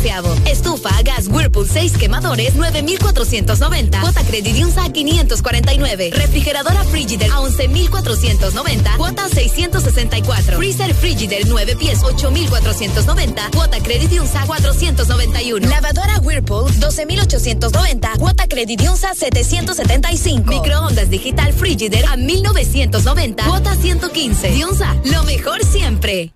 [0.45, 4.01] Estufa, gas Whirlpool 6 quemadores, 9,490.
[4.01, 6.11] Cuota Credit Diunza a 549.
[6.13, 8.97] Refrigeradora Frigider a 11,490.
[8.97, 10.57] Cuota 664.
[10.57, 13.51] Freezer Frigider 9 pies, 8,490.
[13.51, 15.69] Cuota Credit Diunza 491.
[15.69, 18.13] La Lavadora Whirlpool, 12,890.
[18.17, 20.45] Cuota Credit Diunsa, 775.
[20.47, 23.43] Microondas Digital Frigider a 1,990.
[23.43, 24.51] Cuota 115.
[24.51, 26.31] Diunsa, lo mejor siempre.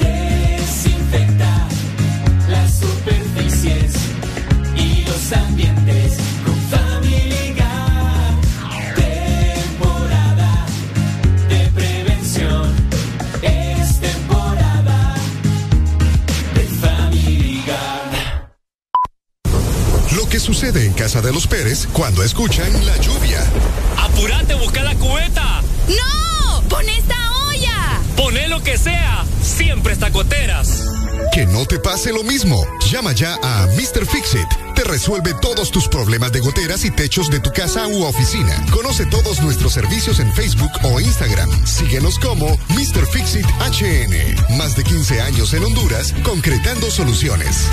[0.00, 1.68] Desinfecta
[2.48, 3.92] las superficies
[4.74, 6.03] y los ambientes
[20.44, 23.42] sucede en casa de los Pérez cuando escuchan la lluvia.
[23.96, 25.62] ¡Apurate, busca la cubeta!
[25.88, 26.60] ¡No!
[26.68, 27.16] ¡Pon esta
[27.48, 28.00] olla!
[28.14, 30.84] Poné lo que sea, siempre está goteras.
[31.32, 32.62] Que no te pase lo mismo.
[32.90, 34.04] Llama ya a Mr.
[34.04, 34.46] Fixit.
[34.74, 38.66] Te resuelve todos tus problemas de goteras y techos de tu casa u oficina.
[38.70, 41.48] Conoce todos nuestros servicios en Facebook o Instagram.
[41.66, 43.06] Síguenos como Mr.
[43.06, 44.56] Fixit HN.
[44.58, 47.68] Más de 15 años en Honduras, concretando soluciones.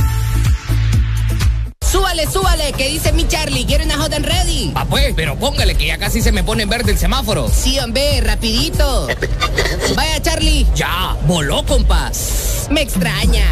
[1.91, 4.71] Súbale, súbale, que dice mi Charlie, quiero una hot and ready.
[4.75, 7.49] Ah, pues, pero póngale que ya casi se me pone en verde el semáforo.
[7.49, 9.07] Sí, hombre, rapidito.
[9.95, 10.65] Vaya, Charlie.
[10.73, 12.09] Ya, voló, compa.
[12.69, 13.45] Me extraña.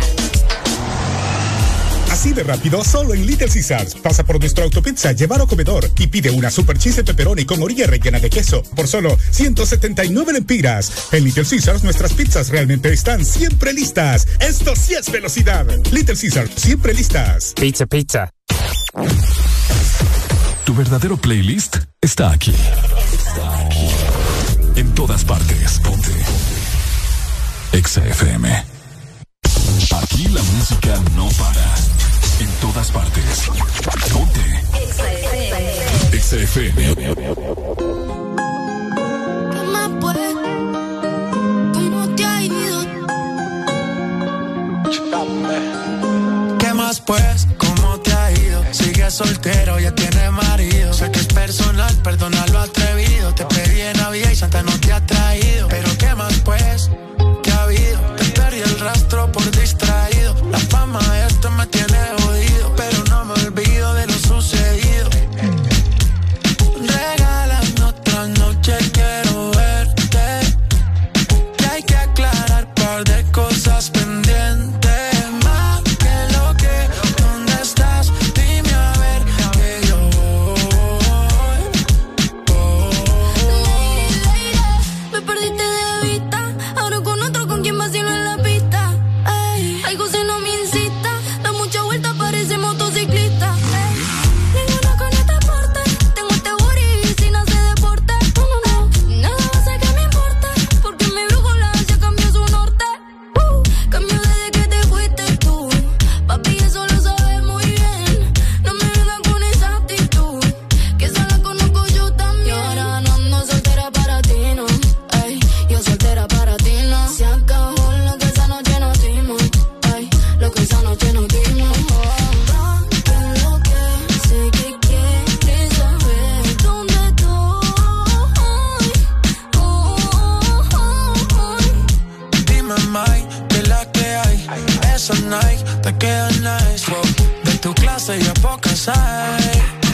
[2.20, 3.96] Así de rápido, solo en Little Caesars.
[3.96, 7.64] Pasa por nuestro autopizza, llevar o comedor y pide una super cheese de pepperoni con
[7.64, 10.92] orilla rellena de queso por solo 179 lempiras.
[11.14, 14.28] En Little Caesars, nuestras pizzas realmente están siempre listas.
[14.42, 15.66] Esto sí es velocidad.
[15.94, 17.54] Little Caesars, siempre listas.
[17.56, 18.30] Pizza, pizza.
[20.66, 22.54] Tu verdadero playlist está aquí.
[23.14, 23.88] Está aquí.
[24.76, 25.80] En todas partes.
[25.80, 26.12] Ponte.
[27.72, 28.66] Exa FM.
[30.04, 31.89] Aquí la música no para.
[32.40, 33.50] En todas partes.
[34.14, 34.40] Ponte.
[36.14, 36.96] Exa FM.
[39.52, 40.36] ¿Qué más pues?
[41.74, 42.86] ¿Cómo te ha ido?
[46.60, 47.48] ¿Qué más pues?
[47.58, 48.64] ¿Cómo te ha ido?
[48.72, 50.94] Sigue soltero, ya tiene marido.
[50.94, 53.34] Sé que es personal, perdona lo atrevido.
[53.36, 55.68] Te pedí en Navidad y Santa no te ha traído.
[55.68, 56.90] Pero ¿qué más pues?
[57.44, 58.00] ¿Qué ha habido?
[58.16, 60.36] Te perdí el rastro por distraído.
[60.52, 62.49] La fama de esto me tiene jodido.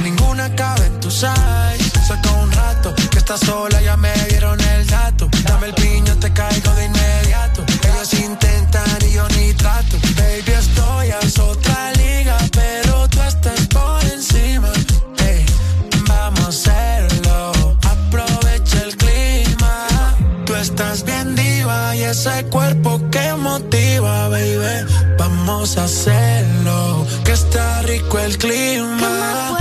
[0.03, 1.25] Ninguna cabe en tu size.
[2.43, 5.27] Un rato que estás sola, ya me dieron el dato.
[5.43, 7.65] Dame el piño, te caigo de inmediato.
[7.83, 9.97] Ellos intentan y yo ni trato.
[10.15, 14.71] Baby, estoy a otra liga, pero tú estás por encima.
[15.17, 15.43] Ey,
[16.07, 17.77] vamos a hacerlo.
[17.81, 19.87] Aprovecha el clima.
[20.45, 24.85] Tú estás bien diva y ese cuerpo que motiva, baby.
[25.17, 26.64] Vamos a hacerlo.
[27.95, 29.54] Rico clima.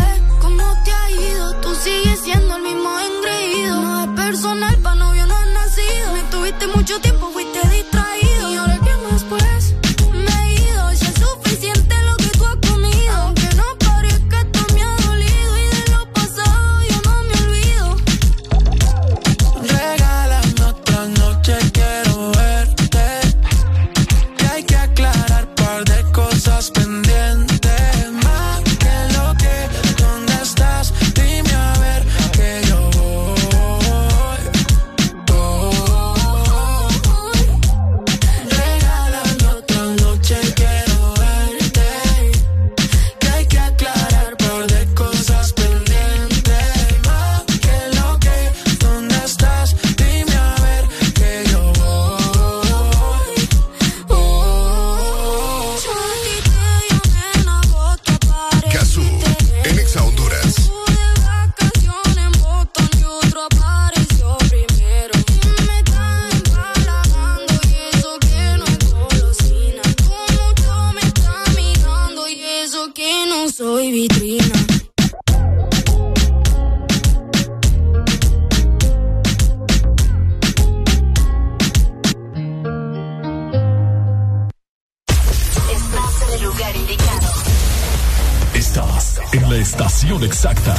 [90.44, 90.74] Exacta.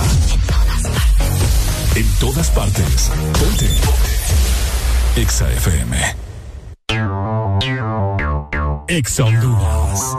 [1.96, 3.12] En todas partes.
[3.40, 3.68] Ponte.
[5.16, 5.98] Exa FM.
[8.88, 10.15] Exa Honduras.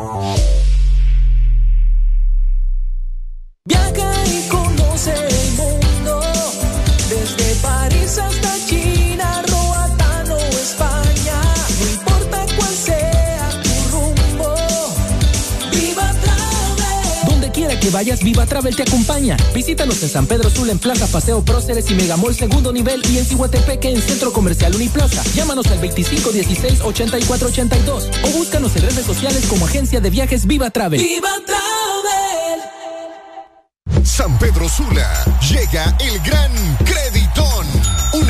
[17.86, 19.36] Que vayas, Viva Travel te acompaña.
[19.54, 23.24] Visítanos en San Pedro Sula, en Plaza Paseo Próceres y Megamall segundo nivel y en
[23.24, 25.22] Cihuatepeque en Centro Comercial Uniplaza.
[25.34, 31.00] Llámanos al 2516-8482 o búscanos en redes sociales como Agencia de Viajes Viva Travel.
[31.00, 32.62] Viva Travel.
[34.04, 35.08] San Pedro Sula
[35.48, 37.15] llega el gran Creditón.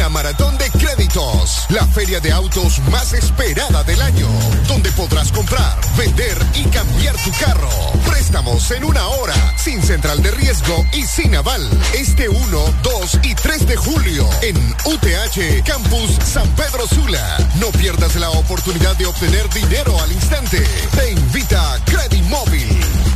[0.08, 1.66] Maratón de créditos.
[1.70, 4.28] La feria de autos más esperada del año.
[4.68, 7.70] Donde podrás comprar, vender y cambiar tu carro.
[8.06, 9.34] Préstamos en una hora.
[9.56, 11.68] Sin central de riesgo y sin aval.
[11.94, 14.28] Este 1, 2 y 3 de julio.
[14.42, 17.38] En UTH Campus San Pedro Sula.
[17.58, 20.62] No pierdas la oportunidad de obtener dinero al instante.
[20.94, 23.15] Te invita Credimóvil.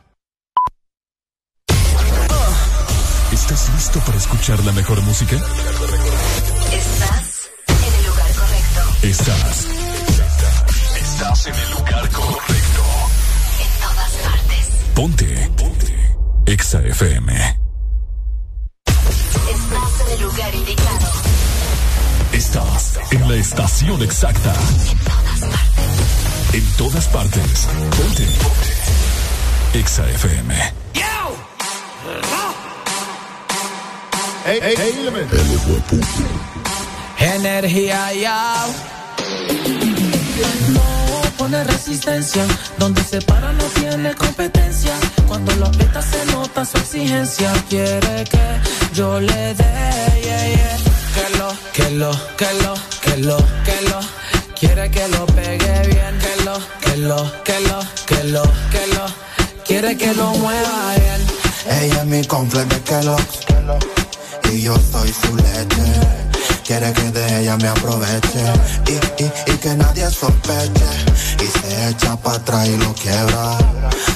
[3.91, 5.35] Listo para escuchar la mejor música?
[5.35, 8.81] Estás en el lugar correcto.
[9.01, 9.67] Estás.
[11.01, 12.83] Estás en el lugar correcto.
[13.59, 14.69] En todas partes.
[14.93, 15.51] Ponte.
[15.57, 16.15] Ponte.
[16.45, 17.59] Exa FM.
[18.85, 21.11] Estás en el lugar indicado.
[22.31, 24.53] Estás en la estación exacta.
[26.53, 27.67] En todas partes.
[27.97, 28.25] Ponte.
[28.25, 29.79] Ponte.
[29.79, 30.73] Exa FM.
[30.93, 31.01] Hey,
[34.45, 34.93] hey, hey,
[37.19, 38.65] Energía ya.
[40.69, 40.81] No
[41.37, 42.45] pone resistencia.
[42.77, 44.93] Donde se para no tiene competencia.
[45.27, 47.51] Cuando lo aprieta se nota su exigencia.
[47.69, 48.59] Quiere que
[48.93, 50.21] yo le dé.
[50.23, 50.77] yeah, yeah.
[51.15, 53.99] Que lo, que lo, que lo, que lo, que lo.
[54.59, 56.17] Quiere que lo pegue bien.
[56.19, 59.05] Que lo, que lo, que lo, que lo, que lo.
[59.65, 61.81] Quiere que lo mueva bien.
[61.83, 64.00] Ella es mi complex de Kellogg's
[64.51, 65.91] y yo soy su leche.
[66.65, 68.43] Quiere que de ella me aproveche
[68.87, 70.91] y, y, y que nadie sospeche.
[71.39, 73.57] Y se echa para atrás y lo quiebra.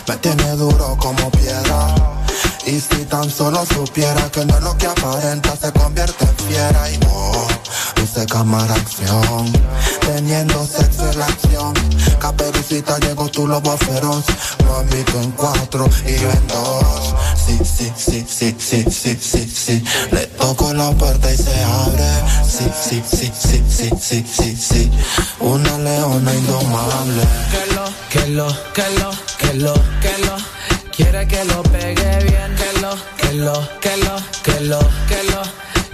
[0.07, 2.24] Me tiene duro como piedra.
[2.65, 6.99] Y si tan solo supiera que no lo que aparenta, se convierte en fiera y
[7.07, 7.47] oh,
[7.97, 9.53] luce cámara acción.
[10.01, 11.73] Teniendo sexo en la acción.
[12.19, 14.25] Caperucita llegó tu lobo feroz.
[14.67, 17.13] Mami, tú en cuatro y yo en dos.
[17.45, 19.83] Sí, sí, sí, sí, sí, sí, sí, sí.
[20.11, 22.09] Le toco la puerta y se abre.
[22.47, 24.91] Sí, sí, sí, sí, sí, sí, sí, sí.
[25.39, 27.21] Una leona indomable.
[27.51, 30.54] Que lo, que lo, que lo, que lo, que lo.
[30.95, 32.55] Quiere que lo pegue bien.
[32.55, 34.79] Que lo, que lo, que lo, que lo,
[35.09, 35.41] que lo.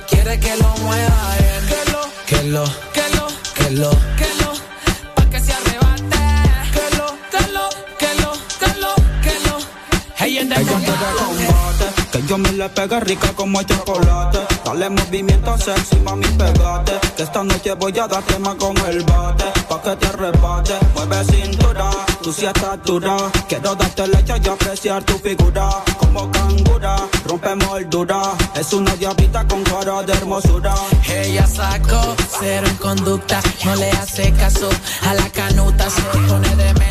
[0.08, 1.62] Quiere que lo mueva bien.
[1.68, 4.52] Que lo, que lo, que lo, que lo, que lo.
[5.16, 6.18] Pa' que se arrebate.
[6.76, 9.58] Que lo, que lo, que lo, que lo, que lo.
[10.18, 10.50] Hey, en
[12.12, 14.40] que yo me le pegue rica como el chocolate.
[14.64, 17.00] Dale movimiento sexy, mami, pegate.
[17.18, 19.46] Que esta noche voy a darte más con el bate.
[19.68, 21.90] Pa' que te arrebate, mueve cintura.
[22.24, 23.18] Sí estás dura.
[23.50, 25.70] Quiero darte leche y apreciar tu figura.
[25.98, 28.22] Como cangura, rompe moldura.
[28.56, 30.74] Es una diablita con cara de hermosura.
[31.10, 34.70] Ella sacó cero en conducta, no le hace caso
[35.10, 36.91] a la canuta, se pone demente,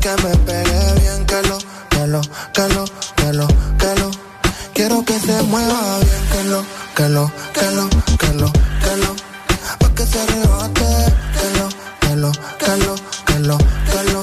[0.00, 1.58] Que me pegue bien, que lo,
[1.90, 2.20] que lo,
[2.54, 2.84] que lo,
[3.16, 3.48] que lo,
[3.78, 4.10] que lo.
[4.72, 6.64] Quiero que se mueva bien, que lo,
[6.94, 9.16] que lo, que lo, que lo, que lo.
[9.80, 11.68] Pa' que se rebote, que lo,
[12.00, 12.94] que lo, que lo,
[13.26, 14.22] que lo, que lo.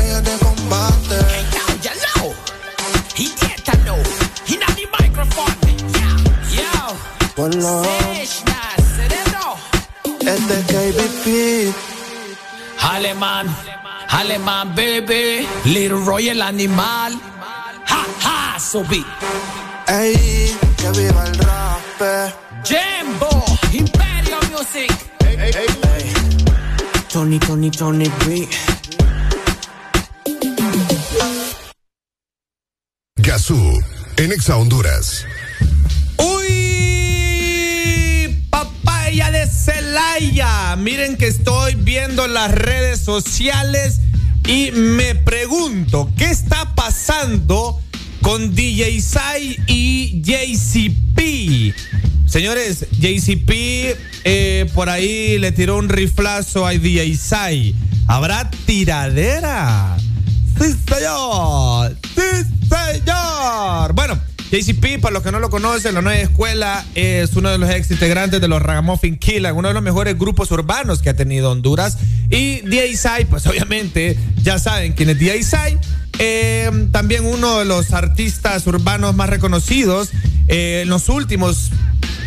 [0.00, 1.18] Ella te combate.
[1.80, 2.34] Ya know.
[3.14, 4.02] He did to know.
[4.44, 5.54] He not the microphone.
[5.94, 6.16] Yeah.
[6.50, 6.96] Yo.
[7.36, 7.84] Ponlo.
[10.02, 11.74] Este es KBP.
[12.82, 13.75] Alemán.
[14.08, 15.46] Alemán, baby.
[15.64, 17.20] Little Roy el animal.
[17.88, 19.04] Ha, ha, so be.
[19.88, 22.32] Ey, que viva el rap.
[22.64, 23.44] Jambo.
[23.72, 24.92] Imperio Music.
[27.08, 28.48] Tony, Tony, Tony B.
[33.16, 33.82] Gazú,
[34.18, 35.24] en Exa Honduras.
[39.16, 40.76] De Celaya.
[40.76, 44.00] Miren que estoy viendo las redes sociales
[44.46, 47.80] y me pregunto, ¿qué está pasando
[48.20, 51.74] con DJ Sai y JCP?
[52.26, 57.74] Señores, JCP eh, por ahí le tiró un riflazo a DJ Sai.
[58.08, 59.96] ¿Habrá tiradera?
[60.60, 61.96] Sí, señor.
[62.14, 63.94] Sí, señor.
[63.94, 64.20] Bueno,
[64.56, 67.90] JCP, para los que no lo conocen, la nueva escuela es uno de los ex
[67.90, 71.98] integrantes de los Ragamuffin Killa, uno de los mejores grupos urbanos que ha tenido Honduras.
[72.30, 75.78] Y DAISAI, pues obviamente ya saben quién es DAISAI.
[76.18, 80.10] Eh, también uno de los artistas urbanos más reconocidos
[80.48, 81.70] eh, en los últimos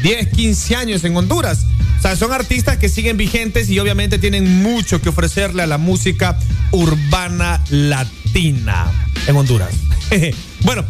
[0.04, 1.66] 10, 15 años en Honduras.
[1.98, 5.80] O sea, son artistas que siguen vigentes y obviamente tienen mucho que ofrecerle a la
[5.80, 6.38] música
[6.72, 9.74] urbana latina en Honduras.
[10.62, 10.86] bueno,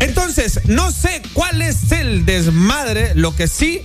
[0.00, 3.80] entonces, no sé cuál es el desmadre, lo que sí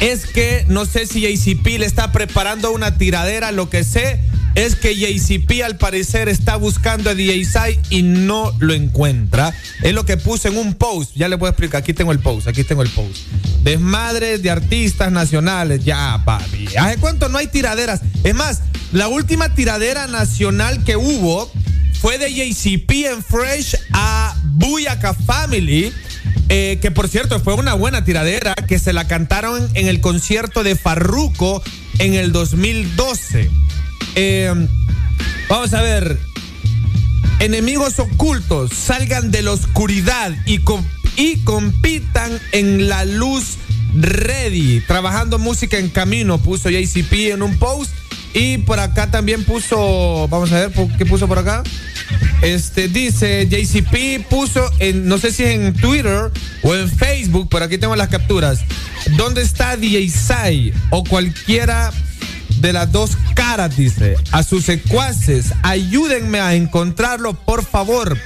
[0.00, 4.20] es que no sé si JCP le está preparando una tiradera, lo que sé
[4.54, 9.54] es que JCP al parecer está buscando a DJ Sai y no lo encuentra.
[9.82, 12.18] Es lo que puse en un post, ya le voy a explicar, aquí tengo el
[12.18, 13.26] post, aquí tengo el post.
[13.62, 16.68] Desmadres de artistas nacionales, ya papi.
[16.76, 18.00] ¿Hace cuánto no hay tiraderas?
[18.24, 18.60] Es más,
[18.92, 21.50] la última tiradera nacional que hubo
[22.02, 25.92] fue de JCP en Fresh a Buyaka Family.
[26.48, 30.64] eh, que por cierto fue una buena tiradera que se la cantaron en el concierto
[30.64, 31.62] de Farruko
[32.00, 33.48] en el 2012.
[34.16, 34.52] Eh,
[35.48, 36.18] vamos a ver.
[37.38, 40.60] Enemigos ocultos, salgan de la oscuridad y,
[41.16, 43.58] y compitan en la luz
[43.94, 44.80] ready.
[44.80, 47.92] Trabajando música en camino, puso JCP en un post.
[48.34, 51.62] Y por acá también puso, vamos a ver, ¿por- ¿qué puso por acá?
[52.42, 56.30] Este dice, JCP puso en, no sé si en Twitter
[56.62, 58.60] o en Facebook, pero aquí tengo las capturas.
[59.16, 60.72] ¿Dónde está DJ Sai?
[60.90, 61.92] O cualquiera
[62.60, 64.16] de las dos caras, dice.
[64.32, 68.16] A sus secuaces, ayúdenme a encontrarlo, por favor.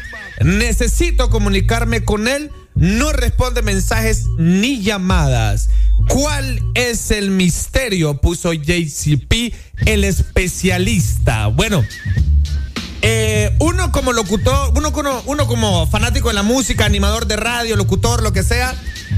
[0.43, 2.51] Necesito comunicarme con él.
[2.77, 5.71] No responde mensajes ni llamadas.
[6.09, 8.21] ¿Cuál es el misterio?
[8.21, 9.55] Puso JCP,
[9.87, 11.47] el especialista.
[11.49, 11.83] Bueno,
[13.03, 17.77] eh, uno como locutor, uno, como- uno como fanático de la música, animador de radio,
[17.77, 18.75] locutor, lo que sea,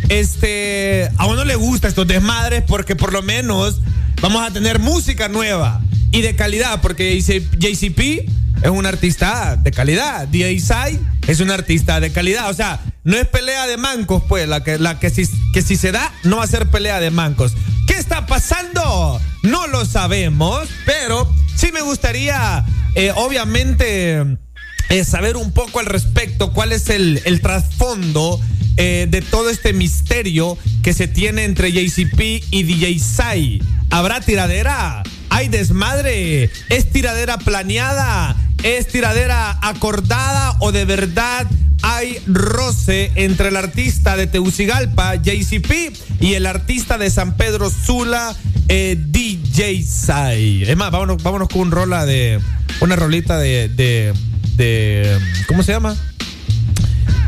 [0.08, 3.81] este, a uno le gusta estos desmadres porque por lo menos
[4.21, 5.81] vamos a tener música nueva
[6.12, 8.28] y de calidad, porque JCP
[8.62, 13.26] es un artista de calidad, DAISAI es un artista de calidad, o sea, no es
[13.26, 16.44] pelea de mancos, pues, la que, la que si, que si se da, no va
[16.44, 17.55] a ser pelea de mancos.
[17.87, 19.21] ¿Qué está pasando?
[19.42, 24.39] No lo sabemos, pero sí me gustaría, eh, obviamente,
[24.88, 28.40] eh, saber un poco al respecto, cuál es el, el trasfondo
[28.76, 33.62] eh, de todo este misterio que se tiene entre JCP y DJ Sai.
[33.90, 35.03] ¿Habrá tiradera?
[35.31, 36.51] ¿Hay desmadre?
[36.69, 38.37] ¿Es tiradera planeada?
[38.62, 41.47] ¿Es tiradera acordada o de verdad
[41.83, 48.37] hay roce entre el artista de Teucigalpa, JCP, y el artista de San Pedro Sula,
[48.69, 50.65] eh, DJ Sai?
[50.65, 52.40] Es más, vámonos, vámonos con un rola de.
[52.81, 54.15] Una rolita de,
[54.58, 55.97] de ¿Cómo se llama?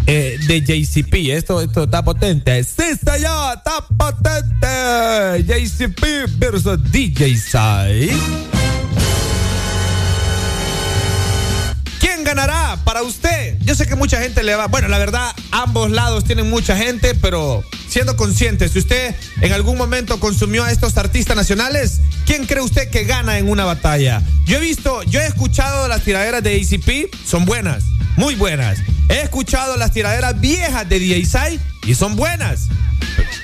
[0.07, 1.31] Eh, de JCP.
[1.31, 2.63] Esto, esto está potente.
[2.65, 5.45] Sí, señor, está potente.
[5.47, 8.11] JCP versus DJ Sai.
[12.35, 13.59] Ganará para usted?
[13.63, 14.69] Yo sé que mucha gente le va.
[14.69, 19.77] Bueno, la verdad, ambos lados tienen mucha gente, pero siendo conscientes, si usted en algún
[19.77, 24.23] momento consumió a estos artistas nacionales, ¿quién cree usted que gana en una batalla?
[24.45, 27.83] Yo he visto, yo he escuchado las tiraderas de ACP, son buenas,
[28.17, 28.79] muy buenas.
[29.09, 32.69] He escuchado las tiraderas viejas de DJI y son buenas.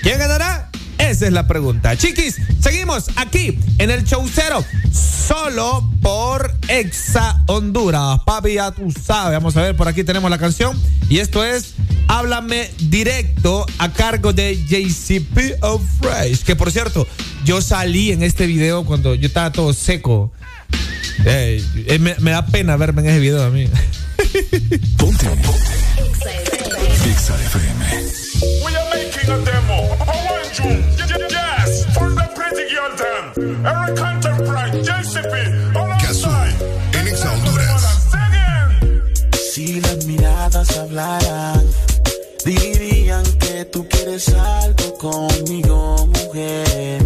[0.02, 0.70] ¿Quién ganará?
[0.98, 1.96] Esa es la pregunta.
[1.96, 8.20] Chiquis, seguimos aquí en el show cero, solo por Exa Honduras.
[8.24, 9.32] Papi, ya tú sabes.
[9.32, 10.80] Vamos a ver, por aquí tenemos la canción.
[11.08, 11.74] Y esto es
[12.08, 16.44] Háblame directo a cargo de JCP of Fresh.
[16.44, 17.06] Que por cierto,
[17.44, 20.32] yo salí en este video cuando yo estaba todo seco.
[21.24, 23.68] Eh, eh, me, me, da pena verme en ese video a mí.
[24.96, 25.26] Ponte.
[27.06, 27.86] Exa FM.
[28.64, 30.05] We are making a demo.
[36.00, 36.30] Cazú,
[36.92, 38.06] en Exa Honduras.
[39.52, 41.64] Si las miradas hablaran,
[42.44, 47.02] dirían que tú quieres algo conmigo, mujer.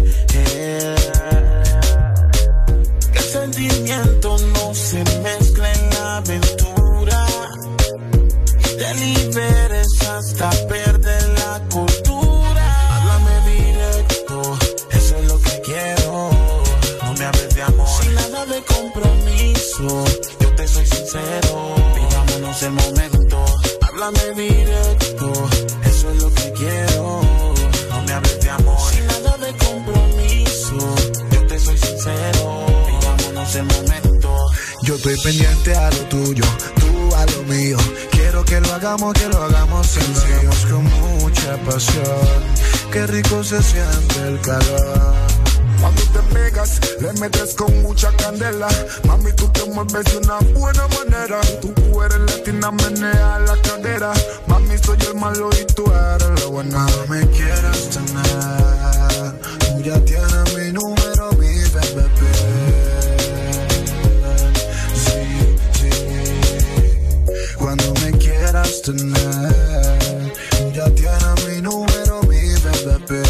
[33.53, 34.33] El momento.
[34.83, 36.43] Yo estoy pendiente a lo tuyo,
[36.79, 37.77] tú a lo mío.
[38.09, 40.49] Quiero que lo hagamos, que lo hagamos sencillo.
[40.69, 40.85] con
[41.19, 42.05] mucha pasión.
[42.93, 45.15] Qué rico se siente el calor.
[45.81, 48.69] Cuando te pegas, le metes con mucha candela.
[49.05, 51.41] Mami, tú te mueves de una buena manera.
[51.59, 54.13] Tú eres latina, menea la cadera.
[54.47, 56.85] Mami, soy el malo y tú eres la buena.
[56.85, 62.50] No me quieras tener, tú ya tienes mi número, mi bebé.
[70.73, 73.23] Ya tienes mi número, mi bebé.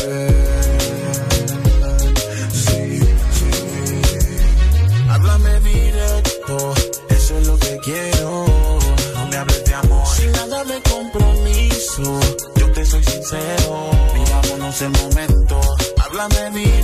[5.10, 6.74] Háblame directo,
[7.10, 8.46] eso es lo que quiero.
[9.16, 10.08] No me hables de amor.
[10.08, 12.20] Sin nada de compromiso,
[12.56, 13.92] yo te soy sincero.
[14.14, 15.62] Vivámonos el momento.
[15.98, 16.81] Háblame directo,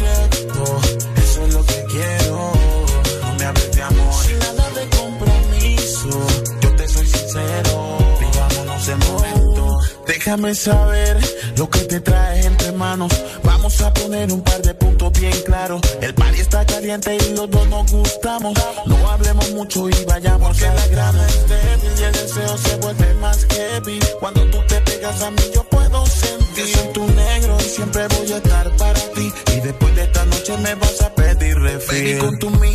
[10.28, 11.18] Déjame saber
[11.56, 13.14] lo que te traes entre manos.
[13.46, 15.80] Vamos a poner un par de puntos bien claros.
[16.02, 18.54] El party está caliente y los dos nos gustamos.
[18.88, 23.14] No hablemos mucho y vayamos Porque la grama es débil y el deseo se vuelve
[23.22, 24.00] más heavy.
[24.20, 26.66] Cuando tú te pegas a mí yo puedo sentir.
[26.66, 29.32] Yo soy tu negro y siempre voy a estar para ti.
[29.56, 32.18] Y después de esta noche me vas a pedir refil.
[32.18, 32.72] Con tu me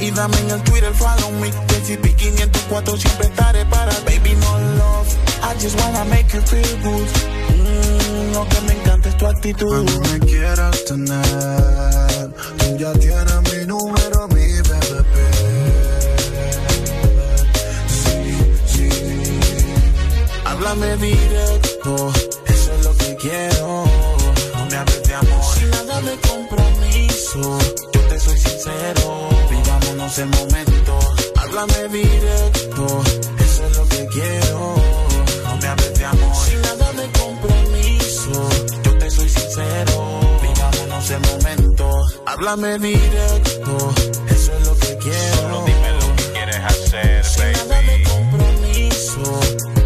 [0.00, 1.50] y dame en el Twitter follow me.
[1.50, 5.23] JCP 504 siempre estaré para Baby no love.
[5.46, 7.08] I just wanna make you feel good.
[7.54, 9.68] Mm, lo que me encanta es tu actitud.
[9.68, 15.30] Cuando me quieras tener, tú ya tienes mi número, mi bebé.
[18.00, 18.18] Sí,
[18.72, 18.88] sí.
[20.46, 22.12] Háblame directo,
[22.46, 23.84] eso es lo que quiero.
[24.56, 25.44] No me hables de amor.
[25.54, 27.58] Sin nada de compromiso,
[27.92, 29.28] yo te soy sincero.
[29.50, 30.98] Vivámonos el momento.
[31.36, 33.02] Háblame directo,
[42.26, 43.94] Háblame directo,
[44.28, 45.36] eso es lo que quiero.
[45.36, 49.40] Solo dime lo que quieres hacer, Sin nada de compromiso,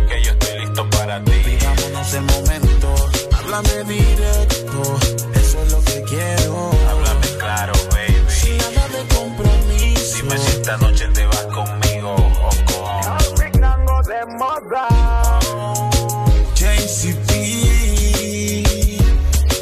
[0.09, 1.33] que yo estoy listo para ti.
[1.45, 2.95] vivámonos el momento.
[3.37, 4.99] Háblame directo,
[5.35, 6.71] eso es lo que quiero.
[6.91, 8.25] Háblame claro, baby.
[8.29, 10.17] Sin nada de compromiso.
[10.17, 12.89] Dime si esta noche te vas conmigo o con.
[16.55, 17.31] JCP,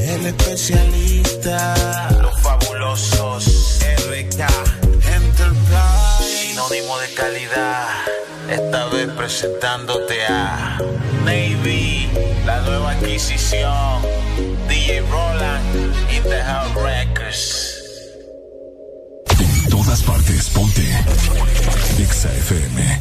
[0.00, 2.15] el especialista.
[7.16, 7.88] Calidad.
[8.48, 10.78] Esta vez presentándote a
[11.24, 12.08] Navy,
[12.44, 14.02] la nueva adquisición.
[14.68, 15.74] DJ Roland,
[16.14, 17.82] In the House Records.
[19.38, 20.82] En todas partes, ponte.
[21.98, 23.00] Exa FM.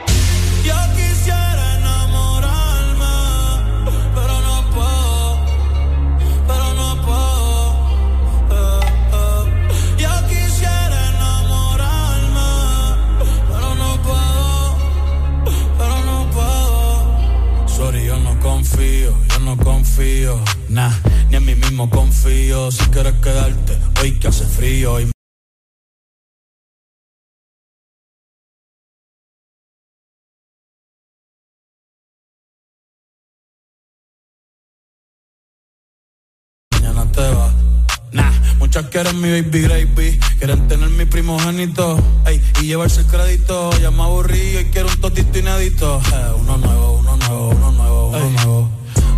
[38.89, 43.69] Quieren mi baby gravy, quieren tener mi primogénito, ey, y llevarse el crédito.
[43.79, 46.01] Ya me aburrí y quiero un totito inédito.
[46.13, 48.69] Eh, uno nuevo, uno nuevo, uno nuevo, uno nuevo.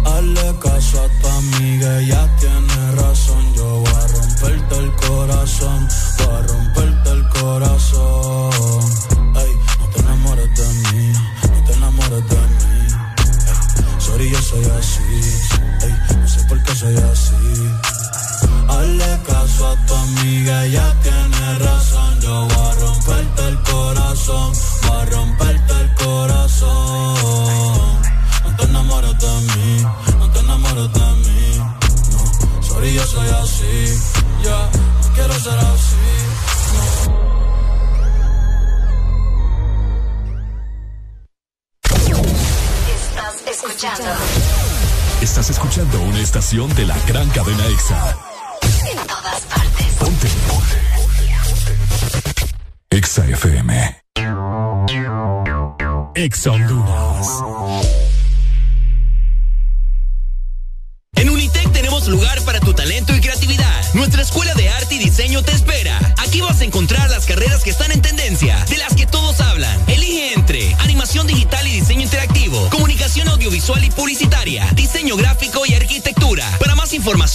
[0.05, 2.52] Hazle caso a tu amiga, ya tiene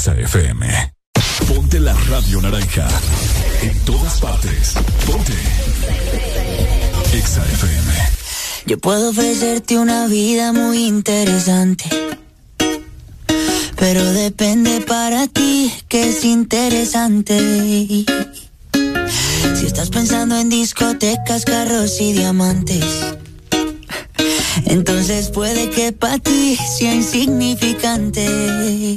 [0.00, 0.66] Exa FM.
[1.46, 2.88] Ponte la radio naranja.
[3.60, 4.72] En todas partes.
[5.04, 5.34] Ponte.
[7.12, 7.92] Exa FM.
[8.64, 11.84] Yo puedo ofrecerte una vida muy interesante.
[13.76, 18.06] Pero depende para ti que es interesante.
[19.54, 22.86] Si estás pensando en discotecas, carros y diamantes.
[24.64, 28.96] Entonces puede que para ti sea insignificante.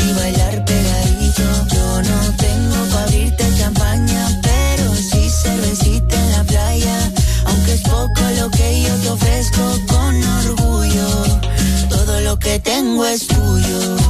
[12.41, 14.00] que tengo es tuyo.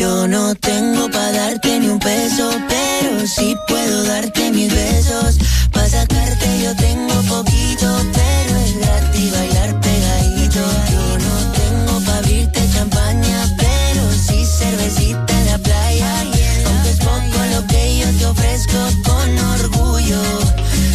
[0.00, 5.36] Yo no tengo para darte ni un peso, pero sí puedo darte mis besos.
[5.70, 10.60] Para sacarte yo tengo poquito, pero es gratis bailar pegadito.
[10.90, 16.20] Yo no tengo para abrirte champaña, pero sí cervecita en la playa.
[16.64, 20.22] Aunque es poco lo que yo te ofrezco con orgullo,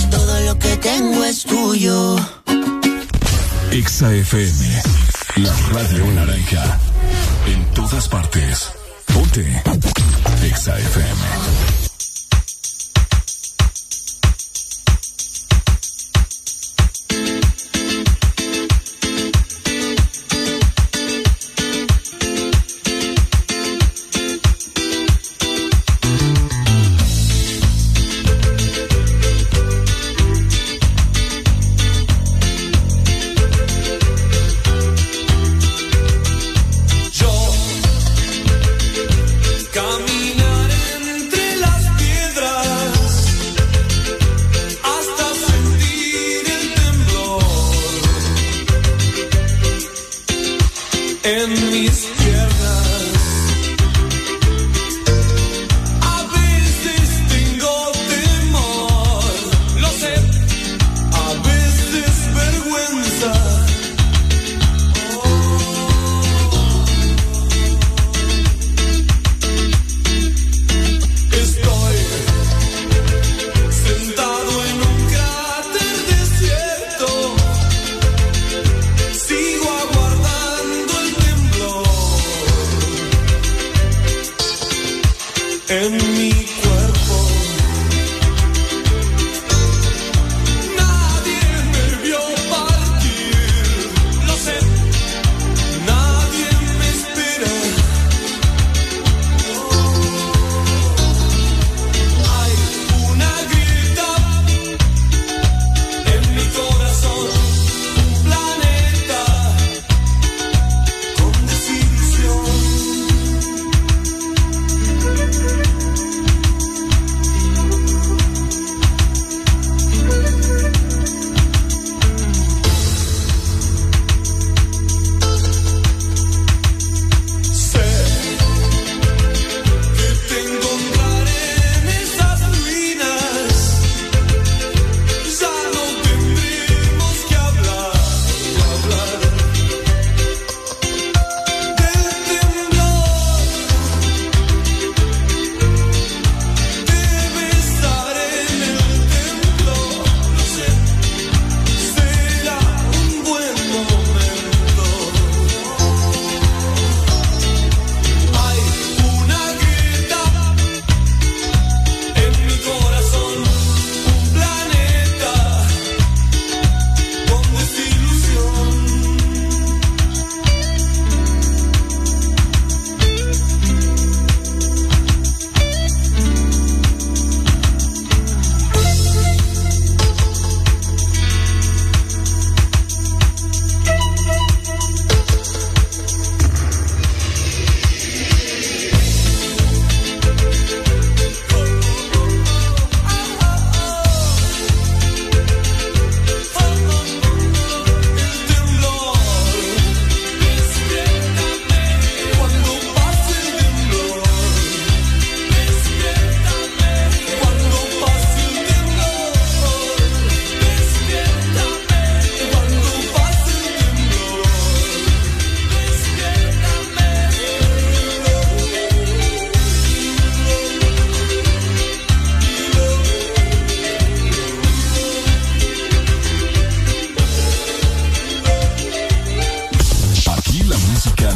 [0.10, 2.16] todo lo que tengo es tuyo.
[3.70, 4.82] Exa FM.
[5.36, 6.80] La radio naranja.
[7.46, 8.72] En todas partes.
[9.16, 9.46] Ponte.
[10.44, 11.85] Exa FM.